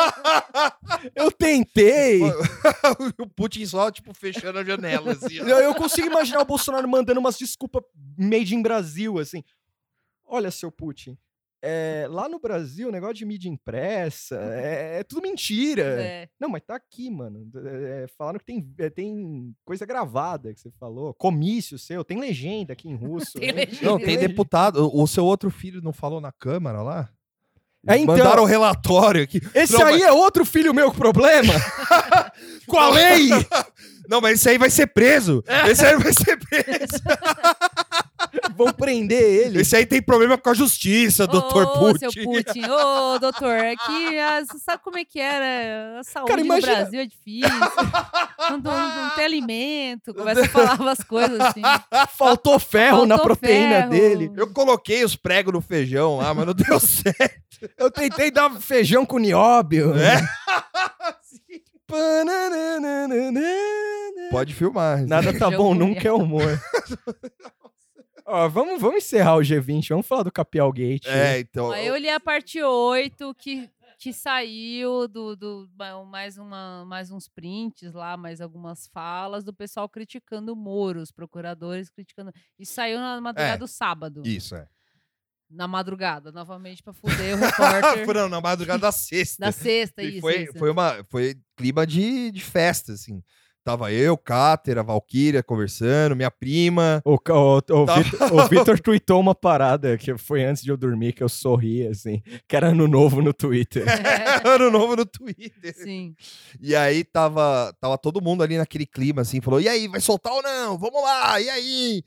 Eu 1.16 1.27
tentei. 1.32 2.22
o 3.20 3.28
Putin 3.28 3.66
só, 3.66 3.90
tipo, 3.92 4.14
fechando 4.14 4.60
a 4.60 4.64
janela, 4.64 5.12
assim. 5.12 5.36
Eu, 5.38 5.60
eu 5.60 5.76
consigo 5.76 6.08
imaginar 6.08 6.42
o 6.42 6.46
Bolsonaro 6.46 6.88
mandando 6.88 7.20
umas 7.20 7.38
desculpas 7.38 7.84
made 8.18 8.56
in 8.56 8.62
Brasil, 8.62 9.20
assim. 9.20 9.44
Olha, 10.26 10.52
seu 10.52 10.72
Putin. 10.72 11.18
é, 11.62 12.08
lá 12.10 12.30
no 12.30 12.40
Brasil, 12.40 12.90
o 12.90 12.92
negócio 12.92 13.16
de 13.16 13.26
mídia 13.26 13.50
impressa 13.50 14.36
é, 14.54 15.00
é 15.00 15.04
tudo 15.04 15.22
mentira. 15.22 15.98
É. 16.08 16.30
Não, 16.40 16.48
mas 16.50 16.62
tá 16.64 16.76
aqui, 16.76 17.10
mano. 17.10 17.50
É, 17.66 18.04
é, 18.04 18.08
falaram 18.08 18.40
que 18.40 18.46
tem, 18.46 18.74
é, 18.78 18.90
tem 18.90 19.54
coisa 19.66 19.86
gravada 19.86 20.54
que 20.54 20.60
você 20.60 20.72
falou. 20.72 21.14
Comício 21.14 21.78
seu, 21.80 22.04
tem 22.04 22.20
legenda 22.20 22.74
aqui 22.74 22.88
em 22.88 22.96
russo. 22.96 23.40
Tem 23.40 23.50
hein? 23.50 23.56
legenda. 23.56 23.86
Não, 23.86 24.00
tem 24.00 24.18
deputado. 24.18 24.90
O 24.94 25.08
seu 25.08 25.26
outro 25.26 25.50
filho 25.50 25.82
não 25.82 25.92
falou 25.92 26.22
na 26.22 26.32
Câmara 26.32 26.82
lá? 26.82 27.10
É, 27.88 27.98
então. 27.98 28.16
Mandaram 28.18 28.44
o 28.44 28.46
relatório 28.46 29.24
aqui. 29.24 29.42
Esse 29.56 29.74
Não, 29.74 29.86
aí 29.86 30.02
é 30.02 30.12
outro 30.12 30.44
filho 30.46 30.74
meu 30.74 30.92
com 30.92 30.98
problema? 30.98 31.54
com 32.68 32.78
a 32.78 32.90
lei? 32.90 33.30
Não, 34.10 34.22
mas 34.22 34.40
esse 34.40 34.48
aí 34.50 34.58
vai 34.58 34.70
ser 34.70 34.88
preso. 34.88 35.44
Esse 35.70 35.86
aí 35.86 35.98
vai 35.98 36.14
ser 36.14 36.38
preso. 36.38 37.04
Vão 38.56 38.72
prender 38.74 39.22
ele. 39.22 39.62
Esse 39.62 39.76
aí 39.76 39.86
tem 39.86 40.02
problema 40.02 40.38
com 40.38 40.50
a 40.50 40.54
justiça, 40.54 41.28
doutor 41.28 41.64
Ô, 41.66 41.80
Putin. 41.80 42.10
seu 42.10 42.24
Putin. 42.24 42.62
Ô, 42.70 43.20
doutor, 43.20 43.54
aqui, 43.58 44.18
ah, 44.20 44.42
você 44.46 44.58
sabe 44.60 44.82
como 44.82 44.98
é 44.98 45.04
que 45.06 45.20
era? 45.20 46.00
A 46.00 46.04
saúde 46.04 46.30
Cara, 46.32 46.42
imagina- 46.42 46.72
no 46.72 46.78
Brasil 46.84 47.00
é 47.02 47.06
difícil. 47.06 47.60
não, 48.50 48.58
não- 48.60 48.96
não 49.04 49.10
tem 49.12 49.26
alimento. 49.26 50.14
Começa 50.14 50.42
a 50.42 50.50
falar 50.50 50.80
umas 50.80 51.00
coisas 51.00 51.40
assim. 51.40 51.62
Faltou 52.18 52.58
ferro 52.60 53.06
na 53.06 53.18
Faltou 53.18 53.36
proteína 53.36 53.76
ferro. 53.78 53.90
dele. 53.90 54.32
Eu 54.38 54.48
coloquei 54.54 55.04
os 55.04 55.16
pregos 55.18 55.54
no 55.54 55.62
feijão 55.62 56.18
lá, 56.18 56.34
mas 56.34 56.46
não 56.46 56.54
deu 56.54 56.80
certo. 56.80 57.47
Eu 57.78 57.92
tentei 57.92 58.32
dar 58.32 58.50
feijão 58.62 59.06
com 59.06 59.18
nióbio. 59.18 59.94
É? 59.98 60.22
Pode 64.32 64.54
filmar. 64.54 65.06
Nada 65.06 65.38
tá 65.38 65.50
bom, 65.50 65.74
nunca 65.74 66.08
é 66.08 66.12
humor. 66.12 66.44
Ó, 68.26 68.50
vamos, 68.50 68.82
vamos 68.82 68.98
encerrar 68.98 69.38
o 69.38 69.42
G20, 69.42 69.88
vamos 69.90 70.06
falar 70.06 70.24
do 70.24 70.32
Capial 70.32 70.72
Gate. 70.74 71.06
É, 71.08 71.40
então. 71.40 71.72
Aí 71.72 71.88
eu 71.88 71.96
li 71.96 72.10
a 72.10 72.20
parte 72.20 72.62
8 72.62 73.34
que, 73.36 73.70
que 73.98 74.12
saiu 74.12 75.08
do, 75.08 75.34
do 75.38 75.70
ma- 75.80 76.04
mais, 76.04 76.38
uma, 76.38 76.84
mais 76.86 77.10
uns 77.10 77.30
prints 77.30 77.94
lá, 77.94 78.18
mais 78.18 78.42
algumas 78.42 78.86
falas 78.88 79.46
do 79.46 79.54
pessoal 79.54 79.88
criticando 79.88 80.52
o 80.52 80.58
Moro, 80.58 81.00
os 81.00 81.10
procuradores 81.10 81.90
criticando. 81.90 82.34
E 82.60 82.66
saiu 82.66 83.00
na 83.00 83.22
madrugada 83.22 83.56
É. 83.56 83.58
do 83.58 83.68
sábado. 83.68 84.22
Isso, 84.26 84.56
é. 84.56 84.68
Na 85.50 85.68
madrugada, 85.68 86.32
novamente, 86.32 86.84
pra 86.84 86.94
fuder 86.94 87.36
o 87.36 87.40
repórter. 87.40 88.06
Foi 88.06 88.30
na 88.30 88.42
madrugada 88.42 88.80
da 88.80 88.92
sexta. 88.92 89.46
da 89.46 89.52
sexta, 89.52 90.04
E 90.04 90.10
isso. 90.14 90.22
foi, 90.22 90.44
isso. 90.44 90.58
foi, 90.58 90.70
uma, 90.72 91.04
foi 91.10 91.36
clima 91.56 91.88
de, 91.88 92.32
de 92.32 92.42
festa, 92.44 92.92
assim. 92.94 93.22
Tava 93.64 93.92
eu, 93.92 94.18
Cáter, 94.18 94.78
a 94.78 94.82
Valkyria 94.82 95.44
conversando, 95.44 96.16
minha 96.16 96.32
prima. 96.32 97.02
O, 97.04 97.16
o, 97.16 97.58
o, 97.58 97.86
Tá. 97.86 98.00
Vitor, 98.00 98.34
o 98.34 98.48
Vitor 98.48 98.80
tweetou 98.80 99.20
uma 99.20 99.36
parada 99.36 99.98
que 99.98 100.18
foi 100.18 100.46
antes 100.46 100.64
de 100.64 100.70
eu 100.72 100.78
dormir, 100.78 101.12
que 101.12 101.22
eu 101.22 101.28
sorri, 101.28 101.86
assim, 101.86 102.22
que 102.48 102.56
era 102.56 102.68
ano 102.70 102.88
novo 102.88 103.22
no 103.22 103.34
Twitter. 103.34 103.84
ano 104.48 104.72
novo 104.72 104.96
no 104.96 105.06
Twitter. 105.06 105.76
Sim. 105.76 106.16
E 106.62 106.78
aí 106.78 107.04
tava, 107.04 107.76
tava 107.82 107.98
todo 107.98 108.22
mundo 108.22 108.42
ali 108.42 108.58
naquele 108.58 108.86
clima, 108.86 109.22
assim, 109.24 109.42
falou: 109.42 109.60
e 109.60 109.68
aí, 109.68 109.90
vai 109.90 110.00
soltar 110.00 110.32
ou 110.32 110.42
não? 110.42 110.78
Vamos 110.78 111.04
lá, 111.04 111.42
e 111.42 111.50
aí? 111.50 112.04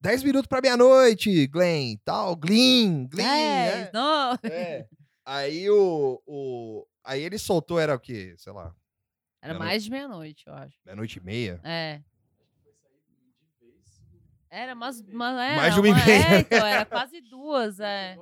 10 0.00 0.22
minutos 0.22 0.46
pra 0.48 0.60
meia-noite, 0.62 1.46
Glenn, 1.46 1.96
tal, 2.04 2.34
Glenn, 2.34 3.06
Glenn. 3.08 3.26
É, 3.26 3.68
é. 3.82 3.90
não. 3.92 4.38
É. 4.44 4.86
Aí 5.24 5.68
o, 5.70 6.20
o. 6.26 6.86
Aí 7.04 7.22
ele 7.22 7.38
soltou, 7.38 7.78
era 7.78 7.94
o 7.94 8.00
quê? 8.00 8.34
Sei 8.38 8.52
lá, 8.52 8.74
Era 9.42 9.58
mais 9.58 9.84
de 9.84 9.90
meia-noite, 9.90 10.44
eu 10.46 10.54
acho. 10.54 10.76
meia-noite 10.84 11.18
e 11.18 11.22
meia. 11.22 11.60
É. 11.62 12.00
Era 14.52 14.74
mas, 14.74 15.00
mas 15.12 15.38
era, 15.38 15.56
Mais 15.56 15.74
de 15.74 15.80
uma 15.80 15.88
e 15.88 15.92
uma- 15.92 16.04
meia, 16.04 16.34
É, 16.36 16.40
então, 16.40 16.66
era 16.66 16.84
quase 16.84 17.20
duas, 17.20 17.78
é. 17.78 18.18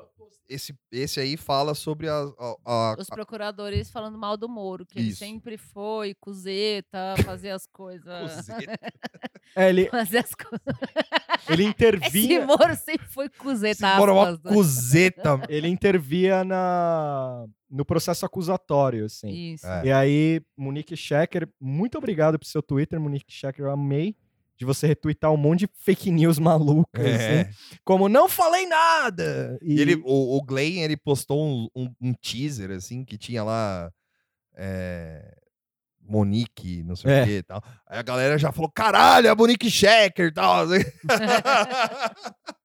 Esse, 0.46 0.74
esse 0.92 1.20
aí 1.20 1.36
fala 1.38 1.74
sobre 1.74 2.08
a. 2.08 2.14
a- 2.38 2.56
a- 2.66 2.96
Os 2.98 3.08
procuradores 3.08 3.90
falando 3.90 4.18
mal 4.18 4.36
do 4.36 4.48
Moro, 4.48 4.84
que 4.84 4.98
ele 4.98 5.08
Isso. 5.08 5.18
sempre 5.18 5.56
foi 5.56 6.14
cuzeta, 6.20 7.14
fazer 7.24 7.50
as 7.50 7.66
coisas. 7.66 8.46
É, 9.56 9.70
ele, 9.70 9.86
fazer 9.88 10.18
as 10.18 10.34
coisas. 10.34 10.60
ele 11.48 11.62
Esse 11.62 11.70
intervinha. 11.70 12.46
Moro 12.46 12.76
sempre 12.76 13.06
foi 13.08 13.30
cuzeta. 13.30 13.86
Esse 13.86 13.96
mora 13.96 14.12
uma 14.12 14.28
aspas, 14.28 14.42
né? 14.44 14.52
cuzeta. 14.52 15.40
Ele 15.48 15.68
intervia 15.68 16.44
na, 16.44 17.46
no 17.70 17.82
processo 17.84 18.26
acusatório, 18.26 19.06
assim. 19.06 19.54
Isso. 19.54 19.66
É. 19.66 19.86
E 19.86 19.90
aí, 19.92 20.42
Monique 20.54 20.94
Schecker, 20.94 21.48
muito 21.58 21.96
obrigado 21.96 22.38
pro 22.38 22.46
seu 22.46 22.62
Twitter, 22.62 23.00
Monique 23.00 23.32
Schecker, 23.32 23.64
eu 23.64 23.70
amei 23.70 24.14
de 24.58 24.64
você 24.64 24.86
retweetar 24.88 25.32
um 25.32 25.36
monte 25.36 25.60
de 25.60 25.70
fake 25.78 26.10
news 26.10 26.38
malucas, 26.38 27.06
É. 27.06 27.40
assim, 27.42 27.50
como 27.84 28.08
não 28.08 28.28
falei 28.28 28.66
nada. 28.66 29.56
E 29.62 29.80
ele, 29.80 29.94
o, 30.04 30.36
o 30.36 30.42
Glenn, 30.42 30.82
ele 30.82 30.96
postou 30.96 31.42
um, 31.46 31.68
um- 31.74 31.94
um 32.00 32.12
teaser, 32.12 32.72
assim, 32.72 33.04
que 33.04 33.16
tinha 33.16 33.42
lá. 33.44 33.90
é, 34.56 35.34
Monique, 36.10 36.82
não 36.84 36.96
sei 36.96 37.12
É. 37.12 37.22
o 37.22 37.26
que 37.26 37.32
e 37.36 37.42
tal. 37.42 37.62
Aí 37.86 37.98
a 37.98 38.02
galera 38.02 38.38
já 38.38 38.50
falou: 38.50 38.70
caralho, 38.70 39.30
a 39.30 39.34
Monique 39.34 39.70
Checker 39.70 40.28
e 40.28 40.32
tal. 40.32 40.66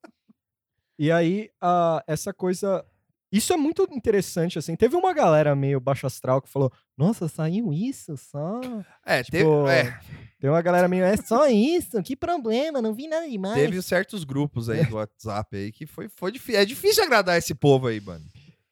E 0.97 1.11
aí, 1.11 1.49
a- 1.59 2.03
essa 2.07 2.33
coisa. 2.33 2.85
Isso 3.33 3.51
é 3.51 3.57
muito 3.57 3.87
interessante, 3.91 4.59
assim. 4.59 4.75
Teve 4.75 4.95
uma 4.95 5.11
galera 5.11 5.55
meio 5.55 5.79
baixo 5.79 6.05
astral 6.05 6.39
que 6.39 6.47
falou: 6.47 6.71
Nossa, 6.95 7.27
saiu 7.27 7.73
isso 7.73 8.15
só. 8.15 8.61
É, 9.03 9.23
Tipo, 9.23 9.65
teve, 9.65 9.69
é, 9.71 9.99
Tem 10.39 10.49
uma 10.51 10.61
galera 10.61 10.87
meio. 10.87 11.03
É 11.03 11.17
só 11.17 11.47
isso? 11.47 12.01
Que 12.03 12.15
problema, 12.15 12.79
não 12.79 12.93
vi 12.93 13.07
nada 13.07 13.27
demais. 13.27 13.55
teve 13.55 13.81
certos 13.81 14.23
grupos 14.23 14.69
aí 14.69 14.85
do 14.85 14.97
WhatsApp 14.97 15.57
aí 15.57 15.71
que 15.71 15.87
foi, 15.87 16.07
foi 16.09 16.31
difícil. 16.31 16.61
É 16.61 16.63
difícil 16.65 17.03
agradar 17.03 17.35
esse 17.37 17.55
povo 17.55 17.87
aí, 17.87 17.99
mano. 17.99 18.23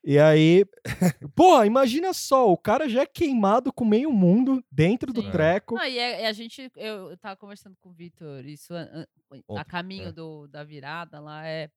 E 0.04 0.20
aí. 0.20 0.64
Porra, 1.36 1.66
imagina 1.66 2.14
só, 2.14 2.52
o 2.52 2.58
cara 2.58 2.88
já 2.88 3.02
é 3.02 3.06
queimado 3.08 3.74
com 3.74 3.84
meio 3.84 4.12
mundo 4.12 4.64
dentro 4.72 5.12
do 5.12 5.24
Sim. 5.24 5.32
treco. 5.32 5.74
Não, 5.76 5.86
e 5.86 5.98
é- 5.98 6.22
é 6.24 6.28
a 6.28 6.34
gente, 6.34 6.72
eu, 6.76 7.10
eu 7.12 7.18
tava 7.18 7.36
conversando 7.36 7.76
com 7.82 7.90
o 7.90 7.94
Vitor, 7.94 8.46
isso 8.46 8.74
a, 8.76 8.82
a- 8.82 9.62
a 9.62 9.66
caminho 9.66 10.10
é. 10.10 10.12
do, 10.12 10.48
da 10.48 10.64
virada 10.64 11.20
lá, 11.20 11.48
é 11.48 11.70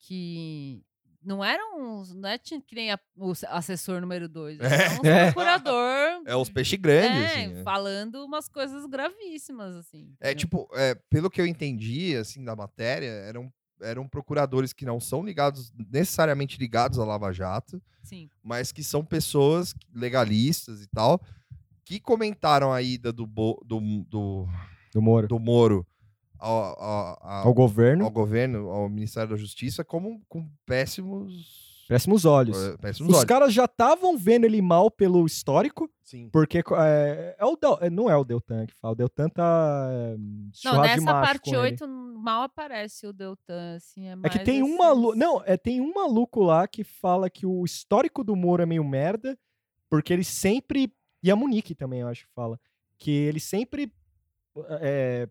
que 0.00 0.82
não 1.22 1.44
era 1.44 1.62
uns, 1.76 2.14
não 2.14 2.28
é 2.28 2.38
que 2.38 2.60
nem 2.74 2.90
a- 2.92 2.98
o 3.16 3.32
assessor 3.48 4.00
número 4.00 4.28
dois, 4.28 4.58
era 4.60 5.00
um 5.00 5.06
É. 5.06 5.32
procurador. 5.32 6.22
É 6.26 6.34
os 6.36 6.48
peixes 6.48 6.78
grandes, 6.78 7.10
é, 7.32 7.42
assim. 7.44 7.54
né? 7.54 7.62
falando 7.62 8.24
umas 8.24 8.48
coisas 8.48 8.86
gravíssimas, 8.86 9.74
assim. 9.76 10.14
É 10.20 10.34
tipo, 10.34 10.68
é, 10.74 10.94
pelo 11.10 11.30
que 11.30 11.40
eu 11.40 11.46
entendi, 11.46 12.16
assim, 12.16 12.44
da 12.44 12.54
matéria, 12.56 13.06
eram, 13.06 13.52
eram 13.80 14.08
procuradores 14.08 14.72
que 14.72 14.84
não 14.86 15.00
são 15.00 15.24
ligados, 15.24 15.72
necessariamente 15.90 16.58
ligados 16.58 16.98
à 16.98 17.04
Lava 17.04 17.32
Jato, 17.32 17.82
Sim, 18.02 18.30
mas 18.42 18.72
que 18.72 18.82
são 18.82 19.04
pessoas 19.04 19.74
legalistas 19.94 20.82
e 20.82 20.86
tal, 20.88 21.20
que 21.84 21.98
comentaram 22.00 22.72
a 22.72 22.80
ida 22.82 23.12
do, 23.12 23.26
Bo- 23.26 23.62
do, 23.66 23.80
do, 24.04 24.46
Do 24.92 25.02
Moro. 25.02 25.26
do 25.28 25.38
Moro 25.38 25.86
ao, 26.38 26.52
ao, 26.82 27.18
ao- 27.22 27.46
Ao 27.48 27.54
governo. 27.54 28.04
ao 28.04 28.10
governo, 28.10 28.68
ao 28.70 28.88
Ministério 28.88 29.30
da 29.30 29.36
Justiça, 29.36 29.84
como 29.84 30.20
com 30.28 30.48
péssimos, 30.66 31.66
Péssimos 31.88 32.26
olhos. 32.26 32.56
eh, 32.58 32.76
péssimos 32.76 33.10
Os 33.12 33.16
olhos. 33.16 33.24
caras 33.24 33.52
já 33.54 33.64
estavam 33.64 34.16
vendo 34.18 34.44
ele 34.44 34.60
mal 34.60 34.90
pelo 34.90 35.24
histórico, 35.24 35.90
Sim. 36.04 36.28
porque 36.30 36.58
é, 36.58 37.34
é 37.38 37.44
o 37.46 37.56
Del- 37.56 37.78
é, 37.80 37.88
não 37.88 38.10
é 38.10 38.16
o 38.16 38.24
Deltan 38.24 38.66
que 38.66 38.74
fala. 38.74 38.92
O 38.92 38.96
Deltan 38.96 39.28
tá. 39.30 39.88
É, 39.90 40.16
Não, 40.64 40.82
nessa 40.82 41.04
parte 41.06 41.44
com 41.50 41.56
ele. 41.56 41.58
8 41.72 41.88
mal 41.88 42.42
aparece 42.42 43.06
o 43.06 43.12
Deltan, 43.12 43.76
assim, 43.76 44.06
é 44.06 44.14
É 44.22 44.28
que 44.28 44.38
tem 44.40 44.62
um 44.62 44.66
esses- 44.66 44.78
maluco. 44.78 45.16
Não, 45.16 45.42
é, 45.46 45.56
tem 45.56 45.80
um 45.80 45.94
maluco 45.94 46.42
lá 46.42 46.68
que 46.68 46.84
fala 46.84 47.30
que 47.30 47.46
o 47.46 47.64
histórico 47.64 48.22
do 48.22 48.36
Moro 48.36 48.62
é 48.62 48.66
meio 48.66 48.84
merda, 48.84 49.38
porque 49.88 50.12
ele 50.12 50.24
sempre. 50.24 50.92
E 51.22 51.30
a 51.30 51.36
Monique 51.36 51.74
também, 51.74 52.00
eu 52.00 52.08
acho 52.08 52.26
que 52.26 52.32
fala. 52.34 52.60
Que 52.98 53.10
ele 53.10 53.40
sempre 53.40 53.90
é, 54.80 55.26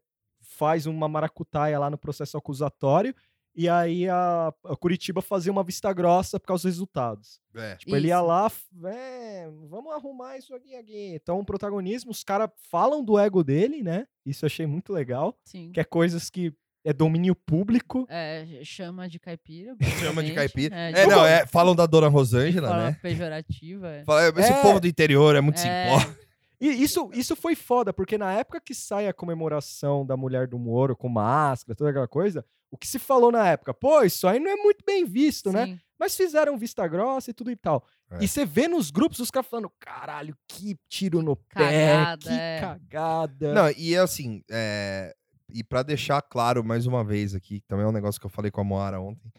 faz 0.57 0.85
uma 0.85 1.07
maracutaia 1.07 1.77
lá 1.79 1.89
no 1.89 1.97
processo 1.97 2.37
acusatório. 2.37 3.13
E 3.55 3.67
aí 3.67 4.07
a, 4.07 4.53
a 4.65 4.75
Curitiba 4.75 5.19
fazia 5.19 5.51
uma 5.51 5.63
vista 5.63 5.91
grossa 5.91 6.39
por 6.39 6.45
causa 6.45 6.61
dos 6.67 6.75
resultados. 6.75 7.39
É. 7.55 7.75
Tipo, 7.75 7.95
ele 7.95 8.09
ia 8.09 8.17
Isso. 8.17 8.25
lá, 8.25 8.51
é, 8.85 9.49
vamos 9.67 9.91
arrumar 9.93 10.37
isso 10.37 10.53
aqui, 10.53 10.75
aqui. 10.75 11.13
Então, 11.15 11.39
o 11.39 11.45
protagonismo, 11.45 12.11
os 12.11 12.23
caras 12.23 12.49
falam 12.69 13.03
do 13.03 13.17
ego 13.17 13.43
dele, 13.43 13.81
né? 13.81 14.05
Isso 14.23 14.45
eu 14.45 14.47
achei 14.47 14.67
muito 14.67 14.93
legal. 14.93 15.35
Sim. 15.43 15.71
Que 15.71 15.79
é 15.79 15.83
coisas 15.83 16.29
que 16.29 16.53
é 16.85 16.93
domínio 16.93 17.33
público. 17.35 18.05
É, 18.09 18.45
chama 18.63 19.09
de 19.09 19.17
caipira. 19.19 19.75
Chama 19.99 20.23
de 20.23 20.33
caipira. 20.33 20.75
É, 20.75 20.89
É, 20.91 20.93
de 20.93 21.01
não, 21.07 21.15
forma- 21.17 21.29
é, 21.29 21.47
falam 21.47 21.75
da 21.75 21.87
Dona 21.87 22.07
Rosângela, 22.13 22.77
né? 22.91 22.97
pejorativa. 23.01 23.87
é. 23.89 24.03
Fala, 24.05 24.27
Esse 24.39 24.53
É. 24.53 24.61
povo 24.61 24.79
do 24.79 24.87
interior 24.87 25.35
é 25.35 25.41
muito 25.41 25.59
É, 25.59 25.61
simpótico. 25.97 26.26
E 26.59 26.69
isso, 26.69 27.09
isso 27.13 27.35
foi 27.35 27.55
foda, 27.55 27.93
porque 27.93 28.17
na 28.17 28.33
época 28.33 28.59
que 28.59 28.73
sai 28.73 29.07
a 29.07 29.13
comemoração 29.13 30.05
da 30.05 30.17
mulher 30.17 30.47
do 30.47 30.57
Moro 30.57 30.95
com 30.95 31.07
máscara, 31.07 31.75
toda 31.75 31.91
aquela 31.91 32.07
coisa, 32.07 32.43
o 32.71 32.77
que 32.77 32.87
se 32.87 32.97
falou 32.97 33.31
na 33.31 33.47
época? 33.47 33.73
Pô, 33.73 34.01
isso 34.03 34.27
aí 34.27 34.39
não 34.39 34.51
é 34.51 34.55
muito 34.55 34.83
bem 34.85 35.05
visto, 35.05 35.51
né? 35.51 35.67
sim. 35.67 35.79
Mas 35.99 36.15
fizeram 36.15 36.57
vista 36.57 36.87
grossa 36.87 37.31
e 37.31 37.33
tudo 37.33 37.49
e 37.49 37.55
tal. 37.55 37.83
É. 38.11 38.23
E 38.23 38.27
você 38.27 38.45
vê 38.45 38.67
nos 38.67 38.91
grupos 38.91 39.19
os 39.19 39.31
caras 39.31 39.49
falando, 39.49 39.71
caralho, 39.79 40.37
que 40.47 40.77
tiro 40.87 41.23
no 41.23 41.35
cagada, 41.35 42.17
pé, 42.17 42.27
que 42.27 42.29
é." 42.29 42.59
cagada. 42.59 43.53
Não, 43.53 43.69
e 43.71 43.97
assim, 43.97 44.43
é, 44.49 45.15
e 45.49 45.63
pra 45.63 45.81
deixar 45.81 46.21
claro 46.21 46.63
mais 46.63 46.85
uma 46.85 47.03
vez 47.03 47.33
aqui, 47.33 47.61
que 47.61 47.67
também 47.67 47.85
é 47.85 47.89
um 47.89 47.93
negócio 47.93 48.19
que 48.19 48.27
eu 48.27 48.31
falei 48.31 48.51
com 48.51 48.61
a 48.61 48.63
Moara 48.63 48.99
ontem, 48.99 49.31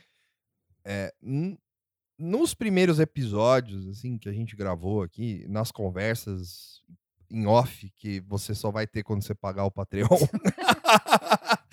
é, 0.84 1.14
nos 2.18 2.54
primeiros 2.54 2.98
episódios, 2.98 3.86
assim, 3.86 4.18
que 4.18 4.28
a 4.28 4.32
gente 4.32 4.56
gravou 4.56 5.02
aqui, 5.02 5.46
nas 5.48 5.70
conversas 5.70 6.82
em 7.30 7.46
off, 7.46 7.90
que 7.96 8.20
você 8.20 8.54
só 8.54 8.70
vai 8.70 8.86
ter 8.86 9.02
quando 9.02 9.22
você 9.22 9.34
pagar 9.34 9.64
o 9.64 9.70
Patreon, 9.70 10.08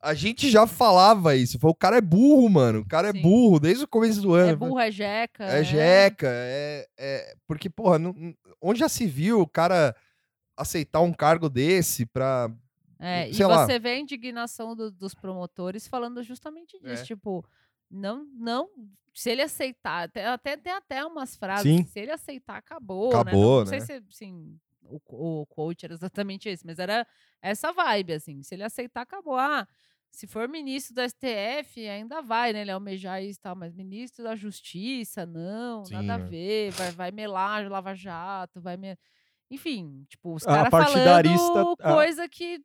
a 0.00 0.14
gente 0.14 0.50
já 0.50 0.66
falava 0.66 1.36
isso. 1.36 1.58
Foi, 1.58 1.70
o 1.70 1.74
cara 1.74 1.98
é 1.98 2.00
burro, 2.00 2.48
mano. 2.48 2.80
O 2.80 2.86
cara 2.86 3.08
é 3.08 3.12
Sim. 3.12 3.22
burro 3.22 3.60
desde 3.60 3.84
o 3.84 3.88
começo 3.88 4.20
do 4.20 4.34
ano. 4.34 4.50
É 4.50 4.56
burro, 4.56 4.78
é 4.78 4.90
jeca. 4.90 5.44
É 5.44 5.62
jeca, 5.62 6.26
é, 6.28 6.86
é- 6.98 7.34
Porque, 7.46 7.70
porra, 7.70 7.98
não- 7.98 8.14
onde 8.60 8.80
já 8.80 8.88
se 8.88 9.06
viu 9.06 9.40
o 9.40 9.46
cara 9.48 9.94
aceitar 10.56 11.00
um 11.00 11.12
cargo 11.12 11.48
desse 11.48 12.04
pra. 12.06 12.50
É, 12.98 13.28
e 13.28 13.34
sei 13.34 13.46
lá. 13.46 13.66
você 13.66 13.78
vê 13.78 13.90
a 13.90 13.98
indignação 13.98 14.76
do- 14.76 14.90
dos 14.90 15.14
promotores 15.14 15.88
falando 15.88 16.22
justamente 16.22 16.78
disso. 16.80 17.02
É. 17.02 17.06
Tipo, 17.06 17.44
não, 17.90 18.24
não. 18.34 18.68
Se 19.14 19.30
ele 19.30 19.42
aceitar, 19.42 20.04
até, 20.04 20.26
até 20.26 20.56
tem 20.56 20.72
até 20.72 21.04
umas 21.04 21.36
frases. 21.36 21.62
Sim. 21.64 21.84
Se 21.84 22.00
ele 22.00 22.12
aceitar, 22.12 22.56
acabou. 22.56 23.08
Acabou, 23.08 23.34
né? 23.34 23.42
Não, 23.42 23.64
não 23.64 23.70
né? 23.70 23.70
sei 23.70 23.80
se 23.80 23.92
assim, 24.08 24.58
o, 24.82 25.42
o 25.42 25.46
coach 25.46 25.84
era 25.84 25.94
exatamente 25.94 26.48
esse, 26.48 26.66
mas 26.66 26.78
era 26.78 27.06
essa 27.40 27.72
vibe, 27.72 28.14
assim. 28.14 28.42
Se 28.42 28.54
ele 28.54 28.64
aceitar, 28.64 29.02
acabou. 29.02 29.36
Ah, 29.36 29.66
se 30.10 30.26
for 30.26 30.48
ministro 30.48 30.94
do 30.94 31.00
STF, 31.00 31.88
ainda 31.88 32.20
vai, 32.20 32.52
né? 32.52 32.60
Ele 32.62 32.70
almejar 32.70 33.22
isso 33.22 33.38
e 33.38 33.42
tal, 33.42 33.56
mas 33.56 33.72
ministro 33.74 34.24
da 34.24 34.36
Justiça, 34.36 35.24
não, 35.26 35.84
Sim, 35.84 35.94
nada 35.94 36.14
a 36.14 36.18
né? 36.18 36.24
ver, 36.28 36.70
vai, 36.72 36.90
vai 36.92 37.10
melar 37.10 37.68
Lava 37.70 37.94
Jato, 37.94 38.60
vai. 38.60 38.76
Enfim, 39.50 40.04
tipo, 40.08 40.34
os 40.34 40.44
A 40.44 40.46
caras 40.46 40.70
falando 40.70 41.76
a- 41.82 41.94
coisa 41.94 42.28
que 42.28 42.64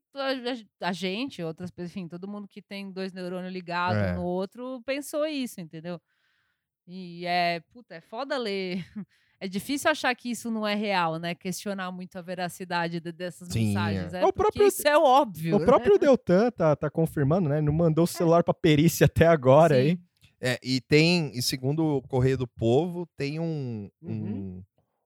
a, 0.82 0.88
a 0.90 0.94
gente, 0.94 1.44
outras 1.44 1.70
pessoas, 1.70 1.92
enfim, 1.92 2.08
todo 2.08 2.28
mundo 2.28 2.48
que 2.48 2.62
tem 2.62 2.92
dois 2.92 3.12
neurônios 3.12 3.52
ligados 3.54 3.98
É. 4.02 4.14
no 4.14 4.24
outro 4.24 4.82
pensou 4.86 5.26
isso, 5.26 5.60
entendeu? 5.60 6.00
E 6.88 7.26
é, 7.26 7.60
puta, 7.74 7.96
é 7.96 8.02
foda 8.02 8.38
ler. 8.38 8.86
É 9.40 9.48
difícil 9.48 9.90
achar 9.92 10.14
que 10.16 10.32
isso 10.32 10.50
não 10.50 10.66
é 10.66 10.74
real, 10.74 11.18
né? 11.20 11.36
Questionar 11.36 11.92
muito 11.92 12.18
a 12.18 12.22
veracidade 12.22 13.00
de- 13.00 13.12
dessas 13.12 13.48
Sim, 13.50 13.68
mensagens. 13.68 14.14
é. 14.14 14.20
É, 14.20 14.24
É 14.24 14.26
o 14.26 14.34
próprio- 14.34 14.66
isso 14.68 14.88
é 14.88 14.98
óbvio. 14.98 15.56
O 15.58 15.60
né? 15.60 15.66
próprio 15.66 16.00
Deltan 16.00 16.50
tá, 16.52 16.76
tá 16.76 16.90
confirmando, 16.90 17.48
né? 17.48 17.62
Não 17.62 17.72
mandou 17.72 18.06
o 18.06 18.08
celular 18.08 18.44
pra 18.44 18.54
perícia 18.54 19.06
até 19.06 19.28
agora 19.28 19.76
Sim. 19.76 19.82
aí. 19.82 20.00
É, 20.42 20.60
e 20.64 20.82
tem, 20.82 21.32
e 21.36 21.42
segundo 21.42 21.98
o 21.98 22.02
Correio 22.04 22.38
do 22.38 22.48
Povo, 22.48 23.08
tem 23.18 23.40
um, 23.40 23.90
um, 24.02 24.10
Uhum. 24.12 24.64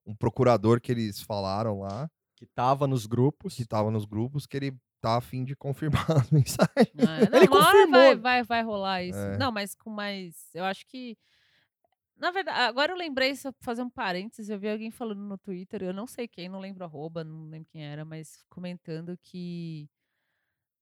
um 0.07 0.15
procurador 0.15 0.79
que 0.82 0.91
eles 0.91 1.21
falaram 1.21 1.79
lá, 1.82 2.09
Que 2.38 2.45
tava 2.45 2.88
nos 2.88 3.05
grupos. 3.05 3.55
que 3.55 3.65
tava 3.65 3.91
nos 3.91 4.05
grupos, 4.05 4.45
que 4.45 4.57
ele 4.57 4.73
tá 5.01 5.17
a 5.17 5.21
fim 5.21 5.43
de 5.43 5.55
confirmar 5.55 6.05
as 6.11 6.29
mensagens. 6.32 6.91
É, 6.97 7.29
não, 7.29 7.38
Ele 7.38 7.47
uma 7.47 7.57
hora 7.57 7.65
confirmou. 7.65 7.91
vai, 8.01 8.15
vai, 8.15 8.43
vai 8.43 8.63
rolar 8.63 9.03
isso. 9.03 9.17
É. 9.19 9.38
Não, 9.38 9.51
mas 9.51 9.73
com 9.75 9.89
mais. 9.89 10.36
Eu 10.53 10.63
acho 10.63 10.86
que. 10.88 11.17
Na 12.22 12.30
verdade, 12.30 12.59
agora 12.59 12.91
eu 12.91 12.97
lembrei, 12.97 13.36
só 13.36 13.51
pra 13.51 13.63
fazer 13.65 13.82
um 13.82 13.89
parênteses, 13.89 14.47
eu 14.51 14.59
vi 14.59 14.69
alguém 14.69 14.91
falando 14.91 15.22
no 15.22 15.39
Twitter, 15.39 15.82
eu 15.82 15.91
não 15.91 16.05
sei 16.05 16.28
quem, 16.28 16.47
não 16.47 16.59
lembro 16.59 16.84
arroba, 16.86 17.24
não 17.24 17.49
lembro 17.49 17.67
quem 17.72 17.84
era, 17.84 18.05
mas 18.05 18.43
comentando 18.47 19.17
que 19.24 19.89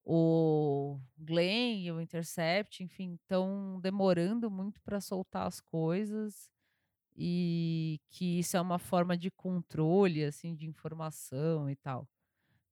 o 0.04 1.00
Glenn 1.18 1.84
e 1.84 1.92
o 1.92 2.02
Intercept, 2.02 2.84
enfim, 2.84 3.16
estão 3.16 3.80
demorando 3.82 4.50
muito 4.52 4.82
para 4.82 5.02
soltar 5.02 5.48
as 5.48 5.62
coisas 5.62 6.50
e 7.18 8.00
que 8.10 8.40
isso 8.40 8.58
é 8.58 8.62
uma 8.62 8.80
forma 8.80 9.18
de 9.18 9.32
controle, 9.32 10.24
assim, 10.26 10.56
de 10.56 10.68
informação 10.68 11.70
e 11.70 11.76
tal. 11.78 12.08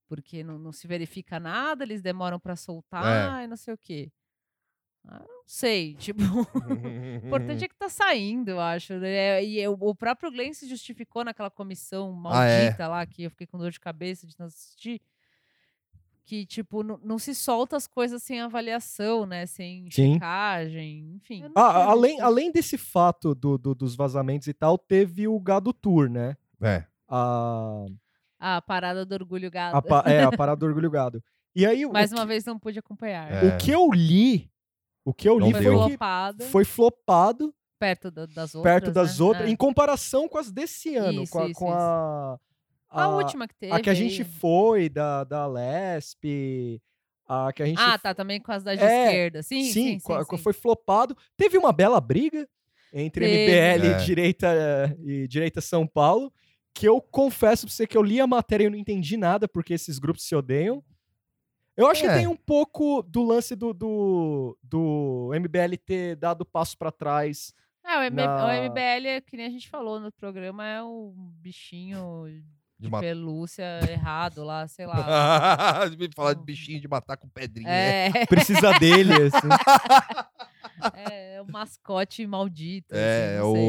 Porque 0.07 0.43
não, 0.43 0.59
não 0.59 0.71
se 0.73 0.87
verifica 0.87 1.39
nada, 1.39 1.83
eles 1.83 2.01
demoram 2.01 2.39
para 2.39 2.55
soltar 2.57 3.43
e 3.43 3.47
não 3.47 3.57
sei 3.57 3.73
o 3.73 3.77
quê. 3.79 4.11
Ah, 5.09 5.19
não 5.25 5.43
sei, 5.45 5.93
tipo, 5.95 6.19
o 7.23 7.25
importante 7.27 7.63
é 7.63 7.67
que 7.69 7.75
tá 7.75 7.87
saindo, 7.87 8.49
eu 8.49 8.59
acho. 8.59 8.93
né? 8.95 9.43
E 9.43 9.57
eu- 9.59 9.77
o 9.79 9.95
próprio 9.95 10.29
Glenn 10.31 10.53
se 10.53 10.67
justificou 10.67 11.23
naquela 11.23 11.49
comissão 11.49 12.09
Ah, 12.25 12.45
é? 12.45 12.63
maldita 12.63 12.87
lá, 12.87 13.05
que 13.05 13.23
eu 13.23 13.29
fiquei 13.31 13.47
com 13.47 13.57
dor 13.57 13.71
de 13.71 13.79
cabeça 13.79 14.27
de 14.27 14.35
não 14.37 14.47
assistir. 14.47 15.01
Que, 16.25 16.45
tipo, 16.45 16.83
não, 16.83 17.17
se 17.17 17.33
solta 17.33 17.77
as 17.77 17.87
coisas 17.87 18.21
sem 18.21 18.41
avaliação, 18.41 19.25
né? 19.25 19.45
Sem 19.45 19.89
Sim. 19.89 20.15
checagem, 20.15 21.13
enfim. 21.15 21.45
Ah, 21.55 21.85
além, 21.85 22.19
além 22.19 22.51
desse 22.51 22.77
fato 22.77 23.33
do, 23.33 23.57
do- 23.57 23.73
dos 23.73 23.95
vazamentos 23.95 24.45
e 24.49 24.53
tal, 24.53 24.77
teve 24.77 25.25
o 25.25 25.39
Gado 25.39 25.71
Tour, 25.71 26.09
né? 26.09 26.35
É. 26.61 26.83
A, 27.07 27.85
A 28.37 28.61
parada 28.61 29.05
do 29.05 29.13
orgulho 29.15 29.49
gado. 29.49 29.77
a, 29.77 29.81
pa- 29.81 30.03
é, 30.05 30.21
a 30.23 30.29
parada 30.35 30.59
do 30.59 30.65
Orgulho 30.65 30.91
Gado. 30.91 31.23
E 31.55 31.65
aí, 31.65 31.85
Mais 31.85 32.11
que, 32.11 32.19
uma 32.19 32.25
vez 32.25 32.43
não 32.43 32.59
pude 32.59 32.77
acompanhar. 32.77 33.31
É. 33.31 33.47
o 33.47 33.57
que 33.57 33.71
eu 33.71 33.89
li, 33.89 34.51
o 35.09 35.13
que 35.13 35.27
eu 35.29 35.39
li 35.39 35.51
Foi 35.51 35.61
deu. 35.61 35.73
foi 35.73 35.81
que 35.83 35.89
flopada, 35.97 36.45
foi 36.45 36.65
flopado 36.65 37.53
perto 37.79 38.09
da- 38.11 38.25
das 38.25 38.55
outras. 38.55 38.73
perto 38.73 38.91
das 38.91 39.19
né? 39.19 39.25
outras, 39.25 39.47
É. 39.47 39.51
em 39.51 39.55
comparação 39.55 40.27
com 40.27 40.37
as 40.37 40.51
desse 40.51 40.95
ano, 40.95 41.23
Isso, 41.23 41.31
com, 41.31 41.39
a, 41.39 41.45
isso, 41.45 41.53
com 41.59 41.67
isso. 41.67 41.75
a, 41.77 42.39
A 42.89 43.07
última 43.09 43.47
que 43.47 43.55
teve. 43.55 43.71
a 43.73 43.79
que 43.79 43.89
a 43.89 43.93
gente 43.93 44.21
aí. 44.23 44.27
foi, 44.27 44.89
da, 44.89 45.23
da 45.23 45.45
Lesp, 45.47 46.81
A 47.29 47.51
que 47.51 47.61
a 47.61 47.65
gente 47.65 47.77
Ah, 47.81 47.97
tá, 47.99 48.13
também 48.15 48.39
com 48.41 48.51
as 48.53 48.63
da 48.63 48.71
É, 48.73 48.75
esquerda. 48.75 49.43
Sim, 49.43 49.63
sim, 49.63 49.71
sim, 49.71 49.99
sim, 49.99 50.23
sim. 50.29 50.37
foi 50.37 50.53
flopado. 50.53 51.15
Teve 51.35 51.57
uma 51.57 51.73
bela 51.73 51.99
briga 51.99 52.47
entre 52.93 53.25
Teve. 53.25 53.51
MBL 53.51 53.85
É. 53.87 54.01
e 54.01 54.05
direita 54.05 54.97
e 55.05 55.27
direita 55.27 55.59
São 55.59 55.85
Paulo, 55.85 56.31
que 56.73 56.87
eu 56.87 57.01
confesso 57.01 57.65
pra 57.67 57.73
você 57.75 57.85
que 57.85 57.97
eu 57.97 58.01
li 58.01 58.21
a 58.21 58.25
matéria 58.27 58.63
e 58.63 58.67
eu 58.67 58.71
não 58.71 58.77
entendi 58.77 59.17
nada 59.17 59.45
porque 59.47 59.73
esses 59.73 59.99
grupos 59.99 60.23
se 60.25 60.33
odeiam. 60.35 60.81
Eu 61.77 61.87
acho 61.87 62.01
que 62.01 62.07
É. 62.07 62.15
tem 62.17 62.27
um 62.27 62.35
pouco 62.35 63.03
do 63.03 63.23
lance 63.23 63.55
do, 63.55 63.71
do, 63.73 64.57
do 64.63 65.31
MBL 65.39 65.77
ter 65.85 66.15
dado 66.15 66.43
passo 66.43 66.75
pra 66.77 66.91
trás. 66.91 67.53
É, 67.85 67.97
o, 67.99 68.01
M- 68.01 68.15
na- 68.15 68.45
o 68.47 68.49
MBL, 68.51 69.07
é 69.07 69.21
que 69.21 69.37
nem 69.37 69.45
a 69.45 69.49
gente 69.49 69.69
falou 69.69 69.99
no 69.99 70.11
programa, 70.11 70.65
é 70.67 70.81
o 70.83 71.13
bichinho 71.39 72.25
De 72.79 72.89
de 72.89 72.99
pelúcia 72.99 73.63
errado 73.89 74.43
lá, 74.43 74.67
sei 74.67 74.85
lá. 74.87 75.85
Me 75.97 76.09
falar 76.15 76.33
de 76.33 76.43
bichinho 76.43 76.81
de 76.81 76.87
matar 76.87 77.15
com 77.15 77.29
pedrinha. 77.29 77.69
É, 77.69 78.09
Precisa 78.27 78.73
dele, 78.79 79.13
assim. 79.13 79.47
é, 80.93 81.41
o 81.41 81.51
mascote 81.51 82.25
maldito. 82.27 82.93
assim, 82.93 83.01
É, 83.03 83.37
não 83.39 83.53
sei. 83.53 83.67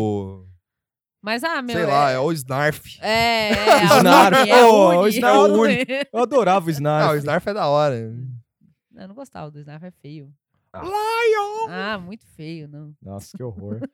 Mas, 1.20 1.42
ah, 1.42 1.60
meu. 1.60 1.74
sei 1.76 1.84
lá, 1.86 2.10
é 2.10 2.18
o 2.18 2.30
Snarf. 2.32 2.98
É, 3.02 3.50
é, 3.50 3.52
a 3.82 3.96
Snarf. 3.98 4.40
Uni, 4.42 4.50
é 4.50 4.64
Oh, 4.64 5.00
o. 5.02 5.08
Snarf 5.08 5.36
é 5.36 5.52
Uni. 5.52 5.76
Eu 6.12 6.20
adorava 6.22 6.64
o 6.66 6.68
Não, 6.68 6.72
Snarf. 6.72 7.14
o 7.14 7.16
Snarf 7.18 7.48
é 7.48 7.54
da 7.54 7.66
hora. 7.66 7.96
Eu 7.96 9.08
não 9.08 9.14
gostava 9.14 9.50
do 9.50 9.58
Snarf, 9.58 9.84
é 9.84 9.90
feio. 9.90 10.32
Lion! 10.74 11.68
Ah, 11.70 11.98
muito 11.98 12.24
feio, 12.36 12.68
não. 12.68 12.94
Nossa, 13.02 13.36
que 13.36 13.42
horror. 13.42 13.80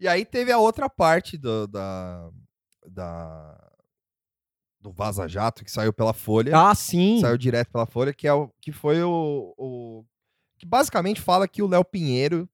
E 0.00 0.06
aí 0.06 0.24
teve 0.24 0.52
a 0.52 0.58
outra 0.58 0.88
parte 0.88 1.36
do, 1.36 1.66
da, 1.66 2.30
da. 2.86 3.68
Do 4.80 4.92
Vaza 4.92 5.26
Jato, 5.26 5.64
que 5.64 5.70
saiu 5.72 5.92
pela 5.92 6.12
Folha. 6.12 6.52
ah, 6.56 6.72
sim. 6.72 7.20
Saiu 7.20 7.36
direto 7.36 7.68
pela 7.72 7.84
Folha, 7.84 8.14
que, 8.14 8.28
é 8.28 8.32
o, 8.32 8.48
que 8.60 8.70
foi 8.70 9.02
o, 9.02 9.52
o. 9.58 10.04
Que 10.56 10.64
basicamente 10.64 11.20
fala 11.20 11.48
que 11.48 11.62
o 11.62 11.66
Léo 11.66 11.84
Pinheiro, 11.84 12.48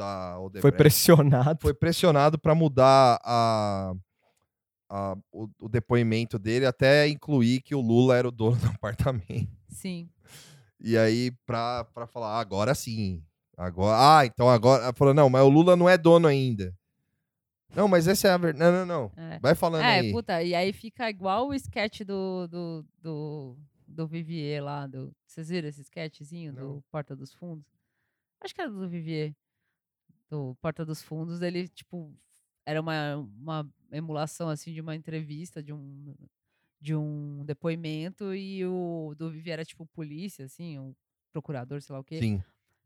da 0.00 0.38
Odebrecht, 0.38 0.62
Foi 0.62 0.72
pressionado. 0.72 1.58
foi 1.60 1.74
pressionado 1.74 2.38
para 2.38 2.54
mudar 2.54 3.18
a, 3.22 3.92
a- 4.88 5.16
o, 5.32 5.48
o 5.58 5.68
depoimento 5.68 6.38
dele, 6.38 6.66
até 6.66 7.06
incluir 7.08 7.60
que 7.62 7.74
o 7.74 7.80
Lula 7.80 8.16
era 8.16 8.26
o 8.28 8.30
dono 8.32 8.56
do 8.56 8.66
apartamento. 8.74 9.50
Sim. 9.68 10.08
E 10.80 10.96
aí, 10.96 11.30
pra, 11.44 11.84
pra 11.84 12.06
falar, 12.06 12.36
"Ah, 12.36 12.40
agora 12.40 12.74
sim. 12.74 13.22
Agora, 13.56 14.18
ah, 14.20 14.24
então 14.26 14.48
agora. 14.48 14.90
Falou, 14.94 15.12
não, 15.12 15.28
mas 15.28 15.42
o 15.42 15.48
Lula 15.50 15.76
não 15.76 15.86
é 15.88 15.98
dono 15.98 16.26
ainda. 16.26 16.74
Não, 17.76 17.86
mas 17.86 18.08
essa 18.08 18.26
é 18.28 18.30
a 18.30 18.38
verdade. 18.38 18.58
Não, 18.72 18.86
não, 18.86 19.10
não. 19.14 19.22
É. 19.22 19.38
Vai 19.38 19.54
falando 19.54 19.82
É, 19.84 19.98
aí. 20.00 20.10
puta, 20.12 20.42
e 20.42 20.54
aí 20.54 20.72
fica 20.72 21.08
igual 21.10 21.48
o 21.48 21.54
sketch 21.54 22.00
do, 22.00 22.48
do, 22.48 22.84
do, 23.00 23.56
do 23.86 24.06
Vivier 24.08 24.64
lá. 24.64 24.86
Do, 24.86 25.14
vocês 25.26 25.50
viram 25.50 25.68
esse 25.68 25.82
sketchzinho 25.82 26.52
Não. 26.54 26.62
do 26.76 26.84
Porta 26.90 27.14
dos 27.14 27.32
Fundos? 27.34 27.66
Acho 28.40 28.54
que 28.54 28.60
era 28.62 28.70
do 28.70 28.88
Vivier. 28.88 29.34
Do 30.30 30.54
Porta 30.60 30.84
dos 30.84 31.02
Fundos. 31.02 31.42
Ele, 31.42 31.68
tipo, 31.68 32.14
era 32.64 32.80
uma, 32.80 33.16
uma 33.16 33.70
emulação, 33.90 34.48
assim, 34.48 34.72
de 34.72 34.80
uma 34.80 34.94
entrevista, 34.94 35.62
de 35.62 35.72
um, 35.72 36.14
de 36.80 36.94
um 36.94 37.44
depoimento. 37.44 38.32
E 38.34 38.64
o 38.64 39.14
do 39.18 39.30
Vivier 39.30 39.54
era, 39.54 39.64
tipo, 39.64 39.84
polícia, 39.86 40.44
assim, 40.44 40.78
o 40.78 40.94
procurador, 41.32 41.82
sei 41.82 41.92
lá 41.92 42.00
o 42.00 42.04
quê. 42.04 42.20
Sim. 42.20 42.42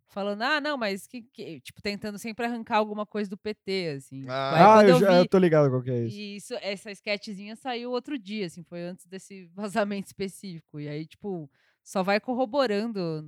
Falando, 0.06 0.42
ah, 0.42 0.60
não, 0.60 0.76
mas 0.78 1.06
que, 1.06 1.22
que- 1.22 1.60
Tipo, 1.60 1.82
tentando 1.82 2.18
sempre 2.18 2.46
arrancar 2.46 2.76
alguma 2.76 3.04
coisa 3.04 3.28
do 3.28 3.36
PT, 3.36 3.94
assim. 3.96 4.20
Tipo, 4.20 4.30
Ah, 4.30 4.78
aí 4.78 4.86
eu, 4.88 4.94
eu 4.94 5.00
já, 5.00 5.12
eu 5.16 5.22
vi- 5.22 5.28
tô 5.28 5.38
ligado 5.38 5.68
qual 5.70 5.82
que 5.82 5.90
é 5.90 6.04
isso. 6.06 6.16
e 6.16 6.36
isso, 6.36 6.54
essa 6.62 6.90
sketchzinha 6.92 7.56
saiu 7.56 7.90
outro 7.90 8.18
dia, 8.18 8.46
assim, 8.46 8.62
foi 8.62 8.82
antes 8.82 9.06
desse 9.06 9.46
vazamento 9.54 10.06
específico. 10.06 10.78
E 10.78 10.88
aí, 10.88 11.06
tipo, 11.06 11.50
só 11.82 12.02
vai 12.02 12.20
corroborando. 12.20 13.26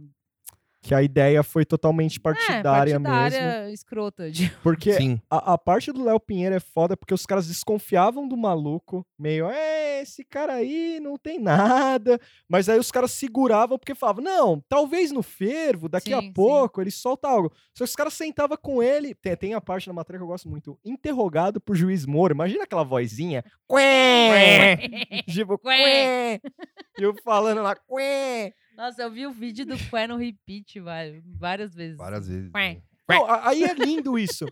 Que 0.82 0.94
a 0.94 1.02
ideia 1.02 1.42
foi 1.42 1.64
totalmente 1.64 2.18
é, 2.18 2.22
partidária, 2.22 2.98
mesmo. 2.98 3.04
partidária 3.04 3.72
escrota. 3.72 4.30
de- 4.30 4.50
Porque 4.62 4.92
Sim. 4.92 5.20
a, 5.28 5.54
a 5.54 5.58
parte 5.58 5.90
do 5.90 6.04
Léo 6.04 6.20
Pinheiro 6.20 6.54
é 6.54 6.60
foda 6.60 6.96
porque 6.96 7.12
os 7.14 7.26
caras 7.26 7.48
desconfiavam 7.48 8.28
do 8.28 8.36
maluco, 8.36 9.04
meio, 9.18 9.48
é, 9.50 10.02
esse 10.02 10.24
cara 10.24 10.54
aí 10.54 11.00
não 11.00 11.16
tem 11.18 11.40
nada. 11.40 12.20
Mas 12.48 12.68
aí 12.68 12.78
os 12.78 12.92
caras 12.92 13.10
seguravam 13.10 13.78
porque 13.78 13.94
falavam, 13.94 14.22
não, 14.22 14.62
talvez 14.68 15.10
no 15.10 15.22
fervo, 15.22 15.88
daqui 15.88 16.10
Sim, 16.10 16.14
a 16.14 16.20
sim. 16.20 16.32
pouco 16.32 16.80
ele 16.80 16.90
solta 16.90 17.28
algo. 17.28 17.50
Só 17.74 17.84
que 17.84 17.90
os 17.90 17.96
caras 17.96 18.14
sentavam 18.14 18.56
com 18.56 18.82
ele, 18.82 19.14
tem, 19.14 19.36
tem 19.36 19.54
a 19.54 19.60
parte 19.60 19.86
da 19.88 19.92
matéria 19.92 20.18
que 20.18 20.22
eu 20.24 20.28
gosto 20.28 20.48
muito, 20.48 20.78
interrogado 20.84 21.60
por 21.60 21.74
juiz 21.74 22.06
Moro. 22.06 22.32
Imagina 22.34 22.62
aquela 22.64 22.84
vozinha, 22.84 23.42
Quê! 23.68 25.22
tipo, 25.32 25.58
Quê! 25.58 25.68
Quê! 25.68 26.40
E 26.98 27.02
eu 27.02 27.14
falando 27.24 27.62
lá, 27.62 27.74
Quê! 27.74 28.52
Nossa, 28.76 29.02
eu 29.02 29.10
vi 29.10 29.26
o 29.26 29.32
vídeo 29.32 29.64
do 29.64 29.76
Qué 29.76 30.06
no 30.06 30.16
repeat 30.16 30.78
vai- 30.80 31.22
várias 31.24 31.74
vezes. 31.74 31.96
Várias 31.96 32.24
assim. 32.24 32.32
vezes. 32.34 32.50
Qué. 32.52 32.74
né? 32.74 32.82
Não, 33.08 33.24
aí 33.30 33.62
é 33.64 33.72
lindo 33.72 34.18
isso. 34.18 34.44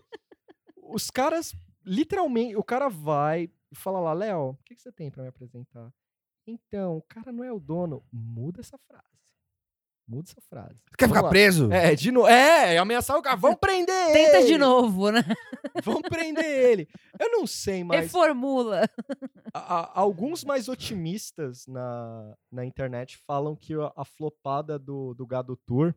Os 0.81 1.11
caras, 1.11 1.53
literalmente, 1.85 2.55
o 2.55 2.63
cara 2.63 2.89
vai 2.89 3.49
e 3.71 3.75
fala 3.75 3.99
lá, 3.99 4.13
Léo, 4.13 4.51
o 4.51 4.57
que, 4.65 4.75
que 4.75 4.81
você 4.81 4.91
tem 4.91 5.11
pra 5.11 5.23
me 5.23 5.29
apresentar? 5.29 5.93
Então, 6.47 6.97
o 6.97 7.01
cara 7.03 7.31
não 7.31 7.43
é 7.43 7.51
o 7.51 7.59
dono. 7.59 8.03
Muda 8.11 8.61
essa 8.61 8.77
frase. 8.77 9.03
Muda 10.07 10.29
essa 10.29 10.41
frase. 10.49 10.75
Quer 10.97 11.07
Vamos 11.07 11.15
ficar 11.17 11.21
lá. 11.23 11.29
preso? 11.29 11.71
É, 11.71 11.95
de 11.95 12.11
novo. 12.11 12.27
É, 12.27 12.77
ameaçar 12.77 13.17
o 13.17 13.21
cara. 13.23 13.35
Vamos 13.35 13.57
prender 13.59 13.93
Tenta 14.13 14.37
ele. 14.37 14.45
de 14.47 14.57
novo, 14.57 15.09
né? 15.11 15.23
Vamos 15.83 16.03
prender 16.03 16.45
ele. 16.45 16.87
Eu 17.19 17.31
não 17.31 17.47
sei, 17.47 17.83
mas 17.83 18.01
Reformula. 18.01 18.87
a- 19.53 19.59
a- 19.79 19.99
alguns 19.99 20.43
mais 20.43 20.69
otimistas 20.69 21.65
na, 21.65 22.35
na 22.51 22.63
internet 22.63 23.17
falam 23.25 23.55
que 23.55 23.73
a, 23.73 23.91
a 23.95 24.05
flopada 24.05 24.77
do, 24.77 25.13
do 25.15 25.25
Gado 25.25 25.57
Tour 25.65 25.93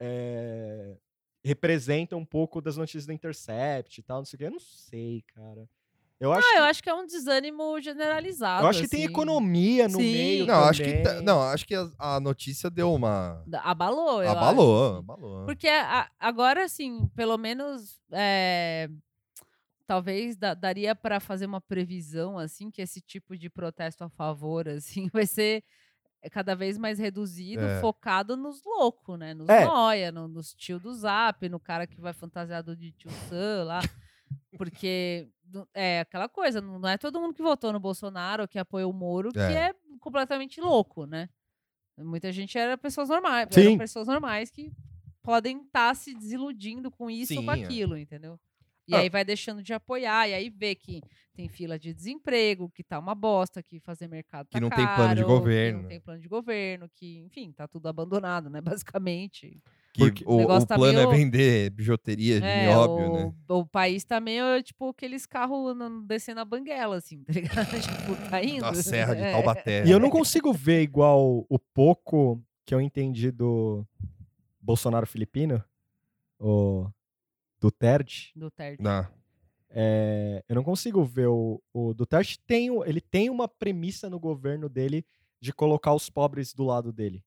é, 0.00 0.96
representa 1.44 2.16
um 2.16 2.24
pouco 2.24 2.60
das 2.60 2.76
notícias 2.76 3.06
do 3.06 3.12
Intercept 3.12 3.98
e 4.00 4.02
tal, 4.02 4.18
não 4.18 4.24
sei 4.24 4.36
o 4.36 4.38
que. 4.38 4.44
Eu 4.44 4.50
não 4.50 4.60
sei, 4.60 5.22
cara. 5.34 5.68
Eu 6.24 6.32
acho, 6.32 6.46
Ah, 6.48 6.52
que, 6.52 6.58
eu 6.58 6.64
acho 6.64 6.82
que 6.82 6.90
é 6.90 6.94
um 6.94 7.06
desânimo 7.06 7.80
generalizado. 7.80 8.64
eu 8.64 8.68
acho 8.68 8.80
que 8.82 8.88
tem 8.88 9.00
assim. 9.04 9.10
economia 9.12 9.88
no 9.88 9.98
Sim. 9.98 10.12
meio. 10.12 10.46
Não, 10.46 10.64
acho 10.64 10.82
que, 10.82 10.92
tá- 11.02 11.10
também. 11.10 11.24
não, 11.24 11.42
acho 11.42 11.66
que 11.66 11.74
a, 11.74 11.88
a 11.98 12.20
notícia 12.20 12.70
deu 12.70 12.92
uma. 12.92 13.44
Abalou, 13.62 14.22
eu 14.22 14.30
Abalou, 14.30 14.84
acho, 14.86 14.92
assim. 14.94 14.98
abalou. 15.04 15.44
Porque 15.46 15.68
a- 15.68 16.10
agora, 16.18 16.64
assim, 16.64 17.06
pelo 17.14 17.36
menos 17.38 18.00
é, 18.10 18.88
talvez 19.86 20.36
da- 20.36 20.54
daria 20.54 20.94
para 20.94 21.20
fazer 21.20 21.46
uma 21.46 21.60
previsão, 21.60 22.38
assim, 22.38 22.70
que 22.70 22.80
esse 22.82 23.00
tipo 23.00 23.36
de 23.36 23.50
protesto 23.50 24.02
a 24.04 24.08
favor, 24.08 24.68
assim, 24.68 25.08
vai 25.12 25.26
ser 25.26 25.62
cada 26.32 26.54
vez 26.56 26.78
mais 26.78 26.98
reduzido, 26.98 27.62
É. 27.62 27.80
focado 27.82 28.34
nos 28.34 28.62
loucos, 28.64 29.18
né? 29.18 29.34
Nos 29.34 29.46
É. 29.46 29.66
noia, 29.66 30.10
no- 30.10 30.26
nos 30.26 30.54
tio 30.54 30.78
do 30.80 30.94
Zap, 30.94 31.46
no 31.50 31.60
cara 31.60 31.86
que 31.86 32.00
vai 32.00 32.14
fantasiado 32.14 32.74
de 32.74 32.92
tio 32.92 33.10
Sam 33.28 33.64
lá. 33.64 33.80
Porque 34.56 35.28
é 35.74 36.00
aquela 36.00 36.28
coisa, 36.28 36.60
não 36.60 36.88
é 36.88 36.96
todo 36.98 37.20
mundo 37.20 37.34
que 37.34 37.42
votou 37.42 37.72
no 37.72 37.80
Bolsonaro, 37.80 38.48
que 38.48 38.58
apoiou 38.58 38.90
o 38.90 38.94
Moro, 38.94 39.32
que 39.32 39.38
É. 39.38 39.68
é 39.70 39.74
completamente 40.00 40.60
louco, 40.60 41.06
né? 41.06 41.28
Muita 41.98 42.32
gente 42.32 42.58
era 42.58 42.76
pessoas 42.76 43.08
normais, 43.08 43.48
Sim. 43.52 43.60
eram 43.66 43.78
pessoas 43.78 44.08
normais 44.08 44.50
que 44.50 44.72
podem 45.22 45.62
estar 45.62 45.94
se 45.94 46.12
desiludindo 46.14 46.90
com 46.90 47.08
isso 47.10 47.34
ou 47.36 47.44
com 47.44 47.54
Sim, 47.54 47.60
é. 47.60 47.64
aquilo, 47.64 47.96
entendeu? 47.96 48.38
E 48.86 48.94
Ah. 48.94 48.98
aí 48.98 49.08
vai 49.08 49.24
deixando 49.24 49.62
de 49.62 49.72
apoiar, 49.72 50.28
e 50.28 50.34
aí 50.34 50.50
vê 50.50 50.74
que 50.74 51.00
tem 51.34 51.48
fila 51.48 51.78
de 51.78 51.94
desemprego, 51.94 52.68
que 52.70 52.84
tá 52.84 52.98
uma 52.98 53.14
bosta, 53.14 53.62
que 53.62 53.80
fazer 53.80 54.08
mercado 54.08 54.46
tá 54.48 54.58
Que 54.58 54.60
não 54.60 54.68
tem 54.68 54.84
plano 54.84 55.14
de 55.14 55.22
caro, 55.22 55.26
governo, 55.26 55.78
Que 55.78 55.82
não 55.82 55.88
tem 55.88 56.00
plano 56.00 56.20
de 56.20 56.28
governo, 56.28 56.90
que, 56.94 57.18
enfim, 57.20 57.52
tá 57.52 57.66
tudo 57.66 57.88
abandonado, 57.88 58.50
né? 58.50 58.60
Basicamente. 58.84 59.62
Que 59.94 60.00
Porque 60.00 60.24
o, 60.26 60.42
o 60.42 60.66
tá 60.66 60.74
plano 60.74 60.98
meio- 60.98 61.08
é 61.08 61.16
vender 61.16 61.70
bijuteria 61.70 62.40
de 62.40 62.46
É, 62.46 62.66
nióbio, 62.66 63.10
o, 63.10 63.12
né? 63.14 63.34
o 63.48 63.64
país 63.64 64.02
tá 64.04 64.18
meio, 64.20 64.60
tipo, 64.60 64.88
aqueles 64.88 65.24
carros 65.24 65.72
descendo 66.08 66.40
a 66.40 66.44
banguela, 66.44 66.96
assim, 66.96 67.22
tá 67.22 67.32
ligado? 67.32 67.54
tipo, 67.80 68.28
tá 68.28 68.42
indo. 68.42 68.60
Da 68.62 68.74
Serra 68.74 69.14
de 69.14 69.22
É. 69.22 69.30
Taubaté. 69.30 69.86
E 69.86 69.90
eu 69.92 70.00
não 70.00 70.10
consigo 70.10 70.52
ver 70.52 70.82
igual 70.82 71.46
o 71.48 71.58
pouco 71.72 72.42
que 72.66 72.74
eu 72.74 72.80
entendi 72.80 73.30
do 73.30 73.86
Bolsonaro 74.60 75.06
filipino, 75.06 75.62
o 76.40 76.88
Duterte. 77.60 78.32
Duterte. 78.34 78.82
Não. 78.82 79.06
É, 79.70 80.44
eu 80.48 80.56
não 80.56 80.64
consigo 80.64 81.04
ver 81.04 81.28
o, 81.28 81.62
o 81.72 81.94
Duterte 81.94 82.38
tem 82.46 82.68
ele 82.84 83.00
tem 83.00 83.30
uma 83.30 83.46
premissa 83.48 84.10
no 84.10 84.18
governo 84.18 84.68
dele 84.68 85.04
de 85.40 85.52
colocar 85.52 85.94
os 85.94 86.10
pobres 86.10 86.52
do 86.52 86.64
lado 86.64 86.92
dele. 86.92 87.22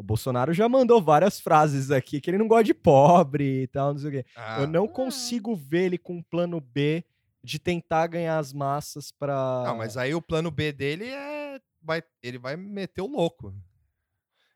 O 0.00 0.02
Bolsonaro 0.02 0.54
já 0.54 0.66
mandou 0.66 1.02
várias 1.02 1.38
frases 1.38 1.90
aqui 1.90 2.22
que 2.22 2.30
ele 2.30 2.38
não 2.38 2.48
gosta 2.48 2.64
de 2.64 2.72
pobre 2.72 3.64
e 3.64 3.66
tal, 3.66 3.92
não 3.92 4.00
sei 4.00 4.08
o 4.08 4.12
quê. 4.12 4.24
Ah, 4.34 4.62
Eu 4.62 4.66
não 4.66 4.88
consigo 4.88 5.54
ver 5.54 5.84
ele 5.84 5.98
com 5.98 6.14
um 6.16 6.22
plano 6.22 6.58
B 6.58 7.04
de 7.44 7.58
tentar 7.58 8.06
ganhar 8.06 8.38
as 8.38 8.50
massas 8.54 9.12
pra. 9.12 9.62
Não, 9.66 9.76
mas 9.76 9.98
aí 9.98 10.14
o 10.14 10.22
plano 10.22 10.50
B 10.50 10.72
dele 10.72 11.04
é. 11.04 11.60
Vai, 11.82 12.02
ele 12.22 12.38
vai 12.38 12.56
meter 12.56 13.02
o 13.02 13.06
louco. 13.06 13.54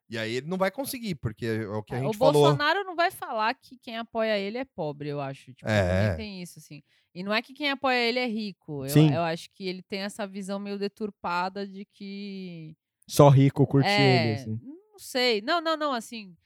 E 0.08 0.16
aí 0.16 0.34
ele 0.36 0.46
não 0.46 0.56
vai 0.56 0.70
conseguir, 0.70 1.14
porque 1.16 1.44
é 1.44 1.66
o 1.66 1.82
que 1.82 1.94
a 1.94 1.98
É, 1.98 2.00
gente 2.00 2.14
o 2.14 2.18
falou. 2.18 2.32
Bolsonaro 2.42 2.82
não 2.84 2.96
vai 2.96 3.10
falar 3.10 3.52
que 3.54 3.76
quem 3.78 3.98
apoia 3.98 4.38
ele 4.38 4.56
é 4.56 4.64
pobre, 4.64 5.10
eu 5.10 5.20
acho. 5.20 5.52
Tipo, 5.52 5.68
É. 5.68 6.14
tem 6.14 6.40
isso, 6.42 6.58
assim. 6.58 6.82
E 7.14 7.22
não 7.22 7.34
é 7.34 7.42
que 7.42 7.52
quem 7.52 7.70
apoia 7.70 7.96
ele 8.08 8.18
é 8.18 8.26
rico. 8.26 8.84
Eu, 8.84 8.90
Sim. 8.90 9.12
eu 9.14 9.20
acho 9.22 9.50
que 9.52 9.66
ele 9.68 9.82
tem 9.82 10.00
essa 10.00 10.26
visão 10.26 10.58
meio 10.58 10.78
deturpada 10.78 11.66
de 11.68 11.84
que. 11.92 12.74
Só 13.06 13.28
rico 13.28 13.66
curte 13.66 13.88
é, 13.88 14.24
ele, 14.26 14.34
assim. 14.40 14.60
Não 14.94 14.98
sei. 15.00 15.40
Não, 15.42 15.60
não, 15.60 15.76
não, 15.76 15.92
assim. 15.92 16.36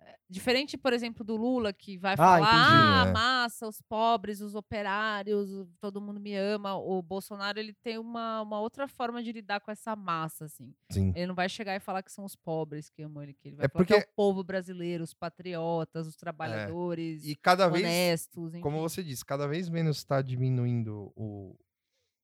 é, 0.00 0.16
Diferente, 0.28 0.76
por 0.76 0.92
exemplo, 0.92 1.22
do 1.24 1.36
Lula, 1.36 1.72
que 1.72 1.96
vai 1.96 2.14
Ah, 2.14 2.16
falar, 2.16 2.38
entendi, 2.40 2.82
ah, 2.82 3.04
é. 3.06 3.08
a 3.10 3.12
massa, 3.12 3.68
os 3.68 3.80
pobres, 3.82 4.40
os 4.40 4.56
operários, 4.56 5.48
todo 5.80 6.00
mundo 6.00 6.18
me 6.18 6.34
ama. 6.34 6.74
O 6.74 7.00
Bolsonaro, 7.00 7.60
ele 7.60 7.72
tem 7.72 7.98
uma, 7.98 8.42
uma 8.42 8.58
outra 8.58 8.88
forma 8.88 9.22
de 9.22 9.30
lidar 9.30 9.60
com 9.60 9.70
essa 9.70 9.94
massa, 9.94 10.46
assim. 10.46 10.74
Sim. 10.90 11.12
Ele 11.14 11.26
não 11.28 11.34
vai 11.36 11.48
chegar 11.48 11.76
e 11.76 11.80
falar 11.80 12.02
que 12.02 12.10
são 12.10 12.24
os 12.24 12.34
pobres 12.34 12.90
que 12.90 13.02
amam 13.02 13.22
ele, 13.22 13.34
que 13.34 13.46
ele 13.48 13.56
vai 13.56 13.66
É 13.66 13.68
falar 13.68 13.84
que 13.84 13.92
é 13.94 13.98
porque- 13.98 14.10
o 14.10 14.14
povo 14.16 14.42
brasileiro, 14.42 15.04
os 15.04 15.14
patriotas, 15.14 16.08
os 16.08 16.16
trabalhadores, 16.16 17.24
E 17.24 17.36
cada 17.36 17.68
vez, 17.68 17.84
honestos, 17.84 18.52
como 18.60 18.80
você 18.80 19.00
disse, 19.04 19.24
cada 19.24 19.46
vez 19.46 19.68
menos 19.68 19.98
está 19.98 20.20
diminuindo 20.20 21.12
o, 21.14 21.56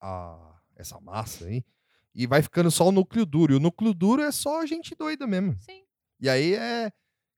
a, 0.00 0.58
essa 0.74 1.00
massa 1.00 1.44
aí. 1.46 1.64
E 2.14 2.26
vai 2.26 2.42
ficando 2.42 2.70
só 2.70 2.88
o 2.88 2.92
núcleo 2.92 3.24
duro. 3.26 3.52
E 3.52 3.56
o 3.56 3.60
núcleo 3.60 3.94
duro 3.94 4.22
é 4.22 4.32
só 4.32 4.64
gente 4.66 4.94
doida 4.94 5.26
mesmo. 5.26 5.56
Sim. 5.60 5.82
E 6.20 6.28
aí 6.28 6.54
é. 6.54 6.90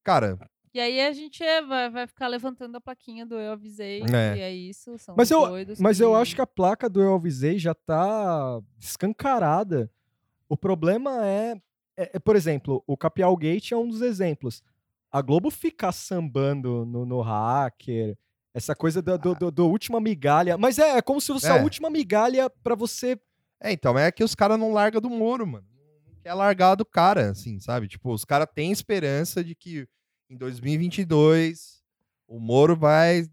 Cara, 0.03 0.39
E 0.73 0.79
aí 0.81 1.01
a 1.01 1.13
gente 1.13 1.43
é- 1.43 1.61
vai, 1.63 1.91
vai 1.91 2.07
ficar 2.07 2.29
levantando 2.29 2.77
a 2.77 2.81
plaquinha 2.81 3.27
do 3.27 3.35
eu 3.35 3.53
avisei, 3.53 4.03
É. 4.03 4.37
e 4.37 4.41
é 4.41 4.53
isso, 4.55 4.97
são 4.99 5.15
Mas 5.19 5.29
eu, 5.31 5.47
doidos 5.47 5.81
mas 5.81 6.01
eu 6.01 6.15
acho 6.15 6.35
que 6.35 6.41
a 6.41 6.47
placa 6.47 6.89
do 6.89 7.03
Eu 7.03 7.15
Avisei 7.15 7.59
já 7.59 7.75
tá 7.75 8.61
escancarada. 8.79 9.91
O 10.49 10.57
problema 10.57 11.27
é, 11.27 11.55
é- 11.97 12.11
é, 12.15 12.19
por 12.19 12.37
exemplo, 12.37 12.83
o 12.87 12.97
Capial 12.97 13.37
Gate 13.37 13.73
é 13.73 13.77
um 13.77 13.89
dos 13.89 14.01
exemplos. 14.01 14.63
A 15.11 15.21
Globo 15.21 15.51
ficar 15.51 15.91
sambando 15.93 16.87
no, 16.87 17.05
no 17.05 17.21
hacker, 17.21 18.17
essa 18.55 18.75
coisa 18.75 19.03
do, 19.03 19.19
do, 19.19 19.35
do- 19.35 19.51
do 19.51 19.67
última 19.69 20.01
migalha. 20.01 20.57
Mas 20.57 20.79
é, 20.79 20.97
é 20.99 21.03
como 21.03 21.21
se 21.21 21.29
fosse 21.33 21.49
a 21.49 21.57
É. 21.57 21.63
última 21.63 21.91
migalha 21.91 22.49
pra 22.63 22.75
você. 22.77 23.19
É, 23.61 23.73
então, 23.73 23.99
é 23.99 24.11
que 24.11 24.25
os 24.25 24.35
caras 24.35 24.59
não 24.59 24.73
largam 24.73 25.01
do 25.01 25.11
Moro, 25.11 25.47
mano. 25.47 25.67
Não 26.07 26.15
quer 26.23 26.35
largar 26.35 26.75
do 26.75 26.85
cara, 26.85 27.31
assim, 27.31 27.59
sabe? 27.61 27.89
Tipo, 27.89 28.13
os 28.13 28.25
caras 28.25 28.49
têm 28.55 28.73
esperança 28.73 29.45
de 29.45 29.55
que 29.55 29.87
em 30.29 30.37
2022 30.37 31.81
o 32.27 32.39
Moro 32.39 32.77
vai 32.77 33.27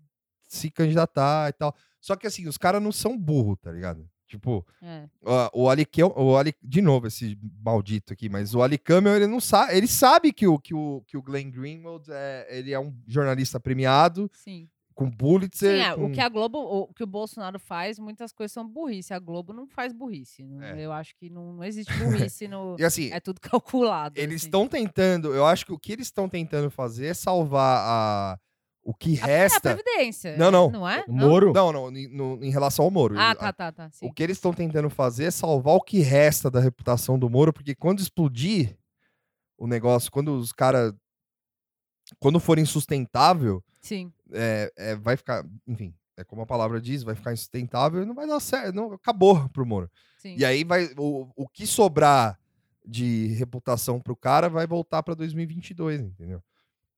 se 0.48 0.70
candidatar 0.72 1.50
e 1.50 1.54
tal. 1.54 1.76
Só 2.00 2.16
que, 2.16 2.28
assim, 2.28 2.48
os 2.48 2.58
caras 2.58 2.82
não 2.82 2.92
são 2.92 3.18
burro, 3.18 3.56
tá 3.56 3.72
ligado? 3.72 4.10
Tipo, 4.28 4.66
É. 4.82 5.08
ó, 5.24 5.50
o 5.54 5.70
Aliquel, 5.70 6.14
o 6.18 6.36
Ali, 6.36 6.54
de 6.62 6.82
novo 6.82 7.08
esse 7.08 7.40
maldito 7.64 8.12
aqui, 8.12 8.28
mas 8.28 8.54
o 8.54 8.62
Ali 8.62 8.78
Camel, 8.78 9.16
ele 9.16 9.28
não 9.28 9.40
sabe, 9.40 9.78
ele 9.78 9.88
sabe 9.88 10.34
que 10.34 10.46
o, 10.46 10.60
que 10.60 10.74
o, 10.74 11.02
que 11.08 11.16
o 11.16 11.22
Glenn 11.22 11.50
Greenwald 11.50 12.12
é, 12.12 12.46
ele 12.50 12.74
é 12.74 12.80
um 12.80 12.94
jornalista 13.08 13.58
premiado, 13.58 14.30
Sim. 14.34 14.68
Com 14.98 15.12
Pulitzer, 15.12 15.76
Sim, 15.78 15.84
é, 15.92 15.94
com- 15.96 16.06
o 16.08 16.12
que 16.12 16.20
a 16.20 16.28
Globo, 16.28 16.58
o 16.58 16.88
que 16.92 17.04
o 17.04 17.08
Bolsonaro 17.08 17.60
faz, 17.60 18.00
muitas 18.00 18.32
coisas 18.34 18.52
são 18.52 18.68
burrice. 18.68 19.14
A 19.14 19.20
Globo 19.20 19.54
não 19.54 19.68
faz 19.68 19.94
burrice. 19.94 20.44
É. 20.60 20.84
Eu 20.84 20.92
acho 20.92 21.16
que 21.16 21.30
não, 21.30 21.54
não 21.54 21.64
existe 21.64 21.94
burrice 22.32 22.48
no. 22.48 22.76
E 22.80 22.84
assim, 22.84 23.12
É 23.12 23.20
tudo 23.20 23.40
calculado. 23.40 24.20
Eles 24.20 24.38
assim. 24.38 24.48
estão 24.48 24.68
tentando, 24.68 25.36
eu 25.36 25.46
acho 25.46 25.68
que 25.68 25.72
o 25.72 25.78
que 25.78 25.92
eles 25.94 26.08
estão 26.08 26.28
tentando 26.28 26.72
fazer 26.72 27.06
é 27.06 27.14
salvar 27.14 27.78
a, 27.86 28.40
o 28.84 28.92
que 28.92 29.20
É 29.20 29.22
a 29.22 29.26
resta. 29.28 29.76
Previdência. 29.76 30.36
Não, 30.36 30.50
não. 30.50 30.72
Não 30.72 30.90
é? 30.90 31.04
O 31.08 31.14
Moro. 31.14 31.54
Não, 31.54 31.72
não, 31.72 31.96
em- 31.96 32.08
no- 32.08 32.44
em 32.44 32.50
relação 32.50 32.84
ao 32.84 32.90
Moro. 32.90 33.14
Ah, 33.20 33.36
tá, 33.36 33.54
tá, 33.54 33.72
tá. 33.72 33.92
Sim. 33.92 34.08
O 34.08 34.12
que 34.12 34.24
eles 34.24 34.38
estão 34.38 34.52
tentando 34.52 34.90
fazer 34.90 35.26
é 35.26 35.32
salvar 35.32 35.76
o 35.76 35.82
que 35.82 36.00
resta 36.00 36.50
da 36.50 36.60
reputação 36.60 37.20
do 37.20 37.30
Moro, 37.30 37.54
porque 37.54 37.76
quando 37.76 38.00
explodir 38.00 38.76
o 39.60 39.68
negócio, 39.68 40.12
quando 40.12 40.36
os 40.40 40.52
caras. 40.52 40.92
Quando 42.20 42.40
for 42.40 42.58
insustentável, 42.58 43.62
Sim. 43.82 44.12
É, 44.32 44.72
é, 44.76 44.96
vai 44.96 45.16
ficar. 45.18 45.46
Enfim, 45.68 45.94
é 46.16 46.24
como 46.24 46.42
a 46.42 46.46
palavra 46.46 46.80
diz, 46.82 47.04
vai 47.04 47.16
ficar 47.16 47.34
insustentável 47.34 48.02
e 48.02 48.06
não 48.06 48.16
vai 48.16 48.28
dar 48.28 48.40
certo. 48.40 48.74
Não, 48.76 48.94
acabou 48.94 49.48
pro 49.50 49.66
Moro. 49.66 49.90
Sim. 50.18 50.36
E 50.38 50.44
aí 50.46 50.64
vai. 50.64 50.86
O, 50.98 51.30
o 51.36 51.48
que 51.48 51.66
sobrar 51.68 52.40
de 52.86 53.28
reputação 53.34 54.00
pro 54.00 54.16
cara 54.16 54.50
vai 54.50 54.66
voltar 54.66 55.04
pra 55.04 55.14
2022, 55.14 56.02
entendeu? 56.02 56.42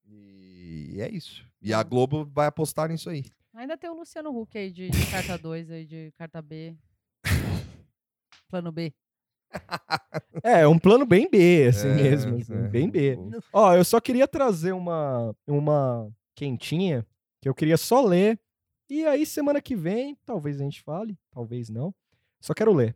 E 0.08 0.98
é 1.00 1.10
isso. 1.10 1.44
E 1.62 1.74
a. 1.74 1.82
Globo 1.84 2.26
vai 2.34 2.48
apostar 2.48 2.90
nisso 2.90 3.10
aí. 3.10 3.26
Ainda 3.54 3.78
tem 3.78 3.90
o 3.90 3.96
Luciano 3.96 4.30
Huck 4.38 4.58
aí 4.58 4.72
de, 4.72 4.90
de 4.90 5.06
carta 5.12 5.36
2 5.40 5.70
aí, 5.72 5.86
de 5.86 6.14
carta 6.18 6.42
B. 6.42 6.76
Plano 8.50 8.72
B. 8.72 8.94
É, 10.44 10.62
é 10.62 10.68
um 10.68 10.80
plano 10.80 11.06
bem 11.06 11.30
B, 11.30 11.68
assim 11.68 11.88
É, 11.90 11.94
mesmo. 11.96 12.38
assim, 12.38 12.54
é. 12.54 12.68
Bem 12.70 12.90
B. 12.90 13.18
Ó, 13.52 13.76
eu 13.76 13.84
só 13.84 14.00
queria 14.00 14.26
trazer 14.28 14.72
uma, 14.72 15.36
uma 15.46 16.10
quentinha 16.34 17.06
que 17.42 17.48
eu 17.50 17.54
queria 17.56 17.78
só 17.78 18.02
ler. 18.06 18.40
E 18.90 19.06
aí, 19.06 19.26
semana 19.26 19.62
que 19.62 19.76
vem, 19.76 20.18
talvez 20.26 20.60
a 20.60 20.64
gente 20.64 20.82
fale, 20.82 21.18
talvez 21.32 21.70
não. 21.70 21.94
Só 22.42 22.54
quero 22.54 22.74
ler. 22.74 22.96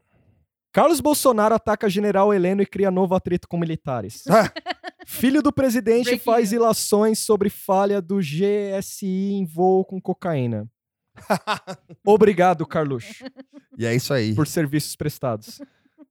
Carlos 0.71 0.99
Bolsonaro 0.99 1.53
ataca 1.53 1.87
general 1.89 2.33
Heleno 2.33 2.61
e 2.61 2.65
cria 2.65 2.89
novo 2.89 3.13
atrito 3.13 3.47
com 3.47 3.57
militares. 3.59 4.23
Filho 5.05 5.41
do 5.43 5.51
presidente 5.53 6.05
Breaking 6.05 6.23
faz 6.23 6.51
news. 6.51 6.61
ilações 6.63 7.19
sobre 7.19 7.49
falha 7.49 8.01
do 8.01 8.17
GSI 8.19 9.33
em 9.33 9.45
voo 9.45 9.85
com 9.85 10.01
cocaína. 10.01 10.67
Obrigado, 12.05 12.65
Carluxo, 12.65 13.23
E 13.77 13.85
é 13.85 13.93
isso 13.93 14.13
aí. 14.13 14.33
por 14.33 14.47
serviços 14.47 14.95
prestados. 14.95 15.61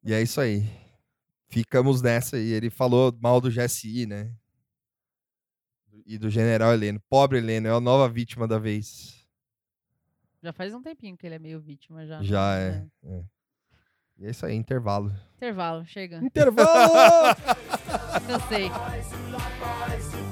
E 0.05 0.13
é 0.13 0.23
isso 0.23 0.41
aí. 0.41 0.65
Ficamos 1.49 2.01
nessa. 2.03 2.39
E 2.39 2.53
ele 2.53 2.71
falou 2.71 3.17
mal 3.21 3.41
do 3.41 3.51
GSI, 3.51 4.07
né? 4.07 4.31
E 6.13 6.19
do 6.19 6.29
general 6.29 6.75
Heleno. 6.75 7.01
Pobre 7.09 7.39
Heleno, 7.39 7.69
é 7.69 7.71
a 7.71 7.81
nova 7.81 8.07
vítima 8.07 8.47
da 8.47 8.59
vez. 8.59 9.27
Já 10.43 10.53
faz 10.53 10.75
um 10.75 10.83
tempinho 10.83 11.17
que 11.17 11.27
ele 11.27 11.37
é 11.37 11.39
meio 11.39 11.59
vítima 11.59 12.05
já. 12.05 12.23
Já 12.23 12.55
né? 12.59 12.87
é. 13.03 13.15
é. 13.15 13.25
E 14.19 14.27
é 14.27 14.31
isso 14.31 14.45
aí, 14.45 14.55
intervalo. 14.55 15.11
Intervalo, 15.37 15.87
chega. 15.87 16.19
Intervalo! 16.19 16.93
Cansei. 18.29 18.69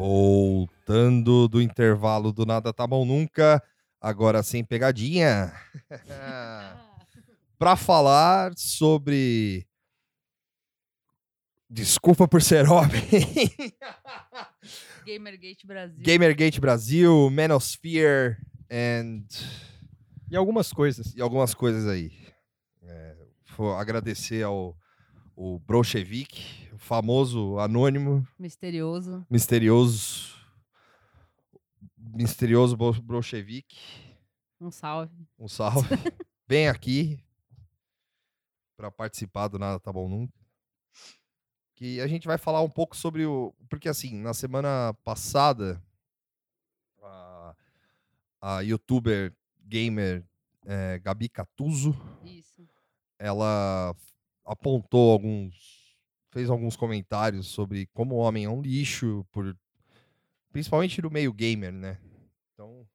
Voltando 0.00 1.46
do 1.46 1.60
intervalo 1.60 2.32
do 2.32 2.46
Nada 2.46 2.72
Tá 2.72 2.86
Bom 2.86 3.04
Nunca, 3.04 3.62
agora 4.00 4.42
sem 4.42 4.64
pegadinha. 4.64 5.52
Pra 7.58 7.76
falar 7.76 8.54
sobre. 8.56 9.66
Desculpa 11.68 12.26
por 12.26 12.40
ser 12.40 12.66
homem. 12.66 13.02
Gamergate 15.06 15.66
Brasil. 15.66 16.02
Gamergate 16.02 16.60
Brasil, 16.62 17.28
Manosphere 17.30 18.38
and, 18.70 19.26
e 20.30 20.34
algumas 20.36 20.72
coisas. 20.72 21.14
e 21.14 21.20
algumas 21.20 21.52
coisas 21.52 21.86
aí. 21.86 22.10
É, 22.82 23.16
vou 23.54 23.74
agradecer 23.74 24.42
ao 24.44 24.74
o 25.36 25.58
Brochevik, 25.58 26.69
famoso 26.80 27.58
anônimo, 27.58 28.26
Misterioso. 28.38 29.24
misterioso, 29.30 30.34
misterioso 31.96 32.76
Brochevik. 32.76 33.76
Um 34.60 34.70
salve. 34.70 35.14
Um 35.38 35.46
salve. 35.48 35.88
Vem 36.48 36.68
aqui 36.68 37.22
para 38.76 38.90
participar 38.90 39.48
do 39.48 39.58
Nada 39.58 39.78
Tá 39.78 39.92
Bom 39.92 40.08
Nunca. 40.08 40.34
Que 41.76 42.00
a 42.00 42.06
gente 42.06 42.26
vai 42.26 42.36
falar 42.36 42.60
um 42.62 42.68
pouco 42.68 42.96
sobre 42.96 43.24
o. 43.24 43.54
Porque, 43.70 43.88
assim, 43.88 44.20
na 44.20 44.34
semana 44.34 44.92
passada, 45.04 45.82
a, 47.02 47.54
a 48.40 48.60
youtuber 48.60 49.34
gamer 49.64 50.26
eh, 50.66 50.98
Gabi 50.98 51.28
Catuso 51.28 51.94
Isso. 52.24 52.68
ela 53.18 53.94
apontou 54.44 55.12
alguns. 55.12 55.79
Fez 56.30 56.48
alguns 56.50 56.76
comentários 56.76 57.46
sobre 57.48 57.86
como 57.92 58.14
o 58.14 58.18
homem 58.18 58.44
é 58.44 58.48
um 58.50 58.60
lixo, 58.62 59.26
por, 59.30 59.56
principalmente 60.52 61.00
no 61.02 61.10
meio 61.10 61.32
gamer, 61.32 61.72
né? 61.72 61.98
Então. 62.52 62.86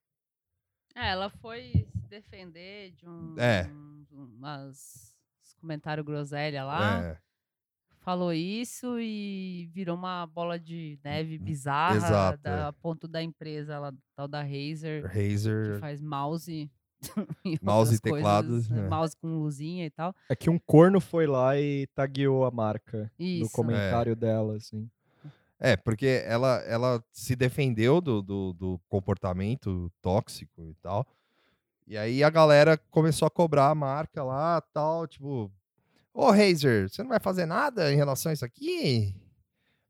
É, 0.95 1.09
ela 1.11 1.29
foi 1.29 1.87
se 1.91 2.07
defender 2.07 2.91
de 2.91 3.07
um, 3.07 3.35
É. 3.37 3.67
uns, 3.67 4.11
umas 4.11 5.15
uns 5.43 5.53
comentários 5.59 6.05
groselha 6.05 6.63
lá. 6.63 7.03
é, 7.03 7.17
Falou 7.99 8.31
isso 8.31 8.99
e 8.99 9.67
virou 9.73 9.97
uma 9.97 10.27
bola 10.27 10.59
de 10.59 10.99
neve 11.03 11.39
bizarra 11.39 11.95
Exato, 11.95 12.43
da, 12.43 12.51
é. 12.51 12.63
a 12.65 12.71
ponto 12.73 13.07
da 13.07 13.21
empresa 13.23 13.79
lá, 13.79 13.91
tal 14.15 14.27
da 14.27 14.43
Razer, 14.43 15.09
que 15.09 15.31
Razer. 15.31 15.79
faz 15.79 16.01
mouse 16.01 16.69
Mouse 17.61 17.91
e 17.91 17.95
outras 17.95 17.99
teclado, 17.99 18.47
coisas, 18.49 18.69
né? 18.69 18.85
é. 18.85 18.89
Mouse 18.89 19.15
com 19.17 19.39
luzinha 19.39 19.85
e 19.85 19.89
tal. 19.89 20.15
É 20.29 20.35
que 20.35 20.49
um 20.49 20.57
corno 20.57 20.99
foi 20.99 21.27
lá 21.27 21.59
e 21.59 21.87
tagueou 21.95 22.45
a 22.45 22.51
marca 22.51 23.11
no 23.19 23.25
Isso. 23.25 23.51
comentário 23.51 24.15
dela, 24.15 24.55
assim. 24.55 24.89
É, 25.59 25.77
porque 25.77 26.23
ela, 26.25 26.57
ela 26.67 27.03
se 27.11 27.35
defendeu 27.35 28.01
do, 28.01 28.21
do, 28.21 28.53
do 28.53 28.81
comportamento 28.89 29.91
tóxico 30.01 30.69
e 30.69 30.75
tal. 30.75 31.07
E 31.87 31.97
aí 31.97 32.23
a 32.23 32.29
galera 32.29 32.77
começou 32.89 33.25
a 33.25 33.31
cobrar 33.31 33.69
a 33.69 33.75
marca 33.75 34.23
lá 34.23 34.59
tal, 34.73 35.07
tipo, 35.07 35.51
ô 36.13 36.31
Razer, 36.31 36.89
você 36.89 37.03
não 37.03 37.09
vai 37.09 37.19
fazer 37.19 37.45
nada 37.45 37.91
em 37.93 37.95
relação 37.95 38.31
a 38.31 38.33
isso 38.33 38.43
aqui? 38.43 39.15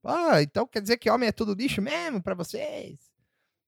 Ah, 0.04 0.42
então 0.42 0.68
quer 0.68 0.82
dizer 0.82 0.98
que 0.98 1.10
homem 1.10 1.30
é 1.30 1.32
tudo 1.32 1.54
lixo 1.54 1.82
mesmo 1.82 2.22
pra 2.22 2.36
vocês? 2.36 3.00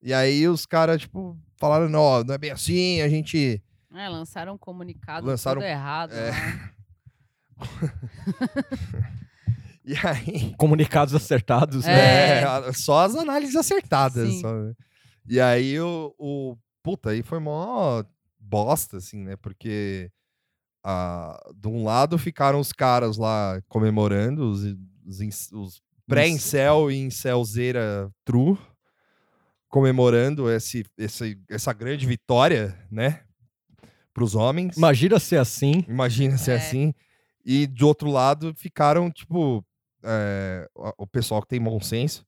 E 0.01 0.13
aí 0.13 0.47
os 0.47 0.65
caras, 0.65 1.01
tipo, 1.01 1.37
falaram, 1.57 1.89
não, 1.89 2.23
não 2.23 2.33
é 2.33 2.37
bem 2.37 2.51
assim, 2.51 3.01
a 3.01 3.09
gente. 3.09 3.61
É, 3.93 4.07
lançaram 4.09 4.53
um 4.53 4.57
comunicado 4.57 5.25
Lançaram- 5.27 5.61
todo 5.61 5.69
errado. 5.69 6.13
é. 6.13 6.31
lá. 6.31 6.77
E 9.89 9.95
aí. 10.05 10.53
Comunicados 10.57 11.15
acertados, 11.15 11.85
né? 11.85 11.93
É. 11.93 12.39
É, 12.39 12.43
a- 12.43 12.73
só 12.73 13.05
as 13.05 13.15
análises 13.15 13.55
acertadas. 13.55 14.41
Só, 14.41 14.53
né? 14.53 14.73
E 15.25 15.39
aí 15.39 15.79
o, 15.79 16.13
o. 16.19 16.57
Puta, 16.83 17.11
aí 17.11 17.23
foi 17.23 17.39
mó 17.39 18.03
bosta, 18.37 18.97
assim, 18.97 19.23
né? 19.23 19.37
Porque 19.37 20.11
ah, 20.83 21.37
de 21.55 21.69
um 21.69 21.85
lado 21.85 22.17
ficaram 22.17 22.59
os 22.59 22.73
caras 22.73 23.17
lá 23.17 23.61
comemorando, 23.69 24.49
os, 24.51 24.63
os, 25.05 25.51
os 25.53 25.81
pré-incel 26.05 26.91
e 26.91 26.97
incelzeira 26.97 28.11
true, 28.25 28.57
comemorando 29.69 30.49
esse, 30.51 30.85
esse, 30.97 31.39
essa 31.49 31.73
grande 31.73 32.05
vitória, 32.05 32.77
né? 32.91 33.23
Pros 34.13 34.33
homens. 34.35 34.77
Imagina 34.77 35.19
ser 35.19 35.37
assim. 35.37 35.83
Imagina 35.87 36.37
ser 36.37 36.51
É. 36.51 36.55
assim. 36.55 36.93
E 37.45 37.67
do 37.67 37.87
outro 37.87 38.09
lado 38.09 38.53
ficaram, 38.55 39.11
tipo, 39.11 39.63
é, 40.03 40.67
o- 40.75 41.03
o 41.03 41.07
pessoal 41.07 41.41
que 41.41 41.47
tem 41.47 41.61
bom 41.61 41.79
senso 41.79 42.25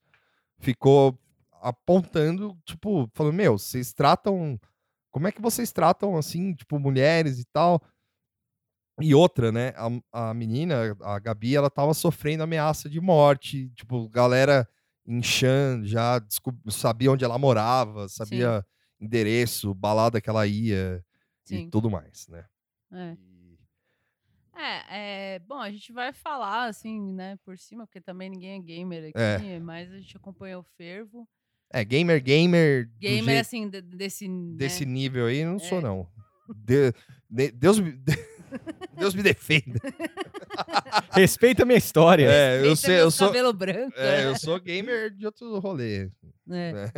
ficou 0.59 1.17
apontando, 1.61 2.57
tipo, 2.65 3.09
falando, 3.13 3.33
meu, 3.33 3.57
vocês 3.57 3.93
tratam. 3.93 4.59
Como 5.11 5.27
é 5.27 5.31
que 5.31 5.41
vocês 5.41 5.71
tratam, 5.71 6.15
assim, 6.17 6.53
tipo, 6.53 6.77
mulheres 6.79 7.39
e 7.39 7.45
tal? 7.45 7.81
E 9.01 9.15
outra, 9.15 9.51
né? 9.51 9.73
A, 10.11 10.29
a 10.29 10.33
menina, 10.33 10.95
a 11.01 11.17
Gabi, 11.19 11.55
ela 11.55 11.69
tava 11.69 11.93
sofrendo 11.93 12.43
ameaça 12.43 12.89
de 12.89 12.99
morte. 13.01 13.69
Tipo, 13.75 14.07
galera 14.09 14.67
inchando, 15.10 15.86
já 15.88 16.19
descob- 16.19 16.60
sabia 16.72 17.11
onde 17.11 17.26
ela 17.26 17.38
morava, 17.38 18.07
sabia 18.07 18.65
endereço, 18.99 19.73
balada 19.73 20.22
que 20.22 20.30
ela 20.30 20.45
ia 20.45 21.03
e 21.45 21.48
Sim. 21.48 21.69
tudo 21.69 21.90
mais, 21.90 22.27
né? 22.27 22.45
É. 22.91 23.14
E- 23.18 23.40
É, 24.61 25.36
é, 25.36 25.40
bom, 25.40 25.57
a 25.57 25.72
gente 25.72 25.94
vai 25.94 26.11
falar 26.11 26.65
assim, 26.68 27.14
né, 27.14 27.38
por 27.45 27.57
cima, 27.57 27.88
porque 27.88 28.02
também 28.02 28.30
ninguém 28.30 28.60
é 28.60 28.61
gamer 28.61 29.10
aqui, 29.15 29.48
É. 29.48 29.57
mas 29.60 29.90
a 29.91 29.98
gente 29.98 30.18
acompanha 30.18 30.60
o 30.60 30.64
fervo. 30.77 31.26
É, 31.72 31.84
gamer, 31.86 32.22
gamer. 32.22 32.90
Gamer, 32.99 33.23
jeito- 33.23 33.40
assim, 33.41 33.69
de- 33.69 33.81
desse. 33.81 34.27
desse 34.57 34.86
né, 34.86 34.91
nível 34.91 35.27
aí, 35.27 35.45
não 35.45 35.60
sou, 35.60 35.77
É. 35.77 35.81
não. 35.81 36.07
De- 36.53 36.91
de- 37.30 37.52
Deus, 37.52 37.80
me, 37.80 37.91
Deus 38.98 39.14
me 39.15 39.23
defenda. 39.23 39.80
Respeita 41.11 41.64
a 41.64 41.65
minha 41.65 41.77
história. 41.77 42.30
É, 42.30 42.65
eu, 42.65 42.76
sei, 42.76 43.02
eu, 43.02 43.11
sou, 43.11 43.27
cabelo 43.27 43.53
branco. 43.53 43.94
é, 43.98 44.26
eu 44.26 44.36
sou 44.38 44.60
gamer 44.60 45.11
de 45.11 45.26
outro 45.26 45.57
rolê. 45.60 46.10
É. 46.49 46.73
né? 46.73 46.91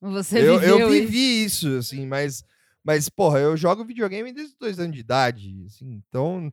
Você 0.00 0.38
Eu, 0.40 0.54
eu 0.54 0.58
viveu 0.58 0.78
isso. 0.78 0.90
vivi 0.90 1.44
isso, 1.44 1.76
assim, 1.76 2.06
mas, 2.06 2.44
mas, 2.82 3.08
porra, 3.08 3.38
eu 3.38 3.56
jogo 3.56 3.84
videogame 3.84 4.32
desde 4.32 4.52
os 4.52 4.58
dois 4.58 4.78
anos 4.80 4.94
de 4.94 5.00
idade, 5.00 5.62
assim, 5.66 6.02
então. 6.08 6.50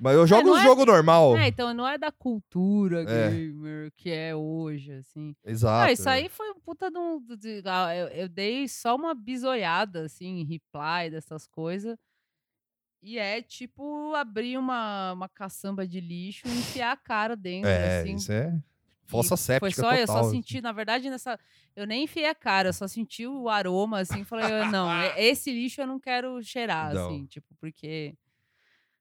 Mas 0.00 0.16
eu 0.16 0.26
jogo 0.26 0.48
não 0.48 0.54
um 0.54 0.58
é- 0.58 0.62
jogo 0.62 0.84
normal. 0.84 1.36
É, 1.36 1.46
então 1.48 1.72
não 1.72 1.86
é 1.86 1.96
da 1.96 2.10
cultura 2.12 3.02
É. 3.08 3.30
gamer 3.30 3.92
que 3.96 4.10
é 4.10 4.34
hoje, 4.34 4.92
assim. 4.92 5.34
Exato. 5.46 5.88
Ah, 5.88 5.92
isso 5.92 6.08
aí 6.08 6.28
foi 6.28 6.50
um 6.50 6.60
puta 6.60 6.90
de 6.90 6.98
um. 6.98 7.24
de- 7.38 7.62
ah, 7.64 7.94
eu, 7.96 8.08
eu 8.08 8.28
dei 8.28 8.66
só 8.68 8.96
uma 8.96 9.14
bisoiada, 9.14 10.04
assim, 10.04 10.40
em 10.40 10.44
reply 10.44 11.08
dessas 11.10 11.46
coisas. 11.46 11.96
E 13.02 13.18
é 13.18 13.40
tipo 13.40 14.12
abrir 14.14 14.58
uma, 14.58 15.12
uma 15.12 15.28
caçamba 15.28 15.86
de 15.86 16.00
lixo 16.00 16.46
e 16.46 16.50
enfiar 16.50 16.92
a 16.92 16.96
cara 16.96 17.36
dentro, 17.36 17.68
É, 17.70 18.00
assim. 18.00 18.14
isso 18.14 18.32
é. 18.32 18.58
Fossa 19.06 19.36
séptica 19.38 19.60
Foi 19.60 19.72
só, 19.72 19.94
eu 19.94 20.06
total. 20.06 20.24
só 20.24 20.30
senti, 20.30 20.60
na 20.60 20.70
verdade, 20.72 21.08
nessa. 21.08 21.38
Eu 21.74 21.86
nem 21.86 22.04
enfiei 22.04 22.26
a 22.28 22.34
cara, 22.34 22.68
eu 22.68 22.72
só 22.74 22.86
senti 22.86 23.26
o 23.26 23.48
aroma, 23.48 24.00
assim, 24.00 24.22
falei, 24.22 24.44
"Ah, 24.52 24.70
não, 24.70 24.90
é- 24.92 25.14
esse 25.24 25.50
lixo 25.50 25.80
eu 25.80 25.86
não 25.86 25.98
quero 25.98 26.42
cheirar, 26.42 26.92
Não. 26.92 27.06
assim, 27.06 27.24
tipo, 27.26 27.46
porque. 27.60 28.14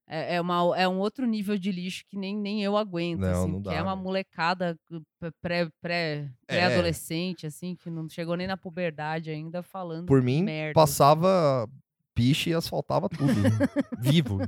É, 0.09 0.35
é, 0.35 0.41
uma, 0.41 0.73
é 0.77 0.87
um 0.87 0.99
outro 0.99 1.25
nível 1.27 1.57
de 1.57 1.69
lixo 1.69 2.05
que 2.07 2.15
nem, 2.15 2.33
nem 2.37 2.63
eu 2.63 2.77
aguento, 2.77 3.19
Não, 3.19 3.41
assim, 3.43 3.51
não 3.51 3.61
que 3.61 3.67
dá, 3.67 3.73
é 3.73 3.81
uma 3.83 3.93
molecada 3.97 4.79
uh, 4.89 5.01
pré- 5.19 5.31
pré- 5.41 5.69
pré- 5.81 6.29
pré-adolescente, 6.47 7.45
assim, 7.45 7.75
que 7.75 7.89
não 7.89 8.07
chegou 8.07 8.37
nem 8.37 8.47
na 8.47 8.55
puberdade 8.55 9.29
ainda, 9.29 9.61
falando 9.61 10.05
Por 10.05 10.21
mim, 10.21 10.43
merda. 10.43 10.73
passava 10.73 11.67
piche 12.17 12.49
e 12.49 12.53
asfaltava 12.55 13.07
tudo. 13.07 13.31
Vivo. 14.01 14.39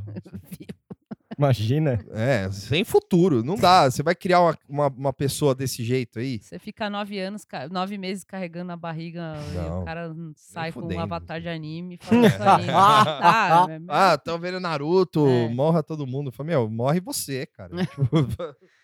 Imagina. 1.37 2.03
É, 2.11 2.51
sem 2.51 2.83
futuro. 2.83 3.43
Não 3.43 3.55
dá. 3.55 3.89
Você 3.89 4.01
vai 4.03 4.13
criar 4.15 4.41
uma, 4.41 4.57
uma, 4.67 4.87
uma 4.87 5.13
pessoa 5.13 5.53
desse 5.55 5.83
jeito 5.85 6.19
aí? 6.19 6.39
Você 6.39 6.57
fica 6.59 6.89
nove 6.89 7.17
anos, 7.19 7.45
nove 7.71 7.97
meses 7.97 8.23
carregando 8.25 8.65
na 8.67 8.75
barriga 8.75 9.35
e 9.51 9.55
Não, 9.55 9.81
o 9.81 9.85
cara 9.85 10.13
sai 10.35 10.71
com 10.71 10.81
um 10.81 10.99
avatar 10.99 11.39
de 11.39 11.47
anime 11.47 11.95
e 11.95 11.97
fala 12.03 12.27
isso 12.27 12.41
aí. 12.41 12.69
Ah, 12.71 13.67
é- 13.69 13.79
Ah, 13.87 14.15
estão 14.15 14.37
vendo 14.39 14.59
Naruto, 14.59 15.27
É. 15.27 15.47
morra 15.47 15.81
todo 15.83 16.05
mundo. 16.07 16.27
Eu 16.27 16.31
falei, 16.33 16.55
meu, 16.55 16.69
morre 16.69 16.99
você, 16.99 17.45
cara. 17.45 17.69
Tipo, 17.85 18.09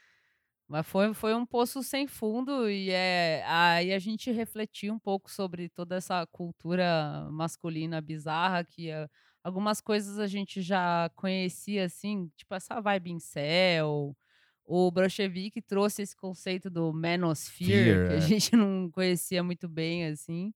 Mas 0.67 0.87
foi, 0.87 1.13
foi 1.13 1.35
um 1.35 1.45
poço 1.45 1.83
sem 1.83 2.07
fundo 2.07 2.67
e 2.67 2.89
é, 2.89 3.43
aí 3.45 3.93
a 3.93 3.99
gente 3.99 4.31
refletiu 4.31 4.93
um 4.93 4.99
pouco 4.99 5.29
sobre 5.29 5.69
toda 5.69 5.95
essa 5.95 6.25
cultura 6.27 7.27
masculina 7.31 8.01
bizarra 8.01 8.63
que 8.63 8.89
é, 8.89 9.07
algumas 9.43 9.79
coisas 9.79 10.17
a 10.17 10.25
gente 10.25 10.63
já 10.63 11.07
conhecia, 11.15 11.85
assim, 11.85 12.31
tipo 12.35 12.55
essa 12.55 12.81
vibe 12.81 13.11
incel. 13.11 14.17
O 14.65 14.89
Brochevik 14.89 15.61
trouxe 15.61 16.01
esse 16.01 16.15
conceito 16.15 16.67
do 16.71 16.91
manosphere, 16.91 17.83
Fear, 17.83 18.07
que 18.07 18.13
a 18.13 18.17
é. 18.17 18.21
gente 18.21 18.55
não 18.57 18.89
conhecia 18.89 19.43
muito 19.43 19.69
bem, 19.69 20.07
assim. 20.07 20.51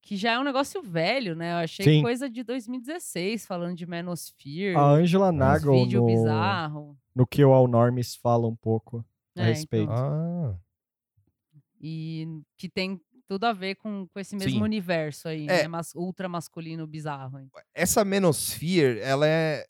Que 0.00 0.16
já 0.16 0.32
é 0.32 0.38
um 0.38 0.44
negócio 0.44 0.80
velho, 0.80 1.36
né? 1.36 1.52
Eu 1.52 1.56
achei 1.56 1.84
Sim. 1.84 2.02
coisa 2.02 2.30
de 2.30 2.42
2016, 2.42 3.44
falando 3.44 3.76
de 3.76 3.84
manosphere, 3.84 4.74
A 4.74 4.92
Angela 4.92 5.30
Nagel 5.30 5.74
vídeo 5.74 6.00
no, 6.00 6.06
bizarro. 6.06 6.96
no 7.14 7.26
que 7.26 7.44
o 7.44 7.52
All 7.52 7.68
Norms 7.68 8.16
fala 8.16 8.48
um 8.48 8.56
pouco 8.56 9.04
a 9.36 9.44
É, 9.44 9.48
respeito. 9.52 9.84
então. 9.84 9.96
ah, 10.54 10.58
E 11.80 12.26
que 12.56 12.68
tem 12.68 13.00
tudo 13.28 13.44
a 13.44 13.52
ver 13.52 13.74
com, 13.76 14.06
com 14.08 14.18
esse 14.20 14.36
mesmo 14.36 14.58
Sim. 14.58 14.62
universo 14.62 15.28
aí, 15.28 15.44
É. 15.48 15.62
né? 15.62 15.68
Mas, 15.68 15.92
ultra 15.94 16.28
masculino 16.28 16.86
bizarro. 16.86 17.38
hein? 17.38 17.50
essa 17.74 18.04
Menosphere, 18.04 19.00
ela 19.00 19.26
é, 19.26 19.66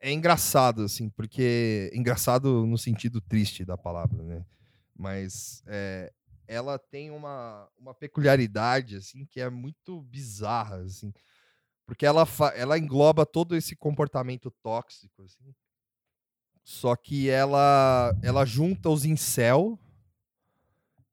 é 0.00 0.12
engraçado, 0.12 0.82
assim, 0.82 1.08
porque. 1.10 1.90
Engraçado 1.94 2.66
no 2.66 2.76
sentido 2.78 3.20
triste 3.20 3.64
da 3.64 3.76
palavra, 3.76 4.22
né? 4.22 4.44
Mas 4.96 5.62
é, 5.66 6.12
ela 6.46 6.78
tem 6.78 7.10
uma, 7.10 7.68
uma 7.78 7.94
peculiaridade, 7.94 8.96
assim, 8.96 9.26
que 9.26 9.40
é 9.40 9.50
muito 9.50 10.02
bizarra, 10.02 10.76
assim. 10.76 11.12
Porque 11.86 12.06
ela, 12.06 12.26
ela 12.54 12.78
engloba 12.78 13.26
todo 13.26 13.54
esse 13.54 13.76
comportamento 13.76 14.50
tóxico, 14.62 15.22
assim. 15.22 15.54
Só 16.64 16.96
que 16.96 17.28
ela, 17.28 18.16
ela 18.22 18.44
junta 18.46 18.88
os 18.88 19.04
incel, 19.04 19.78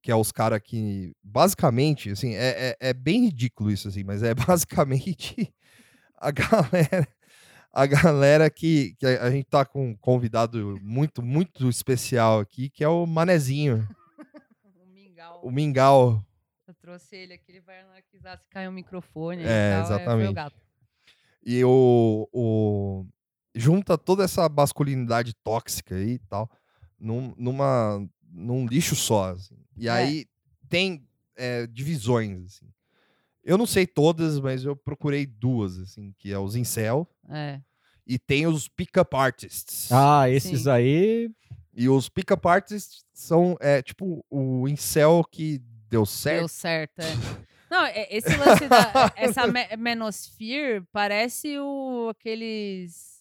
que 0.02 0.10
é 0.10 0.16
os 0.16 0.32
caras 0.32 0.62
que, 0.64 1.14
basicamente, 1.22 2.10
assim, 2.10 2.34
é, 2.36 2.70
é, 2.80 2.90
é 2.90 2.94
bem 2.94 3.26
ridículo 3.26 3.70
isso, 3.70 3.88
assim, 3.90 4.04
mas 4.04 4.24
é 4.24 4.34
basicamente 4.34 5.54
a 6.18 6.32
galera, 6.32 7.08
a 7.74 7.86
galera 7.86 8.50
que, 8.50 8.96
que 8.98 9.06
a 9.06 9.26
a 9.26 9.32
gente 9.32 9.46
tá 9.46 9.66
com 9.66 9.90
um 9.90 9.96
convidado 9.96 10.80
muito, 10.82 11.22
muito 11.22 11.68
especial 11.70 12.40
aqui, 12.40 12.70
que 12.70 12.84
é 12.84 12.88
o 12.88 13.06
Manezinho, 13.06 13.86
O 14.82 14.86
Mingau. 14.88 15.42
o 15.44 15.52
Mingau. 15.52 16.26
Eu 16.66 16.74
trouxe 16.76 17.16
ele 17.18 17.34
aqui, 17.34 17.52
ele 17.52 17.60
vai 17.62 17.82
anarquizar 17.82 18.38
se 18.40 18.48
cair 18.48 18.70
o 18.70 18.72
microfone. 18.72 19.44
e 19.44 19.46
É, 19.46 19.72
tal, 19.74 19.82
o 19.82 19.86
exatamente. 19.86 20.34
gato. 20.34 20.56
E 21.46 21.64
o, 21.66 22.30
o. 22.32 23.06
Junta 23.54 23.98
toda 23.98 24.24
essa 24.24 24.48
masculinidade 24.48 25.34
tóxica 25.44 25.96
aí 25.96 26.12
e 26.14 26.20
tal, 26.20 26.50
num, 27.00 27.34
numa, 27.38 28.08
num 28.32 28.66
lixo 28.66 28.96
só. 28.96 29.32
assim. 29.32 29.56
E 29.78 29.88
É. 29.88 29.92
aí 29.92 30.26
tem 30.70 31.06
é, 31.36 31.66
divisões, 31.68 32.46
assim. 32.46 32.66
Eu 33.44 33.58
não 33.58 33.66
sei 33.66 33.88
todas, 33.88 34.40
mas 34.40 34.64
eu 34.64 34.76
procurei 34.76 35.26
duas, 35.26 35.78
assim, 35.80 36.14
que 36.20 36.32
é 36.32 36.38
os 36.38 36.56
incel 36.56 37.08
É. 37.30 37.60
e 38.06 38.20
tem 38.20 38.46
os 38.46 38.68
pick-up 38.68 39.16
artists. 39.16 39.92
Ah, 39.92 40.30
esses 40.30 40.64
Sim. 40.64 40.70
aí. 40.70 41.32
E 41.74 41.90
os 41.90 42.08
pick-up 42.08 42.48
artists 42.48 43.04
são, 43.14 43.58
é, 43.60 43.82
tipo, 43.82 44.24
o 44.30 44.68
incel 44.68 45.24
que 45.32 45.60
deu 45.90 46.06
certo, 46.06 46.40
Deu 46.42 46.48
certo, 46.48 47.00
é. 47.00 47.06
Não, 47.72 47.86
esse 48.10 48.36
lance 48.36 48.68
da. 48.68 49.14
essa 49.16 49.48
me- 49.48 49.76
Menosphere 49.78 50.84
parece 50.92 51.58
o, 51.58 52.10
aqueles. 52.10 53.21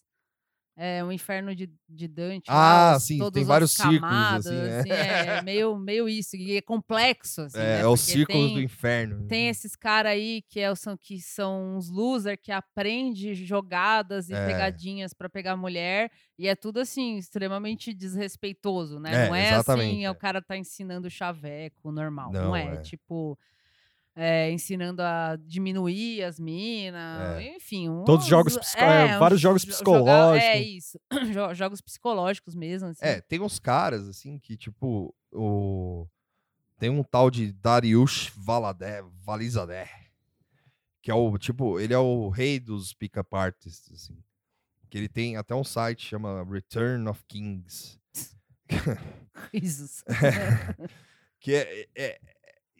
É, 0.82 1.04
o 1.04 1.12
inferno 1.12 1.54
de, 1.54 1.70
de 1.86 2.08
Dante. 2.08 2.46
Ah, 2.48 2.94
os- 2.96 3.02
sim, 3.02 3.18
tem 3.30 3.44
vários 3.44 3.72
círculos, 3.72 4.00
camadas, 4.00 4.46
assim, 4.46 4.56
é. 4.56 4.78
assim, 4.80 5.28
é 5.28 5.42
meio, 5.42 5.76
meio 5.76 6.08
isso. 6.08 6.36
E 6.36 6.56
é 6.56 6.62
complexo, 6.62 7.42
assim. 7.42 7.58
É, 7.58 7.60
né, 7.60 7.80
é 7.82 7.86
os 7.86 8.00
porque 8.00 8.12
círculos 8.12 8.46
tem- 8.46 8.54
do 8.54 8.62
inferno. 8.62 9.26
Tem 9.28 9.48
esses 9.50 9.76
caras 9.76 10.12
aí 10.12 10.42
que, 10.48 10.58
é, 10.58 10.74
são, 10.74 10.96
que 10.96 11.20
são 11.20 11.76
uns 11.76 11.90
loser 11.90 12.38
que 12.40 12.50
aprende 12.50 13.34
jogadas 13.34 14.30
e 14.30 14.34
É. 14.34 14.46
pegadinhas 14.46 15.12
pra 15.12 15.28
pegar 15.28 15.54
mulher. 15.54 16.10
E 16.38 16.48
é 16.48 16.54
tudo 16.56 16.80
assim, 16.80 17.18
extremamente 17.18 17.92
desrespeitoso, 17.92 18.98
né? 18.98 19.26
É, 19.26 19.28
não 19.28 19.34
é 19.34 19.48
exatamente, 19.52 19.90
assim, 19.90 20.04
é 20.04 20.06
é. 20.06 20.10
o 20.10 20.14
cara 20.14 20.40
tá 20.40 20.56
ensinando 20.56 21.10
chaveco 21.10 21.92
normal. 21.92 22.32
Não, 22.32 22.44
Não, 22.46 22.56
é. 22.56 22.76
é. 22.76 22.76
Tipo. 22.80 23.38
É, 24.16 24.50
ensinando 24.50 25.00
a 25.02 25.36
diminuir 25.36 26.22
as 26.24 26.38
minas, 26.40 27.38
É. 27.38 27.56
enfim. 27.56 27.86
Todos 28.04 28.24
uns- 28.24 28.28
jogos 28.30 28.56
é, 28.76 29.16
vários 29.18 29.38
uns 29.38 29.42
jogos 29.42 29.62
jo- 29.62 29.70
joga- 29.72 30.36
É 30.36 30.52
psicológicos. 30.58 30.66
isso. 30.76 31.00
Jo- 31.32 31.54
jogos 31.54 31.80
psicológicos 31.80 32.54
mesmo. 32.54 32.88
Assim. 32.88 33.04
É, 33.04 33.20
tem 33.20 33.40
uns 33.40 33.58
caras, 33.58 34.08
assim, 34.08 34.38
que, 34.38 34.56
tipo, 34.56 35.14
o... 35.32 36.06
tem 36.78 36.90
um 36.90 37.02
tal 37.02 37.30
de 37.30 37.52
Dariush 37.52 38.32
Valadé, 38.36 39.02
Valizadeh, 39.24 39.88
que 41.02 41.10
é 41.10 41.14
o, 41.14 41.38
tipo, 41.38 41.78
ele 41.80 41.94
é 41.94 41.98
o 41.98 42.28
rei 42.28 42.58
dos 42.60 42.92
pick-up 42.92 43.28
artists, 43.34 43.90
assim. 43.92 44.18
Que 44.90 44.98
ele 44.98 45.08
tem 45.08 45.36
até 45.36 45.54
um 45.54 45.62
site 45.64 46.04
chama 46.04 46.44
Return 46.50 47.08
of 47.08 47.22
Kings. 47.28 47.98
Risos. 49.54 50.02
que 51.40 51.54
é, 51.54 51.88
é- 51.94 52.20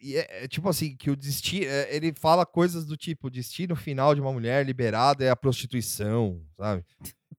e 0.01 0.15
é- 0.17 0.43
é 0.43 0.47
tipo 0.47 0.67
assim, 0.69 0.95
que 0.95 1.09
o 1.11 1.15
destino. 1.15 1.65
ele 1.89 2.13
fala 2.13 2.45
coisas 2.45 2.85
do 2.85 2.95
tipo: 2.97 3.27
o 3.27 3.31
destino 3.31 3.75
final 3.75 4.13
de 4.15 4.21
uma 4.21 4.31
mulher 4.33 4.65
liberada 4.65 5.23
é 5.23 5.29
a 5.29 5.35
prostituição, 5.35 6.41
sabe? 6.57 6.83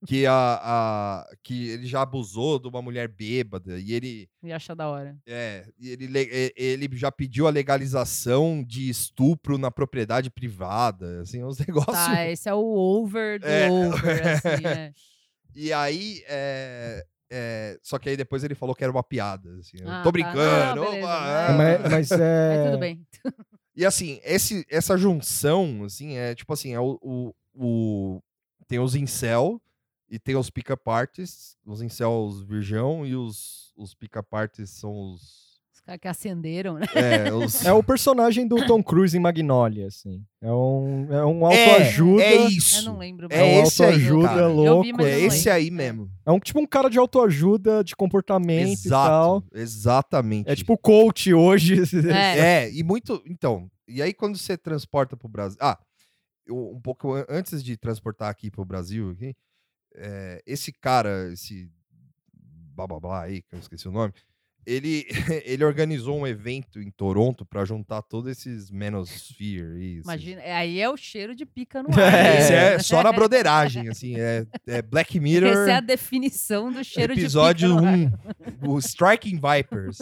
Que, 0.05 0.27
a, 0.27 0.33
a, 0.61 1.37
que 1.45 1.69
ele 1.69 1.87
já 1.87 2.03
abusou 2.03 2.59
de 2.59 2.67
uma 2.67 2.83
mulher 2.83 3.07
bêbada 3.07 3.79
e 3.79 3.93
ele. 3.93 4.29
Me 4.43 4.53
acha 4.53 4.75
da 4.75 4.89
hora. 4.89 5.17
É, 5.25 5.65
e 5.79 5.91
ele, 5.91 6.07
le- 6.09 6.29
e- 6.33 6.53
ele 6.57 6.89
já 6.97 7.13
pediu 7.13 7.47
a 7.47 7.51
legalização 7.51 8.65
de 8.65 8.89
estupro 8.89 9.59
na 9.59 9.71
propriedade 9.71 10.29
privada, 10.29 11.21
assim, 11.21 11.45
uns 11.45 11.59
negócios. 11.67 11.95
Tá, 11.95 12.27
esse 12.29 12.49
é 12.49 12.55
o 12.55 12.59
over 12.65 13.39
do 13.39 13.47
É. 13.47 13.71
over, 13.71 14.27
assim, 14.27 14.67
é. 14.67 14.93
E 15.55 15.73
aí, 15.73 16.25
é, 16.27 17.05
é, 17.33 17.79
só 17.83 17.99
que 17.99 18.09
aí 18.11 18.17
depois 18.17 18.45
ele 18.45 18.55
falou 18.55 18.75
que 18.75 18.85
era 18.85 18.93
uma 18.93 19.03
piada, 19.03 19.49
assim, 19.59 19.79
Ah, 19.85 20.03
tô 20.03 20.09
tá. 20.09 20.13
brincando. 20.13 20.77
Não, 20.77 20.85
beleza, 20.91 21.07
opa, 21.07 21.49
ah. 21.49 21.53
Mas, 21.57 21.91
mas 21.91 22.11
é. 22.21 22.49
Mas 22.57 22.67
tudo 22.71 22.79
bem. 22.79 23.07
E 23.75 23.87
assim, 23.87 24.21
esse, 24.23 24.67
essa 24.69 24.99
junção, 24.99 25.83
assim, 25.85 26.19
é 26.19 26.35
tipo 26.35 26.53
assim, 26.53 26.75
é 26.75 26.79
o, 26.79 26.99
o, 27.01 27.35
o- 27.55 28.23
tem 28.69 28.79
os 28.79 28.95
incel 28.95 29.59
e 30.11 30.19
tem 30.19 30.37
os 30.37 30.51
pick-up 30.51 30.83
artists, 30.91 31.57
os 31.65 31.81
incels 31.81 32.43
virgão 32.43 33.07
e 33.07 33.17
os, 33.17 33.73
os 33.75 33.95
pick-up 33.95 34.29
artists 34.31 34.79
são 34.79 34.93
os... 35.15 35.42
Os 35.83 35.87
caras 35.87 36.01
que 36.01 36.07
acenderam, 36.09 36.75
né? 36.75 36.87
É, 36.95 37.33
os... 37.35 37.65
É 37.65 37.73
o 37.73 37.83
personagem 37.83 38.47
do 38.47 38.65
Tom 38.67 38.81
Cruise 38.81 39.17
em 39.17 39.21
Magnolia, 39.21 39.89
assim. 39.89 40.25
É 40.41 40.53
um, 40.53 41.13
é 41.13 41.25
um 41.27 41.51
É, 41.51 41.71
autoajuda. 41.73 42.23
é 42.23 42.37
Eu 42.37 42.49
isso. 42.49 42.85
não 42.85 42.99
lembro. 42.99 43.27
É 43.31 43.37
mais. 43.41 43.59
um 43.59 43.63
esse 43.65 43.83
aí, 43.85 43.91
autoajuda. 44.09 44.41
Eu 44.43 44.53
louco. 44.55 44.83
vi, 44.85 45.05
É 45.05 45.17
eu 45.23 45.27
esse 45.27 45.51
aí 45.51 45.71
mesmo. 45.73 46.09
É 46.25 46.31
um 46.31 46.39
tipo 46.39 46.61
um 46.61 46.67
cara 46.67 46.89
de 46.89 46.99
autoajuda, 46.99 47.83
de 47.83 47.97
comportamento 47.97 48.79
e 48.87 48.89
tal. 48.89 49.39
Exato, 49.39 49.49
exatamente. 49.59 50.49
É 50.49 50.55
tipo 50.55 50.79
coach 50.79 51.35
hoje. 51.35 51.75
É. 52.11 52.39
É, 52.63 52.73
e 52.73 52.83
muito. 52.85 53.21
Então, 53.27 53.69
e 53.89 54.01
aí 54.01 54.15
quando 54.15 54.39
você 54.39 54.57
transporta 54.57 55.17
pro 55.17 55.29
Brasil. 55.29 55.59
Ah, 55.61 55.77
eu- 56.47 56.71
um 56.77 56.81
pouco 56.81 57.13
an- 57.15 57.27
antes 57.29 57.63
de 57.63 57.77
transportar 57.77 58.31
aqui 58.31 58.53
pro 58.53 58.65
Brasil, 58.65 59.11
aqui, 59.11 59.35
é, 59.97 60.41
esse 60.47 60.71
cara, 60.73 61.29
esse 61.33 61.69
blá 62.75 62.87
blá 62.87 63.01
blá 63.01 63.23
aí, 63.25 63.43
que 63.43 63.55
eu 63.55 63.59
esqueci 63.59 63.89
o 63.89 63.93
nome, 63.93 64.13
ele, 64.67 65.07
ele 65.45 65.65
organizou 65.65 66.17
um 66.19 66.27
evento 66.27 66.81
em 66.81 66.91
Toronto 66.91 67.45
para 67.45 67.65
juntar 67.65 68.03
todos 68.03 68.31
esses 68.31 68.71
Manosphere. 68.71 69.79
e 69.79 69.93
esses- 69.95 70.05
Imagina, 70.05 70.41
é, 70.43 70.53
aí 70.55 70.81
é 70.81 70.89
o 70.89 70.97
cheiro 70.97 71.35
de 71.35 71.45
pica 71.47 71.83
no 71.83 71.89
É. 71.99 72.05
ar. 72.05 72.39
Esse 72.41 72.53
é 72.53 72.79
só 72.79 73.03
na 73.03 73.11
broderagem, 73.13 73.89
assim, 73.89 74.15
é, 74.19 74.47
é 74.67 74.83
Black 74.83 75.19
Mirror. 75.19 75.51
Essa 75.51 75.71
é 75.71 75.75
a 75.77 75.81
definição 75.81 76.71
do 76.73 76.83
cheiro 76.85 77.13
episódio 77.13 77.69
de 77.77 77.83
pica 78.05 78.19
ar. 78.47 78.69
1, 78.69 78.71
o 78.71 78.79
Striking 78.79 79.41
Vipers. 79.41 79.99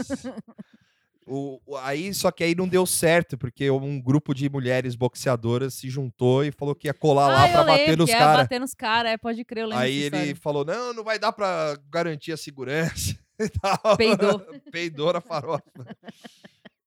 O, 1.32 1.60
aí, 1.82 2.12
só 2.12 2.32
que 2.32 2.42
aí 2.42 2.56
não 2.56 2.66
deu 2.66 2.84
certo, 2.84 3.38
porque 3.38 3.70
um 3.70 4.00
grupo 4.00 4.34
de 4.34 4.48
mulheres 4.50 4.96
boxeadoras 4.96 5.74
se 5.74 5.88
juntou 5.88 6.44
e 6.44 6.50
falou 6.50 6.74
que 6.74 6.88
ia 6.88 6.94
colar 6.94 7.28
lá 7.28 7.44
Ah, 7.44 7.48
pra 7.48 7.60
eu 7.60 7.66
bater 7.66 7.80
lembro, 7.86 7.96
nos 7.98 8.10
que 8.10 8.16
é 8.16 8.18
caras. 8.18 8.36
bater 8.42 8.58
nos 8.60 8.74
caras, 8.74 9.12
é, 9.12 9.16
pode 9.16 9.44
crer, 9.44 9.62
eu 9.62 9.68
lembro 9.68 9.84
Aí 9.84 9.94
ele 9.96 10.16
história. 10.16 10.36
falou: 10.36 10.64
não, 10.64 10.92
não 10.92 11.04
vai 11.04 11.20
dar 11.20 11.30
pra 11.30 11.78
garantir 11.88 12.32
a 12.32 12.36
segurança. 12.36 13.16
tal. 13.60 13.96
Peidou. 13.96 14.40
Peidou 14.70 15.12
na 15.12 15.20
farofa. 15.20 15.62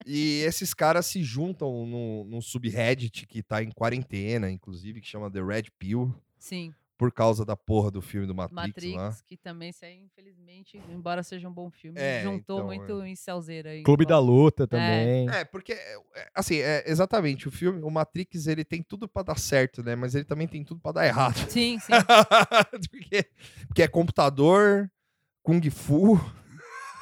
E 0.05 0.41
esses 0.41 0.73
caras 0.73 1.05
se 1.05 1.23
juntam 1.23 1.85
num, 1.85 2.25
num 2.25 2.41
subreddit 2.41 3.25
que 3.25 3.41
tá 3.41 3.63
em 3.63 3.71
quarentena, 3.71 4.51
inclusive, 4.51 4.99
que 4.99 5.07
chama 5.07 5.31
The 5.31 5.41
Red 5.41 5.63
Pill, 5.80 6.13
Sim, 6.38 6.73
por 6.97 7.11
causa 7.11 7.45
da 7.45 7.55
porra 7.55 7.89
do 7.89 8.01
filme 8.01 8.27
do 8.27 8.35
Matrix, 8.35 8.67
Matrix, 8.67 8.95
lá. 8.95 9.15
que 9.25 9.38
também, 9.38 9.69
isso 9.69 9.84
aí, 9.84 9.97
infelizmente, 9.97 10.81
embora 10.89 11.23
seja 11.23 11.47
um 11.47 11.53
bom 11.53 11.69
filme, 11.71 11.99
É, 11.99 12.21
juntou 12.21 12.57
então, 12.57 12.65
muito 12.65 13.05
em 13.05 13.15
Celzeira 13.15 13.71
aí. 13.71 13.84
Clube 13.84 14.05
da 14.05 14.19
Luta. 14.19 14.63
Luta 14.63 14.67
também. 14.67 15.30
É, 15.30 15.45
porque, 15.45 15.73
é, 15.73 15.95
é, 16.15 16.30
assim, 16.35 16.57
é, 16.57 16.84
exatamente, 16.85 17.47
o 17.47 17.51
filme, 17.51 17.81
o 17.81 17.89
Matrix, 17.89 18.47
ele 18.47 18.63
tem 18.65 18.84
tudo 18.84 19.07
pra 19.07 19.23
dar 19.23 19.38
certo, 19.38 19.81
né? 19.81 19.95
Mas 19.95 20.15
ele 20.15 20.25
também 20.25 20.47
tem 20.47 20.63
tudo 20.63 20.81
pra 20.81 20.91
dar 20.91 21.05
errado. 21.05 21.49
Sim, 21.49 21.80
sim. 21.80 21.93
porque, 22.91 23.25
porque 23.67 23.81
é 23.84 23.88
computador, 23.88 24.91
Kung 25.41 25.61
Fu. 25.69 26.19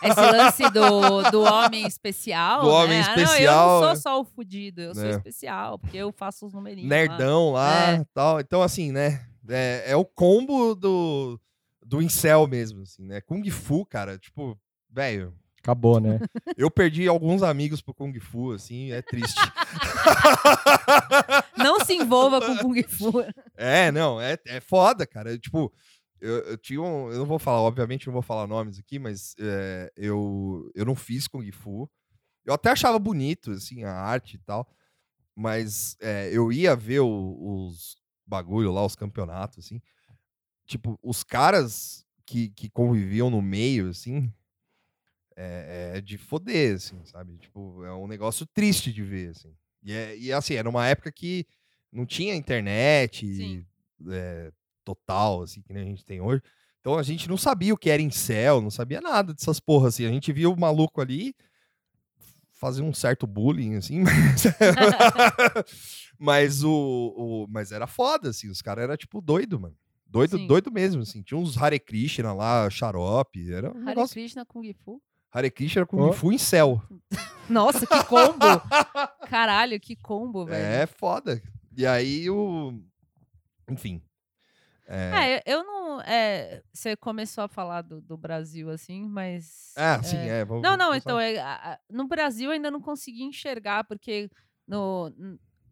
Esse 0.04 0.22
lance 0.22 0.64
do, 0.72 1.32
do 1.32 1.42
homem 1.44 1.86
especial. 1.86 2.62
Do 2.64 2.70
homem 2.70 3.00
né? 3.00 3.06
Ah, 3.08 3.10
não, 3.10 3.18
eu 3.18 3.24
especial, 3.26 3.82
não 3.82 3.88
né? 3.90 3.96
sou 3.96 4.02
só 4.02 4.22
o 4.22 4.26
fudido, 4.26 4.82
eu 4.82 4.96
sou 4.96 5.06
É. 5.06 5.12
especial, 5.12 5.80
porque 5.80 5.98
eu 5.98 6.12
faço 6.12 6.46
os 6.46 6.54
numerinhos. 6.54 6.90
lá. 6.90 6.96
nerdão 6.96 7.52
lá 7.52 7.92
É. 7.92 8.06
tal. 8.14 8.40
Então, 8.40 8.62
assim, 8.62 8.92
né? 8.92 9.26
É, 9.50 9.84
é 9.88 9.96
o 9.96 10.06
combo 10.06 10.76
do, 10.76 11.40
do 11.86 12.02
incel 12.02 12.48
mesmo, 12.48 12.84
assim, 12.84 13.04
né? 13.06 13.22
Kung 13.22 13.48
Fu, 13.50 13.86
cara, 13.86 14.18
tipo, 14.18 14.58
velho. 14.90 15.34
Acabou, 15.60 16.00
né? 16.00 16.20
Eu 16.58 16.72
perdi 16.72 17.08
alguns 17.08 17.44
amigos 17.44 17.82
pro 17.84 17.94
Kung 17.94 18.20
Fu, 18.20 18.52
assim, 18.52 18.92
é 18.92 19.02
triste. 19.04 19.40
Não 21.58 21.80
se 21.86 21.94
envolva 21.94 22.42
com 22.42 22.58
Kung 22.58 22.82
Fu. 22.84 23.24
é, 23.56 23.92
não, 23.92 24.20
é, 24.20 24.38
é 24.48 24.60
foda, 24.60 25.06
cara. 25.06 25.38
Tipo, 25.38 25.72
eu, 26.22 26.38
eu 26.44 26.58
tinha 26.58 26.82
um. 26.82 27.12
Eu 27.12 27.20
não 27.20 27.26
vou 27.26 27.40
falar, 27.40 27.62
obviamente, 27.62 28.06
não 28.08 28.14
vou 28.14 28.22
falar 28.22 28.48
nomes 28.48 28.80
aqui, 28.80 29.00
mas 29.00 29.36
é, 29.40 29.92
eu, 29.96 30.72
eu 30.76 30.86
não 30.86 30.96
fiz 30.96 31.28
Kung 31.28 31.52
Fu. 31.52 31.90
Eu 32.46 32.54
até 32.54 32.70
achava 32.70 32.98
bonito, 33.00 33.52
assim, 33.52 33.84
a 33.84 33.94
arte 33.94 34.36
e 34.36 34.40
tal. 34.40 34.68
Mas 35.36 35.96
é, 36.00 36.30
eu 36.32 36.52
ia 36.52 36.76
ver 36.76 37.00
o- 37.02 37.68
os 37.68 37.96
bagulho 38.26 38.72
lá, 38.72 38.86
os 38.86 38.96
campeonatos, 38.96 39.60
assim. 39.66 39.82
Tipo, 40.66 41.00
os 41.04 41.24
caras 41.24 42.06
que, 42.26 42.50
que 42.50 42.70
conviviam 42.70 43.30
no 43.30 43.42
meio, 43.42 43.90
assim, 43.90 44.32
é, 45.36 45.94
é 45.96 46.02
de 46.02 46.18
foder, 46.18 46.76
assim, 46.76 47.04
sabe? 47.06 47.38
Tipo, 47.38 47.84
é 47.84 47.94
um 47.94 48.08
negócio 48.08 48.46
triste 48.46 48.92
de 48.92 49.04
ver, 49.04 49.32
assim. 49.32 49.54
E, 49.84 49.94
é, 49.94 50.18
e 50.18 50.32
assim, 50.32 50.54
era 50.54 50.70
uma 50.70 50.88
época 50.88 51.12
que 51.12 51.46
não 51.92 52.06
tinha 52.06 52.36
internet 52.36 53.26
Sim. 53.26 53.66
é, 54.10 54.52
total, 54.84 55.42
assim, 55.44 55.62
que 55.62 55.72
nem 55.74 55.84
a 55.84 55.86
gente 55.86 56.06
tem 56.06 56.20
hoje. 56.22 56.42
Então 56.80 56.98
a 56.98 57.04
gente 57.04 57.30
não 57.30 57.38
sabia 57.38 57.74
o 57.74 57.78
que 57.78 57.90
era 57.90 58.02
incel, 58.02 58.62
não 58.62 58.72
sabia 58.72 59.00
nada 59.02 59.34
dessas 59.34 59.60
porras, 59.60 59.94
assim. 59.94 60.06
A 60.06 60.10
gente 60.10 60.32
via 60.34 60.50
o 60.50 60.60
maluco 60.60 61.00
ali 61.02 61.36
fazer 62.52 62.82
um 62.82 62.94
certo 62.94 63.26
bullying, 63.26 63.76
assim, 63.76 64.02
mas, 64.06 64.44
mas 66.18 66.64
o, 66.64 66.72
o- 66.72 67.48
Mas 67.50 67.72
era 67.72 67.88
foda, 67.88 68.30
assim, 68.30 68.50
os 68.50 68.62
caras 68.62 68.84
eram, 68.84 68.98
tipo, 68.98 69.22
doido, 69.22 69.60
mano. 69.60 69.76
Doido, 70.06 70.38
Sim. 70.38 70.48
doido 70.48 70.72
mesmo, 70.72 71.02
assim. 71.04 71.22
Tinha 71.22 71.38
uns 71.40 71.58
Hare 71.58 71.80
Krishna 71.80 72.34
lá, 72.34 72.70
xarope, 72.70 73.52
era 73.52 73.70
um 73.70 73.78
Hare 73.78 73.86
negócio... 73.86 74.14
Krishna 74.14 74.46
Kung 74.46 74.74
Fu. 74.74 75.02
Hare 75.32 75.50
Krishna 75.50 75.86
Kung 75.86 76.02
Ó. 76.02 76.12
Fu 76.12 76.32
em 76.32 76.38
céu. 76.38 76.82
Nossa, 77.50 77.86
que 77.88 78.04
combo! 78.06 78.46
Caralho, 79.30 79.80
que 79.80 79.96
combo, 79.96 80.46
velho. 80.46 80.64
É 80.64 80.86
foda. 80.86 81.42
E 81.78 81.86
aí 81.86 82.30
o... 82.30 82.78
Enfim. 83.70 84.02
É, 84.92 85.36
É, 85.38 85.44
eu 85.46 85.64
não. 85.64 86.02
é, 86.02 86.62
você 86.74 86.96
começou 86.96 87.44
a 87.44 87.48
falar 87.48 87.82
do, 87.82 88.02
do 88.02 88.18
Brasil 88.18 88.70
assim, 88.70 89.08
mas. 89.08 89.74
ah, 89.78 90.02
sim, 90.04 90.18
é. 90.18 90.44
vamos- 90.46 90.64
Não, 90.64 90.78
não, 90.78 90.96
então, 90.96 91.20
é, 91.20 91.78
no 91.90 92.08
Brasil 92.08 92.50
eu 92.50 92.54
ainda 92.54 92.70
não 92.72 92.82
consegui 92.82 93.24
enxergar, 93.24 93.84
porque 93.84 94.30
no, 94.68 95.12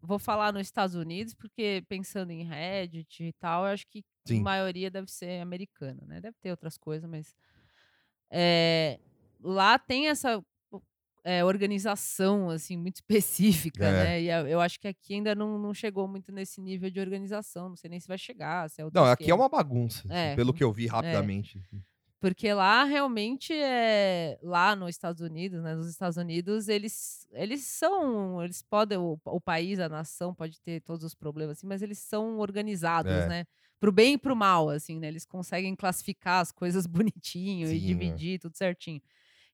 vou 0.02 0.18
falar 0.18 0.52
nos 0.52 0.62
Estados 0.62 0.94
Unidos, 0.94 1.34
porque 1.34 1.84
pensando 1.88 2.30
em 2.30 2.44
Reddit 2.44 3.24
e 3.24 3.32
tal, 3.34 3.64
eu 3.66 3.72
acho 3.72 3.86
que 3.88 4.02
Sim. 4.26 4.40
a 4.40 4.42
maioria 4.42 4.90
deve 4.90 5.10
ser 5.10 5.40
americana, 5.40 6.02
né? 6.06 6.20
Deve 6.20 6.36
ter 6.40 6.50
outras 6.50 6.78
coisas, 6.78 7.08
mas 7.08 7.34
é, 8.30 8.98
lá 9.40 9.78
tem 9.78 10.08
essa 10.08 10.42
é, 11.24 11.44
organização, 11.44 12.50
assim, 12.50 12.76
muito 12.76 12.96
específica, 13.72 13.84
É. 13.86 13.92
né? 13.92 14.22
E 14.22 14.50
eu 14.50 14.60
acho 14.60 14.78
que 14.80 14.88
aqui 14.88 15.14
ainda 15.14 15.34
não, 15.34 15.58
não 15.58 15.72
chegou 15.74 16.06
muito 16.08 16.32
nesse 16.32 16.60
nível 16.60 16.90
de 16.90 17.00
organização. 17.00 17.68
Não 17.68 17.76
sei 17.76 17.90
nem 17.90 18.00
se 18.00 18.08
vai 18.08 18.18
chegar, 18.18 18.68
se 18.70 18.80
é 18.80 18.86
Não, 18.92 19.04
aqui 19.04 19.30
é 19.30 19.34
uma 19.34 19.48
bagunça, 19.48 20.00
assim, 20.08 20.14
É. 20.14 20.36
pelo 20.36 20.52
que 20.52 20.62
eu 20.64 20.72
vi 20.72 20.86
rapidamente. 20.86 21.62
Porque 22.20 22.52
lá 22.52 22.84
realmente 22.84 23.54
é. 23.54 24.38
Lá 24.42 24.76
nos 24.76 24.90
Estados 24.90 25.22
Unidos, 25.22 25.62
né? 25.62 25.74
Nos 25.74 25.88
Estados 25.88 26.18
Unidos, 26.18 26.68
eles, 26.68 27.26
eles 27.32 27.64
são. 27.64 28.42
Eles 28.44 28.60
podem. 28.62 28.98
O, 28.98 29.18
o 29.24 29.40
país, 29.40 29.80
a 29.80 29.88
nação, 29.88 30.34
pode 30.34 30.60
ter 30.60 30.82
todos 30.82 31.02
os 31.02 31.14
problemas, 31.14 31.56
assim, 31.56 31.66
mas 31.66 31.80
eles 31.80 31.98
são 31.98 32.38
organizados, 32.38 33.10
É. 33.10 33.26
né? 33.26 33.44
Pro 33.80 33.90
bem 33.90 34.12
e 34.14 34.18
pro 34.18 34.36
mal, 34.36 34.68
assim, 34.68 34.98
né? 34.98 35.08
Eles 35.08 35.24
conseguem 35.24 35.74
classificar 35.74 36.42
as 36.42 36.52
coisas 36.52 36.84
bonitinho 37.04 37.66
e 37.66 37.70
Sim, 37.70 37.76
é. 37.76 37.86
dividir 37.86 38.38
tudo 38.38 38.54
certinho. 38.54 39.00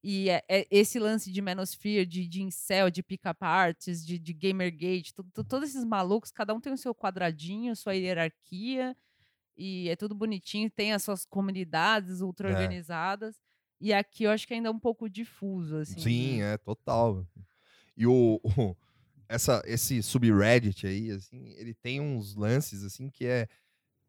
E 0.03 0.31
é, 0.31 0.43
é 0.49 0.67
esse 0.71 0.99
lance 0.99 1.33
de 1.33 1.43
Manosphere, 1.43 2.07
de, 2.07 2.29
de 2.29 2.43
Incel, 2.43 2.91
de 2.91 3.03
Pick-up 3.03 3.39
Artists, 3.43 4.07
de, 4.07 4.19
de 4.19 4.33
Gamergate, 4.33 5.13
todos 5.49 5.71
esses 5.71 5.85
malucos, 5.85 6.31
cada 6.31 6.55
um 6.55 6.61
tem 6.61 6.73
o 6.73 6.77
seu 6.79 6.95
quadradinho, 6.95 7.75
sua 7.75 7.95
hierarquia, 7.95 8.97
e 9.57 9.89
é 9.89 9.97
tudo 9.97 10.15
bonitinho, 10.15 10.71
tem 10.71 10.93
as 10.93 11.03
suas 11.03 11.25
comunidades 11.25 12.21
ultra 12.21 12.49
É. 12.49 12.53
organizadas. 12.53 13.37
E 13.81 13.93
aqui 13.93 14.25
eu 14.25 14.31
acho 14.31 14.47
que 14.47 14.55
ainda 14.55 14.69
é 14.69 14.71
um 14.73 14.79
pouco 14.79 15.09
difuso, 15.09 15.77
assim. 15.77 16.01
Sim, 16.01 16.41
né? 16.41 16.55
é 16.55 16.59
total. 16.59 17.27
E 17.97 18.07
o, 18.07 18.41
o- 18.45 18.77
essa, 19.29 19.61
esse 19.67 20.03
subreddit 20.03 20.87
aí, 20.87 21.11
assim, 21.11 21.49
ele 21.57 21.75
tem 21.75 22.01
uns 22.01 22.35
lances 22.37 22.85
assim 22.85 23.11
que 23.11 23.27
é 23.27 23.49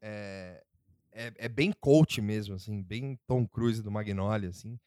é, 0.01 0.63
é, 1.11 1.33
é 1.37 1.49
bem 1.49 1.71
coach 1.71 2.21
mesmo, 2.21 2.53
assim, 2.55 2.83
bem 2.83 3.17
Tom 3.25 3.47
Cruise 3.47 3.81
do 3.81 3.89
Magnolia, 3.89 4.49
assim, 4.49 4.79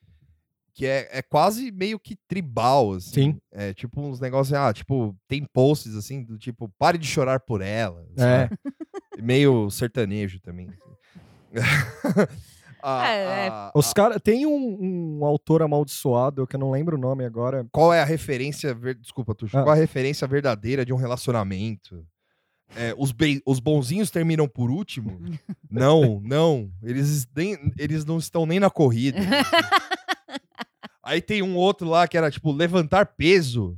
que 0.74 0.86
é, 0.86 1.08
é 1.12 1.22
quase 1.22 1.70
meio 1.72 1.98
que 1.98 2.16
tribal, 2.28 2.92
assim. 2.92 3.32
Sim. 3.32 3.40
É 3.52 3.72
tipo 3.74 4.00
uns 4.00 4.20
negócios, 4.20 4.52
ah, 4.54 4.72
tipo, 4.72 5.16
tem 5.28 5.44
posts 5.44 5.94
assim 5.96 6.22
do 6.22 6.38
tipo, 6.38 6.68
pare 6.78 6.96
de 6.98 7.06
chorar 7.06 7.40
por 7.40 7.60
ela. 7.60 8.06
É. 8.16 8.48
sabe? 8.48 8.58
Meio 9.22 9.70
sertanejo 9.70 10.40
também. 10.40 10.68
assim. 10.68 10.90
A- 11.54 11.54
É, 12.82 13.46
é. 13.46 13.48
a- 13.48 13.70
Os 13.74 13.92
cara 13.92 14.18
Tem 14.18 14.46
um, 14.46 15.18
um 15.20 15.24
autor 15.26 15.60
amaldiçoado, 15.60 16.46
que 16.46 16.56
eu 16.56 16.60
não 16.60 16.70
lembro 16.70 16.96
o 16.96 17.00
nome 17.00 17.26
agora. 17.26 17.66
qual 17.70 17.92
é 17.92 18.00
a 18.00 18.04
referência, 18.06 18.72
ver- 18.74 18.94
desculpa, 18.94 19.34
Tuxo, 19.34 19.58
Ah. 19.58 19.62
qual 19.62 19.74
é 19.74 19.78
a 19.78 19.80
referência 19.80 20.26
verdadeira 20.26 20.82
de 20.84 20.90
um 20.92 20.96
relacionamento? 20.96 22.06
É, 22.74 22.94
os, 22.96 23.12
bem- 23.12 23.42
os 23.44 23.58
bonzinhos 23.60 24.10
terminam 24.10 24.48
por 24.48 24.70
último? 24.70 25.20
não, 25.70 26.20
não. 26.24 26.70
Eles, 26.82 27.26
nem, 27.36 27.58
eles 27.76 28.04
não 28.06 28.16
estão 28.16 28.46
nem 28.46 28.58
na 28.60 28.70
corrida. 28.70 29.18
Aí 31.02 31.20
tem 31.20 31.42
um 31.42 31.56
outro 31.56 31.88
lá 31.88 32.06
que 32.06 32.16
era 32.16 32.30
tipo 32.30 32.52
levantar 32.52 33.06
peso. 33.06 33.76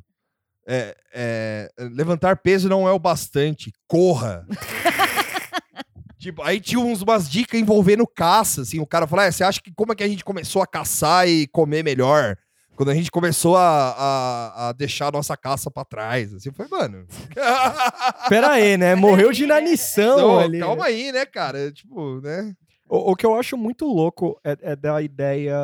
É, 0.67 0.97
é, 1.13 1.71
levantar 1.79 2.37
peso 2.37 2.69
não 2.69 2.89
é 2.89 2.93
o 2.93 2.99
bastante. 2.99 3.73
Corra. 3.87 4.47
tipo, 6.19 6.43
aí 6.43 6.61
tinha 6.61 6.81
uns, 6.81 7.03
umas 7.03 7.29
dicas 7.29 7.61
envolvendo 7.61 8.07
caça, 8.07 8.63
assim. 8.63 8.81
O 8.81 8.87
cara 8.87 9.07
falou: 9.07 9.25
"Ah, 9.25 9.31
você 9.31 9.45
acha 9.45 9.61
que 9.61 9.73
como 9.75 9.93
é 9.93 9.97
que 9.97 10.05
a 10.05 10.09
gente 10.09 10.25
começou 10.25 10.63
a 10.63 10.67
caçar 10.67 11.29
e 11.29 11.47
comer 11.49 11.83
melhor? 11.85 12.37
Quando 12.75 12.91
a 12.91 12.95
gente 12.95 13.11
começou 13.11 13.57
a, 13.57 13.91
a, 13.91 14.69
a 14.69 14.73
deixar 14.73 15.09
a 15.09 15.13
nossa 15.13 15.37
caça 15.37 15.71
pra 15.71 15.85
trás. 15.85 16.33
Assim, 16.35 16.51
foi, 16.51 16.67
mano. 16.69 17.07
Pera 18.31 18.53
aí, 18.53 18.77
né? 18.79 18.95
Morreu 18.95 19.31
de 19.31 19.45
inanição 19.45 20.17
Não, 20.17 20.39
ali. 20.39 20.59
calma 20.59 20.87
aí, 20.87 21.13
né, 21.13 21.27
cara? 21.27 21.71
Tipo, 21.71 22.21
né? 22.23 22.55
O, 22.89 23.13
o 23.13 23.17
que 23.17 23.27
eu 23.27 23.35
acho 23.39 23.57
muito 23.59 23.85
louco 23.85 24.41
é, 24.43 24.57
é 24.63 24.75
da 24.75 25.03
ideia 25.03 25.55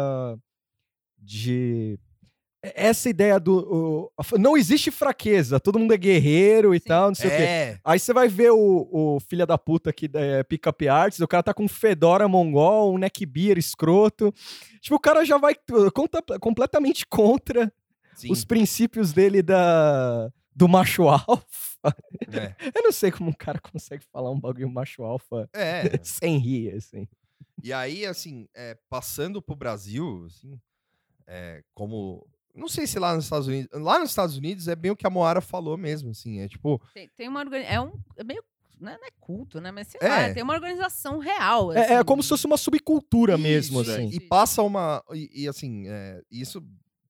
de. 1.28 1.98
Essa 2.60 3.08
ideia 3.08 3.38
do. 3.38 4.10
o- 4.16 4.38
não 4.38 4.56
existe 4.56 4.90
fraqueza, 4.90 5.60
todo 5.60 5.78
mundo 5.78 5.94
é 5.94 5.96
guerreiro 5.96 6.74
e 6.74 6.80
Sim. 6.80 6.88
tal, 6.88 7.08
não 7.08 7.14
sei 7.14 7.28
o 7.28 7.30
quê. 7.30 7.42
É. 7.42 7.78
Aí 7.84 7.98
você 8.00 8.12
vai 8.12 8.26
ver 8.26 8.50
o, 8.50 8.88
o 8.90 9.20
filho 9.20 9.46
da 9.46 9.56
puta 9.56 9.92
que 9.92 10.10
é 10.12 10.42
pick-up 10.42 10.88
arts, 10.88 11.20
o 11.20 11.28
cara 11.28 11.42
tá 11.44 11.54
com 11.54 11.64
um 11.64 11.68
fedora 11.68 12.26
mongol, 12.26 12.92
um 12.94 12.98
neckbeer 12.98 13.58
escroto. 13.58 14.34
Tipo, 14.80 14.96
o 14.96 15.00
cara 15.00 15.24
já 15.24 15.38
vai 15.38 15.54
conta- 15.94 16.22
completamente 16.40 17.06
contra 17.06 17.72
Sim. 18.16 18.32
os 18.32 18.44
princípios 18.44 19.12
dele 19.12 19.40
da, 19.40 20.28
do 20.54 20.66
macho 20.66 21.04
alfa. 21.08 21.46
É. 22.32 22.54
Eu 22.74 22.82
não 22.82 22.90
sei 22.92 23.12
como 23.12 23.30
um 23.30 23.34
cara 23.34 23.60
consegue 23.60 24.02
falar 24.12 24.32
um 24.32 24.40
bagulho 24.40 24.68
macho 24.68 25.04
alfa 25.04 25.48
É. 25.54 25.96
sem 26.02 26.36
rir, 26.38 26.74
assim. 26.74 27.06
E 27.62 27.72
aí, 27.72 28.04
assim, 28.04 28.48
é, 28.54 28.76
passando 28.90 29.40
pro 29.40 29.54
Brasil, 29.54 30.24
assim, 30.26 30.58
é, 31.28 31.62
como. 31.74 32.26
Não 32.54 32.68
sei 32.68 32.86
se 32.86 32.98
lá 32.98 33.14
nos 33.14 33.24
Estados 33.24 33.46
Unidos. 33.46 33.68
Lá 33.80 33.98
nos 33.98 34.10
Estados 34.10 34.36
Unidos 34.36 34.66
é 34.66 34.74
bem 34.74 34.90
o 34.90 34.96
que 34.96 35.06
a 35.06 35.10
Moara 35.10 35.40
falou 35.40 35.76
mesmo, 35.76 36.10
assim. 36.10 36.40
É 36.40 36.48
tipo. 36.48 36.82
Tem, 36.94 37.08
tem 37.16 37.28
uma 37.28 37.40
organização. 37.40 37.74
É 37.76 37.80
um. 37.80 38.00
É 38.16 38.24
meio. 38.24 38.42
Não 38.80 38.92
é, 38.92 38.96
não 38.96 39.06
é 39.06 39.10
culto, 39.20 39.60
né? 39.60 39.70
Mas 39.72 39.88
sei 39.88 40.00
É. 40.00 40.08
lá, 40.08 40.32
tem 40.34 40.42
uma 40.42 40.54
organização 40.54 41.18
real. 41.18 41.72
É, 41.72 41.78
é 41.78 41.94
assim. 41.96 42.04
como 42.04 42.22
se 42.22 42.28
fosse 42.28 42.46
uma 42.46 42.56
subcultura 42.56 43.36
mesmo, 43.36 43.82
Isso, 43.82 43.90
assim. 43.90 44.08
E 44.12 44.20
passa 44.20 44.62
uma. 44.62 45.02
E, 45.12 45.42
e, 45.44 45.48
assim, 45.48 45.84
é, 45.88 46.22
isso 46.30 46.64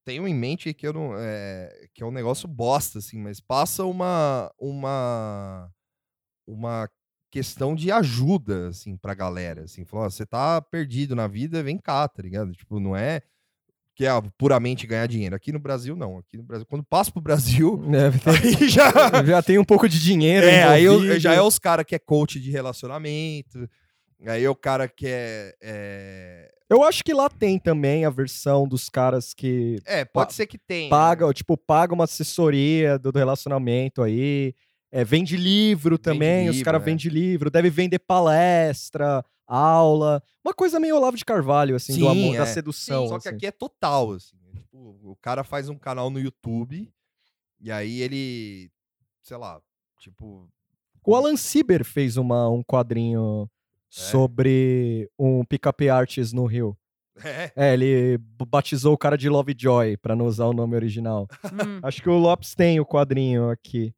tenho 0.04 0.26
em 0.26 0.34
mente 0.34 0.72
que 0.74 0.86
eu 0.86 0.92
não. 0.92 1.12
É, 1.16 1.88
que 1.94 2.02
é 2.02 2.06
um 2.06 2.10
negócio 2.10 2.48
bosta, 2.48 2.98
assim, 2.98 3.18
mas 3.18 3.40
passa 3.40 3.84
uma. 3.84 4.52
Uma. 4.58 5.70
Uma 6.46 6.90
questão 7.30 7.74
de 7.74 7.92
ajuda, 7.92 8.68
assim, 8.68 8.96
pra 8.96 9.14
galera. 9.14 9.64
Assim, 9.64 9.84
falou, 9.84 10.06
ó, 10.06 10.10
você 10.10 10.24
tá 10.24 10.60
perdido 10.62 11.14
na 11.14 11.26
vida, 11.26 11.62
vem 11.62 11.76
cá, 11.78 12.08
tá 12.08 12.22
ligado? 12.22 12.52
Tipo, 12.52 12.80
não 12.80 12.96
é 12.96 13.20
que 13.98 14.06
é 14.06 14.10
puramente 14.38 14.86
ganhar 14.86 15.08
dinheiro. 15.08 15.34
Aqui 15.34 15.50
no 15.50 15.58
Brasil, 15.58 15.96
não. 15.96 16.18
Aqui 16.18 16.36
no 16.36 16.44
Brasil, 16.44 16.64
quando 16.64 16.84
passa 16.84 17.10
pro 17.10 17.20
Brasil, 17.20 17.82
É, 17.92 18.06
aí 18.30 18.68
já. 18.68 18.92
já 19.26 19.42
tem 19.42 19.58
um 19.58 19.64
pouco 19.64 19.88
de 19.88 19.98
dinheiro. 19.98 20.46
É, 20.46 20.62
aí 20.62 20.84
eu- 20.84 21.18
já 21.18 21.34
é 21.34 21.42
os 21.42 21.58
cara 21.58 21.84
que 21.84 21.96
é 21.96 21.98
coach 21.98 22.38
de 22.38 22.48
relacionamento. 22.52 23.68
Aí 24.24 24.44
é 24.44 24.48
o 24.48 24.54
cara 24.54 24.86
que 24.86 25.04
é. 25.08 25.52
É, 25.60 26.48
Eu 26.70 26.84
acho 26.84 27.02
que 27.02 27.12
lá 27.12 27.28
tem 27.28 27.58
também 27.58 28.04
a 28.04 28.10
versão 28.10 28.68
dos 28.68 28.88
caras 28.88 29.34
que 29.34 29.80
é, 29.84 30.04
pode 30.04 30.32
ser 30.32 30.46
que 30.46 30.58
tenha. 30.58 30.88
pagam, 30.88 31.32
tipo, 31.32 31.56
paga 31.56 31.92
uma 31.92 32.04
assessoria 32.04 33.00
do, 33.00 33.10
do 33.10 33.18
relacionamento 33.18 34.00
aí. 34.00 34.54
É, 34.92 35.02
vende 35.02 35.36
livro 35.36 35.98
também, 35.98 36.48
os 36.48 36.54
livro, 36.56 36.64
caras 36.64 36.82
é. 36.82 36.84
vendem 36.84 37.10
livro, 37.10 37.50
deve 37.50 37.68
vender 37.68 37.98
palestra, 37.98 39.24
aula. 39.48 40.22
Uma 40.44 40.52
coisa 40.54 40.78
meio 40.78 40.96
Olavo 40.96 41.16
de 41.16 41.24
Carvalho, 41.24 41.74
assim, 41.74 41.94
do 41.94 42.00
Sim, 42.00 42.08
amor, 42.08 42.36
da 42.36 42.42
é. 42.42 42.46
sedução. 42.46 43.08
Só 43.08 43.18
que 43.18 43.28
assim. 43.28 43.36
aqui 43.36 43.46
é 43.46 43.50
total, 43.50 44.12
assim. 44.12 44.36
é 44.54 44.58
tipo, 44.58 44.78
o 45.02 45.16
cara 45.20 45.42
faz 45.42 45.68
um 45.68 45.78
canal 45.78 46.10
no 46.10 46.20
YouTube 46.20 46.92
e 47.60 47.72
aí 47.72 48.00
ele, 48.00 48.70
sei 49.22 49.36
lá, 49.36 49.60
tipo. 49.98 50.48
O 51.06 51.14
Alan 51.16 51.36
Sieber 51.36 51.84
fez 51.84 52.16
uma, 52.18 52.48
um 52.50 52.62
quadrinho 52.62 53.44
É? 53.44 53.48
sobre 53.90 55.10
um 55.18 55.42
pick-up 55.44 55.88
artist 55.88 56.34
no 56.34 56.44
Rio. 56.44 56.76
É, 57.24 57.50
É, 57.56 57.72
ele 57.74 58.18
batizou 58.46 58.92
o 58.94 58.98
cara 58.98 59.16
de 59.16 59.28
Lovejoy, 59.28 59.96
pra 59.96 60.14
não 60.14 60.26
usar 60.26 60.46
o 60.46 60.52
nome 60.52 60.76
original. 60.76 61.26
Hum. 61.44 61.80
Acho 61.82 62.00
que 62.02 62.08
o 62.08 62.16
Lopes 62.18 62.54
tem 62.54 62.78
o 62.78 62.86
quadrinho 62.86 63.50
aqui. 63.50 63.92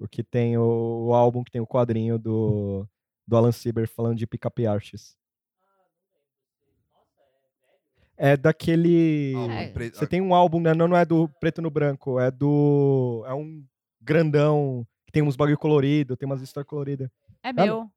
O 0.00 0.06
que 0.08 0.22
tem 0.24 0.58
o, 0.58 1.06
o 1.06 1.14
álbum 1.14 1.42
que 1.44 1.50
tem 1.52 1.60
o 1.60 1.66
quadrinho 1.66 2.18
do, 2.18 2.86
do 3.26 3.36
Alan 3.36 3.52
Sieber 3.52 3.88
falando 3.88 4.16
de 4.16 4.26
pick-up 4.26 4.66
artists. 4.66 5.16
É 8.16 8.36
daquele. 8.36 9.34
álbum 9.36 9.52
É. 9.52 9.90
Você 9.90 10.06
tem 10.06 10.20
um 10.22 10.34
álbum, 10.34 10.60
né? 10.60 10.72
não, 10.72 10.88
não 10.88 10.96
é 10.96 11.04
do 11.04 11.28
Preto 11.38 11.60
no 11.60 11.70
Branco, 11.70 12.18
é 12.18 12.30
do. 12.30 13.22
É 13.26 13.34
um 13.34 13.62
grandão 14.00 14.86
que 15.04 15.12
tem 15.12 15.22
uns 15.22 15.36
bagulho 15.36 15.58
colorido, 15.58 16.16
tem 16.16 16.26
umas 16.26 16.40
histórias 16.40 16.68
coloridas. 16.68 17.10
É 17.42 17.52
meu. 17.52 17.90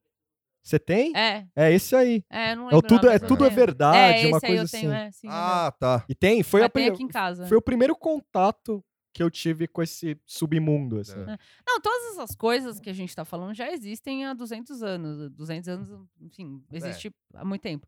Você 0.62 0.78
tem? 0.78 1.16
É, 1.16 1.48
É 1.56 1.72
esse 1.72 1.96
aí. 1.96 2.22
é, 2.30 2.52
eu 2.52 2.58
não 2.58 2.70
É, 2.70 2.74
lembro. 2.74 2.88
tudo, 2.88 3.08
é, 3.08 3.14
mas 3.14 3.22
eu 3.22 3.28
tudo 3.30 3.46
é 3.46 3.50
verdade, 3.50 4.26
é, 4.26 4.28
uma 4.28 4.42
coisa 4.42 4.56
eu 4.58 4.64
assim. 4.64 4.80
tenho, 4.82 4.92
é, 4.92 5.10
sim. 5.12 5.28
é. 5.28 5.32
Ah, 5.32 5.74
tá. 5.80 6.04
E 6.10 6.14
tem, 6.14 6.44
foi, 6.44 6.64
a 6.64 6.70
tem 6.70 6.90
aqui 6.90 7.02
em 7.02 7.08
casa. 7.08 7.48
foi 7.48 7.58
o 7.58 7.62
primeiro 7.62 7.96
contato 7.96 8.84
que 9.20 9.24
eu 9.24 9.30
tive 9.30 9.68
com 9.68 9.82
esse 9.84 10.18
submundo, 10.26 10.98
assim. 11.02 11.20
É. 11.20 11.38
Não, 11.68 11.82
todas 11.82 12.14
essas 12.14 12.34
coisas 12.38 12.80
que 12.80 12.90
a 12.90 12.94
gente 12.94 13.14
tá 13.14 13.26
falando 13.26 13.54
já 13.54 13.70
existem 13.70 14.26
há 14.26 14.34
200 14.34 14.82
anos. 14.82 15.30
200 15.32 15.68
anos, 15.68 16.08
enfim, 16.22 16.64
existe 16.72 17.14
há 17.34 17.44
muito 17.44 17.62
tempo. 17.62 17.86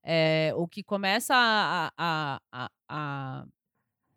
É, 0.00 0.52
o 0.56 0.68
que 0.68 0.84
começa 0.84 1.34
a, 1.34 1.92
a, 1.98 2.40
a, 2.52 2.70
a 2.88 3.46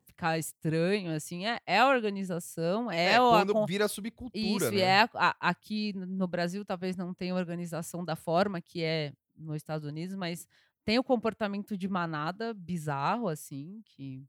ficar 0.05 0.37
estranho, 0.37 1.11
assim, 1.15 1.47
é, 1.47 1.59
é 1.65 1.79
a 1.79 1.89
organização, 1.89 2.91
é, 2.91 3.13
É, 3.13 3.21
o, 3.21 3.25
a 3.33 3.39
quando 3.39 3.53
con- 3.53 3.65
vira 3.65 3.87
subcultura, 3.87 4.65
Isso, 4.67 4.71
né? 4.75 4.79
é 4.81 5.09
a- 5.15 5.35
aqui 5.39 5.91
no 5.93 6.27
Brasil 6.27 6.63
talvez 6.63 6.95
não 6.95 7.15
tenha 7.15 7.33
organização 7.33 8.05
da 8.05 8.15
forma 8.15 8.61
que 8.61 8.83
é 8.83 9.11
nos 9.35 9.55
Estados 9.55 9.87
Unidos, 9.87 10.15
mas 10.15 10.47
tem 10.85 10.99
o 10.99 11.03
comportamento 11.03 11.75
de 11.75 11.87
manada 11.87 12.53
bizarro, 12.53 13.27
assim, 13.27 13.81
que. 13.85 14.23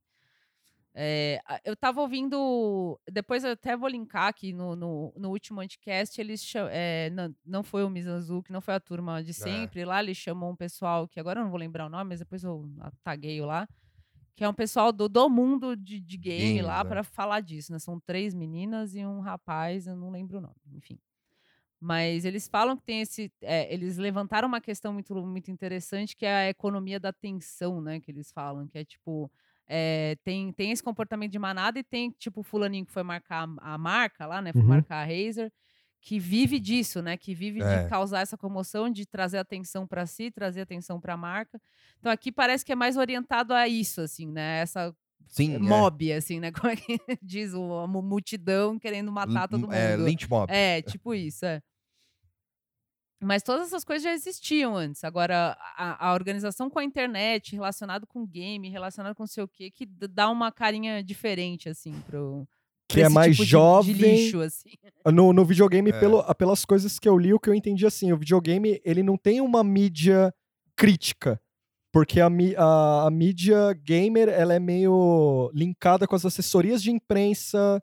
É, 0.97 1.41
eu 1.65 1.75
tava 1.75 2.01
ouvindo. 2.01 3.01
Depois 3.11 3.43
eu 3.43 3.51
até 3.51 3.77
vou 3.77 3.89
linkar 3.89 4.29
aqui 4.29 4.53
no, 4.53 4.77
no, 4.77 5.13
no 5.17 5.31
último 5.31 5.61
anticast. 5.61 6.21
Eles 6.21 6.53
é, 6.71 7.11
não, 7.11 7.35
não 7.45 7.63
foi 7.65 7.83
o 7.83 7.91
Mizanzuki, 7.91 8.53
não 8.53 8.61
foi 8.61 8.75
a 8.75 8.81
turma 8.81 9.23
de 9.23 9.35
sempre. 9.35 9.85
Lá 9.85 10.01
eles 10.01 10.17
chamam 10.17 10.51
um 10.51 10.57
pessoal 10.57 11.09
que 11.09 11.19
agora 11.19 11.41
eu 11.41 11.45
não 11.45 11.51
vou 11.51 11.59
lembrar 11.59 11.87
o 11.87 11.89
nome, 11.91 12.11
mas 12.11 12.21
depois 12.21 12.45
eu 12.45 12.65
tagueio 13.03 13.45
lá. 13.45 13.69
que 14.37 14.45
é 14.45 14.49
um 14.49 14.55
pessoal 14.55 14.93
do, 14.93 15.09
do 15.09 15.29
mundo 15.29 15.77
de, 15.77 16.01
de 16.01 16.17
game 16.17 16.55
Games, 16.59 16.65
lá 16.65 16.85
né? 16.85 16.91
para 16.91 17.03
falar 17.03 17.41
disso, 17.41 17.73
né? 17.73 17.79
São 17.81 17.99
três 18.01 18.35
meninas 18.35 18.95
e 18.95 19.05
um 19.05 19.21
rapaz, 19.21 19.87
eu 19.87 19.97
não 19.97 20.11
lembro 20.11 20.39
o 20.39 20.41
nome, 20.41 20.55
enfim. 20.73 20.99
Mas 21.81 22.25
eles 22.25 22.49
falam 22.49 22.77
que 22.77 22.83
tem 22.83 23.01
esse. 23.03 23.33
é, 23.43 23.73
eles 23.73 23.99
levantaram 23.99 24.49
uma 24.49 24.61
questão 24.61 24.93
muito, 24.93 25.15
muito 25.27 25.51
interessante, 25.51 26.17
que 26.17 26.25
é 26.25 26.35
a 26.35 26.49
economia 26.49 26.99
da 26.99 27.11
atenção, 27.11 27.81
né? 27.81 28.01
Que 28.01 28.11
eles 28.11 28.33
falam, 28.33 28.67
que 28.67 28.79
é 28.79 28.85
tipo. 28.85 29.31
É, 29.69 30.17
tem, 30.25 30.53
tem 30.53 30.71
esse 30.71 30.83
comportamento 30.83 31.33
de 31.33 31.39
manada 31.39 31.79
e 31.79 31.83
tem, 31.85 32.11
tipo, 32.11 32.41
o 32.41 32.43
fulaninho 32.45 32.85
que 32.87 32.93
foi 32.93 33.03
marcar 33.03 33.49
a, 33.61 33.79
marca 33.79 34.27
lá, 34.27 34.41
né? 34.43 34.53
Foi 34.53 34.63
Uhum. 34.63 34.69
marcar 34.69 34.97
a 35.03 35.05
Razer, 35.05 35.51
que 36.01 36.19
vive 36.19 36.61
disso, 36.61 37.01
né? 37.01 37.17
Que 37.17 37.35
vive 37.35 37.63
É. 37.63 37.85
de 37.85 37.89
causar 37.89 38.21
essa 38.21 38.37
comoção, 38.37 38.91
de 38.91 39.07
trazer 39.07 39.39
atenção 39.39 39.87
para 39.87 40.05
si, 40.07 40.31
trazer 40.31 40.61
atenção 40.61 41.01
para 41.01 41.15
a 41.15 41.17
marca. 41.17 41.59
Então 41.99 42.13
aqui 42.13 42.31
parece 42.31 42.65
que 42.65 42.73
é 42.73 42.77
mais 42.77 42.97
orientado 42.99 43.55
a 43.55 43.67
isso, 43.67 44.01
assim, 44.03 44.27
né? 44.31 44.61
Essa 44.61 44.95
Sim, 45.27 45.55
é. 45.55 45.59
mob, 45.59 46.13
assim, 46.13 46.39
né? 46.41 46.53
Como 46.69 46.71
é 46.71 46.77
que 46.77 46.99
diz 47.23 47.55
o, 47.55 47.79
a 47.79 47.87
mu- 47.87 48.03
multidão 48.03 48.79
querendo 48.79 49.11
matar 49.11 49.49
todo 49.49 49.61
mundo. 49.63 49.73
É, 49.73 49.97
lynch 49.97 50.29
mob. 50.29 50.53
É, 50.53 50.83
tipo 50.83 51.15
isso, 51.15 51.47
é. 51.47 51.63
Mas 53.21 53.43
todas 53.43 53.69
essas 53.69 53.85
coisas 53.85 54.03
já 54.03 54.13
existiam 54.13 54.77
antes. 54.77 55.03
Agora, 55.05 55.57
a, 55.77 56.09
a 56.09 56.15
organização 56.15 56.69
com 56.69 56.79
a 56.79 56.85
internet, 56.85 57.55
relacionado 57.55 58.07
com 58.07 58.27
game, 58.27 58.69
relacionado 58.69 59.15
com 59.15 59.23
não 59.23 59.27
sei 59.29 59.45
o 59.45 59.49
quê, 59.49 59.71
que 59.71 59.87
dá 59.87 60.29
uma 60.29 60.53
carinha 60.53 61.03
diferente, 61.03 61.69
assim, 61.69 61.93
pro. 62.07 62.47
Que 62.87 63.01
é 63.01 63.09
mais 63.09 63.33
tipo 63.33 63.45
de- 63.45 63.51
jovem. 63.51 63.95
De, 63.95 64.03
lixo, 64.03 64.41
assim. 64.41 64.71
No, 65.13 65.33
no 65.33 65.45
videogame, 65.45 65.91
É. 65.91 65.99
pelo, 65.99 66.23
pelas 66.35 66.65
coisas 66.65 66.99
que 66.99 67.09
eu 67.09 67.17
li, 67.19 67.33
o 67.33 67.41
que 67.41 67.49
eu 67.49 67.55
entendi 67.55 67.87
assim, 67.87 68.13
o 68.13 68.17
videogame, 68.19 68.81
ele 68.85 69.03
não 69.03 69.17
tem 69.17 69.41
uma 69.41 69.65
mídia 69.65 70.33
crítica. 70.77 71.41
Porque 71.93 72.21
a, 72.21 72.27
a, 72.59 73.07
a 73.07 73.11
mídia 73.11 73.73
gamer, 73.85 74.29
ela 74.29 74.53
é 74.53 74.59
meio 74.59 75.51
linkada 75.55 76.07
com 76.07 76.17
as 76.17 76.25
assessorias 76.27 76.83
de 76.83 76.91
imprensa 76.91 77.81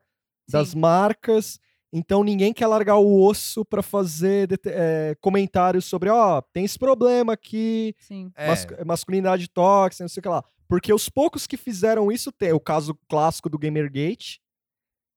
das 0.49 0.69
Sim. 0.69 0.79
marcas. 0.79 1.59
Então 1.93 2.23
ninguém 2.23 2.53
quer 2.53 2.67
largar 2.67 2.97
o 2.97 3.21
osso 3.23 3.65
pra 3.65 3.81
fazer 3.83 4.47
eh, 4.65 5.15
comentários 5.19 5.83
sobre, 5.85 6.09
ó, 6.09 6.41
tem 6.41 6.63
esse 6.63 6.79
problema 6.79 7.33
aqui, 7.33 7.93
Sim. 7.99 8.31
É, 8.35 8.47
mas- 8.47 8.67
masculinidade 8.85 9.49
tóxica, 9.49 10.03
não 10.03 10.09
sei 10.09 10.21
o 10.21 10.23
que 10.23 10.29
lá. 10.29 10.43
Porque 10.69 10.93
os 10.93 11.09
poucos 11.09 11.45
que 11.45 11.57
fizeram 11.57 12.09
isso, 12.09 12.31
tem 12.31 12.53
o 12.53 12.59
caso 12.59 12.97
clássico 13.09 13.49
do 13.49 13.59
Gamergate, 13.59 14.41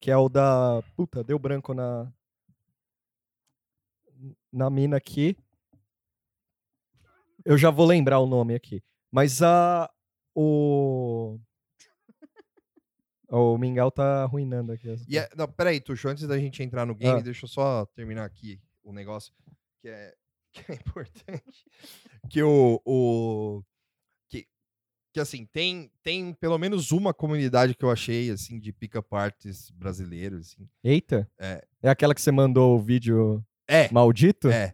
que 0.00 0.10
é 0.10 0.16
o 0.16 0.28
da. 0.28 0.82
Puta, 0.96 1.22
deu 1.22 1.38
branco 1.38 1.72
na. 1.72 2.12
Na 4.52 4.68
mina 4.68 4.96
aqui. 4.96 5.36
Eu 7.44 7.56
já 7.56 7.70
vou 7.70 7.86
lembrar 7.86 8.18
o 8.18 8.26
nome 8.26 8.54
aqui. 8.54 8.82
Mas 9.12 9.42
a. 9.42 9.88
O. 10.34 11.38
O 13.28 13.56
Mingau 13.58 13.90
tá 13.90 14.22
arruinando 14.22 14.72
aqui. 14.72 14.90
as- 14.90 15.04
E 15.08 15.18
é, 15.18 15.28
não, 15.36 15.48
peraí, 15.48 15.80
Tuxo, 15.80 16.08
antes 16.08 16.26
da 16.26 16.38
gente 16.38 16.62
entrar 16.62 16.84
no 16.86 16.94
game, 16.94 17.18
Ah. 17.20 17.22
deixa 17.22 17.44
eu 17.44 17.48
só 17.48 17.86
terminar 17.86 18.24
aqui 18.24 18.60
o 18.82 18.92
negócio 18.92 19.32
que 19.80 19.88
é, 19.88 20.14
que 20.52 20.72
é 20.72 20.74
importante. 20.74 21.64
Que 22.30 22.42
o. 22.42 22.80
o 22.84 23.62
que, 24.28 24.46
que 25.12 25.20
assim, 25.20 25.46
tem, 25.46 25.90
tem 26.02 26.32
pelo 26.34 26.58
menos 26.58 26.92
uma 26.92 27.12
comunidade 27.14 27.74
que 27.74 27.84
eu 27.84 27.90
achei, 27.90 28.30
assim, 28.30 28.58
de 28.60 28.72
pick-up 28.72 29.08
artists 29.14 29.70
brasileiros, 29.70 30.40
assim. 30.52 30.68
Eita! 30.82 31.28
É. 31.38 31.64
É 31.82 31.88
aquela 31.90 32.14
que 32.14 32.20
você 32.22 32.30
mandou 32.32 32.76
o 32.76 32.82
vídeo 32.82 33.44
É, 33.68 33.90
maldito? 33.92 34.48
é. 34.50 34.72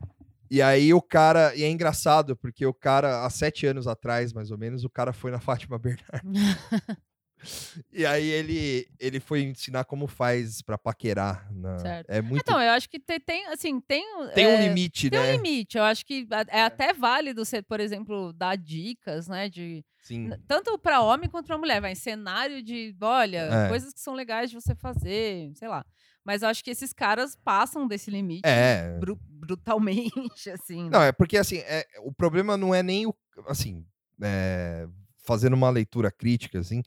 E 0.50 0.60
aí 0.60 0.92
o 0.92 1.00
cara. 1.00 1.54
E 1.54 1.62
é 1.62 1.70
engraçado, 1.70 2.36
porque 2.36 2.66
o 2.66 2.74
cara, 2.74 3.24
há 3.24 3.30
sete 3.30 3.66
anos 3.66 3.86
atrás, 3.86 4.32
mais 4.32 4.50
ou 4.50 4.58
menos, 4.58 4.82
o 4.84 4.90
cara 4.90 5.12
foi 5.12 5.30
na 5.30 5.38
Fátima 5.68 5.78
Bernardes. 5.78 6.32
e 7.92 8.04
aí 8.06 8.26
ele, 8.28 8.86
ele 8.98 9.20
foi 9.20 9.42
ensinar 9.42 9.84
como 9.84 10.06
faz 10.06 10.60
pra 10.62 10.76
paquerar. 10.78 11.50
na- 11.52 11.78
Certo. 11.78 12.10
É 12.10 12.20
muito. 12.20 12.40
Então, 12.42 12.60
eu 12.60 12.70
acho 12.72 12.88
que 12.88 12.98
tem, 12.98 13.18
tem 13.20 13.46
assim, 13.46 13.80
tem. 13.80 14.04
tem 14.34 14.46
um 14.46 14.50
é, 14.58 14.68
limite, 14.68 15.08
Tem 15.10 15.18
um 15.18 15.22
né? 15.22 15.32
limite. 15.36 15.76
Eu 15.78 15.84
acho 15.84 16.04
que 16.04 16.26
a- 16.30 16.46
é 16.58 16.62
até 16.62 16.92
válido 16.92 17.44
você, 17.44 17.62
por 17.62 17.80
exemplo, 17.80 18.32
dar 18.32 18.56
dicas, 18.56 19.26
né? 19.28 19.48
De, 19.48 19.84
Sim. 20.02 20.30
tanto 20.46 20.78
para 20.78 21.00
homem 21.02 21.28
quanto 21.28 21.46
para 21.46 21.58
mulher. 21.58 21.80
Vai 21.80 21.92
em 21.92 21.96
cenário 21.96 22.62
de, 22.62 22.94
olha, 23.00 23.48
É. 23.50 23.68
coisas 23.68 23.92
que 23.92 24.00
são 24.00 24.14
legais 24.14 24.50
de 24.50 24.56
você 24.60 24.74
fazer, 24.74 25.50
sei 25.54 25.68
lá. 25.68 25.84
Mas 26.22 26.42
eu 26.42 26.48
acho 26.48 26.62
que 26.62 26.70
esses 26.70 26.92
caras 26.92 27.34
passam 27.42 27.88
desse 27.88 28.10
limite 28.10 28.42
É. 28.46 28.98
bru- 28.98 29.18
brutalmente, 29.22 30.50
assim. 30.50 30.84
né? 30.84 30.90
Não, 30.92 31.02
é 31.02 31.12
porque 31.12 31.36
assim, 31.38 31.58
é, 31.58 31.86
o 32.02 32.12
problema 32.12 32.56
não 32.56 32.74
é 32.74 32.82
nem 32.82 33.06
o. 33.06 33.14
Assim, 33.46 33.86
é, 34.22 34.86
fazendo 35.24 35.54
uma 35.54 35.70
leitura 35.70 36.10
crítica, 36.10 36.58
assim. 36.58 36.82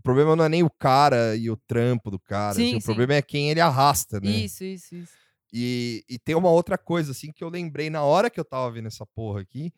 O 0.00 0.02
problema 0.02 0.34
não 0.34 0.46
é 0.46 0.48
nem 0.48 0.62
o 0.62 0.70
cara 0.70 1.36
e 1.36 1.50
o 1.50 1.58
trampo 1.58 2.10
do 2.10 2.18
cara. 2.18 2.52
assim, 2.52 2.70
Sim, 2.70 2.76
o 2.76 2.80
sim. 2.80 2.86
problema 2.86 3.12
é 3.12 3.20
quem 3.20 3.50
ele 3.50 3.60
arrasta, 3.60 4.18
né? 4.18 4.30
Isso, 4.30 4.64
isso, 4.64 4.94
isso. 4.94 5.12
E, 5.52 6.02
e 6.08 6.18
tem 6.18 6.34
uma 6.34 6.48
outra 6.48 6.78
coisa, 6.78 7.10
assim, 7.10 7.30
que 7.30 7.44
eu 7.44 7.50
lembrei 7.50 7.90
na 7.90 8.02
hora 8.02 8.30
que 8.30 8.40
eu 8.40 8.44
tava 8.44 8.70
vendo 8.70 8.88
essa 8.88 9.04
porra 9.04 9.42
aqui, 9.42 9.70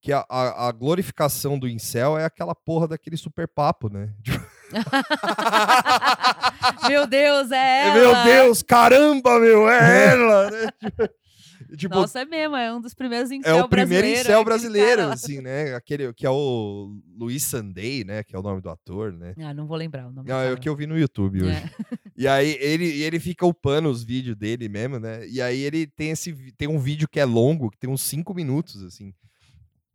que 0.00 0.10
a, 0.10 0.24
a, 0.26 0.68
a 0.68 0.72
glorificação 0.72 1.58
do 1.58 1.68
incel 1.68 2.16
é 2.16 2.24
aquela 2.24 2.54
porra 2.54 2.88
daquele 2.88 3.18
super 3.18 3.46
papo, 3.46 3.90
né? 3.90 4.14
Meu 6.88 7.06
Deus, 7.06 7.50
é 7.50 7.88
ela! 7.88 7.94
Meu 7.94 8.24
Deus, 8.24 8.62
caramba, 8.62 9.38
meu, 9.38 9.68
é 9.68 10.08
ela, 10.12 10.50
né? 10.50 10.68
Tipo, 11.76 11.94
Nossa, 11.94 12.20
é 12.20 12.24
mesmo, 12.24 12.56
é 12.56 12.72
um 12.72 12.80
dos 12.80 12.94
primeiros 12.94 13.30
é 13.30 13.34
incel 13.34 13.64
o 13.64 13.68
primeiro 13.68 14.06
incel 14.06 14.44
brasileiro, 14.44 15.02
cara 15.02 15.12
assim, 15.14 15.40
né? 15.40 15.74
Aquele 15.74 16.12
que 16.12 16.26
é 16.26 16.30
o 16.30 16.98
Luiz 17.16 17.44
Sunday, 17.44 18.04
né? 18.04 18.22
Que 18.22 18.34
é 18.34 18.38
o 18.38 18.42
nome 18.42 18.60
do 18.60 18.70
ator, 18.70 19.12
né? 19.12 19.34
Ah, 19.38 19.52
não 19.52 19.66
vou 19.66 19.76
lembrar 19.76 20.06
o 20.06 20.12
nome. 20.12 20.28
Não, 20.28 20.40
é 20.40 20.52
o 20.52 20.56
que 20.56 20.68
eu 20.68 20.76
vi 20.76 20.86
no 20.86 20.98
YouTube 20.98 21.42
hoje. 21.42 21.50
É. 21.52 21.68
E 22.18 22.26
aí 22.26 22.58
ele, 22.60 23.00
ele 23.00 23.20
fica 23.20 23.46
upando 23.46 23.88
os 23.88 24.02
vídeos 24.02 24.34
dele 24.34 24.68
mesmo, 24.68 24.98
né? 24.98 25.24
E 25.28 25.40
aí 25.40 25.60
ele 25.60 25.86
tem 25.86 26.10
esse 26.10 26.32
tem 26.58 26.66
um 26.66 26.80
vídeo 26.80 27.08
que 27.08 27.20
é 27.20 27.24
longo, 27.24 27.70
que 27.70 27.78
tem 27.78 27.88
uns 27.88 28.02
5 28.02 28.34
minutos, 28.34 28.82
assim. 28.82 29.14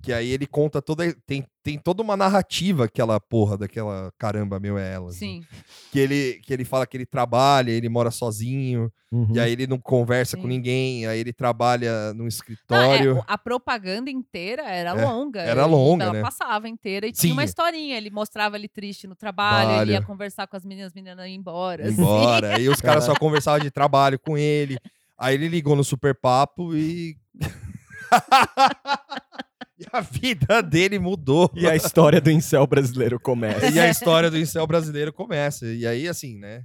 Que 0.03 0.11
aí 0.11 0.29
ele 0.31 0.45
conta 0.45 0.81
toda. 0.81 1.15
Tem, 1.25 1.45
tem 1.63 1.79
toda 1.79 2.03
uma 2.03 2.17
narrativa, 2.17 2.83
aquela 2.83 3.21
porra 3.21 3.57
daquela 3.57 4.11
caramba, 4.19 4.59
meu, 4.59 4.77
é 4.77 4.95
ela. 4.95 5.07
assim. 5.09 5.41
Sim. 5.41 5.47
Que 5.93 5.99
ele, 5.99 6.41
que 6.43 6.51
ele 6.53 6.65
fala 6.65 6.85
que 6.85 6.97
ele 6.97 7.05
trabalha, 7.05 7.71
ele 7.71 7.87
mora 7.87 8.11
sozinho, 8.11 8.91
Uhum. 9.09 9.27
e 9.33 9.39
aí 9.39 9.53
ele 9.53 9.65
não 9.65 9.79
conversa 9.79 10.35
com 10.35 10.43
Sim. 10.43 10.49
ninguém, 10.49 11.07
aí 11.07 11.17
ele 11.19 11.31
trabalha 11.31 12.11
num 12.13 12.17
Não, 12.19 12.25
é, 12.25 12.27
escritório. 12.27 13.17
o- 13.19 13.23
a 13.25 13.37
propaganda 13.37 14.11
inteira 14.11 14.63
era 14.63 14.89
É, 14.89 15.05
longa. 15.05 15.39
era 15.39 15.65
longa, 15.65 16.03
ela 16.03 16.13
né? 16.15 16.21
passava 16.21 16.67
inteira 16.67 17.07
e 17.07 17.15
Sim. 17.15 17.21
tinha 17.21 17.33
uma 17.33 17.45
historinha. 17.45 17.95
Ele 17.95 18.09
mostrava 18.09 18.57
ele 18.57 18.67
triste 18.67 19.07
no 19.07 19.15
trabalho, 19.15 19.67
Trabalho. 19.67 19.89
ele 19.89 19.97
ia 19.97 20.01
conversar 20.01 20.47
com 20.47 20.57
as 20.57 20.65
meninas, 20.65 20.87
as 20.87 20.93
meninas 20.93 21.25
iam 21.27 21.33
embora. 21.35 21.87
assim. 21.87 22.01
embora. 22.01 22.57
Aí 22.57 22.67
os 22.67 22.81
caras 22.81 23.05
só 23.05 23.15
conversavam 23.15 23.61
de 23.61 23.71
trabalho 23.71 24.19
com 24.19 24.37
ele. 24.37 24.75
Aí 25.17 25.35
ele 25.35 25.47
ligou 25.47 25.77
no 25.77 25.83
Super 25.85 26.13
Papo 26.13 26.75
e. 26.75 27.15
e 29.83 29.87
a 29.91 30.01
vida 30.01 30.61
dele 30.61 30.97
mudou. 30.99 31.51
E 31.55 31.67
a 31.67 31.75
história 31.75 32.19
do 32.21 32.31
incel 32.31 32.65
brasileiro 32.67 33.19
começa. 33.19 33.69
E 33.69 33.79
a 33.79 33.89
história 33.89 34.29
do 34.31 34.37
incel 34.37 34.65
brasileiro 34.65 35.11
começa. 35.13 35.65
E 35.67 35.85
aí, 35.85 36.07
assim, 36.07 36.37
né? 36.37 36.63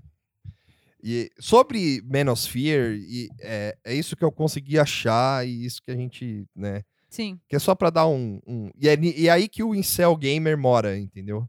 E 1.03 1.31
sobre 1.39 2.03
Manosphere, 2.11 2.97
e 2.99 3.29
é, 3.41 3.77
é 3.85 3.95
isso 3.95 4.17
que 4.17 4.25
eu 4.25 4.33
consegui 4.33 4.79
achar 4.79 5.47
e 5.47 5.65
isso 5.65 5.81
que 5.83 5.91
a 5.93 5.97
gente, 5.97 6.45
né? 6.57 6.83
Sim. 7.09 7.39
Que 7.49 7.55
é 7.57 7.59
só 7.59 7.75
pra 7.75 7.89
dar 7.89 8.07
um. 8.09 8.41
um- 8.47 8.71
e, 8.79 8.89
é, 8.89 8.95
e 9.01 9.31
aí 9.31 9.49
que 9.49 9.63
o 9.63 9.75
incel 9.75 10.15
gamer 10.17 10.59
mora, 10.59 10.99
entendeu? 10.99 11.49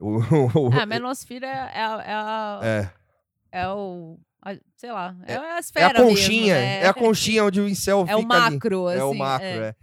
O, 0.00 0.16
o- 0.18 0.70
Ah, 0.72 0.84
Menosfera 0.86 1.46
é, 1.46 1.50
é, 1.50 1.82
a- 1.82 2.02
é, 2.04 2.12
a- 2.12 2.60
é, 3.52 3.60
é 3.62 3.68
o. 3.68 4.18
a- 4.42 4.56
sei 4.76 4.90
lá. 4.90 5.16
É, 5.26 5.36
a 5.36 5.56
é 5.56 5.58
esfera. 5.60 5.98
a 6.00 6.02
conchinha. 6.02 6.54
mesmo, 6.54 6.66
né? 6.68 6.80
É 6.82 6.86
a 6.88 6.92
conchinha 6.94 7.44
onde 7.44 7.60
o 7.60 7.68
incel 7.68 7.98
É 8.08 8.16
o 8.16 8.20
fica 8.22 8.34
ali. 8.34 8.52
macro, 8.54 8.86
assim. 8.88 8.98
É 8.98 9.04
o 9.04 9.14
macro, 9.14 9.46
é. 9.46 9.74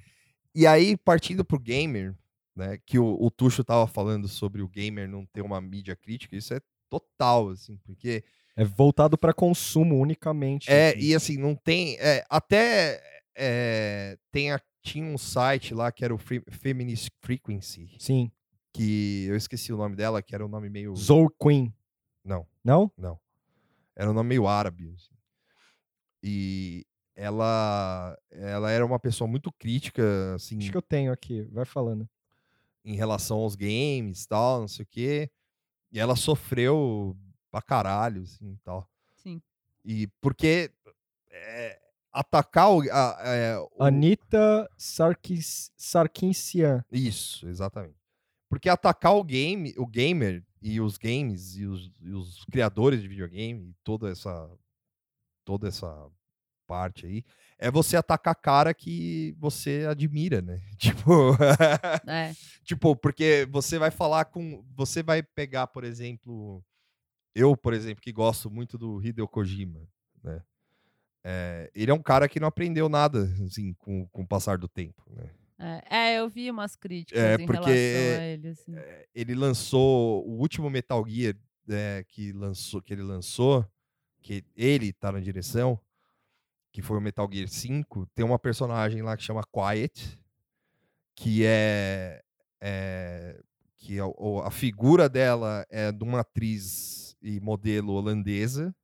E 0.60 0.66
aí, 0.66 0.98
partindo 0.98 1.46
pro 1.46 1.60
gamer, 1.60 2.16
né? 2.56 2.80
Que 2.84 2.98
o, 2.98 3.16
o 3.22 3.30
Tuxo 3.30 3.64
tava 3.64 3.86
falando 3.86 4.28
sobre 4.28 4.64
o 4.64 4.68
gamer 4.68 5.08
não 5.08 5.24
ter 5.28 5.42
uma 5.44 5.62
mídia 5.62 5.96
crítica, 5.96 6.36
isso 6.36 6.52
é 6.54 6.60
total, 6.90 7.50
assim, 7.50 7.78
porque. 7.84 8.24
É 8.56 8.66
voltado 8.66 9.20
pra 9.20 9.34
consumo 9.36 10.00
unicamente. 10.02 10.68
É, 10.72 10.90
assim. 10.90 11.00
e 11.00 11.14
assim, 11.16 11.38
não 11.38 11.54
tem. 11.54 11.96
é, 12.00 12.26
até 12.28 13.00
é, 13.36 14.18
tem 14.32 14.52
a- 14.52 14.60
tinha 14.82 15.06
um 15.06 15.16
site 15.18 15.76
lá 15.76 15.92
que 15.92 16.04
era 16.04 16.16
o 16.16 16.18
Fre- 16.18 16.44
Feminist 16.50 17.10
Frequency, 17.22 17.96
Sim. 18.00 18.32
que 18.74 19.26
eu 19.28 19.36
esqueci 19.36 19.72
o 19.72 19.78
nome 19.78 19.96
dela, 19.96 20.24
que 20.24 20.34
era 20.34 20.44
um 20.44 20.50
nome 20.50 20.72
meio. 20.72 20.96
Zoe 20.96 21.28
Queen. 21.40 21.72
Não, 22.26 22.48
Não? 22.64 22.92
não. 22.98 23.20
Era 23.96 24.10
um 24.10 24.14
nome 24.14 24.30
meio 24.30 24.48
árabe. 24.48 24.92
assim. 24.96 25.14
E 26.24 26.84
ela, 27.19 28.15
ela 28.30 28.69
era 28.72 28.85
uma 28.85 28.99
pessoa 28.99 29.27
muito 29.27 29.52
crítica, 29.52 30.35
assim, 30.35 30.60
Acho 30.60 30.72
que 30.72 30.77
eu 30.77 30.81
tenho 30.84 31.11
aqui. 31.11 31.41
Vai 31.52 31.65
falando. 31.65 32.07
em 32.85 32.95
relação 32.95 33.39
aos 33.39 33.56
games 33.56 34.23
e 34.23 34.27
tal, 34.27 34.61
não 34.61 34.68
sei 34.68 34.84
o 34.84 34.88
quê. 34.88 35.30
E 35.91 35.99
ela 35.99 36.15
sofreu 36.15 37.18
pra 37.52 37.61
caralho, 37.61 38.22
assim, 38.22 38.52
e 38.53 38.57
tal. 38.64 38.88
Sim. 39.15 39.41
E 39.84 40.07
porque 40.22 40.72
é, 41.31 41.80
atacar 42.14 42.69
o, 42.72 42.81
a- 42.91 43.18
é, 43.26 43.57
o- 43.57 43.84
Anitta 43.84 44.69
Sarkis, 44.77 45.72
Sarkinsian. 45.76 46.85
Isso, 46.91 47.48
exatamente. 47.49 47.98
Porque 48.49 48.69
atacar 48.69 49.14
o 49.15 49.23
game, 49.23 49.73
o 49.77 49.85
gamer 49.88 50.45
e 50.61 50.80
os 50.80 50.98
games 50.98 51.56
e 51.57 51.65
os, 51.65 51.91
e 51.99 52.11
os 52.11 52.45
criadores 52.45 53.02
de 53.02 53.07
videogame, 53.07 53.69
e 53.72 53.73
toda 53.84 54.10
essa 54.10 54.49
toda 55.44 55.68
essa 55.68 56.10
parte 56.68 57.06
aí, 57.06 57.23
é 57.57 57.72
você 57.72 57.95
atacar 57.98 58.35
cara 58.35 58.73
que 58.73 59.34
você 59.39 59.85
admira, 59.89 60.41
né? 60.41 60.61
Tipo, 60.77 61.35
É. 62.07 62.34
tipo, 62.64 62.95
porque 62.95 63.48
você 63.49 63.80
vai 63.80 63.89
falar 63.89 64.26
com, 64.26 64.64
você 64.76 65.02
vai 65.02 65.23
pegar, 65.23 65.68
por 65.68 65.84
exemplo, 65.84 66.64
eu, 67.34 67.56
por 67.56 67.73
exemplo, 67.73 68.02
que 68.02 68.11
gosto 68.11 68.52
muito 68.52 68.77
do 68.77 69.02
Hideo 69.03 69.27
Kojima, 69.27 69.88
né? 70.23 70.41
É, 71.23 71.69
ele 71.76 71.91
é 71.91 71.94
um 71.94 72.02
cara 72.02 72.30
que 72.30 72.39
não 72.39 72.48
aprendeu 72.48 72.88
nada, 72.88 73.23
assim, 73.45 73.73
com, 73.73 74.07
com 74.07 74.22
o 74.22 74.27
passar 74.27 74.57
do 74.57 74.68
tempo, 74.68 75.03
né? 75.10 75.30
É, 75.60 75.98
é, 76.14 76.19
eu 76.19 76.30
vi 76.30 76.49
umas 76.52 76.76
críticas 76.76 77.22
É, 77.22 77.34
em 77.35 77.45
porque- 77.48 77.65
relação 77.69 78.22
a 78.22 78.26
ele, 78.26 78.48
assim. 78.49 78.76
ele 79.15 79.34
lançou 79.35 80.23
o 80.27 80.38
último 80.39 80.69
Metal 80.69 81.03
Gear 81.07 81.35
é, 81.69 82.06
que, 82.07 82.31
lançou, 82.31 82.81
que 82.81 82.94
ele 82.94 83.02
lançou, 83.02 83.65
que 84.22 84.45
ele 84.56 84.94
tá 84.94 85.11
na 85.11 85.19
direção, 85.19 85.77
que 86.78 86.82
foi 86.84 86.95
o 86.95 87.02
Metal 87.02 87.28
Gear 87.34 87.48
5, 87.48 88.06
tem 88.14 88.24
uma 88.24 88.38
personagem 88.38 89.02
lá 89.02 89.18
que 89.18 89.24
chama 89.24 89.41
Quiet, 89.52 90.20
que 91.16 91.44
é, 91.44 92.22
é- 92.62 93.41
que 93.80 93.98
é 93.98 94.02
a 94.44 94.52
figura 94.52 95.10
dela 95.10 95.66
é 95.72 95.91
de 95.91 96.04
uma 96.04 96.20
atriz 96.20 97.18
e 97.20 97.40
modelo 97.40 97.94
holandesa, 97.94 98.76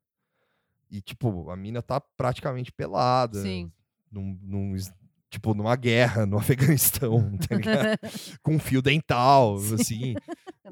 e 0.90 1.02
tipo, 1.04 1.52
a 1.52 1.56
mina 1.56 1.84
tá 1.84 2.02
praticamente 2.02 2.72
pelada, 2.72 3.40
Sim. 3.44 3.72
num, 4.12 4.40
num 4.42 4.76
tipo, 5.30 5.54
numa 5.54 5.76
guerra 5.76 6.26
no 6.26 6.38
Afeganistão, 6.42 7.38
tá 7.48 7.56
ligado? 7.56 8.00
com 8.42 8.58
fio 8.58 8.82
dental, 8.82 9.60
Sim. 9.60 9.76
assim, 9.76 10.16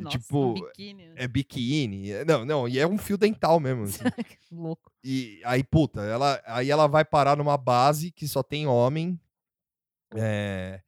Nossa, 0.02 0.18
tipo, 0.18 0.54
biquíni. 0.54 1.08
né? 1.08 1.14
é 1.16 1.28
biquíni, 1.28 2.12
é- 2.12 2.26
não, 2.26 2.46
não, 2.46 2.68
e 2.68 2.80
é 2.80 2.88
um 2.88 2.98
fio 2.98 3.18
dental 3.18 3.60
mesmo, 3.60 3.84
assim. 3.84 4.00
Louco. 4.52 4.92
E 5.04 5.42
aí, 5.46 5.64
puta, 5.64 6.02
ela, 6.02 6.42
aí 6.46 6.70
ela 6.70 6.88
vai 6.88 7.04
parar 7.06 7.38
numa 7.38 7.58
base 7.58 8.12
que 8.12 8.28
só 8.28 8.44
tem 8.44 8.68
homem, 8.68 9.20
é, 10.16 10.82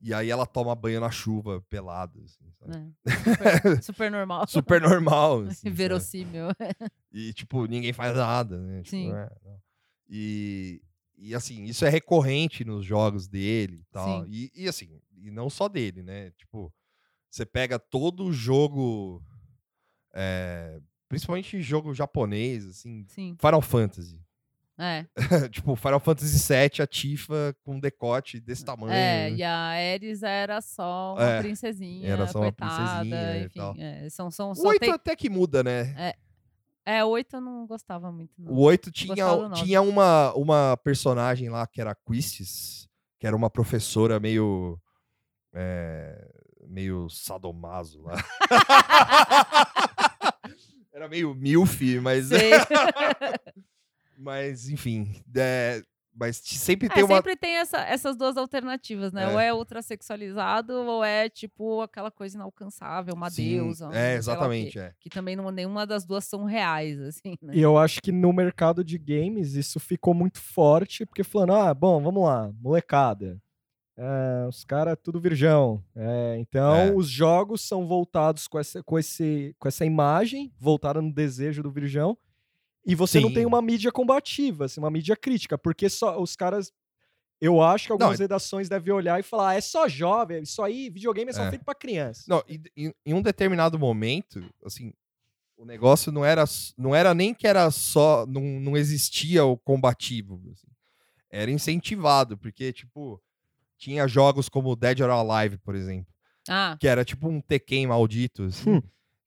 e 0.00 0.12
aí 0.12 0.30
ela 0.30 0.46
toma 0.46 0.74
banho 0.74 1.00
na 1.00 1.10
chuva, 1.10 1.60
pelada, 1.68 2.20
assim? 2.22 2.46
É. 2.68 3.10
Super, 3.18 3.82
super 3.82 4.10
normal. 4.10 4.46
Super 4.48 4.80
normal, 4.80 5.40
assim? 5.48 5.70
Verossímil. 5.70 6.48
E, 7.12 7.32
tipo, 7.32 7.66
ninguém 7.66 7.92
faz 7.92 8.16
nada, 8.16 8.58
né? 8.58 8.82
Tipo, 8.82 8.90
Sim. 8.90 9.12
é, 9.12 9.30
não. 9.44 9.60
E, 10.08 10.82
e, 11.16 11.34
assim, 11.34 11.64
isso 11.64 11.84
é 11.84 11.88
recorrente 11.88 12.64
nos 12.64 12.84
jogos 12.84 13.26
dele 13.26 13.78
e 13.80 13.84
tal. 13.92 14.26
E, 14.26 14.50
e, 14.54 14.68
assim, 14.68 15.00
e 15.16 15.30
não 15.30 15.48
só 15.48 15.68
dele, 15.68 16.02
né? 16.02 16.30
Tipo, 16.32 16.72
você 17.30 17.44
pega 17.46 17.78
todo 17.78 18.24
o 18.24 18.32
jogo, 18.32 19.22
é, 20.14 20.78
principalmente 21.08 21.60
jogo 21.62 21.94
japonês, 21.94 22.66
assim, 22.66 23.04
Sim. 23.08 23.36
Final 23.40 23.62
Fantasy. 23.62 24.20
É. 24.78 25.06
tipo, 25.50 25.74
Final 25.74 26.00
Fantasy 26.00 26.52
VII, 26.52 26.82
a 26.82 26.86
Tifa 26.86 27.56
com 27.64 27.76
um 27.76 27.80
decote 27.80 28.38
desse 28.38 28.64
tamanho. 28.64 28.92
É, 28.92 29.30
e 29.30 29.42
a 29.42 29.56
Ares 29.56 30.22
era 30.22 30.60
só 30.60 31.14
uma 31.14 31.22
É, 31.22 31.40
princesinha, 31.40 32.08
era 32.08 32.26
só 32.26 32.40
uma 32.40 32.52
coitada, 32.52 32.98
princesinha 33.00 33.36
e 33.38 33.44
enfim. 33.46 33.58
tal. 33.58 33.74
é, 33.78 34.10
são, 34.10 34.30
são, 34.30 34.50
O 34.50 34.54
só 34.54 34.68
8 34.68 34.80
tem... 34.80 34.90
até 34.90 35.16
que 35.16 35.30
muda, 35.30 35.62
né? 35.64 36.14
É, 36.88 37.04
oito 37.04 37.34
eu 37.34 37.40
não 37.40 37.66
gostava 37.66 38.12
muito, 38.12 38.30
não. 38.38 38.52
O 38.52 38.60
8 38.60 38.92
tinha, 38.92 39.26
tinha 39.54 39.82
uma, 39.82 40.32
uma 40.34 40.76
personagem 40.76 41.48
lá 41.48 41.66
que 41.66 41.80
era 41.80 41.90
a 41.90 41.96
Quistis, 41.96 42.88
que 43.18 43.26
era 43.26 43.34
uma 43.34 43.50
professora 43.50 44.20
meio. 44.20 44.80
é, 45.52 46.30
meio 46.68 47.08
sadomaso 47.08 48.02
lá. 48.02 48.14
era 50.92 51.08
meio 51.08 51.34
milf, 51.34 51.80
mas. 52.02 52.30
Mas, 54.18 54.70
enfim. 54.70 55.22
é, 55.36 55.82
mas 56.14 56.38
sempre 56.38 56.86
É, 56.86 56.90
tem 56.90 57.04
uma. 57.04 57.16
sempre 57.16 57.36
tem 57.36 57.56
essa- 57.58 57.82
essas 57.84 58.16
duas 58.16 58.38
alternativas, 58.38 59.12
né? 59.12 59.24
É. 59.24 59.28
Ou 59.28 59.38
é 59.38 59.52
ultrasexualizado, 59.52 60.72
ou 60.72 61.04
é, 61.04 61.28
tipo, 61.28 61.82
aquela 61.82 62.10
coisa 62.10 62.34
inalcançável, 62.38 63.12
uma 63.14 63.28
Sim, 63.28 63.56
deusa. 63.56 63.88
lá 63.88 63.94
É, 63.94 64.14
exatamente. 64.14 64.78
É. 64.78 64.94
Que 64.98 65.10
também 65.10 65.36
não, 65.36 65.50
nenhuma 65.50 65.86
das 65.86 66.06
duas 66.06 66.24
são 66.24 66.44
reais, 66.44 66.98
assim, 66.98 67.36
né? 67.42 67.52
E 67.54 67.60
eu 67.60 67.76
acho 67.76 68.00
que 68.00 68.10
no 68.10 68.32
mercado 68.32 68.82
de 68.82 68.96
games 68.96 69.52
isso 69.52 69.78
ficou 69.78 70.14
muito 70.14 70.40
forte, 70.40 71.04
porque 71.04 71.22
falando, 71.22 71.52
ah, 71.52 71.74
bom, 71.74 72.02
vamos 72.02 72.24
lá, 72.24 72.50
molecada. 72.58 73.38
É, 73.98 74.46
os 74.48 74.62
caras 74.64 74.96
tudo 75.02 75.18
virgão. 75.20 75.82
É, 75.94 76.36
então, 76.38 76.74
É. 76.74 76.92
os 76.94 77.08
jogos 77.08 77.62
são 77.62 77.86
voltados 77.86 78.46
com 78.46 78.58
essa, 78.58 78.82
com, 78.82 78.98
esse, 78.98 79.54
com 79.58 79.66
essa 79.68 79.84
imagem, 79.86 80.52
voltada 80.58 81.00
no 81.00 81.12
desejo 81.12 81.62
do 81.62 81.70
virgão, 81.70 82.16
e 82.84 82.94
você 82.94 83.18
não 83.20 83.30
tem 83.32 83.42
Sim. 83.42 83.46
uma 83.46 83.62
mídia 83.62 83.90
combativa, 83.90 84.66
assim, 84.66 84.80
uma 84.80 84.90
mídia 84.90 85.16
crítica, 85.16 85.56
porque 85.58 85.88
só 85.88 86.20
os 86.20 86.36
caras. 86.36 86.72
Eu 87.38 87.60
acho 87.62 87.86
que 87.86 87.92
algumas 87.92 88.18
é- 88.18 88.24
redações 88.24 88.66
devem 88.68 88.94
olhar 88.94 89.20
e 89.20 89.22
falar, 89.22 89.50
ah, 89.50 89.54
é 89.56 89.60
só 89.60 89.86
jovem, 89.86 90.42
isso 90.42 90.62
aí, 90.62 90.88
videogame 90.88 91.30
é 91.30 91.34
só 91.34 91.42
É. 91.44 91.50
feito 91.50 91.64
pra 91.66 91.74
criança. 91.74 92.24
Não, 92.28 92.42
e- 92.48 92.60
em, 92.74 92.94
em 93.04 93.12
um 93.14 93.20
determinado 93.20 93.78
momento, 93.78 94.42
assim, 94.64 94.92
o 95.56 95.64
negócio 95.66 96.10
não 96.10 96.24
era, 96.24 96.44
não 96.78 96.94
era 96.94 97.12
nem 97.12 97.34
que 97.34 97.46
era 97.46 97.70
só, 97.70 98.24
não, 98.26 98.40
não 98.60 98.74
existia 98.76 99.44
o 99.44 99.56
combativo, 99.56 100.40
assim. 100.52 100.66
era 101.30 101.50
incentivado, 101.50 102.38
porque, 102.38 102.72
tipo, 102.72 103.20
tinha 103.78 104.06
jogos 104.08 104.48
como 104.48 104.74
Dead 104.76 105.00
or 105.00 105.10
Alive, 105.10 105.58
por 105.58 105.74
exemplo, 105.74 106.12
Ah, 106.48 106.76
que 106.80 106.86
era 106.88 107.04
tipo 107.04 107.28
um 107.28 107.40
Tekken 107.40 107.86
maldito, 107.88 108.44
assim, 108.44 108.70
Hum. 108.70 108.82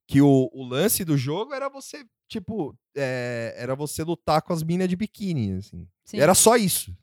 que 0.07 0.21
o, 0.21 0.49
o 0.53 0.63
lance 0.67 1.03
do 1.05 1.17
jogo 1.17 1.53
era 1.53 1.69
você, 1.69 2.03
tipo, 2.27 2.75
é, 2.95 3.53
era 3.57 3.75
você 3.75 4.03
lutar 4.03 4.41
com 4.41 4.53
as 4.53 4.63
minas 4.63 4.87
de 4.89 4.95
biquíni, 4.95 5.53
assim. 5.53 5.87
sim. 6.05 6.19
Era 6.19 6.33
só 6.33 6.55
isso. 6.55 6.95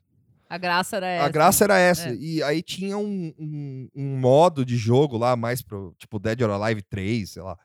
A 0.49 0.57
graça 0.57 0.95
era 0.95 1.07
essa. 1.07 1.25
A 1.25 1.29
graça 1.29 1.63
era 1.65 1.77
essa. 1.77 2.09
É. 2.09 2.15
E 2.15 2.41
aí 2.41 2.61
tinha 2.63 2.97
um, 2.97 3.33
um, 3.37 3.89
um 3.93 4.17
modo 4.17 4.63
de 4.65 4.77
jogo 4.77 5.17
lá, 5.17 5.35
mais 5.35 5.61
pro, 5.61 5.93
tipo, 5.97 6.17
Dead 6.19 6.41
or 6.41 6.49
Alive 6.51 6.81
3, 6.83 7.29
sei 7.31 7.41
lá, 7.41 7.57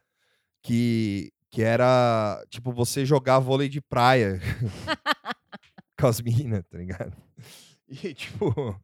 que, 0.62 1.32
que 1.50 1.62
era, 1.62 2.44
tipo, 2.50 2.72
você 2.72 3.06
jogar 3.06 3.38
vôlei 3.38 3.68
de 3.68 3.80
praia 3.80 4.40
com 5.98 6.06
as 6.06 6.20
minas, 6.20 6.64
tá 6.68 6.78
ligado? 6.78 7.16
E, 8.02 8.14
tipo, 8.14 8.74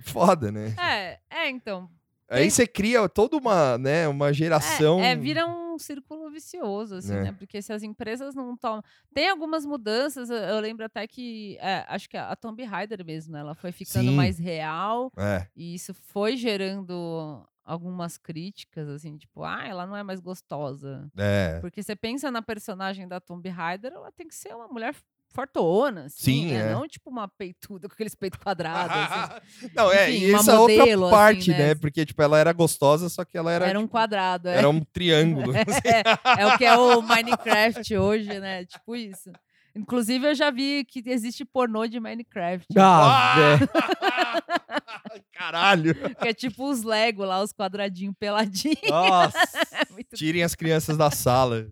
foda, 0.00 0.50
né? 0.52 0.74
É, 0.78 1.18
é, 1.30 1.48
então. 1.50 1.90
Aí 2.28 2.50
você 2.50 2.66
cria 2.66 3.06
toda 3.10 3.36
uma, 3.36 3.76
né, 3.76 4.08
uma 4.08 4.32
geração... 4.32 5.00
É, 5.00 5.10
é, 5.12 5.16
vira 5.16 5.46
um 5.46 5.78
círculo 5.78 6.30
vicioso, 6.30 6.94
assim, 6.96 7.12
É. 7.14 7.22
né? 7.24 7.32
Porque 7.32 7.60
se 7.60 7.72
as 7.74 7.82
empresas 7.82 8.34
não 8.34 8.56
tomam. 8.56 8.82
Tem 9.12 9.28
algumas 9.28 9.66
mudanças, 9.66 10.30
eu- 10.30 10.60
lembro 10.60 10.84
até 10.86 11.06
que. 11.06 11.58
é, 11.60 11.84
acho 11.88 12.08
que 12.08 12.16
a 12.16 12.34
Tomb 12.36 12.62
Raider 12.64 13.04
mesmo, 13.04 13.32
né? 13.34 13.40
Ela 13.40 13.54
foi 13.54 13.70
ficando 13.72 14.08
Sim. 14.10 14.16
mais 14.16 14.38
real 14.38 15.12
É, 15.16 15.46
e 15.54 15.74
isso 15.74 15.92
foi 15.92 16.36
gerando 16.36 17.46
algumas 17.64 18.16
críticas, 18.18 18.88
assim, 18.88 19.16
tipo, 19.16 19.44
ah, 19.44 19.64
ela 19.66 19.86
não 19.86 19.96
é 19.96 20.02
mais 20.02 20.18
gostosa. 20.20 21.10
é. 21.16 21.58
Porque 21.60 21.82
você 21.82 21.94
pensa 21.94 22.30
na 22.30 22.40
personagem 22.42 23.06
da 23.06 23.20
Tomb 23.20 23.46
Raider, 23.48 23.92
ela 23.92 24.10
tem 24.10 24.26
que 24.26 24.34
ser 24.34 24.54
uma 24.54 24.68
mulher 24.68 24.94
fortona, 25.32 26.04
assim, 26.04 26.42
Sim, 26.48 26.52
né? 26.52 26.70
é. 26.70 26.72
Não 26.74 26.86
tipo 26.86 27.10
uma 27.10 27.26
peituda 27.26 27.88
com 27.88 27.94
aqueles 27.94 28.14
peitos 28.14 28.38
quadrados. 28.38 28.94
assim. 28.96 29.70
Não, 29.74 29.90
é, 29.90 30.10
Enfim, 30.10 30.24
e 30.26 30.30
uma 30.30 30.38
essa 30.40 30.60
outra 30.60 30.76
modelo, 30.78 31.06
assim, 31.06 31.14
parte, 31.14 31.50
né? 31.50 31.58
né? 31.58 31.74
Porque, 31.74 32.04
tipo, 32.06 32.22
ela 32.22 32.38
era 32.38 32.52
gostosa, 32.52 33.08
só 33.08 33.24
que 33.24 33.36
ela 33.36 33.50
era, 33.50 33.66
Era, 33.66 33.78
um 33.78 33.82
tipo, 33.82 33.92
quadrado, 33.92 34.48
é. 34.48 34.58
era 34.58 34.68
um 34.68 34.80
triângulo. 34.80 35.52
É, 35.84 36.42
é 36.42 36.46
o 36.46 36.58
que 36.58 36.64
é 36.64 36.76
o 36.76 37.00
Minecraft 37.02 37.96
hoje, 37.96 38.38
né? 38.38 38.64
Tipo 38.64 38.94
isso. 38.94 39.30
Inclusive, 39.74 40.28
eu 40.28 40.34
já 40.34 40.50
vi 40.50 40.84
que 40.84 41.02
existe 41.06 41.44
pornô 41.46 41.86
de 41.86 41.98
Minecraft. 41.98 42.66
Ah, 42.78 43.34
velho. 43.36 43.68
Caralho! 45.32 45.94
Que 46.20 46.28
é 46.28 46.34
tipo 46.34 46.68
os 46.70 46.82
Lego 46.82 47.24
lá, 47.24 47.42
os 47.42 47.52
quadradinhos 47.52 48.14
peladinhos. 48.18 48.78
Nossa, 48.88 49.38
É 49.72 50.16
Tirem 50.16 50.42
as 50.42 50.54
crianças 50.54 50.96
da 50.96 51.10
sala. 51.10 51.66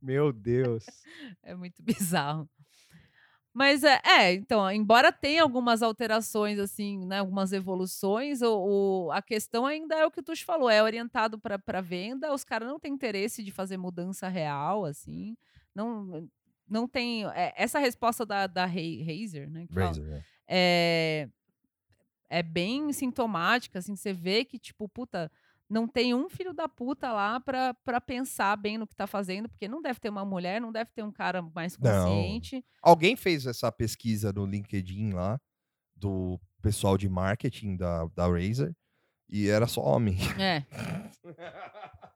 meu 0.00 0.32
Deus. 0.32 0.84
é 1.42 1.54
muito 1.54 1.82
bizarro. 1.82 2.48
Mas 3.58 3.82
é, 3.82 3.98
é, 4.04 4.34
então, 4.34 4.70
embora 4.70 5.10
tenha 5.10 5.42
algumas 5.42 5.82
alterações, 5.82 6.58
assim, 6.58 7.06
né, 7.06 7.20
algumas 7.20 7.52
evoluções, 7.54 8.42
o, 8.42 9.06
o- 9.06 9.10
a 9.12 9.22
questão 9.22 9.64
ainda 9.64 9.94
é 9.94 10.04
o 10.04 10.10
que 10.10 10.20
o 10.20 10.22
Tuxo 10.22 10.44
falou, 10.44 10.68
é 10.68 10.82
orientado 10.82 11.38
para 11.38 11.80
venda, 11.80 12.34
os 12.34 12.44
caras 12.44 12.68
não 12.68 12.78
têm 12.78 12.92
interesse 12.92 13.42
de 13.42 13.50
fazer 13.50 13.78
mudança 13.78 14.28
real, 14.28 14.84
assim, 14.84 15.34
não, 15.74 16.28
não 16.68 16.86
tem... 16.86 17.24
é, 17.28 17.54
essa 17.56 17.78
resposta 17.78 18.26
da, 18.26 18.46
da 18.46 18.66
Ra- 18.66 18.74
Razer, 19.06 19.48
né, 19.50 19.66
que 19.66 19.72
fala, 19.74 19.88
é, 20.46 21.26
é 22.28 22.42
bem 22.42 22.92
sintomática, 22.92 23.78
assim, 23.78 23.96
você 23.96 24.12
vê 24.12 24.44
que, 24.44 24.58
tipo, 24.58 24.86
puta, 24.86 25.32
não 25.68 25.86
tem 25.88 26.14
um 26.14 26.28
filho 26.28 26.52
da 26.54 26.68
puta 26.68 27.12
lá 27.12 27.40
pra, 27.40 27.74
pra 27.74 28.00
pensar 28.00 28.56
bem 28.56 28.78
no 28.78 28.86
que 28.86 28.94
tá 28.94 29.06
fazendo, 29.06 29.48
porque 29.48 29.66
não 29.66 29.82
deve 29.82 29.98
ter 29.98 30.08
uma 30.08 30.24
mulher, 30.24 30.60
não 30.60 30.70
deve 30.70 30.90
ter 30.92 31.02
um 31.02 31.10
cara 31.12 31.42
mais 31.42 31.76
Não. 31.78 31.90
consciente. 31.90 32.64
Alguém 32.82 33.16
fez 33.16 33.46
essa 33.46 33.70
pesquisa 33.72 34.32
no 34.32 34.46
LinkedIn 34.46 35.12
lá, 35.12 35.40
do 35.94 36.38
pessoal 36.62 36.96
de 36.96 37.08
marketing 37.08 37.76
da, 37.76 38.06
da 38.14 38.26
Razer, 38.28 38.74
E 39.28 39.48
era 39.48 39.66
só 39.66 39.80
homem. 39.82 40.16
É, 40.38 40.62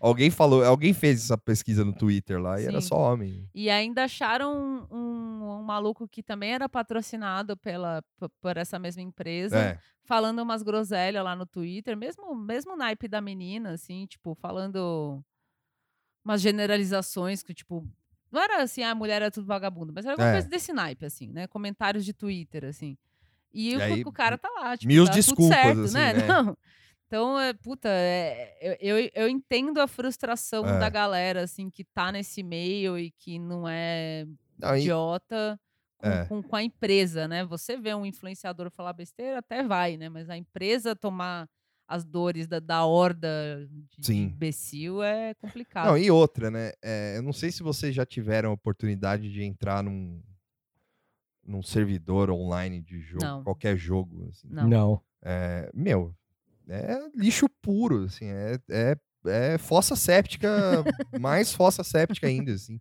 alguém 0.00 0.30
falou, 0.30 0.64
alguém 0.64 0.92
fez 0.92 1.24
essa 1.24 1.36
pesquisa 1.38 1.84
no 1.84 1.92
Twitter 1.92 2.40
lá 2.40 2.60
e 2.60 2.66
era 2.66 2.80
só 2.80 2.96
homem. 2.96 3.48
e 3.54 3.68
ainda 3.70 4.04
acharam 4.04 4.86
um, 4.90 4.96
um- 4.96 5.58
um 5.60 5.62
maluco 5.62 6.06
que 6.08 6.22
também 6.22 6.52
era 6.52 6.68
patrocinado 6.68 7.56
pela, 7.56 8.02
por 8.40 8.56
essa 8.56 8.78
mesma 8.78 9.02
empresa, 9.02 9.58
É. 9.58 9.78
falando 10.04 10.40
umas 10.40 10.62
groselhas 10.62 11.22
lá 11.24 11.34
no 11.36 11.46
Twitter, 11.46 11.96
mesmo, 11.96 12.34
mesmo 12.34 12.76
naipe 12.76 13.06
da 13.08 13.20
menina, 13.20 13.72
assim, 13.72 14.06
tipo, 14.06 14.34
falando 14.34 15.22
umas 16.24 16.40
generalizações 16.40 17.42
que, 17.42 17.54
tipo, 17.54 17.86
não 18.30 18.40
era 18.40 18.62
assim, 18.62 18.82
a 18.82 18.94
mulher 18.94 19.16
era 19.22 19.30
tudo 19.30 19.46
vagabundo, 19.46 19.92
mas 19.94 20.04
era 20.04 20.12
alguma 20.14 20.28
É. 20.28 20.32
coisa 20.32 20.48
desse 20.48 20.72
naipe, 20.72 21.04
assim, 21.06 21.28
né? 21.32 21.46
Comentários 21.46 22.04
de 22.04 22.12
Twitter, 22.12 22.64
assim. 22.64 22.96
E, 23.52 23.72
E 23.72 23.76
o, 23.76 23.82
aí, 23.82 24.02
o 24.06 24.12
cara 24.12 24.38
tá 24.38 24.48
lá, 24.50 24.76
tipo, 24.76 24.86
mil 24.86 25.04
tá 25.06 25.10
desculpas, 25.12 25.48
certo, 25.58 25.80
assim, 25.80 25.94
né? 25.94 26.12
né? 26.14 26.26
Não. 26.26 26.56
Então, 27.10 27.40
é, 27.40 27.52
puta, 27.52 27.88
é, 27.88 28.56
eu, 28.80 28.96
eu, 28.98 29.10
eu 29.16 29.28
entendo 29.28 29.80
a 29.80 29.88
frustração 29.88 30.64
É. 30.64 30.78
da 30.78 30.88
galera, 30.88 31.42
assim, 31.42 31.68
que 31.68 31.82
tá 31.82 32.12
nesse 32.12 32.40
meio 32.40 32.96
e 32.96 33.10
que 33.10 33.36
não 33.36 33.68
é 33.68 34.24
Não, 34.56 34.76
e- 34.76 34.78
idiota 34.82 35.58
com, 35.98 36.06
É. 36.08 36.24
com, 36.26 36.40
com 36.40 36.54
a 36.54 36.62
empresa, 36.62 37.26
né? 37.26 37.44
Você 37.46 37.76
vê 37.76 37.92
um 37.96 38.06
influenciador 38.06 38.70
falar 38.70 38.92
besteira, 38.92 39.40
até 39.40 39.64
vai, 39.64 39.96
né? 39.96 40.08
Mas 40.08 40.30
a 40.30 40.36
empresa 40.36 40.94
tomar 40.94 41.48
as 41.88 42.04
dores 42.04 42.46
da, 42.46 42.60
da 42.60 42.84
horda 42.86 43.66
de, 43.68 43.98
de 43.98 44.06
Sim. 44.06 44.22
imbecil 44.26 45.02
é 45.02 45.34
complicado. 45.34 45.86
Não, 45.88 45.98
e 45.98 46.12
outra, 46.12 46.48
né? 46.48 46.70
É, 46.80 47.16
eu 47.16 47.22
não 47.22 47.32
sei 47.32 47.50
se 47.50 47.64
vocês 47.64 47.92
já 47.92 48.06
tiveram 48.06 48.50
a 48.50 48.54
oportunidade 48.54 49.32
de 49.32 49.42
entrar 49.42 49.82
num, 49.82 50.22
num 51.44 51.60
servidor 51.60 52.30
online 52.30 52.80
de 52.80 53.00
jogo, 53.00 53.24
Não. 53.24 53.42
qualquer 53.42 53.76
jogo. 53.76 54.28
assim. 54.28 54.46
Não. 54.48 54.68
Não. 54.68 55.02
É, 55.22 55.68
meu, 55.74 56.14
é 56.68 56.98
lixo 57.14 57.48
puro, 57.62 58.04
assim, 58.04 58.26
é, 58.26 58.58
é, 58.70 58.96
é 59.26 59.58
fossa 59.58 59.96
séptica, 59.96 60.84
mais 61.18 61.52
fossa 61.52 61.82
séptica 61.84 62.26
ainda, 62.28 62.52
assim. 62.52 62.78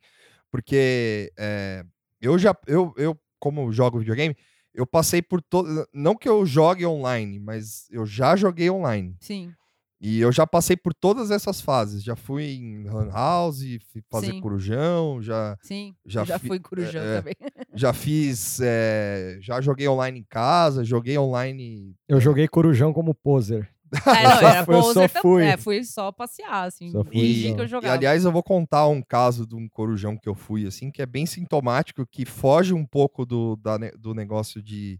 Porque 0.51 1.31
é, 1.38 1.84
eu 2.22 2.38
já, 2.38 2.56
eu, 2.68 2.93
eu, 2.97 3.19
como 3.39 3.72
jogo 3.72 3.99
videogame, 3.99 4.35
eu 4.73 4.85
passei 4.85 5.22
por 5.22 5.41
todo. 5.41 5.88
Não 5.93 6.15
que 6.15 6.30
eu 6.30 6.45
jogue 6.45 6.85
online, 6.85 7.39
mas 7.39 7.88
eu 7.89 8.06
já 8.06 8.35
joguei 8.35 8.69
online. 8.69 9.15
Sim, 9.19 9.53
E 10.01 10.19
eu 10.21 10.31
já 10.31 10.47
passei 10.47 10.77
por 10.77 10.93
todas 10.93 11.30
essas 11.30 11.59
fases. 11.59 12.01
Já 12.03 12.15
fui 12.15 12.45
em 12.53 12.84
Lan 12.85 13.09
House, 13.11 13.59
fui 13.91 14.01
fazer 14.09 14.31
Sim. 14.31 14.39
corujão, 14.39 15.21
já, 15.21 15.57
sim. 15.61 15.93
Já 16.05 16.23
já 16.23 16.39
fi- 16.39 16.47
fui 16.47 16.59
corujão 16.59 17.03
é, 17.03 17.17
também. 17.17 17.35
já 17.76 17.91
fiz. 17.91 18.59
é, 18.63 19.38
já 19.41 19.59
joguei 19.59 19.89
online 19.89 20.19
em 20.19 20.23
casa, 20.23 20.85
joguei 20.85 21.17
online. 21.17 21.95
Eu 22.07 22.21
joguei 22.21 22.47
Corujão 22.47 22.93
como 22.93 23.13
poser. 23.13 23.69
É, 24.05 24.23
não, 24.23 24.39
só 24.39 24.47
era 24.47 24.65
fui- 24.65 24.76
eu 24.76 24.84
só 24.93 25.07
fui. 25.21 25.43
É, 25.43 25.57
fui 25.57 25.84
só 25.84 26.11
passear, 26.11 26.67
assim. 26.67 26.91
Só 26.91 27.03
fui 27.03 27.11
fingir 27.11 27.49
só. 27.49 27.55
que 27.55 27.61
eu 27.61 27.65
E, 27.65 27.67
jogava. 27.67 27.93
aliás, 27.95 28.23
eu 28.23 28.31
vou 28.31 28.43
contar 28.43 28.88
um 28.88 29.01
caso 29.01 29.45
de 29.47 29.55
um 29.55 29.67
corujão 29.67 30.15
que 30.15 30.30
eu 30.30 30.35
fui, 30.35 30.65
assim, 30.67 30.91
que 30.91 31.01
é 31.01 31.05
bem 31.07 31.26
sintomático, 31.26 32.05
que 32.05 32.23
foge 32.23 32.71
um 32.73 32.85
pouco 32.85 33.26
do, 33.26 33.55
da 33.57 33.77
do 33.97 34.13
negócio 34.13 34.61
de, 34.61 34.99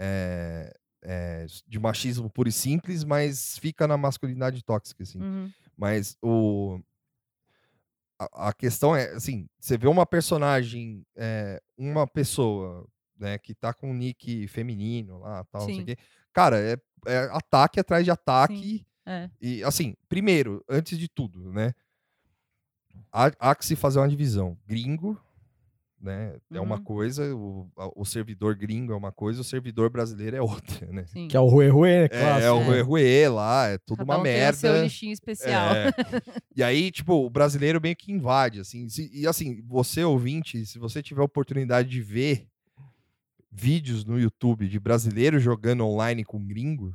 é, 0.00 0.72
é, 1.02 1.46
de 1.66 1.78
machismo 1.78 2.30
puro 2.30 2.48
e 2.48 2.52
simples, 2.52 3.04
mas 3.04 3.58
fica 3.58 3.86
na 3.86 3.96
masculinidade 3.96 4.62
tóxica, 4.62 5.02
assim. 5.02 5.20
Uhum. 5.20 5.50
Mas 5.76 6.16
o. 6.22 6.80
A, 8.18 8.48
a 8.48 8.52
questão 8.52 8.94
é, 8.94 9.10
assim, 9.10 9.48
você 9.58 9.76
vê 9.76 9.88
uma 9.88 10.06
personagem, 10.06 11.04
é, 11.16 11.60
uma 11.76 12.06
pessoa, 12.06 12.86
né, 13.18 13.36
que 13.38 13.54
tá 13.54 13.74
com 13.74 13.90
um 13.90 13.94
nick 13.94 14.46
feminino 14.46 15.18
lá, 15.18 15.44
tal, 15.44 15.62
não 15.62 15.68
sei 15.68 15.76
Sim. 15.76 15.82
o 15.82 15.86
quê. 15.86 15.96
Cara, 16.32 16.60
é, 16.60 16.76
é 17.06 17.18
ataque 17.32 17.80
atrás 17.80 18.04
de 18.04 18.10
ataque. 18.10 18.86
É. 19.04 19.28
E, 19.40 19.64
assim, 19.64 19.96
primeiro, 20.08 20.64
antes 20.68 20.96
de 20.96 21.08
tudo, 21.08 21.52
né? 21.52 21.74
Há, 23.10 23.32
há 23.38 23.54
que 23.54 23.66
se 23.66 23.74
fazer 23.74 23.98
uma 23.98 24.08
divisão. 24.08 24.56
Gringo, 24.64 25.20
né? 26.02 26.34
É 26.52 26.60
uma 26.60 26.76
Uhum. 26.76 26.82
coisa, 26.84 27.34
o, 27.34 27.70
o 27.96 28.04
servidor 28.04 28.56
gringo 28.56 28.92
é 28.92 28.96
uma 28.96 29.12
coisa, 29.12 29.40
o 29.40 29.44
servidor 29.44 29.88
brasileiro 29.88 30.36
é 30.36 30.42
outra, 30.42 30.86
né? 30.92 31.04
Sim. 31.06 31.28
Que 31.28 31.36
é 31.36 31.40
o 31.40 31.46
Rue 31.46 31.68
Rue, 31.68 31.88
né? 31.88 32.08
É, 32.10 32.44
é 32.44 32.50
o 32.50 32.60
É. 32.60 32.64
Rue 32.64 32.80
Rue 32.82 33.28
lá, 33.28 33.68
é 33.68 33.78
tudo 33.78 33.98
Cada 33.98 34.12
uma 34.12 34.18
um 34.20 34.22
tem 34.24 34.32
o 34.32 34.36
merda. 34.36 34.58
seu 34.58 34.82
lixinho 34.82 35.12
especial. 35.12 35.74
É. 35.74 35.90
E 36.54 36.62
aí, 36.62 36.90
tipo, 36.90 37.14
o 37.14 37.30
brasileiro 37.30 37.80
meio 37.80 37.96
que 37.96 38.12
invade, 38.12 38.60
assim. 38.60 38.86
Se- 38.88 39.10
e 39.14 39.26
assim, 39.26 39.62
você 39.66 40.04
ouvinte, 40.04 40.66
se 40.66 40.78
você 40.78 41.02
tiver 41.02 41.22
oportunidade 41.22 41.88
de 41.88 42.02
ver 42.02 42.46
vídeos 43.50 44.04
no 44.04 44.18
YouTube 44.18 44.68
de 44.68 44.78
brasileiro 44.78 45.38
jogando 45.38 45.84
online 45.86 46.24
com 46.24 46.44
gringo, 46.44 46.94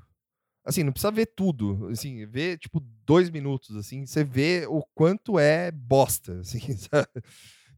assim, 0.66 0.84
não 0.84 0.92
precisa 0.92 1.12
ver 1.12 1.28
tudo, 1.28 1.88
assim, 1.92 2.26
vê, 2.26 2.58
tipo, 2.58 2.80
dois 3.06 3.30
minutos, 3.30 3.76
assim, 3.76 4.06
você 4.06 4.24
vê 4.24 4.66
o 4.68 4.84
quanto 4.94 5.40
é 5.40 5.72
bosta, 5.72 6.40
assim, 6.42 6.60
sabe? 6.78 7.08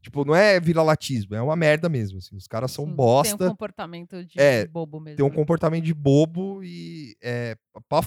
Tipo, 0.02 0.24
não 0.24 0.34
é 0.34 0.58
viralatismo, 0.58 1.34
é 1.34 1.42
uma 1.42 1.54
merda 1.54 1.88
mesmo, 1.88 2.18
assim. 2.18 2.34
Os 2.34 2.46
caras 2.46 2.70
são 2.72 2.84
Sim, 2.84 2.88
Tem 2.88 2.94
um 2.94 2.96
bosta, 2.96 3.48
comportamento 3.48 4.24
de, 4.24 4.40
É, 4.40 4.66
bobo 4.66 4.98
mesmo. 4.98 5.16
tem 5.18 5.26
um 5.26 5.28
né? 5.28 5.34
comportamento 5.34 5.84
de 5.84 5.92
bobo 5.92 6.62
e 6.64 7.14
é, 7.22 7.54
pra, 7.88 8.00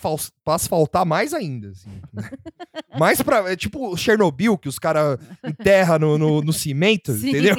pra 0.44 0.56
asfaltar 0.56 1.06
mais 1.06 1.34
ainda, 1.34 1.70
assim. 1.70 1.90
né? 2.12 2.30
mais 3.00 3.22
pra. 3.22 3.52
É 3.52 3.56
tipo 3.56 3.96
Chernobyl, 3.96 4.58
que 4.58 4.68
os 4.68 4.80
caras 4.80 5.20
enterram 5.46 6.00
no, 6.00 6.18
no, 6.18 6.42
no 6.42 6.54
cimento, 6.54 7.14
Sim. 7.14 7.30
entendeu? 7.30 7.56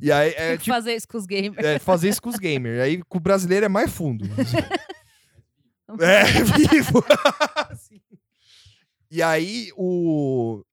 E 0.00 0.10
aí 0.10 0.30
é 0.36 0.52
tipo. 0.56 0.70
fazer 0.74 0.94
isso 0.94 1.06
com 1.08 1.18
os 1.18 1.26
gamers. 1.26 1.64
é, 1.64 1.78
fazer 1.78 2.08
isso 2.08 2.22
com 2.22 2.30
os 2.30 2.36
gamers. 2.36 2.80
Aí 2.80 3.02
com 3.02 3.18
o 3.18 3.20
brasileiro 3.20 3.66
é 3.66 3.68
mais 3.68 3.90
fundo. 3.92 4.24
assim. 4.38 4.56
É, 6.00 6.24
vivo. 6.72 7.04
E 9.10 9.22
aí, 9.22 9.70
o. 9.76 10.64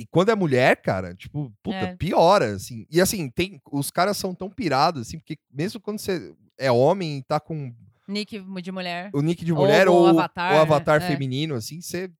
E 0.00 0.06
quando 0.06 0.30
é 0.30 0.34
mulher, 0.34 0.80
cara, 0.80 1.14
tipo, 1.14 1.52
puta, 1.62 1.76
É. 1.76 1.94
piora, 1.96 2.54
assim. 2.54 2.86
E 2.90 3.02
assim, 3.02 3.28
tem. 3.28 3.60
Os 3.70 3.90
caras 3.90 4.16
são 4.16 4.34
tão 4.34 4.48
pirados, 4.48 5.02
assim, 5.06 5.18
porque 5.18 5.38
mesmo 5.52 5.78
quando 5.78 5.98
você 5.98 6.34
é 6.56 6.72
homem 6.72 7.18
e 7.18 7.22
tá 7.22 7.38
com 7.38 7.74
Nick 8.08 8.40
de 8.62 8.72
mulher. 8.72 9.10
o 9.12 9.20
nick 9.20 9.44
de 9.44 9.52
Ou 9.52 9.58
mulher 9.58 9.88
o 9.88 9.92
ou, 9.92 10.06
avatar, 10.06 10.54
o 10.54 10.58
avatar 10.58 11.00
né? 11.00 11.06
É. 11.06 11.08
feminino, 11.10 11.54
assim, 11.54 11.82
você 11.82 12.10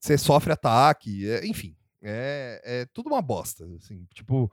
você 0.00 0.18
sofre 0.18 0.52
ataque, 0.52 1.30
é, 1.30 1.46
enfim. 1.46 1.76
É, 2.02 2.60
é 2.64 2.86
tudo 2.92 3.06
uma 3.06 3.22
bosta, 3.22 3.64
assim, 3.76 4.04
tipo. 4.12 4.50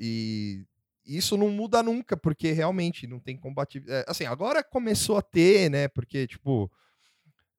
E 0.00 0.64
isso 1.04 1.36
não 1.36 1.50
muda 1.50 1.82
nunca, 1.82 2.16
porque 2.16 2.50
realmente 2.52 3.06
não 3.06 3.20
tem 3.20 3.36
combatividade. 3.36 4.06
assim, 4.08 4.24
agora 4.24 4.64
começou 4.64 5.18
a 5.18 5.22
ter, 5.22 5.70
né? 5.70 5.86
Porque, 5.88 6.26
tipo, 6.26 6.72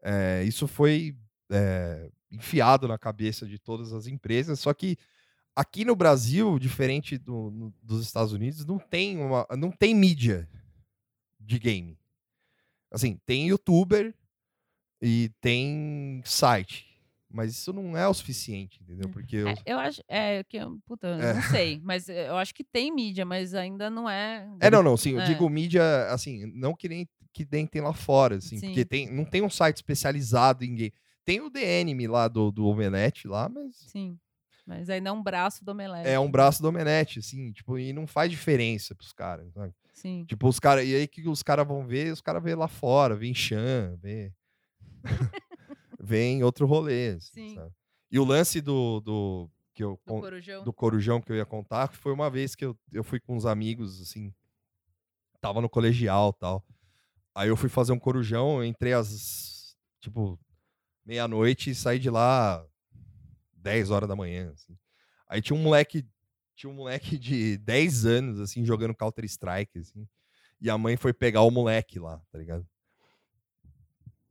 é, 0.01 0.43
isso 0.43 0.67
foi 0.67 1.15
é, 1.51 2.09
enfiado 2.31 2.87
na 2.87 2.97
cabeça 2.97 3.45
de 3.45 3.57
todas 3.57 3.93
as 3.93 4.07
empresas, 4.07 4.59
só 4.59 4.73
que 4.73 4.97
aqui 5.55 5.83
no 5.85 5.95
Brasil, 5.95 6.59
diferente 6.59 7.17
do- 7.17 7.49
no- 7.51 7.73
dos 7.81 8.05
Estados 8.05 8.33
Unidos, 8.33 8.65
não 8.65 8.77
tem, 8.77 9.17
uma, 9.17 9.47
não 9.57 9.71
tem 9.71 9.95
mídia 9.95 10.47
de 11.39 11.57
game. 11.57 11.97
Assim, 12.91 13.19
tem 13.25 13.47
youtuber 13.47 14.13
e 15.01 15.29
tem 15.41 16.21
site, 16.25 16.85
mas 17.29 17.51
isso 17.51 17.71
não 17.73 17.95
é 17.97 18.07
o 18.07 18.13
suficiente, 18.13 18.81
entendeu? 18.81 19.09
Porque 19.09 19.35
eu- 19.37 19.47
É, 19.49 19.55
eu 19.65 19.77
acho. 19.79 20.01
É, 20.07 20.43
que, 20.43 20.57
eu- 20.57 20.79
puta, 20.85 21.07
É. 21.07 21.33
não 21.33 21.41
sei. 21.43 21.79
Mas 21.83 22.07
eu 22.09 22.35
acho 22.37 22.53
que 22.53 22.63
tem 22.63 22.91
mídia, 22.93 23.25
mas 23.25 23.53
ainda 23.53 23.89
não 23.89 24.09
é. 24.09 24.47
É, 24.59 24.69
não, 24.69 24.81
não, 24.81 24.95
sim, 24.97 25.11
eu 25.11 25.21
É. 25.21 25.25
digo 25.25 25.47
mídia, 25.49 26.07
assim, 26.11 26.45
não 26.55 26.73
que 26.73 26.87
nem, 26.89 27.07
que 27.33 27.47
nem 27.51 27.67
tem 27.67 27.81
lá 27.81 27.93
fora, 27.93 28.35
assim, 28.37 28.59
porque 28.59 28.81
Sim. 28.81 28.85
tem, 28.85 29.11
não 29.13 29.25
tem 29.25 29.41
um 29.41 29.49
site 29.49 29.75
especializado 29.77 30.63
em 30.63 30.73
game. 30.75 30.93
Tem 31.27 31.41
o 31.41 31.49
DNM 31.49 32.07
lá 32.07 32.29
do, 32.29 32.53
do 32.53 32.65
Omelete 32.65 33.27
lá, 33.27 33.49
mas 33.49 33.75
Sim. 33.75 34.17
Mas 34.65 34.89
ainda 34.89 35.09
é 35.09 35.11
um 35.11 35.21
braço 35.21 35.63
do 35.63 35.71
Omelete. 35.71 36.07
é 36.07 36.17
um 36.17 36.31
braço 36.31 36.61
do 36.61 36.69
Omelete, 36.69 37.19
assim, 37.19 37.51
tipo, 37.51 37.77
e 37.77 37.91
não 37.91 38.07
faz 38.07 38.31
diferença 38.31 38.95
pros 38.95 39.11
caras, 39.11 39.51
sabe? 39.51 39.73
Sim. 39.91 40.23
Tipo, 40.25 40.47
os 40.47 40.57
caras, 40.57 40.87
e 40.87 40.95
aí 40.95 41.05
que 41.05 41.27
os 41.27 41.43
caras 41.43 41.67
vão 41.67 41.85
ver, 41.85 42.13
os 42.13 42.21
caras 42.21 42.41
vê 42.41 42.55
lá 42.55 42.69
fora, 42.69 43.13
vê 43.13 43.27
em 43.27 43.33
Chan, 43.33 43.97
vê. 44.01 44.31
vê 45.99 46.23
em 46.23 46.43
outro 46.43 46.65
rolê, 46.65 47.09
assim, 47.09 47.49
Sim. 47.49 47.55
sabe? 47.55 47.73
E 48.09 48.17
o 48.19 48.23
lance 48.23 48.61
do, 48.61 49.01
do 49.01 49.49
que 49.73 49.83
eu 49.83 49.99
Do 50.05 50.13
Corujão. 50.21 50.63
do 50.63 50.71
Corujão 50.71 51.21
que 51.21 51.29
eu 51.29 51.35
ia 51.35 51.45
contar 51.45 51.91
foi 51.91 52.13
uma 52.13 52.29
vez 52.29 52.55
que 52.55 52.63
eu, 52.63 52.77
eu 52.93 53.03
fui 53.03 53.19
com 53.19 53.35
uns 53.35 53.45
amigos, 53.45 54.01
assim, 54.01 54.33
tava 55.41 55.59
no 55.59 55.67
colegial 55.67 56.31
tal. 56.31 56.65
Aí 57.35 57.49
eu 57.49 57.57
fui 57.57 57.67
fazer 57.67 57.91
um 57.91 57.99
Corujão, 57.99 58.63
entrei 58.63 58.93
às, 58.93 59.75
tipo, 59.99 60.39
meia-noite 61.07 61.69
e 61.69 61.75
saí 61.75 61.97
de 61.97 62.09
lá 62.09 62.61
10 63.55 63.91
horas 63.91 64.09
da 64.09 64.15
manhã, 64.15 64.51
assim. 64.53 64.77
Aí 65.29 65.41
tinha 65.41 65.57
um 65.57 65.63
moleque, 65.63 66.05
tinha 66.53 66.69
um 66.69 66.75
moleque 66.75 67.17
de 67.17 67.57
10 67.59 68.05
anos, 68.05 68.39
assim, 68.41 68.65
jogando 68.65 68.93
Counter-Strike, 68.93 69.79
assim. 69.79 70.05
E 70.59 70.69
a 70.69 70.77
mãe 70.77 70.97
foi 70.97 71.13
pegar 71.13 71.41
o 71.41 71.51
moleque 71.51 71.97
lá, 71.97 72.21
tá 72.29 72.37
ligado? 72.37 72.67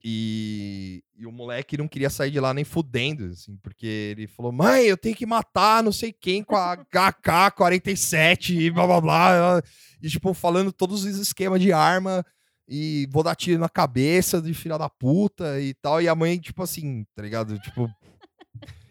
E, 0.05 1.03
e 1.17 1.27
o 1.27 1.33
moleque 1.33 1.77
não 1.77 1.89
queria 1.89 2.11
sair 2.11 2.31
de 2.31 2.39
lá 2.39 2.53
nem 2.53 2.65
fudendo, 2.65 3.25
assim, 3.27 3.57
porque 3.57 3.87
ele 3.87 4.27
falou: 4.27 4.53
mãe, 4.53 4.85
eu 4.85 4.97
tenho 4.97 5.17
que 5.17 5.27
matar 5.27 5.83
não 5.83 5.91
sei 5.91 6.13
quem 6.13 6.45
com 6.45 6.55
a 6.55 6.77
HK-47 6.77 8.51
e 8.51 8.71
blá 8.71 8.87
blá 8.87 9.01
blá. 9.01 9.63
E, 10.01 10.09
tipo, 10.09 10.33
falando 10.35 10.71
todos 10.73 11.05
os 11.05 11.19
esquemas 11.19 11.61
de 11.61 11.73
arma. 11.73 12.25
E 12.69 13.07
vou 13.11 13.23
dar 13.23 13.35
tiro 13.37 13.61
na 13.61 13.69
cabeça 13.69 14.41
de 14.41 14.53
filha 14.55 14.77
da 14.79 14.89
puta 14.89 15.61
e 15.61 15.75
tal. 15.75 16.01
E 16.03 16.09
a 16.09 16.15
mãe, 16.15 16.39
tipo 16.39 16.63
assim, 16.63 17.05
tá 17.15 17.23
ligado? 17.23 17.59
Tipo. 17.61 17.89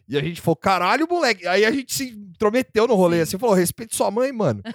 E 0.08 0.16
a 0.18 0.22
gente 0.24 0.40
falou, 0.40 0.56
caralho, 0.56 1.08
moleque. 1.10 1.48
Aí 1.48 1.66
a 1.66 1.72
gente 1.72 1.92
se 1.94 2.10
intrometeu 2.10 2.88
no 2.88 2.94
rolê, 2.96 3.22
assim, 3.22 3.38
falou, 3.40 3.56
respeite 3.56 3.96
sua 3.96 4.12
mãe, 4.12 4.32
mano. 4.32 4.62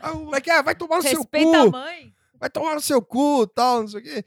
Aí 0.00 0.12
o 0.12 0.24
moleque, 0.26 0.50
ah, 0.50 0.62
vai 0.62 0.74
tomar 0.74 0.96
no 0.96 1.02
seu 1.02 1.18
Respeita 1.18 1.62
a 1.62 1.64
cu, 1.64 1.70
mãe. 1.72 2.12
vai 2.38 2.50
tomar 2.50 2.74
no 2.74 2.80
seu 2.80 3.02
cu, 3.02 3.46
tal, 3.48 3.80
não 3.80 3.88
sei 3.88 4.00
o 4.00 4.02
quê. 4.02 4.24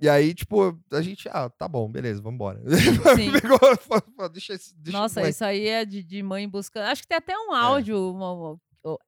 E 0.00 0.08
aí, 0.08 0.34
tipo, 0.34 0.76
a 0.92 1.00
gente, 1.00 1.28
ah, 1.30 1.48
tá 1.48 1.68
bom, 1.68 1.88
beleza, 1.90 2.20
vambora. 2.20 2.60
Pegou, 3.16 3.58
falou, 3.78 4.02
"Pô, 4.16 4.28
deixa. 4.28 4.54
Deixa 4.76 4.98
Nossa, 4.98 5.20
o 5.20 5.22
moleque." 5.22 5.34
isso 5.36 5.44
aí 5.44 5.68
é 5.68 5.84
de, 5.84 6.02
de 6.02 6.22
mãe 6.22 6.48
buscando. 6.48 6.86
Acho 6.88 7.02
que 7.02 7.08
tem 7.08 7.16
até 7.16 7.34
um 7.38 7.54
áudio. 7.54 8.10
uma- 8.10 8.32
uma- 8.32 8.58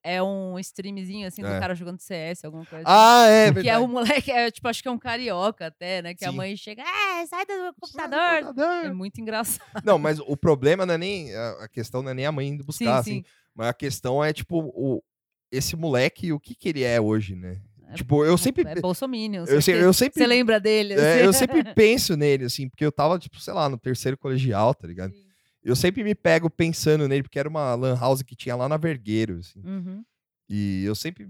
é 0.03 0.23
um 0.23 0.59
streamzinho 0.59 1.27
assim 1.29 1.43
do 1.43 1.49
É. 1.49 1.61
cara 1.61 1.75
jogando 1.75 2.01
CS, 2.01 2.45
alguma 2.45 2.65
coisa. 2.65 2.85
Ah, 2.87 3.27
é, 3.29 3.45
Que 3.45 3.59
é 3.59 3.63
verdade. 3.63 3.85
o 3.85 3.89
moleque, 3.89 4.31
é, 4.31 4.51
tipo, 4.51 4.67
acho 4.69 4.83
que 4.83 4.89
é 4.89 4.91
um 4.91 4.99
carioca 4.99 5.67
até, 5.67 6.01
né? 6.03 6.15
Que 6.15 6.25
a 6.25 6.31
Sim. 6.31 6.37
mãe 6.37 6.57
chega, 6.57 6.83
é, 6.83 7.27
sai 7.27 7.45
do 7.45 7.75
computador. 7.81 8.55
É 8.85 8.93
muito 8.93 9.21
engraçado. 9.21 9.83
Não, 9.85 9.99
mas 9.99 10.19
o 10.21 10.37
problema 10.37 10.87
não 10.87 10.95
é 10.95 10.99
nem. 10.99 11.35
A 11.35 11.65
a 11.65 11.69
questão 11.69 12.03
não 12.03 12.11
é 12.11 12.15
nem 12.15 12.27
a 12.27 12.33
mãe 12.33 12.49
indo 12.49 12.65
buscar, 12.65 12.85
sim, 12.85 13.11
assim. 13.13 13.13
sim. 13.23 13.25
Mas 13.55 13.69
a 13.69 13.75
questão 13.75 14.23
é, 14.23 14.33
tipo, 14.33 14.59
o, 14.75 15.03
esse 15.51 15.77
moleque, 15.77 16.33
o 16.33 16.41
que 16.41 16.55
que 16.55 16.69
ele 16.69 16.83
é 16.83 17.01
hoje, 17.01 17.35
né? 17.35 17.61
É- 17.89 17.95
tipo, 17.95 18.25
eu 18.25 18.37
sempre. 18.37 18.65
É 18.67 18.81
Bolsominion. 18.81 19.45
eu, 19.47 19.63
se- 19.63 19.71
eu 19.73 19.93
sempre. 19.93 20.19
Você 20.21 20.27
lembra 20.27 20.59
dele? 20.59 20.95
é, 20.95 21.15
assim? 21.15 21.25
eu 21.25 21.33
sempre 21.33 21.65
penso 21.75 22.17
nele, 22.17 22.45
assim, 22.47 22.69
porque 22.69 22.85
eu 22.85 22.91
tava, 22.93 23.19
tipo, 23.19 23.39
sei 23.41 23.55
lá, 23.55 23.69
no 23.69 23.79
terceiro 23.79 24.19
colegial, 24.19 24.75
tá 24.75 24.87
ligado? 24.87 25.13
Sim. 25.13 25.26
Eu 25.67 25.75
sempre 25.75 26.05
me 26.05 26.15
pego 26.15 26.49
pensando 26.49 27.09
nele, 27.09 27.25
porque 27.25 27.39
era 27.39 27.49
uma 27.49 27.75
lan 27.75 27.99
house 27.99 28.23
que 28.23 28.37
tinha 28.37 28.55
lá 28.55 28.69
na 28.69 28.77
Vergueiro, 28.77 29.39
assim. 29.39 29.61
Uhum. 29.65 30.05
E 30.49 30.85
eu 30.85 30.95
sempre 30.95 31.29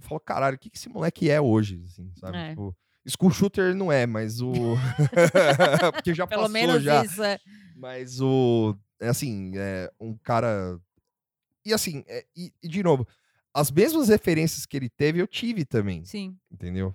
falo, 0.00 0.18
caralho, 0.18 0.56
o 0.56 0.58
que 0.58 0.68
que 0.68 0.76
esse 0.76 0.88
moleque 0.88 1.30
é 1.30 1.40
hoje, 1.40 1.80
assim, 1.86 2.10
sabe? 2.16 2.36
É. 2.36 2.48
Tipo, 2.50 2.76
school 3.06 3.30
shooter 3.30 3.72
não 3.76 3.92
é, 3.92 4.06
mas 4.06 4.40
o... 4.40 4.52
porque 5.94 6.12
já 6.12 6.26
Pelo 6.26 6.42
passou 6.42 6.52
menos 6.52 6.82
já. 6.82 7.04
isso. 7.04 7.22
É. 7.22 7.38
Mas 7.76 8.20
o. 8.20 8.76
É 9.00 9.08
assim, 9.08 9.52
é 9.56 9.90
um 10.00 10.16
cara. 10.16 10.78
E 11.64 11.72
assim, 11.72 12.04
é- 12.08 12.26
e, 12.36 12.52
e 12.62 12.68
de 12.68 12.82
novo, 12.82 13.06
as 13.54 13.70
mesmas 13.70 14.08
referências 14.08 14.66
que 14.66 14.76
ele 14.76 14.90
teve, 14.90 15.20
eu 15.20 15.26
tive 15.26 15.64
também, 15.64 16.04
Sim. 16.04 16.36
entendeu? 16.50 16.94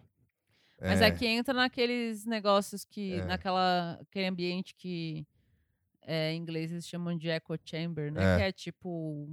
Mas 0.79 1.01
é. 1.01 1.09
que 1.09 1.25
entra 1.25 1.53
naqueles 1.53 2.25
negócios 2.25 2.83
que. 2.85 3.13
É. 3.13 3.25
Naquela. 3.25 3.97
Aquele 4.01 4.27
ambiente 4.27 4.75
que. 4.75 5.25
É, 6.05 6.31
em 6.33 6.37
inglês 6.37 6.71
eles 6.71 6.87
chamam 6.87 7.17
de 7.17 7.29
echo 7.29 7.57
chamber, 7.65 8.11
né? 8.11 8.35
É. 8.35 8.37
Que 8.37 8.43
é 8.43 8.51
tipo. 8.51 9.27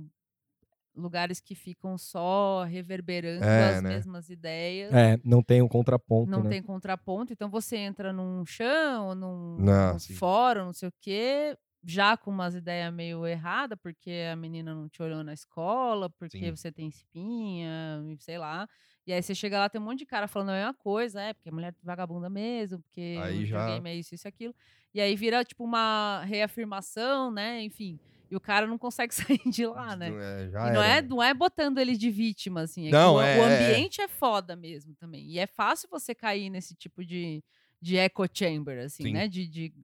Lugares 0.94 1.40
que 1.40 1.54
ficam 1.54 1.96
só 1.96 2.64
reverberando 2.64 3.42
É, 3.42 3.76
as 3.76 3.82
né? 3.82 3.88
mesmas 3.94 4.28
ideias. 4.28 4.92
É, 4.92 5.18
não 5.24 5.42
tem 5.42 5.62
um 5.62 5.68
contraponto, 5.68 6.30
não 6.30 6.42
né? 6.42 6.50
tem 6.50 6.62
contraponto, 6.62 7.32
então 7.32 7.48
você 7.48 7.78
entra 7.78 8.12
num 8.12 8.44
chão, 8.44 9.14
num, 9.14 9.56
Não, 9.56 9.94
num 9.94 9.98
fórum, 10.18 10.66
não 10.66 10.72
sei 10.74 10.90
o 10.90 10.94
quê, 11.00 11.56
já 11.82 12.14
com 12.14 12.30
umas 12.30 12.54
ideias 12.54 12.92
meio 12.92 13.26
erradas, 13.26 13.78
porque 13.82 14.28
a 14.30 14.36
menina 14.36 14.74
não 14.74 14.86
te 14.86 15.02
olhou 15.02 15.24
na 15.24 15.32
escola, 15.32 16.10
porque 16.10 16.38
Sim. 16.38 16.50
você 16.54 16.70
tem 16.70 16.88
espinha, 16.88 18.02
sei 18.18 18.36
lá. 18.36 18.68
E 19.06 19.12
aí 19.12 19.22
você 19.22 19.34
chega 19.34 19.58
lá, 19.58 19.68
tem 19.68 19.80
um 19.80 19.84
monte 19.84 19.98
de 20.00 20.06
cara 20.06 20.28
falando 20.28 20.50
a 20.50 20.52
mesma 20.52 20.74
coisa, 20.74 21.20
é, 21.20 21.32
porque 21.34 21.48
a 21.48 21.52
mulher 21.52 21.72
é 21.72 21.74
vagabunda 21.82 22.30
mesmo, 22.30 22.78
porque 22.80 23.18
Aí 23.22 23.42
o 23.42 23.46
já- 23.46 23.58
videogame 23.66 23.90
é 23.90 23.94
isso, 23.96 24.14
isso 24.14 24.26
e 24.26 24.28
aquilo. 24.28 24.54
E 24.94 25.00
aí 25.00 25.16
vira, 25.16 25.44
tipo, 25.44 25.64
uma 25.64 26.22
reafirmação, 26.24 27.30
né, 27.30 27.62
enfim. 27.62 27.98
E 28.30 28.36
o 28.36 28.40
cara 28.40 28.66
não 28.66 28.78
consegue 28.78 29.12
sair 29.40 29.40
de 29.50 29.66
lá, 29.66 29.94
né? 29.96 30.08
É, 30.08 30.44
E 30.46 30.72
não 30.72 30.82
é, 30.82 31.02
não 31.02 31.22
é 31.22 31.34
botando 31.34 31.78
ele 31.78 31.96
de 31.96 32.10
vítima, 32.10 32.62
assim. 32.62 32.88
É 32.88 32.90
Não, 32.90 33.16
o, 33.16 33.20
é- 33.20 33.38
o 33.38 33.42
é- 33.42 33.72
ambiente 33.72 34.00
é 34.00 34.08
foda 34.08 34.54
mesmo 34.56 34.94
também. 34.94 35.26
E 35.26 35.38
é 35.38 35.46
fácil 35.46 35.88
você 35.90 36.14
cair 36.14 36.48
nesse 36.48 36.74
tipo 36.74 37.04
de, 37.04 37.42
de 37.80 37.96
echo 37.96 38.12
chamber, 38.32 38.78
assim, 38.84 39.02
Sim. 39.04 39.12
né? 39.12 39.26
De, 39.28 39.46
de. 39.48 39.74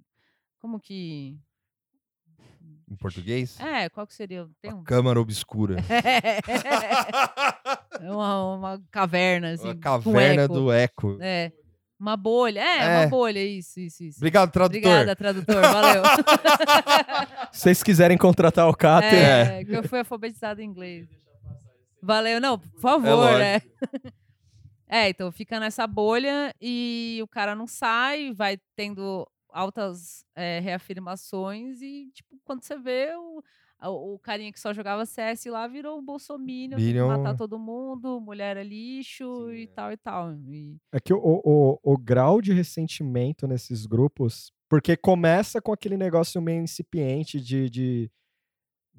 Como 0.61 0.79
que. 0.81 1.37
Em 2.91 2.97
português? 2.97 3.59
É, 3.61 3.89
qual 3.91 4.07
que 4.07 4.15
seria? 4.15 4.49
Tem 4.63 4.73
um. 4.73 4.83
Câmara 4.83 5.21
obscura. 5.21 5.77
É 5.89 7.78
uma, 8.03 8.55
uma 8.57 8.83
caverna, 8.91 9.53
assim. 9.53 9.65
Uma 9.65 9.77
caverna 9.77 10.43
eco. 10.43 10.55
do 10.55 10.73
eco. 10.73 11.19
É. 11.21 11.53
Uma 11.99 12.17
bolha. 12.17 12.61
É, 12.61 12.79
É. 12.79 12.99
uma 13.01 13.09
bolha, 13.09 13.45
isso, 13.45 13.81
isso, 13.81 14.05
isso. 14.05 14.19
Obrigado, 14.19 14.53
tradutor. 14.53 14.79
Obrigada, 14.79 15.17
tradutor. 15.17 15.61
Valeu. 15.61 16.03
Se 17.53 17.61
vocês 17.61 17.83
quiserem 17.83 18.17
contratar 18.17 18.69
o 18.69 18.77
Cáter, 18.77 19.13
É, 19.15 19.65
que 19.65 19.73
eu 19.73 19.83
fui 19.83 19.99
alfabetizado 19.99 20.61
em 20.61 20.65
inglês. 20.67 21.09
Valeu, 22.01 22.41
não, 22.41 22.59
por 22.59 22.81
favor, 22.81 23.41
é. 23.41 23.61
É, 24.91 25.11
então 25.11 25.31
fica 25.31 25.61
nessa 25.61 25.87
bolha 25.87 26.55
e 26.59 27.21
o 27.23 27.29
cara 27.29 27.55
não 27.55 27.67
sai, 27.67 28.33
vai 28.33 28.57
tendo 28.75 29.29
altas 29.51 30.25
é, 30.35 30.61
reafirmações 30.61 31.83
e, 31.83 32.11
tipo, 32.15 32.39
quando 32.43 32.63
você 32.65 32.75
vê, 32.79 33.13
o, 33.15 33.43
o 33.81 34.19
carinha 34.19 34.53
que 34.53 34.59
só 34.59 34.73
jogava 34.73 35.07
CS 35.07 35.45
lá 35.47 35.67
virou 35.69 35.99
o 35.99 36.03
Bolsominion, 36.03 36.77
tem 36.77 36.87
que 36.87 36.93
Billion. 36.93 37.07
matar 37.07 37.37
todo 37.37 37.59
mundo, 37.59 38.21
mulher 38.21 38.57
é 38.57 38.65
lixo 38.65 39.47
Sim, 39.49 39.55
e 39.55 39.63
é. 39.65 39.67
tal 39.69 39.93
e 39.93 39.97
tal. 39.97 40.33
E, 40.49 40.77
É 40.93 40.99
que 40.99 41.15
o, 41.15 41.21
o, 41.23 41.79
o 41.83 41.97
grau 41.97 42.41
de 42.41 42.53
ressentimento 42.53 43.47
nesses 43.47 43.87
grupos. 43.87 44.53
Porque 44.69 44.97
começa 44.97 45.63
com 45.63 45.73
aquele 45.73 45.97
negócio 45.97 46.43
meio 46.43 46.63
incipiente 46.63 47.41
de, 47.41 47.71
de 47.71 48.11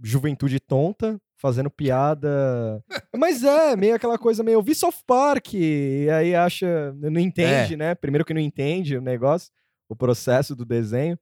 juventude 0.01 0.59
tonta, 0.59 1.19
fazendo 1.37 1.69
piada. 1.69 2.83
Mas 3.15 3.43
é, 3.43 3.75
meio 3.75 3.95
aquela 3.95 4.17
coisa 4.17 4.43
meio. 4.43 4.55
Eu 4.55 4.63
vi 4.63 4.73
South 4.73 5.03
Park, 5.05 5.53
e 5.53 6.09
aí 6.09 6.33
acha. 6.33 6.93
Não 6.93 7.19
entende, 7.19 7.75
né? 7.75 7.93
Primeiro 7.95 8.25
que 8.25 8.33
não 8.33 8.41
entende 8.41 8.97
o 8.97 9.01
negócio, 9.01 9.51
o 9.87 9.95
processo 9.95 10.55
do 10.55 10.65
desenho. 10.65 11.19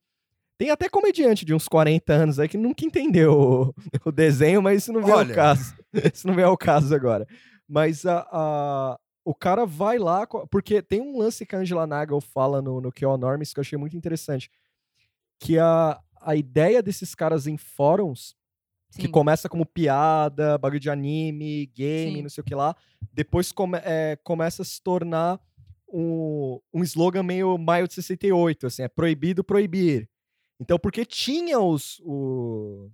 Tem 0.57 0.69
até 0.71 0.89
comediante 0.89 1.45
de 1.45 1.53
uns 1.53 1.67
40 1.67 2.11
anos 2.13 2.39
aí 2.39 2.47
que 2.49 2.57
nunca 2.57 2.83
entendeu 2.83 3.31
o, 3.33 3.75
o 4.05 4.11
desenho, 4.11 4.61
mas 4.61 4.81
isso 4.83 4.91
não 4.93 5.03
vem 5.03 5.13
Olha. 5.13 5.29
ao 5.29 5.35
caso. 5.35 5.75
Isso 6.13 6.27
não 6.27 6.35
vem 6.35 6.43
ao 6.45 6.57
caso 6.57 6.93
agora. 6.93 7.25
Mas 7.67 8.05
a, 8.05 8.27
a- 8.31 8.99
o 9.25 9.33
cara 9.35 9.65
vai 9.65 9.97
lá, 9.97 10.25
porque 10.49 10.81
tem 10.81 11.01
um 11.01 11.17
lance 11.17 11.45
que 11.45 11.55
a 11.55 11.59
Angela 11.59 11.85
Nagel 11.87 12.21
fala 12.21 12.61
no, 12.61 12.79
no 12.81 12.91
QA 12.91 13.17
Norms 13.17 13.53
que 13.53 13.59
eu 13.59 13.61
achei 13.61 13.77
muito 13.77 13.95
interessante. 13.97 14.49
Que 15.39 15.57
a, 15.59 15.99
a 16.21 16.35
ideia 16.35 16.81
desses 16.83 17.13
caras 17.15 17.45
em 17.47 17.57
fóruns, 17.57 18.35
que 18.95 19.03
sim, 19.03 19.11
começa 19.11 19.49
como 19.49 19.65
piada, 19.65 20.57
bagulho 20.57 20.79
de 20.79 20.89
anime, 20.89 21.65
game, 21.75 22.15
Sim. 22.17 22.21
não 22.23 22.29
sei 22.29 22.41
o 22.41 22.45
que 22.45 22.55
lá, 22.55 22.75
depois 23.11 23.51
come- 23.51 23.81
é, 23.83 24.17
começa 24.23 24.61
a 24.61 24.65
se 24.65 24.81
tornar 24.81 25.39
um, 25.91 26.59
um 26.73 26.83
slogan 26.83 27.23
meio 27.23 27.57
maio 27.57 27.87
de 27.87 27.93
68, 27.95 28.67
assim, 28.67 28.83
é 28.83 28.87
proibido 28.87 29.43
proibir. 29.43 30.07
Então, 30.59 30.77
porque 30.79 31.05
tinha 31.05 31.59
os. 31.59 31.99
O, 32.03 32.89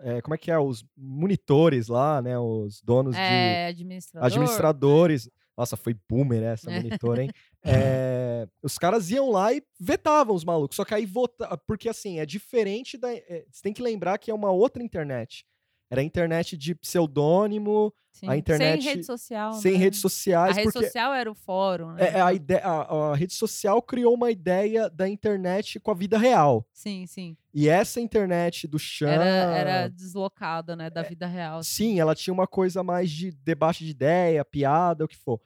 é, 0.00 0.20
como 0.20 0.34
é 0.34 0.38
que 0.38 0.50
é? 0.50 0.58
Os 0.58 0.84
monitores 0.96 1.88
lá, 1.88 2.20
né? 2.22 2.38
Os 2.38 2.80
donos 2.82 3.14
de 3.14 3.20
é 3.20 3.66
administrador. 3.68 4.26
administradores. 4.26 5.30
Nossa, 5.56 5.76
foi 5.76 5.94
boomer 6.08 6.42
essa 6.44 6.70
É. 6.70 6.76
monitor, 6.76 7.18
hein? 7.18 7.30
É, 7.64 8.46
os 8.62 8.78
caras 8.78 9.10
iam 9.10 9.30
lá 9.30 9.52
e 9.52 9.62
vetavam 9.80 10.34
os 10.34 10.44
malucos. 10.44 10.76
Só 10.76 10.84
que 10.84 10.94
aí 10.94 11.04
vota. 11.04 11.56
Porque 11.66 11.88
assim, 11.88 12.20
é 12.20 12.26
diferente 12.26 12.96
da. 12.96 13.12
é, 13.12 13.44
você 13.50 13.62
tem 13.62 13.72
que 13.72 13.82
lembrar 13.82 14.18
que 14.18 14.30
é 14.30 14.34
uma 14.34 14.50
outra 14.52 14.82
internet. 14.82 15.44
Era 15.90 16.00
a 16.02 16.04
internet 16.04 16.56
de 16.56 16.74
pseudônimo, 16.74 17.92
sim, 18.12 18.28
a 18.28 18.36
internet 18.36 18.82
Sem 18.82 18.90
rede 18.92 19.04
social. 19.06 19.52
sem 19.54 19.72
né? 19.72 19.78
redes 19.78 19.98
A 19.98 20.02
sociais. 20.02 20.56
rede 20.56 20.70
porque 20.70 20.84
social 20.86 21.14
era 21.14 21.30
o 21.30 21.34
fórum, 21.34 21.92
né? 21.92 22.02
é, 22.04 22.18
é 22.18 22.20
a, 22.20 22.32
ide- 22.32 22.54
a- 22.62 23.10
a 23.12 23.16
rede 23.16 23.32
social 23.32 23.80
criou 23.80 24.14
uma 24.14 24.30
ideia 24.30 24.90
da 24.90 25.08
internet 25.08 25.80
com 25.80 25.90
a 25.90 25.94
vida 25.94 26.18
real. 26.18 26.66
Sim, 26.72 27.06
sim. 27.06 27.36
E 27.54 27.68
essa 27.68 28.00
internet 28.00 28.66
do 28.68 28.78
chão. 28.78 29.08
Era, 29.08 29.24
era 29.24 29.88
deslocada, 29.88 30.76
né, 30.76 30.90
da 30.90 31.02
vida 31.02 31.26
real. 31.26 31.60
assim. 31.60 31.70
Sim, 31.92 32.00
ela 32.00 32.14
tinha 32.14 32.34
uma 32.34 32.46
coisa 32.46 32.82
mais 32.82 33.10
de 33.10 33.30
debate 33.30 33.84
de 33.84 33.90
ideia, 33.90 34.44
piada, 34.44 35.04
o 35.04 35.08
que 35.08 35.16
for. 35.16 35.40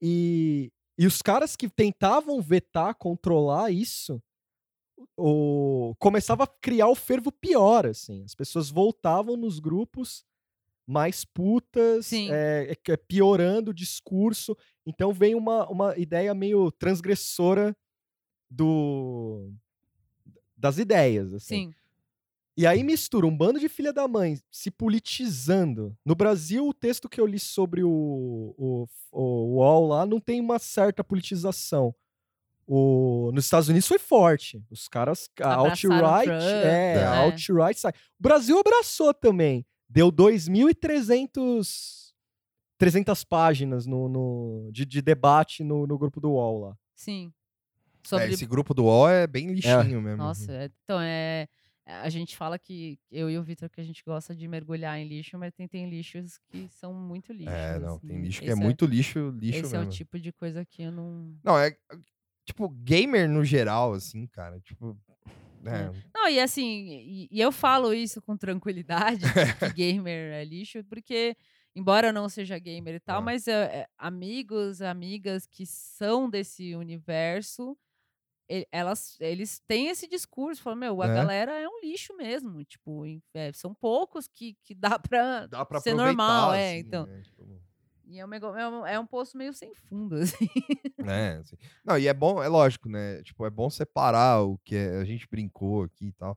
E, 0.00 0.72
e 0.98 1.06
os 1.06 1.20
caras 1.22 1.56
que 1.56 1.68
tentavam 1.68 2.40
vetar, 2.40 2.94
controlar 2.94 3.70
isso, 3.70 4.22
o, 5.16 5.94
começava 5.98 6.44
a 6.44 6.46
criar 6.46 6.88
o 6.88 6.94
fervo 6.94 7.30
pior, 7.30 7.86
assim. 7.86 8.24
As 8.24 8.34
pessoas 8.34 8.70
voltavam 8.70 9.36
nos 9.36 9.58
grupos 9.58 10.24
mais 10.86 11.24
putas, 11.24 12.06
Sim. 12.06 12.28
é, 12.30 12.76
é, 12.88 12.96
piorando 12.96 13.70
o 13.70 13.74
discurso. 13.74 14.56
Então 14.84 15.12
vem 15.12 15.34
uma, 15.34 15.68
uma 15.68 15.96
ideia 15.96 16.34
meio 16.34 16.70
transgressora 16.72 17.76
do 18.50 19.50
das 20.56 20.78
ideias, 20.78 21.34
assim. 21.34 21.66
Sim, 21.66 21.74
E 22.56 22.66
aí 22.66 22.84
mistura 22.84 23.26
um 23.26 23.36
bando 23.36 23.58
de 23.58 23.68
filha 23.68 23.92
da 23.92 24.06
mãe 24.06 24.38
se 24.50 24.70
politizando. 24.70 25.96
No 26.04 26.14
Brasil, 26.14 26.68
o 26.68 26.74
texto 26.74 27.08
que 27.08 27.20
eu 27.20 27.26
li 27.26 27.38
sobre 27.38 27.82
o, 27.82 28.54
o, 28.56 28.88
o 29.10 29.56
UOL 29.56 29.88
lá 29.88 30.06
não 30.06 30.20
tem 30.20 30.40
uma 30.40 30.60
certa 30.60 31.02
politização. 31.02 31.92
O, 32.74 33.30
nos 33.34 33.44
Estados 33.44 33.68
Unidos 33.68 33.86
foi 33.86 33.98
forte. 33.98 34.64
Os 34.70 34.88
caras, 34.88 35.28
a 35.42 35.54
alt-right, 35.56 36.30
é, 36.30 36.94
né? 36.94 37.04
a 37.04 37.18
alt-right 37.18 37.78
sai. 37.78 37.92
O 38.18 38.22
Brasil 38.22 38.58
abraçou 38.58 39.12
também. 39.12 39.66
Deu 39.86 40.10
2.300 40.10 42.02
300 42.78 43.24
páginas 43.24 43.84
no, 43.86 44.08
no- 44.08 44.70
de, 44.72 44.86
de 44.86 45.02
debate 45.02 45.62
no, 45.62 45.86
no 45.86 45.98
grupo 45.98 46.18
do 46.18 46.30
UOL 46.32 46.60
lá. 46.60 46.76
Sim. 46.96 47.30
É, 48.04 48.08
Sobre 48.08 48.32
esse 48.32 48.46
grupo 48.46 48.72
do 48.72 48.84
UOL 48.84 49.06
é 49.08 49.26
bem 49.26 49.52
lixinho 49.52 50.00
mesmo. 50.00 50.16
Nossa, 50.16 50.50
é- 50.50 50.70
então 50.82 50.98
é. 51.00 51.46
A 51.84 52.08
gente 52.08 52.36
fala 52.36 52.58
que 52.58 52.98
eu 53.10 53.28
e 53.28 53.36
o 53.36 53.42
Vitor 53.42 53.68
que 53.68 53.80
a 53.80 53.84
gente 53.84 54.02
gosta 54.04 54.34
de 54.34 54.48
mergulhar 54.48 54.98
em 54.98 55.06
lixo, 55.06 55.36
mas 55.36 55.52
tem, 55.52 55.68
tem 55.68 55.90
lixos 55.90 56.38
que 56.48 56.68
são 56.70 56.94
muito 56.94 57.32
lixos. 57.32 57.52
É, 57.52 57.78
não, 57.78 57.98
tem 57.98 58.12
assim. 58.16 58.22
lixo 58.22 58.40
que 58.40 58.48
é 58.48 58.52
Esse 58.52 58.60
muito 58.60 58.86
lixo, 58.86 59.30
lixo 59.30 59.58
Esse 59.66 59.74
é 59.74 59.78
mesmo. 59.78 59.92
o 59.92 59.94
tipo 59.94 60.18
de 60.18 60.32
coisa 60.32 60.64
que 60.64 60.82
eu 60.84 60.92
não. 60.92 61.36
Não, 61.44 61.58
é 61.58 61.76
tipo 62.44 62.68
gamer 62.68 63.28
no 63.28 63.44
geral, 63.44 63.92
assim, 63.94 64.26
cara. 64.26 64.60
Tipo. 64.60 64.98
É, 65.64 65.90
Não, 66.14 66.28
e 66.28 66.40
assim, 66.40 66.64
e, 66.88 67.28
e 67.30 67.40
eu 67.40 67.52
falo 67.52 67.94
isso 67.94 68.20
com 68.20 68.36
tranquilidade, 68.36 69.24
que 69.60 69.70
gamer 69.76 70.32
é 70.32 70.44
lixo, 70.44 70.82
porque, 70.84 71.36
embora 71.74 72.08
eu 72.08 72.12
não 72.12 72.28
seja 72.28 72.58
gamer 72.58 72.96
e 72.96 73.00
tal, 73.00 73.20
É. 73.20 73.24
mas 73.24 73.46
é, 73.46 73.52
é, 73.82 73.86
amigos, 73.96 74.82
amigas 74.82 75.46
que 75.46 75.64
são 75.64 76.28
desse 76.28 76.74
universo, 76.74 77.76
elas, 78.70 79.16
eles 79.20 79.60
têm 79.66 79.88
esse 79.88 80.06
discurso, 80.08 80.62
falam, 80.62 80.78
meu, 80.78 81.00
a 81.00 81.06
É. 81.06 81.14
galera 81.14 81.52
é 81.58 81.66
um 81.68 81.80
lixo 81.80 82.14
mesmo, 82.16 82.64
tipo, 82.64 83.04
é, 83.32 83.52
são 83.52 83.72
poucos 83.74 84.26
que, 84.28 84.56
que 84.64 84.74
dá 84.74 84.98
pra 84.98 85.46
dá 85.46 85.64
pra 85.64 85.80
ser 85.80 85.94
normal, 85.94 86.52
é, 86.52 86.70
assim, 86.72 86.78
então. 86.80 87.06
né, 87.06 87.22
tipo, 87.22 87.62
E 88.06 88.18
é 88.18 88.26
um, 88.26 88.34
é 88.34 88.68
um, 88.68 88.86
é 88.86 88.98
um 88.98 89.06
poço 89.06 89.36
meio 89.36 89.52
sem 89.52 89.74
fundo, 89.74 90.16
assim. 90.20 90.48
né, 90.98 91.38
assim. 91.38 91.56
Não, 91.84 91.98
e 91.98 92.08
é 92.08 92.14
bom, 92.14 92.42
é 92.42 92.48
lógico, 92.48 92.88
né? 92.88 93.22
Tipo, 93.22 93.46
é 93.46 93.50
bom 93.50 93.70
separar 93.70 94.42
o 94.42 94.58
que 94.58 94.76
é, 94.76 94.96
a 94.98 95.04
gente 95.04 95.28
brincou 95.28 95.84
aqui 95.84 96.06
e 96.06 96.12
tal. 96.12 96.36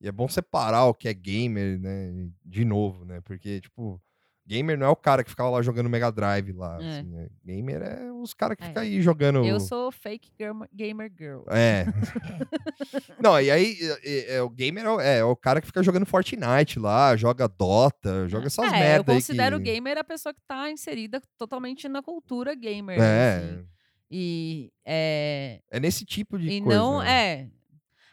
E 0.00 0.08
é 0.08 0.12
bom 0.12 0.28
separar 0.28 0.84
o 0.86 0.94
que 0.94 1.08
é 1.08 1.14
gamer, 1.14 1.78
né? 1.78 2.28
De 2.44 2.64
novo, 2.64 3.04
né? 3.04 3.20
Porque, 3.22 3.60
tipo, 3.60 4.00
gamer 4.46 4.76
não 4.78 4.86
é 4.86 4.90
o 4.90 4.96
cara 4.96 5.24
que 5.24 5.30
ficava 5.30 5.48
lá 5.50 5.62
jogando 5.62 5.88
Mega 5.88 6.10
Drive 6.12 6.52
lá. 6.52 6.78
É. 6.82 6.98
assim, 6.98 7.08
né? 7.08 7.28
Gamer 7.44 7.82
é 7.82 8.12
os 8.12 8.34
caras 8.34 8.56
que 8.56 8.64
É. 8.64 8.66
ficam 8.68 8.82
aí 8.82 9.00
jogando. 9.02 9.44
Eu 9.44 9.58
sou 9.60 9.90
fake 9.92 10.30
gamer, 10.72 11.10
girl. 11.18 11.42
É. 11.48 11.84
não, 13.20 13.40
e 13.40 13.50
aí 13.50 13.76
é, 14.02 14.36
é, 14.36 14.42
o 14.42 14.48
gamer 14.50 14.84
é, 14.84 14.90
o- 14.90 15.00
é, 15.00 15.24
o 15.24 15.36
cara 15.36 15.60
que 15.60 15.66
fica 15.66 15.82
jogando 15.82 16.06
Fortnite 16.06 16.78
lá, 16.78 17.16
joga 17.16 17.48
Dota, 17.48 18.28
joga 18.28 18.46
essas 18.46 18.66
é, 18.66 18.70
merda 18.70 19.12
eu 19.12 19.16
considero 19.16 19.58
que... 19.58 19.64
gamer 19.64 19.98
a 19.98 20.04
pessoa 20.04 20.32
que 20.34 20.40
tá 20.46 20.70
inserida 20.70 21.20
totalmente 21.38 21.88
na 21.88 22.02
cultura 22.02 22.54
gamer. 22.54 23.00
É, 23.00 23.36
assim. 23.38 23.66
E 24.10 24.72
é, 24.84 25.60
é 25.70 25.80
nesse 25.80 26.04
tipo 26.04 26.38
de 26.38 26.48
e 26.48 26.60
coisa. 26.60 26.78
não 26.78 27.00
né? 27.00 27.10
é. 27.40 27.48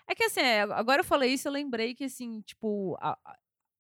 É 0.07 0.15
que 0.15 0.23
assim, 0.23 0.39
é, 0.41 0.61
agora 0.61 1.01
eu 1.01 1.05
falei 1.05 1.31
isso, 1.33 1.47
eu 1.47 1.51
lembrei 1.51 1.93
que 1.93 2.03
assim, 2.05 2.41
tipo, 2.41 2.97
a- 2.99 3.17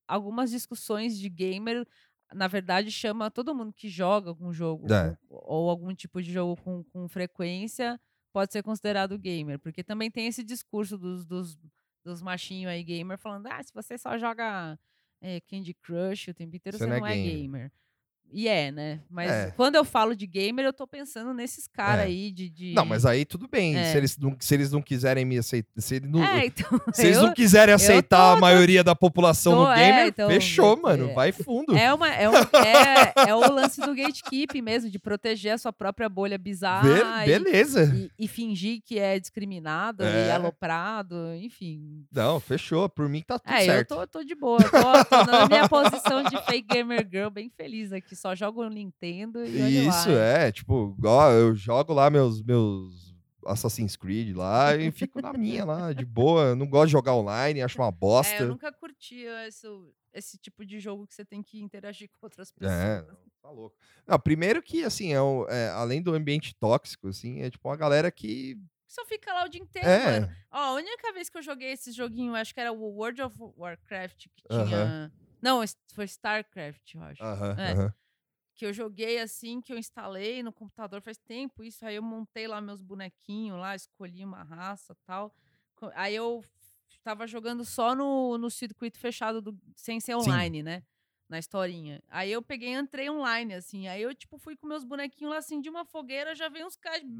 algumas 0.07 0.51
discussões 0.51 1.17
de 1.17 1.27
gamer, 1.29 1.85
na 2.33 2.47
verdade, 2.47 2.91
chama 2.91 3.29
todo 3.31 3.53
mundo 3.55 3.73
que 3.73 3.89
joga 3.89 4.33
com 4.35 4.51
jogo 4.53 4.87
É. 4.93 5.17
ou 5.29 5.69
algum 5.69 5.93
tipo 5.93 6.21
de 6.21 6.31
jogo 6.31 6.55
com, 6.61 6.83
com 6.85 7.07
frequência 7.09 7.99
pode 8.33 8.53
ser 8.53 8.63
considerado 8.63 9.17
gamer, 9.19 9.59
porque 9.59 9.83
também 9.83 10.09
tem 10.11 10.27
esse 10.27 10.43
discurso 10.43 10.97
dos, 10.97 11.25
dos, 11.25 11.57
dos 12.05 12.21
machinhos 12.21 12.71
aí 12.71 12.83
gamer 12.83 13.17
falando, 13.17 13.47
ah, 13.47 13.61
se 13.63 13.73
você 13.73 13.97
só 13.97 14.17
joga 14.17 14.79
eh, 15.21 15.41
Candy 15.41 15.73
Crush 15.73 16.29
o 16.29 16.33
tempo 16.33 16.55
inteiro, 16.55 16.77
Você 16.77 16.85
você, 16.85 16.89
não 16.89 16.95
é 16.95 16.99
não 16.99 17.07
é 17.07 17.15
gamer." 17.15 17.41
gamer. 17.41 17.71
E 18.33 18.47
é, 18.47 18.71
né? 18.71 19.01
Mas 19.09 19.29
É. 19.29 19.51
quando 19.57 19.75
eu 19.75 19.83
falo 19.83 20.15
de 20.15 20.25
gamer, 20.25 20.65
eu 20.65 20.71
tô 20.73 20.87
pensando 20.87 21.33
nesses 21.33 21.67
caras 21.67 22.05
É. 22.05 22.07
aí 22.07 22.31
de, 22.31 22.49
de- 22.49 22.73
Não, 22.73 22.85
mas 22.85 23.05
aí 23.05 23.25
tudo 23.25 23.47
bem. 23.47 23.75
É. 23.75 23.91
Se, 23.91 23.97
eles 23.97 24.17
não, 24.17 24.35
se 24.39 24.53
eles 24.53 24.71
não 24.71 24.81
quiserem 24.81 25.25
me 25.25 25.37
aceitar. 25.37 25.69
Se, 25.77 25.95
ele 25.95 26.07
não- 26.07 26.23
É, 26.23 26.45
então, 26.45 26.69
se 26.93 27.05
eles 27.05 27.17
eu- 27.17 27.23
não 27.23 27.33
quiserem 27.33 27.73
aceitar 27.73 28.31
tô- 28.31 28.37
a 28.37 28.39
maioria 28.39 28.83
da 28.83 28.95
população 28.95 29.53
tô- 29.53 29.63
no 29.65 29.71
é, 29.71 29.75
gamer, 29.91 30.07
então, 30.07 30.29
fechou, 30.29 30.77
é- 30.77 30.81
mano. 30.81 31.09
é- 31.09 31.13
Vai 31.13 31.31
fundo. 31.33 31.75
É, 31.75 31.93
uma, 31.93 32.07
é, 32.09 32.29
um, 32.29 32.33
é, 32.35 33.13
é 33.29 33.35
o 33.35 33.51
lance 33.51 33.81
do 33.81 33.93
gatekeeping 33.93 34.61
mesmo, 34.61 34.89
de 34.89 34.97
proteger 34.97 35.53
a 35.53 35.57
sua 35.57 35.73
própria 35.73 36.07
bolha 36.07 36.37
bizarra 36.37 37.23
Be- 37.25 37.31
e- 37.31 37.39
beleza. 37.39 37.93
e, 38.17 38.25
e 38.25 38.27
fingir 38.27 38.81
que 38.85 38.97
é 38.97 39.19
discriminado 39.19 40.03
É. 40.03 40.27
e 40.27 40.31
aloprado, 40.31 41.15
enfim. 41.35 42.05
Não, 42.11 42.39
fechou. 42.39 42.87
Por 42.87 43.09
mim 43.09 43.21
tá 43.25 43.37
tudo 43.37 43.53
É, 43.53 43.61
eu 43.61 43.65
certo. 43.65 43.95
tô, 43.95 44.07
tô 44.07 44.23
de 44.23 44.35
boa, 44.35 44.59
tô, 44.63 44.69
tô 45.05 45.25
na 45.31 45.47
minha 45.47 45.67
posição 45.67 46.23
de 46.23 46.37
fake 46.45 46.67
gamer 46.73 47.07
girl, 47.11 47.29
bem 47.29 47.49
feliz 47.49 47.91
aqui, 47.91 48.15
só 48.21 48.35
jogo 48.35 48.63
no 48.63 48.69
Nintendo 48.69 49.43
e 49.45 49.79
Isso, 49.79 50.09
lá. 50.09 50.11
é. 50.11 50.51
Tipo, 50.51 50.95
ó, 51.03 51.31
eu 51.31 51.55
jogo 51.55 51.91
lá 51.93 52.09
meus, 52.09 52.41
meus 52.43 53.15
Assassin's 53.47 53.95
Creed 53.95 54.35
lá 54.35 54.75
e 54.75 54.91
fico 54.91 55.19
na 55.19 55.33
minha 55.33 55.65
lá, 55.65 55.91
de 55.91 56.05
boa. 56.05 56.49
Eu 56.49 56.55
Não 56.55 56.67
gosto 56.67 56.87
de 56.87 56.91
jogar 56.91 57.15
online, 57.15 57.61
acho 57.61 57.79
uma 57.79 57.87
É, 57.87 57.91
bosta. 57.91 58.43
eu 58.43 58.49
nunca 58.49 58.71
curti 58.71 59.23
esse, 59.47 59.65
esse 60.13 60.37
tipo 60.37 60.63
de 60.63 60.79
jogo 60.79 61.07
que 61.07 61.15
você 61.15 61.25
tem 61.25 61.41
que 61.41 61.59
interagir 61.61 62.09
com 62.09 62.19
outras 62.25 62.51
pessoas. 62.53 62.71
É, 62.71 63.01
não, 63.01 63.17
tá 63.41 63.49
louco. 63.49 63.75
Não, 64.07 64.19
primeiro 64.19 64.61
que, 64.61 64.83
assim, 64.83 65.13
é, 65.13 65.17
é, 65.49 65.69
além 65.69 66.01
do 66.01 66.13
ambiente 66.13 66.53
tóxico, 66.59 67.07
assim, 67.07 67.41
é 67.41 67.49
tipo 67.49 67.67
uma 67.67 67.75
galera 67.77 68.11
que. 68.11 68.55
Só 68.87 69.05
fica 69.05 69.33
lá 69.33 69.45
o 69.45 69.49
dia 69.49 69.61
inteiro, 69.61 69.87
É, 69.89 70.19
mano. 70.19 70.35
Ó, 70.51 70.57
a 70.57 70.73
única 70.73 71.11
vez 71.13 71.29
que 71.29 71.37
eu 71.37 71.41
joguei 71.41 71.71
esse 71.71 71.91
joguinho, 71.93 72.35
acho 72.35 72.53
que 72.53 72.59
era 72.59 72.71
o 72.73 72.77
World 72.97 73.21
of 73.21 73.35
Warcraft, 73.57 74.27
que 74.35 74.43
tinha. 74.49 75.11
Não, 75.41 75.63
es- 75.63 75.77
foi 75.95 76.05
StarCraft, 76.05 76.93
eu 76.93 77.01
acho. 77.01 77.23
aham, 77.23 77.55
É. 77.57 77.71
aham. 77.71 77.93
Que 78.61 78.65
eu 78.67 78.73
joguei 78.73 79.17
assim, 79.17 79.59
que 79.59 79.73
eu 79.73 79.77
instalei 79.79 80.43
no 80.43 80.53
computador 80.53 81.01
faz 81.01 81.17
tempo, 81.17 81.63
isso. 81.63 81.83
Aí 81.83 81.95
eu 81.95 82.03
montei 82.03 82.47
lá 82.47 82.61
meus 82.61 82.79
bonequinhos 82.79 83.57
lá, 83.59 83.75
escolhi 83.75 84.23
uma 84.23 84.43
raça 84.43 84.95
tal. 85.03 85.33
Aí 85.95 86.13
eu 86.15 86.41
f- 86.43 86.51
tava 87.03 87.25
jogando 87.25 87.65
só 87.65 87.95
no, 87.95 88.37
no 88.37 88.51
circuito 88.51 88.99
fechado, 88.99 89.41
do, 89.41 89.57
sem 89.75 89.99
ser 89.99 90.13
online, 90.13 90.61
né? 90.61 90.83
Na 91.31 91.39
historinha. 91.39 92.03
Aí 92.09 92.29
eu 92.29 92.41
peguei 92.41 92.73
e 92.73 92.77
entrei 92.77 93.09
online, 93.09 93.53
assim. 93.53 93.87
Aí 93.87 94.01
eu, 94.01 94.13
tipo, 94.13 94.37
fui 94.37 94.53
com 94.57 94.67
meus 94.67 94.83
bonequinhos 94.83 95.31
lá, 95.31 95.37
assim, 95.39 95.61
de 95.61 95.69
uma 95.69 95.85
fogueira, 95.85 96.35
já 96.35 96.49
veio 96.49 96.67
uns 96.67 96.75
caras. 96.75 96.99
Tipo, 96.99 97.19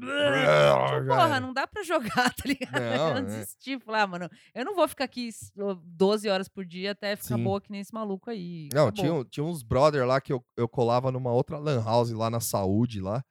porra, 1.08 1.40
não 1.40 1.50
dá 1.50 1.66
pra 1.66 1.82
jogar, 1.82 2.28
tá 2.36 2.42
ligado? 2.44 2.72
Não, 2.78 3.08
eu 3.12 3.16
é. 3.16 3.22
desisti. 3.22 3.78
Falei, 3.80 4.02
ah, 4.02 4.06
mano, 4.06 4.30
eu 4.54 4.64
não 4.66 4.74
vou 4.74 4.86
ficar 4.86 5.04
aqui 5.04 5.28
s- 5.28 5.50
ô, 5.58 5.74
12 5.74 6.28
horas 6.28 6.46
por 6.46 6.62
dia 6.62 6.90
até 6.90 7.16
ficar 7.16 7.36
Sim. 7.36 7.42
boa 7.42 7.58
que 7.58 7.72
nem 7.72 7.80
esse 7.80 7.94
maluco 7.94 8.28
aí. 8.28 8.68
Não, 8.74 8.88
Acabou. 8.88 8.92
tinha, 9.22 9.24
tinha 9.30 9.44
uns 9.44 9.62
brother 9.62 10.06
lá 10.06 10.20
que 10.20 10.30
eu, 10.30 10.44
eu 10.58 10.68
colava 10.68 11.10
numa 11.10 11.32
outra 11.32 11.56
lan 11.58 11.82
house 11.82 12.10
lá 12.12 12.28
na 12.28 12.38
saúde 12.40 13.00
lá. 13.00 13.24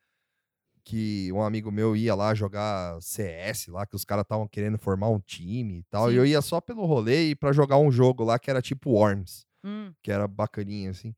Que 0.83 1.31
um 1.31 1.43
amigo 1.43 1.71
meu 1.71 1.95
ia 1.95 2.15
lá 2.15 2.33
jogar 2.33 2.99
CS 3.03 3.67
lá, 3.67 3.85
que 3.85 3.95
os 3.95 4.03
caras 4.03 4.23
estavam 4.23 4.47
querendo 4.47 4.79
formar 4.79 5.09
um 5.09 5.19
time 5.19 5.77
e 5.77 5.83
tal. 5.83 6.09
E 6.09 6.13
Sim. 6.13 6.17
eu 6.17 6.25
ia 6.25 6.41
só 6.41 6.59
pelo 6.59 6.85
rolê 6.87 7.29
e 7.29 7.35
pra 7.35 7.53
jogar 7.53 7.77
um 7.77 7.91
jogo 7.91 8.23
lá 8.23 8.39
que 8.39 8.49
era 8.49 8.63
tipo 8.63 8.89
Worms, 8.89 9.45
Hum, 9.63 9.93
que 10.01 10.11
era 10.11 10.27
bacaninha, 10.27 10.91
assim. 10.91 11.13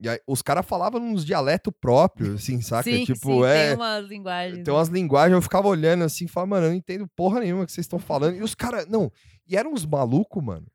E 0.00 0.08
aí, 0.08 0.18
os 0.26 0.42
caras 0.42 0.66
falavam 0.66 1.00
uns 1.00 1.24
dialetos 1.24 1.72
próprios, 1.80 2.34
assim, 2.34 2.60
saca? 2.60 2.82
sim, 2.82 3.04
tipo, 3.04 3.44
sim, 3.44 3.44
é. 3.44 3.68
tem 3.68 3.76
umas 3.76 4.06
linguagens. 4.08 4.64
Tem 4.64 4.74
umas 4.74 4.88
linguagens, 4.88 5.34
eu 5.36 5.42
ficava 5.42 5.68
olhando 5.68 6.02
assim, 6.02 6.26
falava, 6.26 6.50
mano, 6.50 6.66
eu 6.66 6.70
não 6.70 6.76
entendo 6.76 7.08
porra 7.14 7.38
nenhuma 7.38 7.64
que 7.64 7.70
vocês 7.70 7.84
estão 7.84 8.00
falando. 8.00 8.36
E 8.36 8.42
os 8.42 8.54
caras, 8.54 8.86
não, 8.88 9.12
e 9.46 9.56
eram 9.56 9.72
uns 9.72 9.86
malucos, 9.86 10.42
mano, 10.42 10.66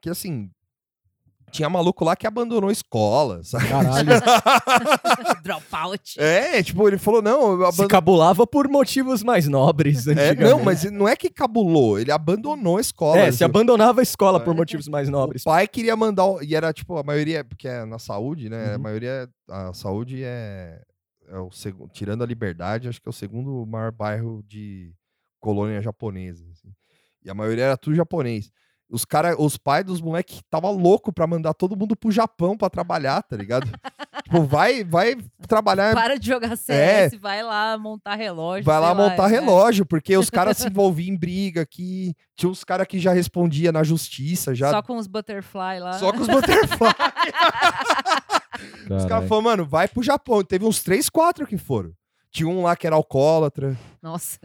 que 0.00 0.08
assim, 0.08 0.50
tinha 1.52 1.68
maluco 1.70 2.04
lá 2.04 2.16
que 2.16 2.26
abandonou 2.26 2.68
a 2.70 2.72
escola, 2.72 3.42
sabe? 3.44 3.68
Caralho. 3.68 4.08
Dropout. 5.42 6.18
É, 6.20 6.62
tipo, 6.62 6.86
ele 6.88 6.98
falou, 6.98 7.22
não, 7.22 7.60
eu 7.62 7.72
Se 7.72 7.86
cabulava 7.86 8.46
por 8.46 8.68
motivos 8.68 9.22
mais 9.22 9.46
nobres. 9.48 10.06
É, 10.06 10.12
antigamente. 10.12 10.42
não, 10.42 10.64
mas 10.64 10.84
não 10.90 11.08
é 11.08 11.14
que 11.16 11.30
cabulou, 11.30 11.98
ele 11.98 12.10
abandonou 12.10 12.78
a 12.78 12.80
escola. 12.80 13.18
É, 13.18 13.24
se 13.24 13.36
assim. 13.36 13.44
abandonava 13.44 14.00
a 14.00 14.02
escola 14.02 14.40
por 14.40 14.54
É. 14.54 14.56
motivos 14.56 14.88
mais 14.88 15.08
O 15.08 15.12
nobres. 15.12 15.44
pai 15.44 15.68
queria 15.68 15.94
mandar. 15.96 16.24
o- 16.26 16.42
E 16.42 16.54
era 16.54 16.72
tipo, 16.72 16.96
a 16.96 17.02
maioria, 17.02 17.44
porque 17.44 17.68
é 17.68 17.84
na 17.84 17.98
saúde, 17.98 18.48
né? 18.48 18.72
A 18.72 18.76
Uhum. 18.76 18.82
maioria. 18.82 19.28
A 19.48 19.72
saúde 19.74 20.22
é. 20.24 20.80
é 21.28 21.38
o 21.38 21.50
segundo. 21.50 21.90
Tirando 21.92 22.22
a 22.22 22.26
liberdade, 22.26 22.88
acho 22.88 23.00
que 23.00 23.08
é 23.08 23.10
o 23.10 23.12
segundo 23.12 23.64
maior 23.66 23.92
bairro 23.92 24.42
de 24.46 24.92
colônia 25.40 25.80
japonesa. 25.82 26.44
assim. 26.52 26.68
E 27.24 27.30
a 27.30 27.34
maioria 27.34 27.64
era 27.64 27.76
tudo 27.76 27.94
japonês. 27.96 28.50
Os 28.92 29.06
cara, 29.06 29.40
os 29.40 29.56
pais 29.56 29.86
dos 29.86 30.02
moleques 30.02 30.42
tava 30.50 30.68
louco 30.68 31.10
pra 31.10 31.26
mandar 31.26 31.54
todo 31.54 31.74
mundo 31.74 31.96
pro 31.96 32.10
Japão 32.10 32.58
pra 32.58 32.68
trabalhar, 32.68 33.22
tá 33.22 33.34
ligado? 33.34 33.66
tipo, 34.22 34.42
vai, 34.42 34.84
vai 34.84 35.16
trabalhar 35.48 35.94
Para 35.94 36.18
de 36.18 36.26
jogar 36.26 36.56
CS, 36.56 37.14
vai 37.18 37.42
lá 37.42 37.78
montar 37.78 38.16
relógio. 38.16 38.60
É. 38.60 38.64
Vai 38.64 38.78
lá 38.78 38.94
montar 38.94 39.30
é. 39.30 39.32
relógio, 39.32 39.86
porque 39.86 40.14
os 40.14 40.28
caras 40.28 40.58
se 40.58 40.68
envolviam 40.70 41.14
em 41.14 41.16
briga 41.16 41.62
aqui. 41.62 42.14
Tinha 42.36 42.50
uns 42.50 42.64
caras 42.64 42.86
que 42.86 42.98
já 42.98 43.14
respondia 43.14 43.72
na 43.72 43.82
justiça, 43.82 44.54
já 44.54 44.70
Só 44.70 44.82
com 44.82 44.98
os 44.98 45.06
butterfly 45.06 45.80
lá. 45.80 45.94
só 45.94 46.12
com 46.12 46.20
os 46.20 46.28
butterfly. 46.28 46.92
Os 48.90 49.06
caras 49.06 49.28
falaram, 49.28 49.42
mano, 49.42 49.66
vai 49.66 49.88
pro 49.88 50.02
Japão. 50.02 50.44
Teve 50.44 50.64
uns 50.64 50.82
três, 50.82 51.08
quatro 51.08 51.46
que 51.46 51.56
foram. 51.56 51.92
Tinha 52.30 52.48
um 52.48 52.62
lá 52.62 52.76
que 52.76 52.86
era 52.86 52.94
alcoólatra. 52.94 53.76
Nossa. 54.02 54.38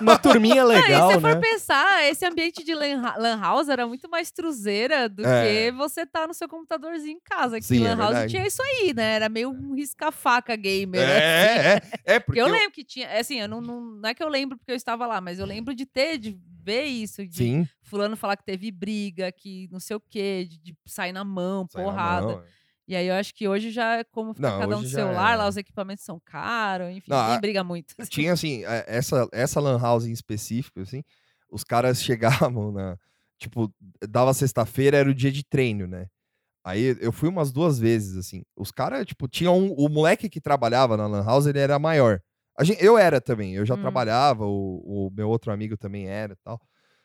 Uma 0.00 0.18
turminha 0.18 0.64
Não, 0.64 0.72
e 0.72 0.74
legal, 0.82 1.08
se 1.10 1.14
você 1.14 1.20
né? 1.26 1.32
for 1.32 1.40
pensar, 1.40 2.04
esse 2.08 2.26
ambiente 2.26 2.64
de 2.64 2.74
lan, 2.74 3.00
house 3.40 3.68
era 3.68 3.86
muito 3.86 4.08
mais 4.10 4.30
truzeira 4.32 5.08
do 5.08 5.24
É. 5.24 5.44
que 5.70 5.70
você 5.76 6.04
tá 6.04 6.26
no 6.26 6.34
seu 6.34 6.48
computadorzinho 6.48 7.18
em 7.18 7.20
casa. 7.20 7.58
Que 7.60 7.66
Sim, 7.66 7.84
é 7.86 7.90
lan 7.90 7.96
house 7.96 8.10
verdade. 8.12 8.30
tinha 8.32 8.46
isso 8.46 8.60
aí, 8.62 8.92
né? 8.94 9.14
Era 9.14 9.28
meio 9.28 9.50
um 9.50 9.74
risca-faca 9.74 10.56
gamer. 10.56 11.00
assim. 11.02 11.12
É, 11.12 11.76
é, 11.76 12.14
é, 12.14 12.18
porque 12.18 12.32
Porque 12.32 12.40
eu 12.40 12.46
eu- 12.48 12.52
lembro 12.52 12.72
que 12.72 12.82
tinha, 12.84 13.18
assim, 13.18 13.40
eu 13.40 13.46
não, 13.48 13.60
não, 13.60 13.80
não 13.80 14.08
é 14.08 14.14
que 14.14 14.22
eu 14.22 14.28
lembro 14.28 14.58
porque 14.58 14.72
eu 14.72 14.76
estava 14.76 15.06
lá, 15.06 15.20
mas 15.20 15.38
eu 15.38 15.46
lembro 15.46 15.74
de 15.74 15.86
ter, 15.86 16.18
de 16.18 16.36
ver 16.64 16.84
isso, 16.84 17.24
de 17.26 17.36
Sim. 17.36 17.68
fulano 17.82 18.16
falar 18.16 18.36
que 18.36 18.44
teve 18.44 18.70
briga, 18.70 19.30
que 19.30 19.68
não 19.70 19.78
sei 19.78 19.96
o 19.96 20.00
quê, 20.00 20.46
de, 20.48 20.58
de 20.58 20.76
sair 20.86 21.12
na 21.12 21.22
mão, 21.24 21.66
sai 21.70 21.82
na 21.84 21.88
porrada. 21.90 22.26
mão, 22.26 22.40
é. 22.40 22.61
E 22.92 22.96
aí 22.96 23.06
eu 23.06 23.14
acho 23.14 23.32
que 23.34 23.48
hoje 23.48 23.70
já 23.70 23.96
é 24.00 24.04
como 24.04 24.34
fica 24.34 24.50
Não, 24.50 24.58
cada 24.58 24.76
um 24.76 24.80
hoje 24.80 24.90
já 24.90 24.98
celular, 24.98 25.32
é. 25.32 25.36
lá 25.36 25.48
os 25.48 25.56
equipamentos 25.56 26.04
são 26.04 26.20
caros, 26.22 26.90
enfim, 26.90 27.10
Não, 27.10 27.18
ninguém 27.22 27.36
a- 27.36 27.40
briga 27.40 27.64
muito. 27.64 27.94
Tinha 28.10 28.34
assim, 28.34 28.62
é, 28.66 28.84
essa, 28.86 29.26
essa 29.32 29.58
lan 29.60 29.78
house 29.80 30.04
em 30.04 30.12
específico, 30.12 30.78
assim, 30.80 31.02
os 31.50 31.64
caras 31.64 32.02
chegavam 32.04 32.70
na. 32.70 32.98
Tipo, 33.38 33.72
dava 34.08 34.34
sexta-feira, 34.34 34.98
era 34.98 35.08
o 35.08 35.14
dia 35.14 35.32
de 35.32 35.42
treino, 35.42 35.86
né? 35.86 36.06
Aí 36.64 36.94
eu 37.00 37.10
fui 37.12 37.30
umas 37.30 37.50
duas 37.50 37.78
vezes, 37.78 38.14
assim. 38.18 38.42
Os 38.54 38.70
caras, 38.70 39.06
tipo, 39.06 39.26
tinha 39.26 39.50
um. 39.50 39.72
O 39.72 39.88
moleque 39.88 40.28
que 40.28 40.38
trabalhava 40.40 40.94
na 40.96 41.06
Lan 41.06 41.24
House, 41.24 41.46
ele 41.46 41.58
era 41.58 41.78
maior. 41.78 42.20
A 42.58 42.62
eu 42.78 42.98
era 42.98 43.22
também, 43.22 43.54
eu 43.54 43.64
já 43.64 43.74
Hum. 43.74 43.80
trabalhava, 43.80 44.44
o, 44.44 45.08
o 45.08 45.10
meu 45.10 45.30
outro 45.30 45.50
amigo 45.50 45.78
também 45.78 46.06
era 46.08 46.34
e 46.34 46.36
tal. 46.44 46.60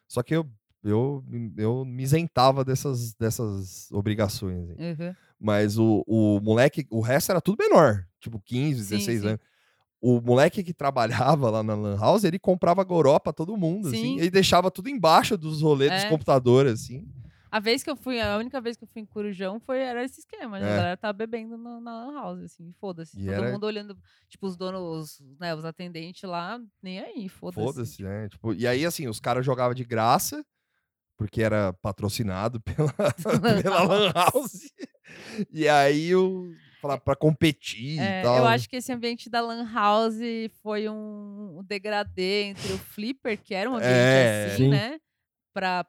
Só 0.06 0.22
que 0.22 0.36
eu, 0.36 0.46
eu, 0.84 1.24
eu 1.58 1.86
me 1.86 2.04
isentava 2.04 2.64
dessas, 2.66 3.14
dessas 3.16 3.90
obrigações. 3.92 4.70
assim. 4.70 4.82
Uhum. 4.84 5.16
Mas 5.40 5.78
o, 5.78 6.04
o 6.08 6.40
moleque, 6.42 6.86
o 6.90 7.00
resto 7.02 7.32
era 7.32 7.40
tudo 7.42 7.58
menor, 7.60 8.06
tipo 8.20 8.40
15, 8.40 8.84
Sim, 8.84 8.90
16 8.98 9.22
sim. 9.22 9.28
anos. 9.28 9.40
O 10.02 10.22
moleque 10.22 10.64
que 10.64 10.74
trabalhava 10.74 11.50
lá 11.50 11.64
na 11.64 11.76
Lan 11.76 11.98
House, 12.00 12.24
ele 12.24 12.38
comprava 12.40 12.84
goró 12.84 13.20
pra 13.20 13.34
todo 13.34 13.58
mundo, 13.58 13.88
assim. 13.88 13.98
Sim. 14.16 14.20
Ele 14.20 14.30
deixava 14.30 14.70
tudo 14.72 14.90
embaixo 14.90 15.38
dos 15.38 15.62
rolês 15.62 15.92
dos 15.92 16.04
É. 16.04 16.10
computadores, 16.10 16.74
assim. 16.74 17.08
A 17.50 17.60
vez 17.60 17.82
que 17.82 17.90
eu 17.90 17.96
fui, 17.96 18.20
a 18.20 18.38
única 18.38 18.60
vez 18.60 18.76
que 18.76 18.84
eu 18.84 18.88
fui 18.88 19.02
em 19.02 19.06
Corujão 19.06 19.60
foi 19.60 19.80
era 19.80 20.04
esse 20.04 20.20
esquema, 20.20 20.60
né? 20.60 20.68
É. 20.68 20.74
A 20.74 20.76
galera 20.78 20.98
tava 20.98 21.14
bebendo 21.14 21.58
no- 21.58 21.80
na 21.80 21.96
lan 22.06 22.14
house, 22.14 22.42
assim, 22.44 22.74
foda-se. 22.80 23.18
E 23.18 23.26
Todo 23.26 23.34
era- 23.34 23.52
mundo 23.52 23.64
olhando, 23.66 23.98
tipo, 24.28 24.46
os 24.46 24.58
donos, 24.58 25.22
né, 25.40 25.56
os 25.56 25.64
atendentes 25.64 26.22
lá, 26.30 26.60
nem 26.84 27.00
aí, 27.00 27.30
foda-se. 27.30 27.66
Foda-se, 27.66 28.04
né? 28.04 28.28
Tipo, 28.30 28.54
e 28.54 28.68
aí, 28.68 28.86
assim, 28.86 29.08
os 29.08 29.20
caras 29.20 29.46
jogavam 29.46 29.74
de 29.74 29.86
graça, 29.86 30.46
porque 31.18 31.42
era 31.42 31.74
patrocinado 31.74 32.62
pela, 32.64 32.94
pela 33.64 33.84
Lan 33.84 34.12
House. 34.14 34.72
E 35.52 35.68
aí, 35.68 36.16
o, 36.16 36.54
pra, 36.82 36.98
pra 36.98 37.16
competir 37.16 38.00
É, 38.00 38.20
e 38.20 38.24
tal. 38.24 38.38
eu 38.38 38.46
acho 38.46 38.70
que 38.70 38.76
esse 38.76 38.92
ambiente 38.92 39.30
da 39.30 39.42
Lan 39.42 39.68
House 39.74 40.16
foi 40.62 40.88
um, 40.88 41.58
um 41.60 41.64
degradê 41.64 42.44
entre 42.44 42.72
o 42.74 42.78
Flipper, 42.78 43.38
que 43.42 43.54
era 43.56 43.70
um 43.70 43.76
ambiente 43.76 43.92
É. 43.94 44.46
assim, 44.54 44.64
Sim. 44.66 44.70
né? 44.70 45.00
Pra- 45.54 45.86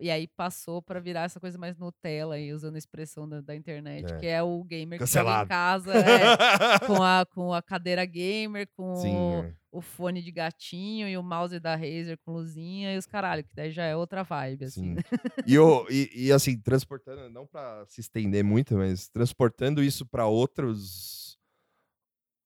e 0.00 0.10
aí 0.10 0.26
passou 0.26 0.80
pra 0.82 0.98
virar 0.98 1.22
essa 1.24 1.38
coisa 1.38 1.58
mais 1.58 1.76
Nutella, 1.76 2.34
aí, 2.36 2.52
usando 2.52 2.74
a 2.76 2.78
expressão 2.78 3.28
da, 3.28 3.40
da 3.40 3.54
internet, 3.54 4.12
É. 4.12 4.16
que 4.18 4.26
é 4.26 4.42
o 4.42 4.64
gamer 4.64 4.98
que 4.98 5.06
joga 5.06 5.44
Cancelado. 5.44 5.44
em 5.44 5.48
casa 5.48 5.92
é, 5.94 6.78
com, 6.86 6.94
a, 7.02 7.26
com 7.26 7.52
a 7.54 7.62
cadeira 7.62 8.04
gamer, 8.04 8.68
com 8.76 8.96
Sim, 8.96 9.14
o, 9.14 9.42
é. 9.44 9.54
o 9.70 9.80
fone 9.80 10.22
de 10.22 10.32
gatinho 10.32 11.06
e 11.08 11.16
o 11.16 11.22
mouse 11.22 11.60
da 11.60 11.76
Razer 11.76 12.18
com 12.24 12.32
luzinha 12.32 12.94
e 12.94 12.98
os 12.98 13.06
caralho, 13.06 13.44
que 13.44 13.54
daí 13.54 13.70
já 13.70 13.84
é 13.84 13.94
outra 13.94 14.22
vibe, 14.22 14.64
assim. 14.64 14.94
Sim. 14.96 14.96
E, 15.46 15.58
o- 15.58 15.86
e, 15.90 16.10
e, 16.26 16.32
assim, 16.32 16.58
transportando, 16.60 17.28
não 17.30 17.46
pra 17.46 17.84
se 17.86 18.00
estender 18.00 18.42
muito, 18.44 18.74
mas 18.76 19.08
transportando 19.08 19.82
isso 19.82 20.04
pra 20.06 20.26
outros 20.26 21.38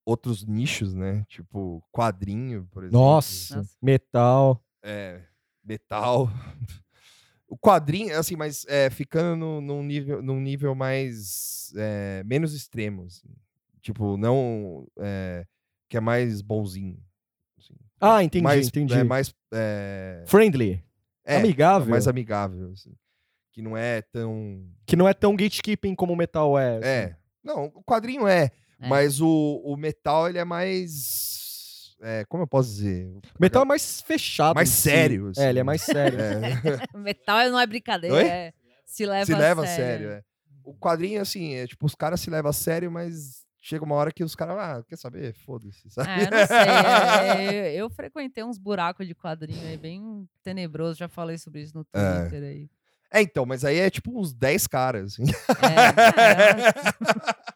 outros 0.07 0.45
nichos, 0.45 0.93
né? 0.95 1.25
Tipo 1.29 1.83
quadrinho, 1.91 2.67
por 2.71 2.85
exemplo. 2.85 2.99
Nossa, 3.01 3.57
Nossa. 3.57 3.77
metal. 3.83 4.63
É, 4.83 5.23
metal. 5.65 6.29
O 7.55 7.57
quadrinho, 7.57 8.19
assim, 8.19 8.35
mas 8.35 8.67
é, 8.67 8.91
ficando 8.91 9.37
no, 9.37 9.61
num, 9.61 9.83
nível, 9.85 10.21
num 10.21 10.41
nível 10.41 10.75
mais. 10.75 11.73
é, 11.77 12.25
menos 12.27 12.53
extremo, 12.53 13.05
assim. 13.05 13.29
Tipo, 13.81 14.17
não. 14.17 14.89
é, 14.99 15.47
que 15.89 15.97
é 15.97 16.01
mais 16.01 16.43
bonzinho. 16.43 16.99
assim. 17.57 17.75
Ah, 18.01 18.25
entendi, 18.25 18.43
mais, 18.43 18.67
entendi. 18.67 18.95
É 18.95 19.05
mais. 19.05 19.33
É, 19.53 20.25
Friendly, 20.27 20.83
é, 21.25 21.37
amigável, 21.37 21.91
mais 21.91 22.09
amigável, 22.09 22.73
assim. 22.73 22.93
Que 23.53 23.63
não 23.63 23.77
é 23.77 24.03
tão. 24.03 24.61
que 24.85 24.97
não 24.97 25.09
é 25.09 25.15
tão 25.15 25.37
gatekeeping 25.37 25.95
como 25.95 26.13
o 26.13 26.17
metal 26.17 26.59
é. 26.59 26.79
assim. 26.79 26.89
É. 26.89 27.17
Não, 27.45 27.67
o 27.67 27.85
quadrinho 27.85 28.27
é, 28.27 28.51
É. 28.81 28.89
mas 28.89 29.21
o, 29.21 29.63
o 29.65 29.77
metal, 29.77 30.29
ele 30.29 30.39
é 30.39 30.45
mais. 30.45 31.44
É, 32.03 32.25
como 32.29 32.43
eu 32.43 32.47
posso 32.47 32.71
dizer? 32.71 33.19
Metal 33.41 33.63
é 33.63 33.65
mais 33.65 34.01
fechado. 34.03 34.55
Mais 34.55 34.69
sério, 34.69 35.29
assim. 35.29 35.41
É, 35.43 35.49
ele 35.51 35.59
é 35.61 35.63
mais 35.63 35.83
sério. 35.83 36.19
É. 36.21 36.41
Metal 36.99 37.51
não 37.51 37.59
é 37.59 37.67
brincadeira, 37.67 38.17
Oi? 38.17 38.25
é, 38.27 38.53
se 38.85 39.07
leva, 39.07 39.27
se 39.27 39.35
leva 39.35 39.61
a 39.63 39.65
a 39.65 39.67
sério. 39.69 40.11
é. 40.11 40.23
O 40.63 40.75
quadrinho, 40.75 41.21
assim, 41.21 41.55
é 41.55 41.67
tipo, 41.67 41.85
os 41.85 41.95
caras 41.95 42.21
se 42.21 42.31
levam 42.31 42.49
a 42.51 42.53
sério, 42.53 42.91
mas 42.91 43.45
chega 43.61 43.85
uma 43.85 43.95
hora 43.95 44.11
que 44.13 44.23
os 44.25 44.35
caras, 44.35 44.57
ah, 44.59 44.83
quer 44.89 44.97
saber? 44.97 45.35
Foda-se, 45.35 45.89
sabe? 45.91 46.09
É, 46.11 46.25
eu 46.27 46.31
não 46.31 46.47
sei. 46.47 46.57
é, 47.47 47.71
eu, 47.77 47.85
eu 47.85 47.91
frequentei 47.91 48.43
uns 48.45 48.59
buracos 48.59 49.07
de 49.07 49.15
quadrinho 49.15 49.67
aí 49.67 49.77
bem 49.77 50.29
tenebroso, 50.43 50.99
já 50.99 51.09
falei 51.09 51.37
sobre 51.39 51.63
isso 51.63 51.77
no 51.77 51.87
É. 51.93 52.21
Twitter 52.21 52.43
aí. 52.43 52.69
É, 53.13 53.21
então, 53.23 53.47
mas 53.47 53.65
aí 53.65 53.79
é 53.79 53.89
tipo 53.91 54.19
uns 54.19 54.33
10 54.35 54.67
caras, 54.67 55.13
assim. 55.13 55.25
É, 55.63 55.71
é, 56.71 57.54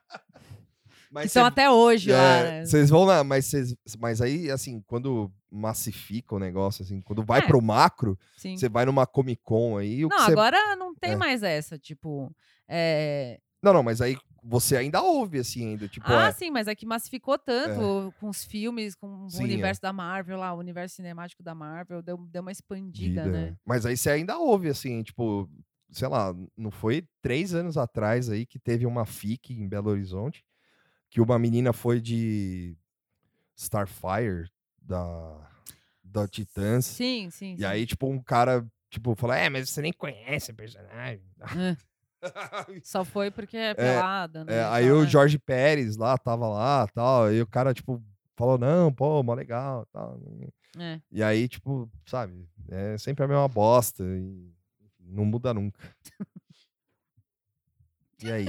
Mas 1.11 1.25
que 1.25 1.29
são 1.31 1.43
cê- 1.45 1.49
até 1.49 1.71
hoje 1.71 2.13
é, 2.13 2.15
né? 2.61 2.65
Vocês 2.67 2.91
vão 2.91 3.05
lá, 3.05 3.25
mas, 3.25 3.47
cês- 3.47 3.75
mas 3.99 4.21
aí, 4.21 4.51
assim, 4.51 4.83
quando 4.87 5.33
massifica 5.51 6.35
o 6.35 6.39
negócio, 6.39 6.83
assim, 6.85 7.01
quando 7.01 7.25
vai 7.25 7.41
É. 7.41 7.47
pro 7.47 7.61
macro, 7.63 8.19
você 8.37 8.69
vai 8.69 8.85
numa 8.85 9.07
Comic 9.07 9.41
Con 9.43 9.79
aí, 9.79 10.05
o 10.05 10.09
Não, 10.09 10.19
você... 10.19 10.33
agora 10.33 10.77
não 10.77 10.95
tem 10.95 11.13
É. 11.13 11.17
mais 11.17 11.43
essa, 11.43 11.79
tipo. 11.79 12.31
é, 12.69 13.41
Não, 13.63 13.73
não, 13.73 13.83
mas 13.83 14.01
aí 14.01 14.17
você 14.45 14.77
ainda 14.77 15.03
ouve, 15.03 15.39
assim, 15.41 15.71
ainda, 15.71 15.89
tipo, 15.89 16.07
Ah, 16.09 16.29
é, 16.29 16.33
sim, 16.33 16.49
mas 16.51 16.69
é 16.69 16.75
que 16.75 16.87
massificou 16.87 17.37
tanto 17.37 18.15
com 18.21 18.29
os 18.29 18.45
filmes, 18.45 18.95
com 18.95 19.25
o 19.25 19.31
Sim, 19.31 19.41
é. 19.41 19.45
universo 19.45 19.81
da 19.83 19.93
Marvel 19.93 20.39
lá, 20.39 20.55
o 20.55 20.59
universo 20.59 20.95
cinemático 20.97 21.43
da 21.43 21.55
Marvel, 21.55 22.01
deu, 22.03 22.17
deu 22.19 22.43
uma 22.43 22.53
expandida, 22.53 23.25
vida, 23.25 23.33
né? 23.33 23.57
Mas 23.67 23.85
aí 23.85 23.97
você 23.97 24.11
ainda 24.11 24.39
ouve, 24.39 24.69
assim, 24.69 25.03
tipo, 25.03 25.51
sei 25.91 26.07
lá, 26.07 26.33
não 26.57 26.71
foi 26.71 27.05
três 27.21 27.53
anos 27.53 27.77
atrás 27.77 28.31
aí 28.31 28.47
que 28.47 28.59
teve 28.61 28.87
uma 28.87 29.05
FIC 29.05 29.53
em 29.55 29.67
Belo 29.69 29.91
Horizonte, 29.91 30.45
que 31.11 31.21
uma 31.21 31.39
menina 31.39 31.73
foi 31.73 32.01
de 32.01 32.77
Starfire, 33.57 34.51
da, 34.81 35.51
da 36.03 36.29
Titãs, 36.29 36.87
Sim, 36.87 37.31
sim. 37.31 37.57
e 37.59 37.65
aí, 37.65 37.87
tipo, 37.87 38.09
um 38.09 38.23
cara, 38.23 38.67
tipo, 38.91 39.15
falou, 39.15 39.35
é, 39.37 39.49
mas 39.49 39.69
você 39.71 39.83
nem 39.83 39.93
conhece 39.93 40.51
a 40.51 40.55
personagem. 40.55 41.23
Só 42.83 43.05
foi 43.05 43.31
porque 43.31 43.57
é 43.57 43.75
pelada, 43.75 44.45
né? 44.45 44.55
É, 44.55 44.61
e 44.61 44.65
aí 44.65 44.91
o 44.93 45.03
né? 45.03 45.07
Jorge 45.09 45.39
Pérez 45.39 45.97
lá, 45.97 46.19
tava 46.19 46.49
lá, 46.49 46.87
tal, 46.89 47.25
aí 47.27 47.41
o 47.41 47.47
cara, 47.47 47.73
tipo, 47.73 48.03
falou, 48.37 48.59
não, 48.59 48.93
pô, 48.93 49.23
mó 49.23 49.35
legal, 49.35 49.87
tal. 49.93 50.21
É. 50.79 51.01
E 51.11 51.23
aí, 51.23 51.49
tipo, 51.49 51.91
sabe, 52.07 52.49
é 52.69 52.99
sempre 52.99 53.25
a 53.25 53.29
mesma 53.29 53.49
bosta 53.49 54.03
e 54.05 54.53
não 55.01 55.25
muda 55.25 55.55
nunca. 55.55 55.79
E 58.23 58.33
aí? 58.33 58.47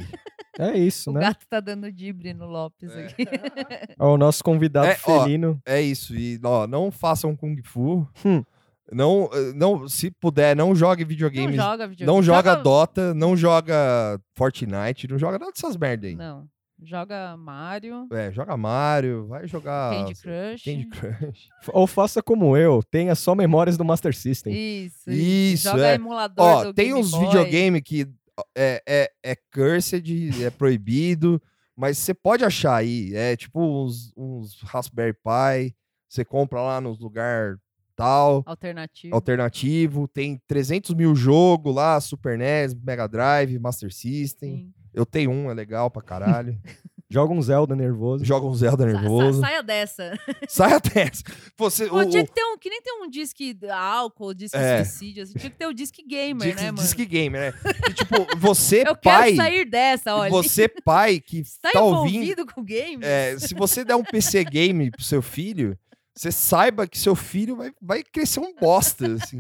É 0.60 0.78
isso, 0.78 1.10
O 1.10 1.14
né? 1.14 1.22
gato 1.22 1.46
tá 1.50 1.60
dando 1.60 1.92
dibre 1.92 2.34
no 2.34 2.46
Lopes 2.46 2.92
É. 2.92 3.06
aqui. 3.06 3.26
Ó, 3.98 4.14
o 4.14 4.18
nosso 4.18 4.44
convidado 4.44 4.88
É, 4.88 4.98
ó, 5.06 5.22
felino. 5.24 5.62
É 5.66 5.82
isso. 5.82 6.14
E 6.16 6.40
ó, 6.44 6.68
não 6.68 6.92
façam 6.92 7.36
Kung 7.36 7.56
Fu. 7.64 8.08
Hum. 8.26 8.44
Não, 8.92 9.30
eh, 9.32 9.54
não, 9.56 9.88
se 9.88 10.10
puder, 10.12 10.56
não 10.56 10.74
jogue 10.76 11.04
Não 11.04 11.10
videogames. 11.10 11.56
Não, 11.56 11.64
joga 11.72 11.88
videogame. 11.88 12.24
joga, 12.24 12.56
Dota, 12.56 13.14
não 13.14 13.38
joga 13.38 14.20
Fortnite, 14.36 15.08
não 15.08 15.18
joga 15.20 15.38
nada 15.40 15.52
dessas 15.52 15.78
merda 15.78 16.08
aí. 16.08 16.16
Não. 16.16 16.46
Joga 16.82 17.36
Mario, 17.36 18.08
É, 18.10 18.32
joga 18.32 18.56
Mario, 18.56 19.28
vai 19.28 19.46
jogar 19.46 19.94
Candy 19.94 20.14
Crush. 20.16 20.64
Candy 20.64 20.86
Crush. 20.88 21.50
Ou 21.74 21.86
faça 21.86 22.24
como 22.24 22.56
eu, 22.56 22.82
tenha 22.90 23.14
só 23.16 23.36
memórias 23.36 23.76
do 23.78 23.84
Master 23.84 24.16
System. 24.16 24.54
Isso, 24.54 25.12
Isso, 25.12 25.70
Joga 25.70 25.88
é. 25.90 25.96
emulador 25.96 26.46
Ó, 26.46 26.64
do 26.64 26.74
tem 26.74 26.88
Game 26.88 27.00
uns 27.02 27.12
Boy. 27.12 27.26
videogame 27.26 27.82
que 27.82 28.04
ó, 28.06 28.08
é, 28.56 28.82
é, 28.88 29.12
é 29.24 29.36
cursed, 29.54 30.44
é 30.44 30.50
proibido, 30.50 31.42
mas 31.76 31.98
você 31.98 32.14
pode 32.14 32.44
achar 32.44 32.76
aí. 32.76 33.14
É 33.16 33.36
tipo 33.36 33.62
uns, 33.62 34.14
uns 34.16 34.60
Raspberry 34.62 35.14
Pi, 35.14 35.76
você 36.08 36.26
compra 36.26 36.62
lá 36.62 36.82
nos 36.82 37.00
lugar 37.00 37.58
tal, 37.96 38.44
Alternativo. 38.46 39.14
alternativo, 39.14 40.08
tem 40.08 40.42
300 40.48 40.94
mil 40.94 41.14
jogos 41.14 41.76
lá, 41.76 42.00
Super 42.00 42.38
NES, 42.38 42.74
Mega 42.74 43.08
Drive, 43.08 43.60
Master 43.60 43.94
System. 43.94 44.56
Sim. 44.56 44.74
Eu 44.94 45.06
tenho 45.06 45.32
um, 45.32 45.52
é 45.52 45.54
legal 45.54 45.92
pra 45.92 46.02
caralho. 46.02 46.58
Joga 47.12 47.34
um 47.34 47.42
Zelda 47.42 47.76
nervoso. 47.76 48.24
Joga 48.24 48.46
um 48.46 48.54
Zelda 48.54 48.84
Sa- 48.86 48.92
sa- 48.94 49.00
nervoso. 49.02 49.40
saia 49.42 49.64
dessa. 49.64 50.20
Sai 50.48 50.74
até. 50.74 51.10
Você, 51.58 51.88
Pô, 51.88 51.98
o, 52.02 52.06
tinha 52.10 52.24
que 52.24 52.32
ter 52.32 52.44
um, 52.44 52.56
que 52.58 52.70
nem 52.70 52.82
tem 52.84 53.02
um 53.04 53.10
disque 53.10 53.52
de 53.52 53.68
álcool, 53.68 54.32
disque 54.34 54.56
É. 54.56 54.84
suicídio, 54.86 55.24
assim, 55.24 55.34
tinha 55.34 55.50
que 55.50 55.58
ter 55.58 55.66
o 55.66 55.74
disque 55.74 56.04
gamer, 56.06 56.48
disque, 56.50 56.62
né, 56.62 56.72
mano? 56.72 56.84
disque 56.84 57.06
gamer, 57.06 57.54
né? 57.54 57.74
E, 57.90 57.94
tipo, 57.94 58.38
você, 58.38 58.84
Eu 58.88 58.96
pai. 58.96 59.34
quero 59.34 59.36
sair 59.38 59.66
dessa, 59.66 60.16
olha. 60.16 60.30
Você, 60.30 60.68
pai, 60.86 61.20
que 61.20 61.42
tá, 61.62 61.72
tá 61.72 61.82
ouvindo. 61.82 62.16
envolvido 62.16 62.46
com 62.46 62.64
games? 62.64 63.00
É, 63.02 63.40
se 63.40 63.56
você 63.56 63.84
der 63.84 63.96
um 63.96 64.04
PC 64.04 64.44
game 64.44 64.92
pro 64.92 65.02
seu 65.04 65.24
filho, 65.24 65.76
você 66.16 66.32
saiba 66.32 66.86
que 66.88 66.98
seu 67.00 67.16
filho 67.16 67.56
vai, 67.56 67.72
vai 67.82 68.04
crescer 68.04 68.40
um 68.40 68.54
bosta, 68.54 69.14
assim. 69.16 69.40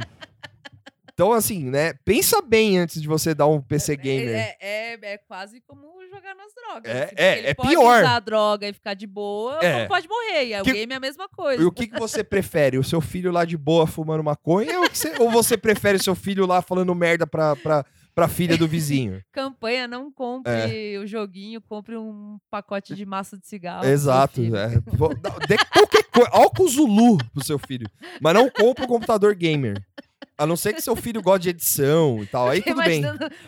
Então, 1.19 1.33
assim, 1.33 1.65
né? 1.65 1.91
Pensa 2.05 2.41
bem 2.41 2.79
antes 2.79 3.01
de 3.01 3.05
você 3.05 3.35
dar 3.35 3.45
um 3.45 3.59
PC 3.61 3.97
gamer. 3.97 4.29
É, 4.37 4.57
é, 4.61 4.99
é 5.15 5.17
quase 5.17 5.59
como 5.67 5.81
jogar 6.09 6.33
nas 6.33 6.53
drogas. 6.55 6.85
É, 6.89 7.03
assim, 7.03 7.13
é, 7.17 7.37
ele 7.39 7.47
é 7.47 7.53
pode 7.53 7.67
pior. 7.67 7.99
usar 7.99 8.15
a 8.15 8.19
droga 8.21 8.69
e 8.69 8.71
ficar 8.71 8.93
de 8.93 9.05
boa, 9.05 9.59
É. 9.61 9.85
pode 9.85 10.07
morrer. 10.07 10.45
E 10.45 10.63
Que- 10.63 10.71
o 10.71 10.73
game 10.73 10.93
é 10.93 10.95
a 10.95 10.99
mesma 11.01 11.27
coisa. 11.27 11.61
E 11.61 11.65
o 11.65 11.73
que, 11.73 11.87
que 11.87 11.99
você 11.99 12.23
prefere? 12.23 12.77
O 12.77 12.83
seu 12.85 13.01
filho 13.01 13.33
lá 13.33 13.43
de 13.43 13.57
boa 13.57 13.85
fumando 13.85 14.23
maconha 14.23 14.79
ou, 14.79 14.87
você- 14.89 15.13
ou 15.19 15.29
você 15.29 15.57
prefere 15.57 15.97
o 15.97 16.01
seu 16.01 16.15
filho 16.15 16.45
lá 16.45 16.61
falando 16.61 16.95
merda 16.95 17.27
pra, 17.27 17.53
pra, 17.57 17.85
pra 18.15 18.29
filha 18.29 18.57
do 18.57 18.65
vizinho. 18.65 19.21
Campanha, 19.33 19.89
não 19.89 20.09
compre 20.09 20.97
o 20.99 21.05
joguinho, 21.05 21.59
compre 21.59 21.97
um 21.97 22.37
pacote 22.49 22.95
de 22.95 23.05
massa 23.05 23.37
de 23.37 23.45
cigarro. 23.45 23.85
Exato. 23.85 24.39
é. 24.55 24.69
Dê 25.49 25.57
qualquer 25.73 26.03
coisa. 26.13 26.29
Álcool 26.31 26.69
Zulu 26.69 27.17
pro 27.33 27.43
seu 27.43 27.59
filho. 27.59 27.87
Mas 28.21 28.33
não 28.33 28.49
compra 28.49 28.85
um 28.85 28.87
computador 28.87 29.35
gamer. 29.35 29.83
A 30.39 30.45
não 30.47 30.55
ser 30.55 30.73
que 30.73 30.81
seu 30.81 30.95
filho 30.95 31.21
goste 31.21 31.43
de 31.43 31.49
edição 31.49 32.23
e 32.23 32.25
tal. 32.25 32.47
Aí 32.49 32.61
tudo 32.61 32.81
bem. 32.81 33.03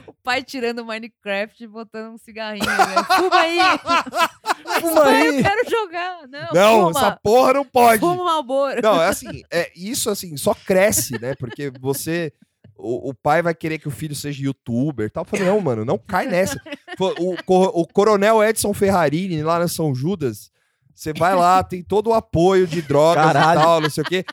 O 0.05 0.13
pai 0.21 0.43
tirando 0.43 0.79
o 0.79 0.85
Minecraft 0.85 1.63
e 1.63 1.67
botando 1.67 2.13
um 2.13 2.17
cigarrinho. 2.17 2.65
Né? 2.65 3.03
Fuma 3.15 3.35
aí! 3.39 3.59
Fuma 4.81 5.05
aí! 5.05 5.37
Eu 5.37 5.43
quero 5.43 5.69
jogar! 5.69 6.27
Não, 6.27 6.49
Não, 6.53 6.87
fuma! 6.87 6.99
essa 6.99 7.11
porra 7.23 7.53
não 7.53 7.65
pode. 7.65 7.99
Fuma 8.01 8.23
Malboro! 8.23 8.81
Não, 8.83 9.01
é 9.01 9.07
assim, 9.09 9.41
é, 9.49 9.71
isso 9.75 10.09
assim, 10.09 10.35
só 10.35 10.53
cresce, 10.53 11.19
né? 11.19 11.33
Porque 11.35 11.71
você. 11.79 12.33
O, 12.77 13.11
o 13.11 13.13
pai 13.13 13.41
vai 13.41 13.53
querer 13.53 13.77
que 13.77 13.87
o 13.87 13.91
filho 13.91 14.15
seja 14.15 14.43
youtuber 14.43 15.05
e 15.05 15.09
tal. 15.09 15.21
Eu 15.23 15.27
falei, 15.29 15.45
não, 15.45 15.61
mano, 15.61 15.85
não 15.85 15.97
cai 15.97 16.25
nessa. 16.25 16.59
O, 16.99 17.35
co- 17.45 17.71
o 17.73 17.85
coronel 17.87 18.43
Edson 18.43 18.73
Ferrarini, 18.73 19.43
lá 19.43 19.59
na 19.59 19.67
São 19.67 19.93
Judas, 19.93 20.51
você 20.95 21.13
vai 21.13 21.35
lá, 21.35 21.63
tem 21.63 21.83
todo 21.83 22.07
o 22.09 22.13
apoio 22.13 22.65
de 22.67 22.81
drogas 22.81 23.23
Caralho. 23.23 23.59
e 23.59 23.63
tal, 23.63 23.81
não 23.81 23.89
sei 23.89 24.03
o 24.03 24.05
quê. 24.07 24.25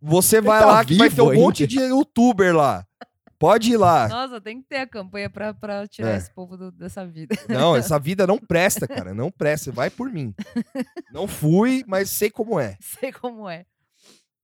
Você 0.00 0.40
vai 0.40 0.60
tá 0.60 0.66
lá 0.66 0.84
que 0.84 0.94
vai 0.94 1.10
ter 1.10 1.20
um 1.22 1.34
monte 1.34 1.62
ainda. 1.64 1.74
de 1.74 1.80
youtuber 1.80 2.54
lá. 2.56 2.86
Pode 3.38 3.72
ir 3.72 3.76
lá. 3.78 4.06
Nossa, 4.08 4.38
tem 4.40 4.60
que 4.60 4.68
ter 4.68 4.76
a 4.78 4.86
campanha 4.86 5.30
pra, 5.30 5.54
pra 5.54 5.86
tirar 5.88 6.10
É. 6.10 6.16
esse 6.16 6.30
povo 6.30 6.56
do- 6.58 6.70
dessa 6.70 7.06
vida. 7.06 7.34
Não, 7.48 7.74
essa 7.74 7.98
vida 8.00 8.26
não 8.26 8.38
presta, 8.38 8.86
cara. 8.86 9.14
Não 9.14 9.30
presta. 9.30 9.72
Vai 9.72 9.88
por 9.88 10.10
mim. 10.12 10.34
Não 11.12 11.26
fui, 11.26 11.82
mas 11.86 12.10
sei 12.10 12.30
como 12.30 12.60
é. 12.60 12.76
Sei 12.80 13.10
como 13.12 13.48
é. 13.48 13.64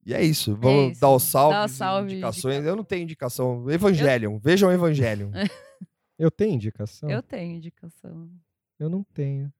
E 0.04 0.14
é 0.14 0.22
isso. 0.24 0.54
Vamos 0.56 0.92
isso. 0.92 1.00
dar 1.00 1.10
o 1.10 1.18
salve, 1.18 1.54
Dá 1.58 1.64
o 1.64 1.68
salve, 1.68 2.12
indicações. 2.12 2.64
Eu 2.64 2.76
não 2.76 2.84
tenho 2.84 3.02
indicação. 3.02 3.68
Evangelion. 3.70 4.38
Vejam 4.38 4.72
Evangelion. 4.72 5.30
Eu 6.18 6.30
tenho 6.30 6.54
indicação? 6.54 7.10
Eu 7.10 7.22
tenho 7.22 7.56
indicação. 7.56 8.30
Eu 8.78 8.88
não 8.88 9.04
tenho. 9.12 9.52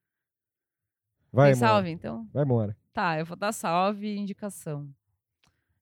Vai, 1.32 1.52
Tem 1.52 1.60
Mora. 1.60 1.72
salve, 1.72 1.90
então? 1.90 2.26
Vai, 2.32 2.44
Mora. 2.46 2.76
Tá, 2.94 3.18
eu 3.18 3.26
vou 3.26 3.36
dar 3.36 3.52
salve 3.52 4.06
e 4.06 4.16
indicação. 4.18 4.88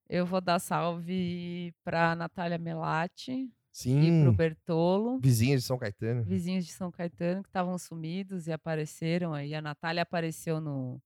Eu 0.09 0.27
vou 0.27 0.41
dar 0.41 0.59
salve 0.59 1.75
pra 1.83 2.15
Natália 2.15 2.59
Melati 2.59 3.33
e 3.33 3.43
pro 3.43 3.51
Sim. 3.73 4.33
Bertolo, 4.33 5.19
Vizinhos 5.19 5.63
de 5.63 5.67
São 5.67 5.79
Caetano. 5.79 6.23
vizinhos 6.23 6.65
de 6.67 6.73
São 6.73 6.91
Caetano, 6.93 7.43
que 7.43 7.49
estavam 7.49 7.77
sumidos 7.79 8.47
e 8.47 8.53
apareceram 8.53 9.33
aí. 9.35 9.55
A 9.55 9.63
Natália 9.63 10.03
apareceu 10.03 10.61
no, 10.61 11.01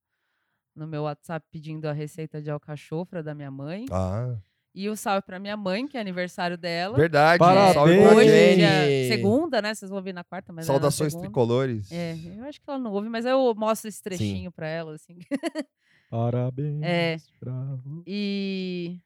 no 0.74 0.86
meu 0.86 1.04
WhatsApp 1.04 1.46
pedindo 1.50 1.86
a 1.86 1.92
receita 1.92 2.42
de 2.42 2.50
alcachofra 2.50 3.22
da 3.22 3.34
minha 3.34 3.50
mãe. 3.50 3.86
Ah, 3.90 4.36
E 4.74 4.88
o 4.90 4.96
salve 4.96 5.22
pra 5.24 5.38
minha 5.38 5.56
mãe, 5.56 5.86
que 5.88 5.96
é 5.96 6.00
aniversário 6.00 6.58
dela. 6.58 6.96
verdade. 6.96 7.38
Parabéns. 7.38 7.74
Salve 7.74 7.96
pra 8.02 8.14
Hoje, 8.16 8.28
Jenny. 8.28 8.56
dia 8.56 9.08
segunda, 9.16 9.62
né? 9.62 9.74
Vocês 9.74 9.88
vão 9.88 9.98
ouvir 9.98 10.12
na 10.12 10.24
quarta, 10.24 10.52
mas 10.52 10.66
é 10.66 10.68
na 10.68 10.74
Saudações 10.74 11.14
tricolores. 11.14 11.90
É, 11.90 12.14
eu 12.36 12.44
acho 12.44 12.60
que 12.60 12.68
ela 12.68 12.78
não 12.78 12.92
ouve, 12.92 13.08
mas 13.08 13.24
eu 13.24 13.54
mostro 13.54 13.88
esse 13.88 14.02
trechinho 14.02 14.52
pra 14.52 14.66
ela, 14.68 14.94
assim. 14.94 15.16
Parabéns 16.10 16.82
É. 16.82 17.16
pra 17.39 17.52
você. 17.76 18.02
E. 18.06 19.01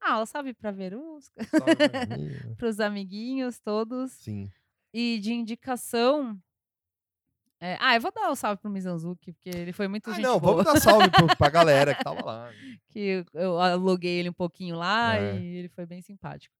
Ah, 0.00 0.14
ela 0.14 0.26
salve 0.26 0.54
pra 0.54 0.70
Verusca, 0.70 1.40
mim. 1.42 1.46
pros 2.56 2.80
amiguinhos 2.80 3.58
todos. 3.58 4.12
Sim. 4.12 4.50
E 4.92 5.18
de 5.18 5.32
indicação. 5.34 6.38
é, 7.60 7.76
Ah, 7.80 7.94
eu 7.96 8.00
vou 8.00 8.12
dar 8.12 8.30
o 8.30 8.36
salve 8.36 8.60
pro 8.62 8.70
Mizanzuki, 8.70 9.32
porque 9.32 9.50
ele 9.50 9.72
foi 9.72 9.88
muito 9.88 10.08
Ah, 10.10 10.14
gente 10.14 10.24
não, 10.24 10.38
boa. 10.38 10.62
vamos 10.62 10.72
dar 10.72 10.80
salve 10.80 11.10
pro, 11.10 11.26
pra 11.36 11.50
galera 11.50 11.94
que 11.94 12.04
tava 12.04 12.24
lá. 12.24 12.50
que 12.88 13.24
eu 13.34 13.58
aluguei 13.60 14.18
ele 14.20 14.30
um 14.30 14.34
pouquinho 14.34 14.76
lá 14.76 15.16
É. 15.16 15.38
e 15.38 15.56
ele 15.56 15.68
foi 15.68 15.84
bem 15.84 16.00
simpático. 16.00 16.54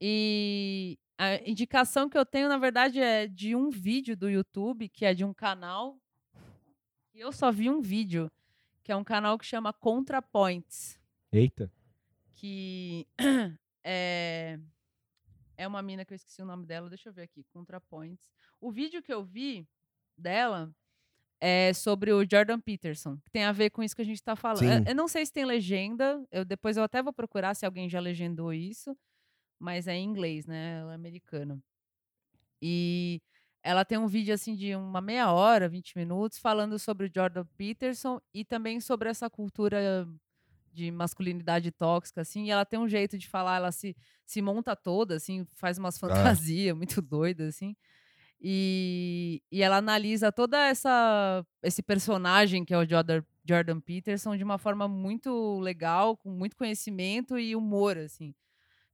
E 0.00 0.96
a 1.18 1.36
indicação 1.48 2.08
que 2.08 2.16
eu 2.16 2.24
tenho, 2.24 2.48
na 2.48 2.58
verdade, 2.58 3.00
é 3.00 3.26
de 3.26 3.56
um 3.56 3.68
vídeo 3.70 4.16
do 4.16 4.30
YouTube, 4.30 4.88
que 4.88 5.04
é 5.04 5.12
de 5.12 5.24
um 5.24 5.34
canal. 5.34 5.98
E 7.14 7.20
eu 7.20 7.32
só 7.32 7.50
vi 7.50 7.68
um 7.68 7.80
vídeo, 7.82 8.30
que 8.88 8.92
é 8.92 8.96
um 8.96 9.04
canal 9.04 9.36
que 9.38 9.44
chama 9.44 9.70
ContraPoints, 9.70 10.98
Eita. 11.30 11.70
que 12.34 13.06
é, 13.84 14.58
é 15.58 15.68
uma 15.68 15.82
mina 15.82 16.06
que 16.06 16.14
eu 16.14 16.16
esqueci 16.16 16.40
o 16.40 16.46
nome 16.46 16.64
dela, 16.64 16.88
deixa 16.88 17.10
eu 17.10 17.12
ver 17.12 17.24
aqui, 17.24 17.44
ContraPoints. 17.52 18.30
O 18.58 18.70
vídeo 18.72 19.02
que 19.02 19.12
eu 19.12 19.22
vi 19.22 19.68
dela 20.16 20.74
é 21.38 21.74
sobre 21.74 22.14
o 22.14 22.24
Jordan 22.26 22.58
Peterson, 22.58 23.18
que 23.18 23.30
tem 23.30 23.44
a 23.44 23.52
ver 23.52 23.68
com 23.68 23.82
isso 23.82 23.94
que 23.94 24.00
a 24.00 24.06
gente 24.06 24.22
tá 24.22 24.34
falando. 24.34 24.62
Eu- 24.64 24.84
Eu 24.86 24.94
não 24.94 25.06
sei 25.06 25.26
se 25.26 25.34
tem 25.34 25.44
legenda, 25.44 26.26
eu, 26.32 26.42
depois 26.42 26.78
eu 26.78 26.82
até 26.82 27.02
vou 27.02 27.12
procurar 27.12 27.52
se 27.54 27.66
alguém 27.66 27.90
já 27.90 28.00
legendou 28.00 28.54
isso, 28.54 28.96
mas 29.58 29.86
é 29.86 29.94
em 29.96 30.04
inglês, 30.04 30.46
né? 30.46 30.78
Ela 30.80 30.92
é 30.92 30.94
americana. 30.94 31.62
E 32.62 33.20
ela 33.62 33.84
tem 33.84 33.98
um 33.98 34.06
vídeo 34.06 34.34
assim 34.34 34.54
de 34.54 34.74
uma 34.74 35.00
meia 35.00 35.32
hora, 35.32 35.68
20 35.68 35.96
minutos, 35.96 36.38
falando 36.38 36.78
sobre 36.78 37.06
o 37.06 37.10
Jordan 37.14 37.44
Peterson 37.56 38.20
e 38.32 38.44
também 38.44 38.80
sobre 38.80 39.08
essa 39.08 39.28
cultura 39.28 40.06
de 40.72 40.90
masculinidade 40.90 41.72
tóxica, 41.72 42.20
assim, 42.20 42.44
e 42.44 42.50
ela 42.50 42.64
tem 42.64 42.78
um 42.78 42.88
jeito 42.88 43.18
de 43.18 43.28
falar, 43.28 43.56
ela 43.56 43.72
se, 43.72 43.96
se 44.24 44.40
monta 44.40 44.76
toda, 44.76 45.16
assim, 45.16 45.44
faz 45.56 45.76
umas 45.78 45.98
fantasias 45.98 46.76
muito 46.76 47.02
doidas, 47.02 47.48
assim, 47.56 47.74
e, 48.40 49.42
e 49.50 49.62
ela 49.62 49.78
analisa 49.78 50.30
toda 50.30 50.64
essa 50.64 51.44
esse 51.62 51.82
personagem 51.82 52.64
que 52.64 52.72
é 52.72 52.78
o 52.78 52.88
Jordan, 52.88 53.22
Jordan 53.44 53.80
Peterson 53.80 54.36
de 54.36 54.44
uma 54.44 54.58
forma 54.58 54.86
muito 54.86 55.58
legal, 55.58 56.16
com 56.16 56.30
muito 56.30 56.56
conhecimento 56.56 57.38
e 57.38 57.56
humor, 57.56 57.98
assim. 57.98 58.32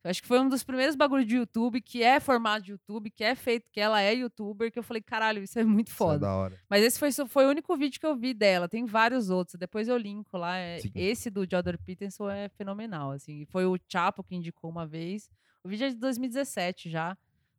Eu 0.05 0.11
acho 0.11 0.21
que 0.21 0.29
foi 0.29 0.39
um 0.39 0.49
dos 0.51 0.63
primeiros 0.63 0.95
bagulhos 0.95 1.27
de 1.27 1.37
YouTube 1.37 1.81
que 1.81 2.03
é 2.03 2.21
formato 2.21 2.67
de 2.67 2.73
YouTube, 2.73 3.11
que 3.11 3.25
é 3.25 3.35
feito, 3.35 3.71
que 3.73 3.81
ela 3.81 4.03
é 4.03 4.15
youtuber, 4.15 4.71
que 4.71 4.79
eu 4.79 4.83
falei, 4.83 5.01
caralho, 5.03 5.43
isso 5.43 5.59
é 5.59 5.65
muito 5.65 5.87
Isso 5.89 5.95
é 5.95 5.97
foda. 5.97 6.19
da 6.19 6.35
hora. 6.35 6.61
Mas 6.69 6.83
esse 6.85 6.99
foi, 6.99 7.11
foi 7.27 7.47
o 7.47 7.49
único 7.49 7.75
vídeo 7.75 7.99
que 7.99 8.05
eu 8.05 8.15
vi 8.15 8.35
dela. 8.35 8.69
Tem 8.69 8.85
vários 8.85 9.31
outros. 9.31 9.59
Depois 9.59 9.89
eu 9.89 9.97
linko 9.97 10.37
lá. 10.37 10.59
é- 10.59 10.81
Sim. 10.81 10.93
Esse 10.95 11.31
do 11.31 11.47
Jordan 11.51 11.77
Peterson 11.87 12.29
é 12.29 12.51
fenomenal. 12.51 13.13
Assim. 13.13 13.47
Foi 13.47 13.65
o 13.65 13.79
Chapo 13.91 14.23
que 14.23 14.35
indicou 14.35 14.71
uma 14.71 14.87
vez. 14.87 15.31
O 15.65 15.69
vídeo 15.71 15.87
é 15.87 15.89
de 15.89 15.97
2017 15.97 16.91
já. 16.91 17.17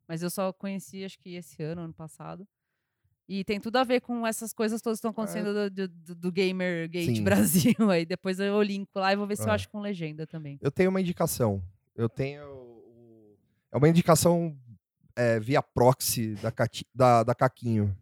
Mas 0.08 0.22
eu 0.22 0.30
só 0.30 0.54
conheci, 0.54 1.04
acho 1.04 1.18
que 1.18 1.34
esse 1.34 1.64
ano, 1.64 1.82
ano 1.82 1.94
passado. 1.96 2.48
E 3.28 3.44
tem 3.44 3.60
tudo 3.60 3.78
a 3.78 3.84
ver 3.84 4.02
com 4.02 4.26
essas 4.28 4.54
coisas 4.54 4.84
todas 4.84 4.98
que 4.98 5.08
estão 5.08 5.10
acontecendo 5.10 5.52
do, 5.52 5.70
do, 5.72 5.88
do- 5.88 6.16
do 6.16 6.32
Gamer 6.32 6.88
Gate 6.88 7.16
Sim. 7.16 7.24
Brasil. 7.24 7.74
Aí 7.90 8.06
depois 8.06 8.40
eu 8.40 8.62
linko 8.62 9.00
lá 9.00 9.12
e 9.12 9.16
vou 9.16 9.26
ver 9.26 9.36
se 9.36 9.42
eu 9.48 9.50
Ah. 9.52 9.56
acho 9.56 9.68
com 9.68 9.80
legenda 9.82 10.28
também. 10.28 10.60
Eu 10.62 10.70
tenho 10.70 10.92
uma 10.92 11.02
indicação. 11.02 11.60
Eu 11.96 12.10
tenho. 12.10 12.84
É 13.72 13.78
uma 13.78 13.90
indicação 13.90 14.58
é, 15.16 15.40
via 15.40 15.62
proxy 15.62 16.36
da, 16.36 16.52
Cati- 16.52 16.88
da, 16.94 17.24
da 17.24 17.36
Caquinho, 17.36 17.96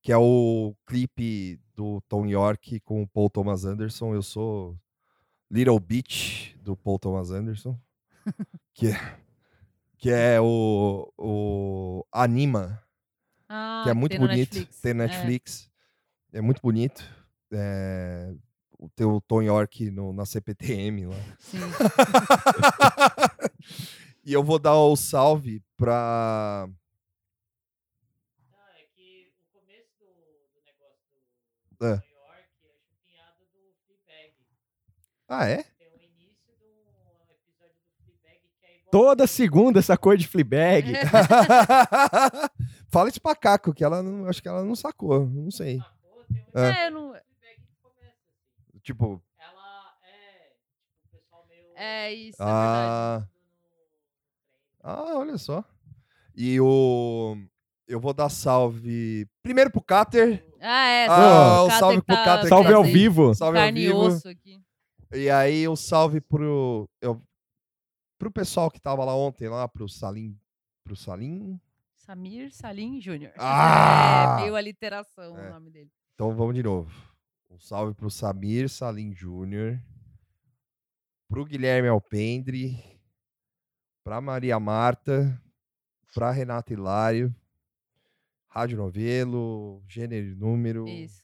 que 0.00 0.10
é 0.12 0.16
o 0.16 0.74
clipe 0.86 1.60
do 1.74 2.00
Tom 2.02 2.26
York 2.26 2.80
com 2.80 3.02
o 3.02 3.06
Paul 3.08 3.30
Thomas 3.30 3.64
Anderson. 3.64 4.14
Eu 4.14 4.22
sou 4.22 4.78
Little 5.50 5.78
Bitch 5.80 6.54
do 6.56 6.76
Paul 6.76 6.98
Thomas 6.98 7.30
Anderson, 7.30 7.78
que 8.74 8.88
é, 8.88 9.18
que 9.98 10.10
é 10.10 10.40
o, 10.40 11.12
o 11.18 12.06
Anima, 12.12 12.82
Ah, 13.48 13.82
que 13.84 13.90
é 13.90 13.94
muito 13.94 14.12
tem 14.12 14.20
bonito. 14.20 14.54
Netflix. 14.54 14.80
Tem 14.80 14.90
É, 14.90 14.94
Netflix. 14.94 15.70
É, 16.32 16.40
muito 16.40 16.60
bonito. 16.62 17.02
É, 17.52 18.32
o 18.84 18.88
teu 18.90 19.20
Tom 19.28 19.42
York 19.42 19.90
no, 19.90 20.12
na 20.12 20.26
CPTM 20.26 21.06
lá. 21.06 21.14
sim. 21.38 21.58
e 24.24 24.32
eu 24.32 24.42
vou 24.42 24.58
dar 24.58 24.74
o 24.76 24.96
salve 24.96 25.62
pra. 25.76 26.68
Não, 28.50 28.58
é 28.76 28.82
que 28.94 29.30
o 29.38 29.42
começo 29.60 29.92
do, 30.00 30.06
do 30.06 30.60
negócio 30.64 30.98
do 31.78 31.86
É. 31.86 31.90
New 31.90 31.94
York 31.94 32.02
é 32.64 32.74
chupinhada 32.88 33.38
do 33.52 33.60
Fleabag. 33.86 34.32
Ah, 35.28 35.46
é? 35.46 35.62
Tem 35.62 35.86
o 35.88 35.94
início 36.02 36.52
do 36.58 36.66
episódio 37.30 37.76
do 37.78 37.84
Fleabag 38.04 38.40
que 38.58 38.66
é 38.66 38.74
igual. 38.78 38.90
Toda 38.90 39.26
segunda 39.28 39.78
essa 39.78 39.96
cor 39.96 40.16
de 40.16 40.26
Fleabag. 40.26 40.92
Fala 42.90 43.08
isso 43.08 43.20
pra 43.20 43.34
Caco, 43.36 43.72
que 43.72 43.84
ela 43.84 44.02
não. 44.02 44.26
Acho 44.28 44.42
que 44.42 44.48
ela 44.48 44.64
não 44.64 44.74
sacou. 44.74 45.24
Não 45.26 45.50
sei. 45.50 45.78
Um 45.78 45.82
É. 46.60 46.84
É, 46.84 46.88
eu 46.88 46.90
não- 46.90 47.10
Fleabag 47.12 47.56
que 47.56 47.62
começa 47.82 48.10
assim. 48.10 48.71
Tipo. 48.82 49.22
Ela 49.38 49.94
é. 50.04 50.52
Tipo, 51.02 51.16
o 51.16 51.18
pessoal 51.20 51.46
meio. 51.48 51.66
é 51.76 52.12
isso, 52.12 52.42
é 52.42 52.44
verdade. 52.44 52.88
Ah. 52.90 53.28
Ah, 54.82 55.16
olha 55.18 55.38
só. 55.38 55.64
E 56.34 56.60
o. 56.60 57.36
Eu 57.86 58.00
vou 58.00 58.12
dar 58.14 58.28
salve. 58.28 59.28
Primeiro 59.42 59.70
pro 59.70 59.82
Cáter. 59.82 60.44
Ah, 60.60 60.86
é. 60.88 61.06
Ah, 61.06 61.10
salve 61.10 61.64
o 61.64 61.68
pro 61.68 61.78
salve 61.78 62.02
Cáter 62.02 62.04
pro 62.04 62.16
que 62.16 62.24
Cáter 62.24 62.42
tá 62.42 62.48
Salve 62.48 62.72
ao 62.74 62.84
vivo. 62.84 63.34
Salve 63.34 63.58
ao 63.58 63.68
e 63.68 63.72
vivo. 63.72 63.98
osso 63.98 64.28
aqui. 64.28 64.60
E 65.12 65.28
aí 65.30 65.68
o 65.68 65.76
salve 65.76 66.20
pro. 66.20 66.88
Eu, 67.00 67.20
pro 68.18 68.30
pessoal 68.30 68.70
que 68.70 68.80
tava 68.80 69.04
lá 69.04 69.14
ontem, 69.14 69.48
lá, 69.48 69.68
pro 69.68 69.88
Salim. 69.88 70.36
Pro 70.84 70.96
Salim. 70.96 71.60
Samir 71.94 72.50
Salim 72.52 73.00
Júnior. 73.00 73.32
Ah! 73.38 74.38
É, 74.38 74.42
meio 74.42 74.56
aliteração 74.56 75.38
É. 75.38 75.48
o 75.50 75.52
nome 75.52 75.70
dele. 75.70 75.90
Então 76.14 76.34
vamos 76.34 76.54
de 76.54 76.62
novo. 76.62 76.90
Um 77.52 77.58
salve 77.58 77.94
pro 77.94 78.10
Samir 78.10 78.68
Salim 78.68 79.12
Júnior. 79.14 79.78
Pro 81.28 81.44
Guilherme 81.44 81.88
Alpendre. 81.88 82.82
Pra 84.02 84.20
Maria 84.20 84.58
Marta. 84.58 85.40
pra 86.14 86.30
Renata 86.30 86.72
Hilário. 86.72 87.34
Rádio 88.48 88.76
Novelo, 88.76 89.82
gênero 89.88 90.26
e 90.26 90.34
número. 90.34 90.86
Isso. 90.86 91.22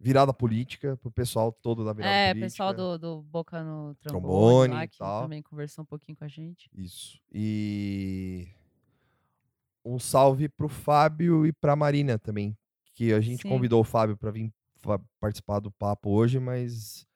Virada 0.00 0.32
política, 0.32 0.96
pro 0.98 1.10
pessoal 1.10 1.50
todo 1.50 1.84
da 1.84 1.92
virada 1.92 2.14
É, 2.14 2.28
política. 2.28 2.46
pessoal 2.46 2.72
do, 2.72 2.96
do 2.96 3.22
Boca 3.22 3.64
no 3.64 3.96
Trombone, 3.96 4.72
lá, 4.72 4.86
que 4.86 4.96
tal. 4.96 5.22
também 5.22 5.42
conversou 5.42 5.82
um 5.82 5.86
pouquinho 5.86 6.16
com 6.16 6.22
a 6.24 6.28
gente. 6.28 6.70
Isso. 6.72 7.20
E 7.32 8.46
um 9.84 9.98
salve 9.98 10.48
pro 10.48 10.68
Fábio 10.68 11.44
e 11.44 11.52
pra 11.52 11.74
Marina 11.74 12.16
também, 12.16 12.56
que 12.94 13.12
a 13.12 13.20
gente 13.20 13.42
Sim. 13.42 13.48
convidou 13.48 13.80
o 13.80 13.84
Fábio 13.84 14.16
para 14.16 14.30
vir 14.30 14.52
participar 15.20 15.60
do 15.60 15.70
papo 15.70 16.10
hoje, 16.10 16.38
mas 16.38 17.06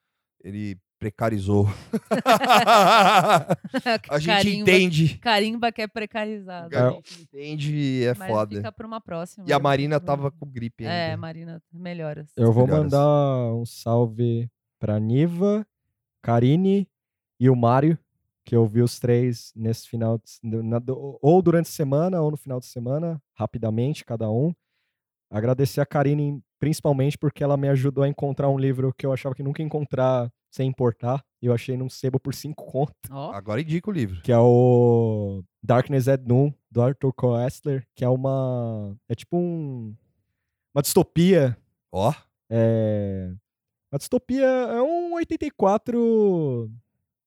ele 0.42 0.78
precarizou. 0.98 1.66
a 4.08 4.18
gente 4.18 4.26
Carimba- 4.26 4.70
entende. 4.70 5.18
Carimba 5.18 5.72
que 5.72 5.82
é 5.82 5.86
precarizado. 5.88 6.76
A 6.76 6.90
gente 6.92 7.22
entende 7.22 7.74
e 7.76 8.04
é 8.04 8.14
Mas 8.14 8.30
foda. 8.30 8.56
fica 8.56 8.72
pra 8.72 8.86
uma 8.86 9.00
próxima. 9.00 9.44
E 9.48 9.52
a 9.52 9.58
né? 9.58 9.62
Marina 9.62 9.98
Vamos- 9.98 10.06
tava 10.06 10.30
com 10.30 10.46
gripe 10.46 10.84
ainda. 10.86 10.94
É, 10.94 11.16
Marina, 11.16 11.62
melhoras. 11.72 12.30
Eu 12.36 12.52
vou 12.52 12.66
Melhoras. 12.66 12.84
mandar 12.92 13.54
um 13.54 13.64
salve 13.66 14.48
pra 14.78 14.98
Niva, 15.00 15.66
Karine 16.22 16.88
e 17.40 17.48
o 17.50 17.56
Mário, 17.56 17.98
que 18.44 18.54
eu 18.56 18.66
vi 18.66 18.82
os 18.82 18.98
três 18.98 19.52
nesse 19.56 19.88
final, 19.88 20.18
de, 20.18 20.62
na- 20.62 20.80
ou 20.88 21.42
durante 21.42 21.66
a 21.66 21.72
semana 21.72 22.20
ou 22.20 22.30
no 22.30 22.36
final 22.36 22.60
de 22.60 22.66
semana, 22.66 23.20
rapidamente, 23.34 24.04
cada 24.04 24.30
um. 24.30 24.54
Agradecer 25.30 25.80
a 25.80 25.86
Karine 25.86 26.42
principalmente 26.62 27.18
porque 27.18 27.42
ela 27.42 27.56
me 27.56 27.68
ajudou 27.70 28.04
a 28.04 28.08
encontrar 28.08 28.48
um 28.48 28.56
livro 28.56 28.94
que 28.96 29.04
eu 29.04 29.12
achava 29.12 29.34
que 29.34 29.42
nunca 29.42 29.60
ia 29.60 29.66
encontrar 29.66 30.32
sem 30.48 30.68
importar. 30.68 31.20
E 31.42 31.46
eu 31.46 31.52
achei 31.52 31.76
num 31.76 31.88
sebo 31.90 32.20
por 32.20 32.32
cinco 32.32 32.64
conto, 32.70 32.92
Ó, 33.10 33.32
Agora 33.32 33.60
indica 33.60 33.90
o 33.90 33.92
livro. 33.92 34.22
que 34.22 34.30
é 34.30 34.38
o 34.38 35.42
Darkness 35.60 36.06
at 36.06 36.20
Noon, 36.24 36.52
do 36.70 36.80
Arthur 36.80 37.12
Koestler, 37.14 37.84
que 37.96 38.04
é 38.04 38.08
uma... 38.08 38.96
é 39.08 39.14
tipo 39.16 39.36
um... 39.36 39.92
uma 40.72 40.82
distopia 40.82 41.58
Ó, 41.90 42.14
é... 42.48 43.32
A 43.90 43.98
distopia 43.98 44.46
é 44.46 44.80
um 44.80 45.14
84 45.14 46.70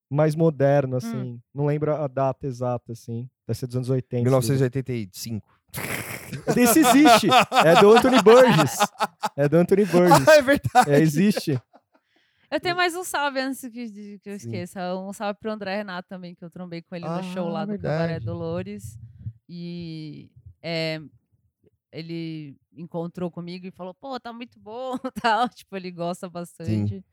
mais 0.09 0.33
moderno, 0.33 0.95
assim. 0.95 1.41
Não 1.53 1.65
lembro 1.65 1.93
a 1.93 2.07
data 2.07 2.47
exata, 2.47 2.93
assim. 2.93 3.29
Deve 3.45 3.59
ser 3.59 3.67
dos 3.67 3.75
anos 3.75 3.89
80. 3.89 4.23
1985. 4.23 5.45
Esse 6.57 6.79
existe! 6.79 7.27
É 7.63 7.79
do 7.79 7.91
Anthony 7.93 8.21
Burgess. 8.21 8.77
É 9.35 9.47
do 9.49 9.57
Anthony 9.57 9.85
Burgess. 9.87 10.27
Ah, 10.27 10.35
é 10.35 10.41
verdade. 10.41 10.91
É, 10.91 10.99
existe. 10.99 11.61
Eu 12.51 12.59
tenho 12.59 12.75
mais 12.75 12.95
um 12.95 13.03
salve 13.03 13.39
antes 13.39 13.61
que, 13.61 14.19
que 14.19 14.29
eu 14.29 14.39
Sim. 14.39 14.47
esqueça. 14.47 14.95
Um 14.95 15.11
salve 15.11 15.39
pro 15.39 15.51
André 15.51 15.77
Renato 15.77 16.07
também, 16.07 16.33
que 16.35 16.43
eu 16.43 16.49
trombei 16.49 16.81
com 16.81 16.95
ele 16.95 17.07
no 17.07 17.23
show 17.23 17.47
Ah, 17.47 17.51
lá 17.51 17.65
do 17.65 17.77
Cabaré 17.77 17.97
verdade. 18.13 18.25
Dolores. 18.25 18.97
E 19.49 20.29
é, 20.61 21.01
ele 21.91 22.55
encontrou 22.73 23.29
comigo 23.31 23.65
e 23.67 23.71
falou, 23.71 23.93
pô, 23.93 24.19
tá 24.19 24.31
muito 24.31 24.59
bom, 24.59 24.97
tal. 25.21 25.49
Tipo, 25.49 25.75
ele 25.75 25.91
gosta 25.91 26.29
bastante. 26.29 27.03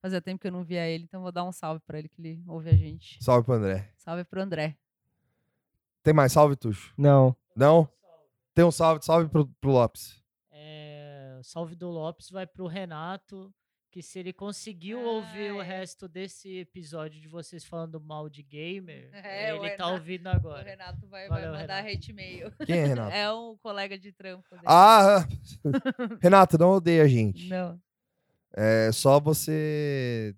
Fazia 0.00 0.20
tempo 0.20 0.40
que 0.40 0.46
eu 0.46 0.52
não 0.52 0.62
via 0.62 0.86
ele, 0.86 1.04
então 1.04 1.22
vou 1.22 1.32
dar 1.32 1.42
um 1.44 1.52
salve 1.52 1.80
pra 1.86 1.98
ele 1.98 2.08
que 2.08 2.20
ele 2.20 2.42
ouve 2.46 2.70
a 2.70 2.74
gente. 2.76 3.22
Salve 3.22 3.44
pro 3.44 3.54
André. 3.54 3.90
Salve 3.98 4.24
pro 4.24 4.40
André. 4.40 4.76
Tem 6.02 6.14
mais 6.14 6.32
salve, 6.32 6.54
Tuxo? 6.54 6.92
Não. 6.96 7.34
Não? 7.56 7.88
Tem 8.56 8.64
um 8.64 8.70
salve, 8.70 9.04
salve 9.04 9.28
pro, 9.28 9.46
pro 9.60 9.70
Lopes. 9.70 10.18
É, 10.50 11.36
o 11.38 11.44
salve 11.44 11.74
do 11.76 11.90
Lopes 11.90 12.30
vai 12.30 12.46
pro 12.46 12.66
Renato, 12.66 13.52
que 13.92 14.00
se 14.00 14.18
ele 14.18 14.32
conseguiu 14.32 14.98
ouvir 15.04 15.52
o 15.52 15.60
é. 15.60 15.64
resto 15.64 16.08
desse 16.08 16.60
episódio 16.60 17.20
de 17.20 17.28
vocês 17.28 17.66
falando 17.66 18.00
mal 18.00 18.30
de 18.30 18.42
gamer, 18.42 19.10
É, 19.12 19.52
o 19.52 19.58
ele 19.58 19.76
tá 19.76 19.84
Renato- 19.84 19.92
ouvindo 19.92 20.26
O 20.26 20.30
agora. 20.30 20.62
Renato 20.62 21.06
vai, 21.06 21.28
Valeu, 21.28 21.50
vai 21.52 21.60
mandar 21.60 21.80
Renato. 21.82 21.96
hate 21.98 22.12
mail. 22.14 22.50
Quem 22.64 22.78
é, 22.78 22.86
Renato? 22.86 23.12
É 23.14 23.30
um 23.30 23.58
colega 23.58 23.98
de 23.98 24.10
trampo 24.10 24.48
dele. 24.50 24.62
Ah, 24.64 25.26
Renato, 26.22 26.56
não 26.56 26.70
odeia 26.70 27.02
a 27.02 27.08
gente. 27.08 27.48
Não. 27.50 27.78
É 28.54 28.90
só 28.90 29.20
você. 29.20 30.34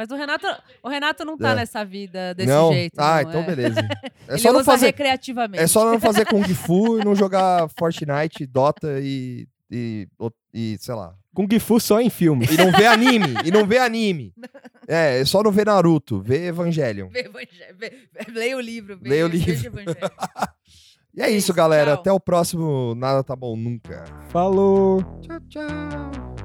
Mas 0.00 0.10
o 0.10 0.16
Renato, 0.16 0.46
o 0.82 0.88
Renato 0.88 1.24
não 1.26 1.36
tá 1.36 1.50
É. 1.50 1.56
nessa 1.56 1.84
vida 1.84 2.32
desse 2.34 2.48
não? 2.48 2.72
jeito. 2.72 2.94
ah, 2.98 3.22
não, 3.22 3.28
então 3.28 3.40
é. 3.42 3.44
beleza. 3.44 3.80
É 4.28 4.32
Ele 4.34 4.38
só 4.38 4.52
não 4.52 4.64
fazer. 4.64 4.86
recreativamente. 4.86 5.62
É 5.62 5.66
só 5.66 5.84
não 5.84 6.00
fazer 6.00 6.24
Kung 6.24 6.42
Fu 6.54 6.98
e 6.98 7.04
não 7.04 7.14
jogar 7.14 7.68
Fortnite, 7.78 8.46
Dota 8.46 8.98
e, 9.00 9.46
e, 9.70 10.08
e 10.54 10.76
sei 10.80 10.94
lá. 10.94 11.14
Kung 11.34 11.48
Fu 11.60 11.78
só 11.78 12.00
em 12.00 12.08
filme. 12.08 12.46
E 12.50 12.56
não 12.56 12.72
vê 12.72 12.86
anime. 12.86 13.34
e 13.44 13.50
não 13.50 13.66
vê 13.66 13.76
anime. 13.78 14.32
É, 14.88 15.20
é 15.20 15.24
só 15.24 15.40
não 15.40 15.52
ver 15.52 15.66
Naruto, 15.66 16.20
vê 16.20 16.46
Evangelion. 16.46 17.08
Vê 17.10 17.20
Evangelho, 17.20 17.76
vê- 17.78 17.92
vê- 18.12 18.32
Leia 18.32 18.56
o 18.56 18.60
livro. 18.60 18.98
vê- 19.00 19.08
Leia 19.10 19.24
o 19.26 19.28
livro. 19.28 19.70
E 21.14 21.20
é 21.22 21.28
isso, 21.28 21.38
isso, 21.38 21.54
galera. 21.54 21.92
tchau. 21.92 22.00
Até 22.00 22.12
o 22.12 22.20
próximo 22.20 22.94
Nada 22.96 23.22
Tá 23.24 23.34
Bom 23.36 23.56
Nunca. 23.56 24.04
Falou! 24.30 25.02
Tchau, 25.22 25.40
tchau. 25.48 26.39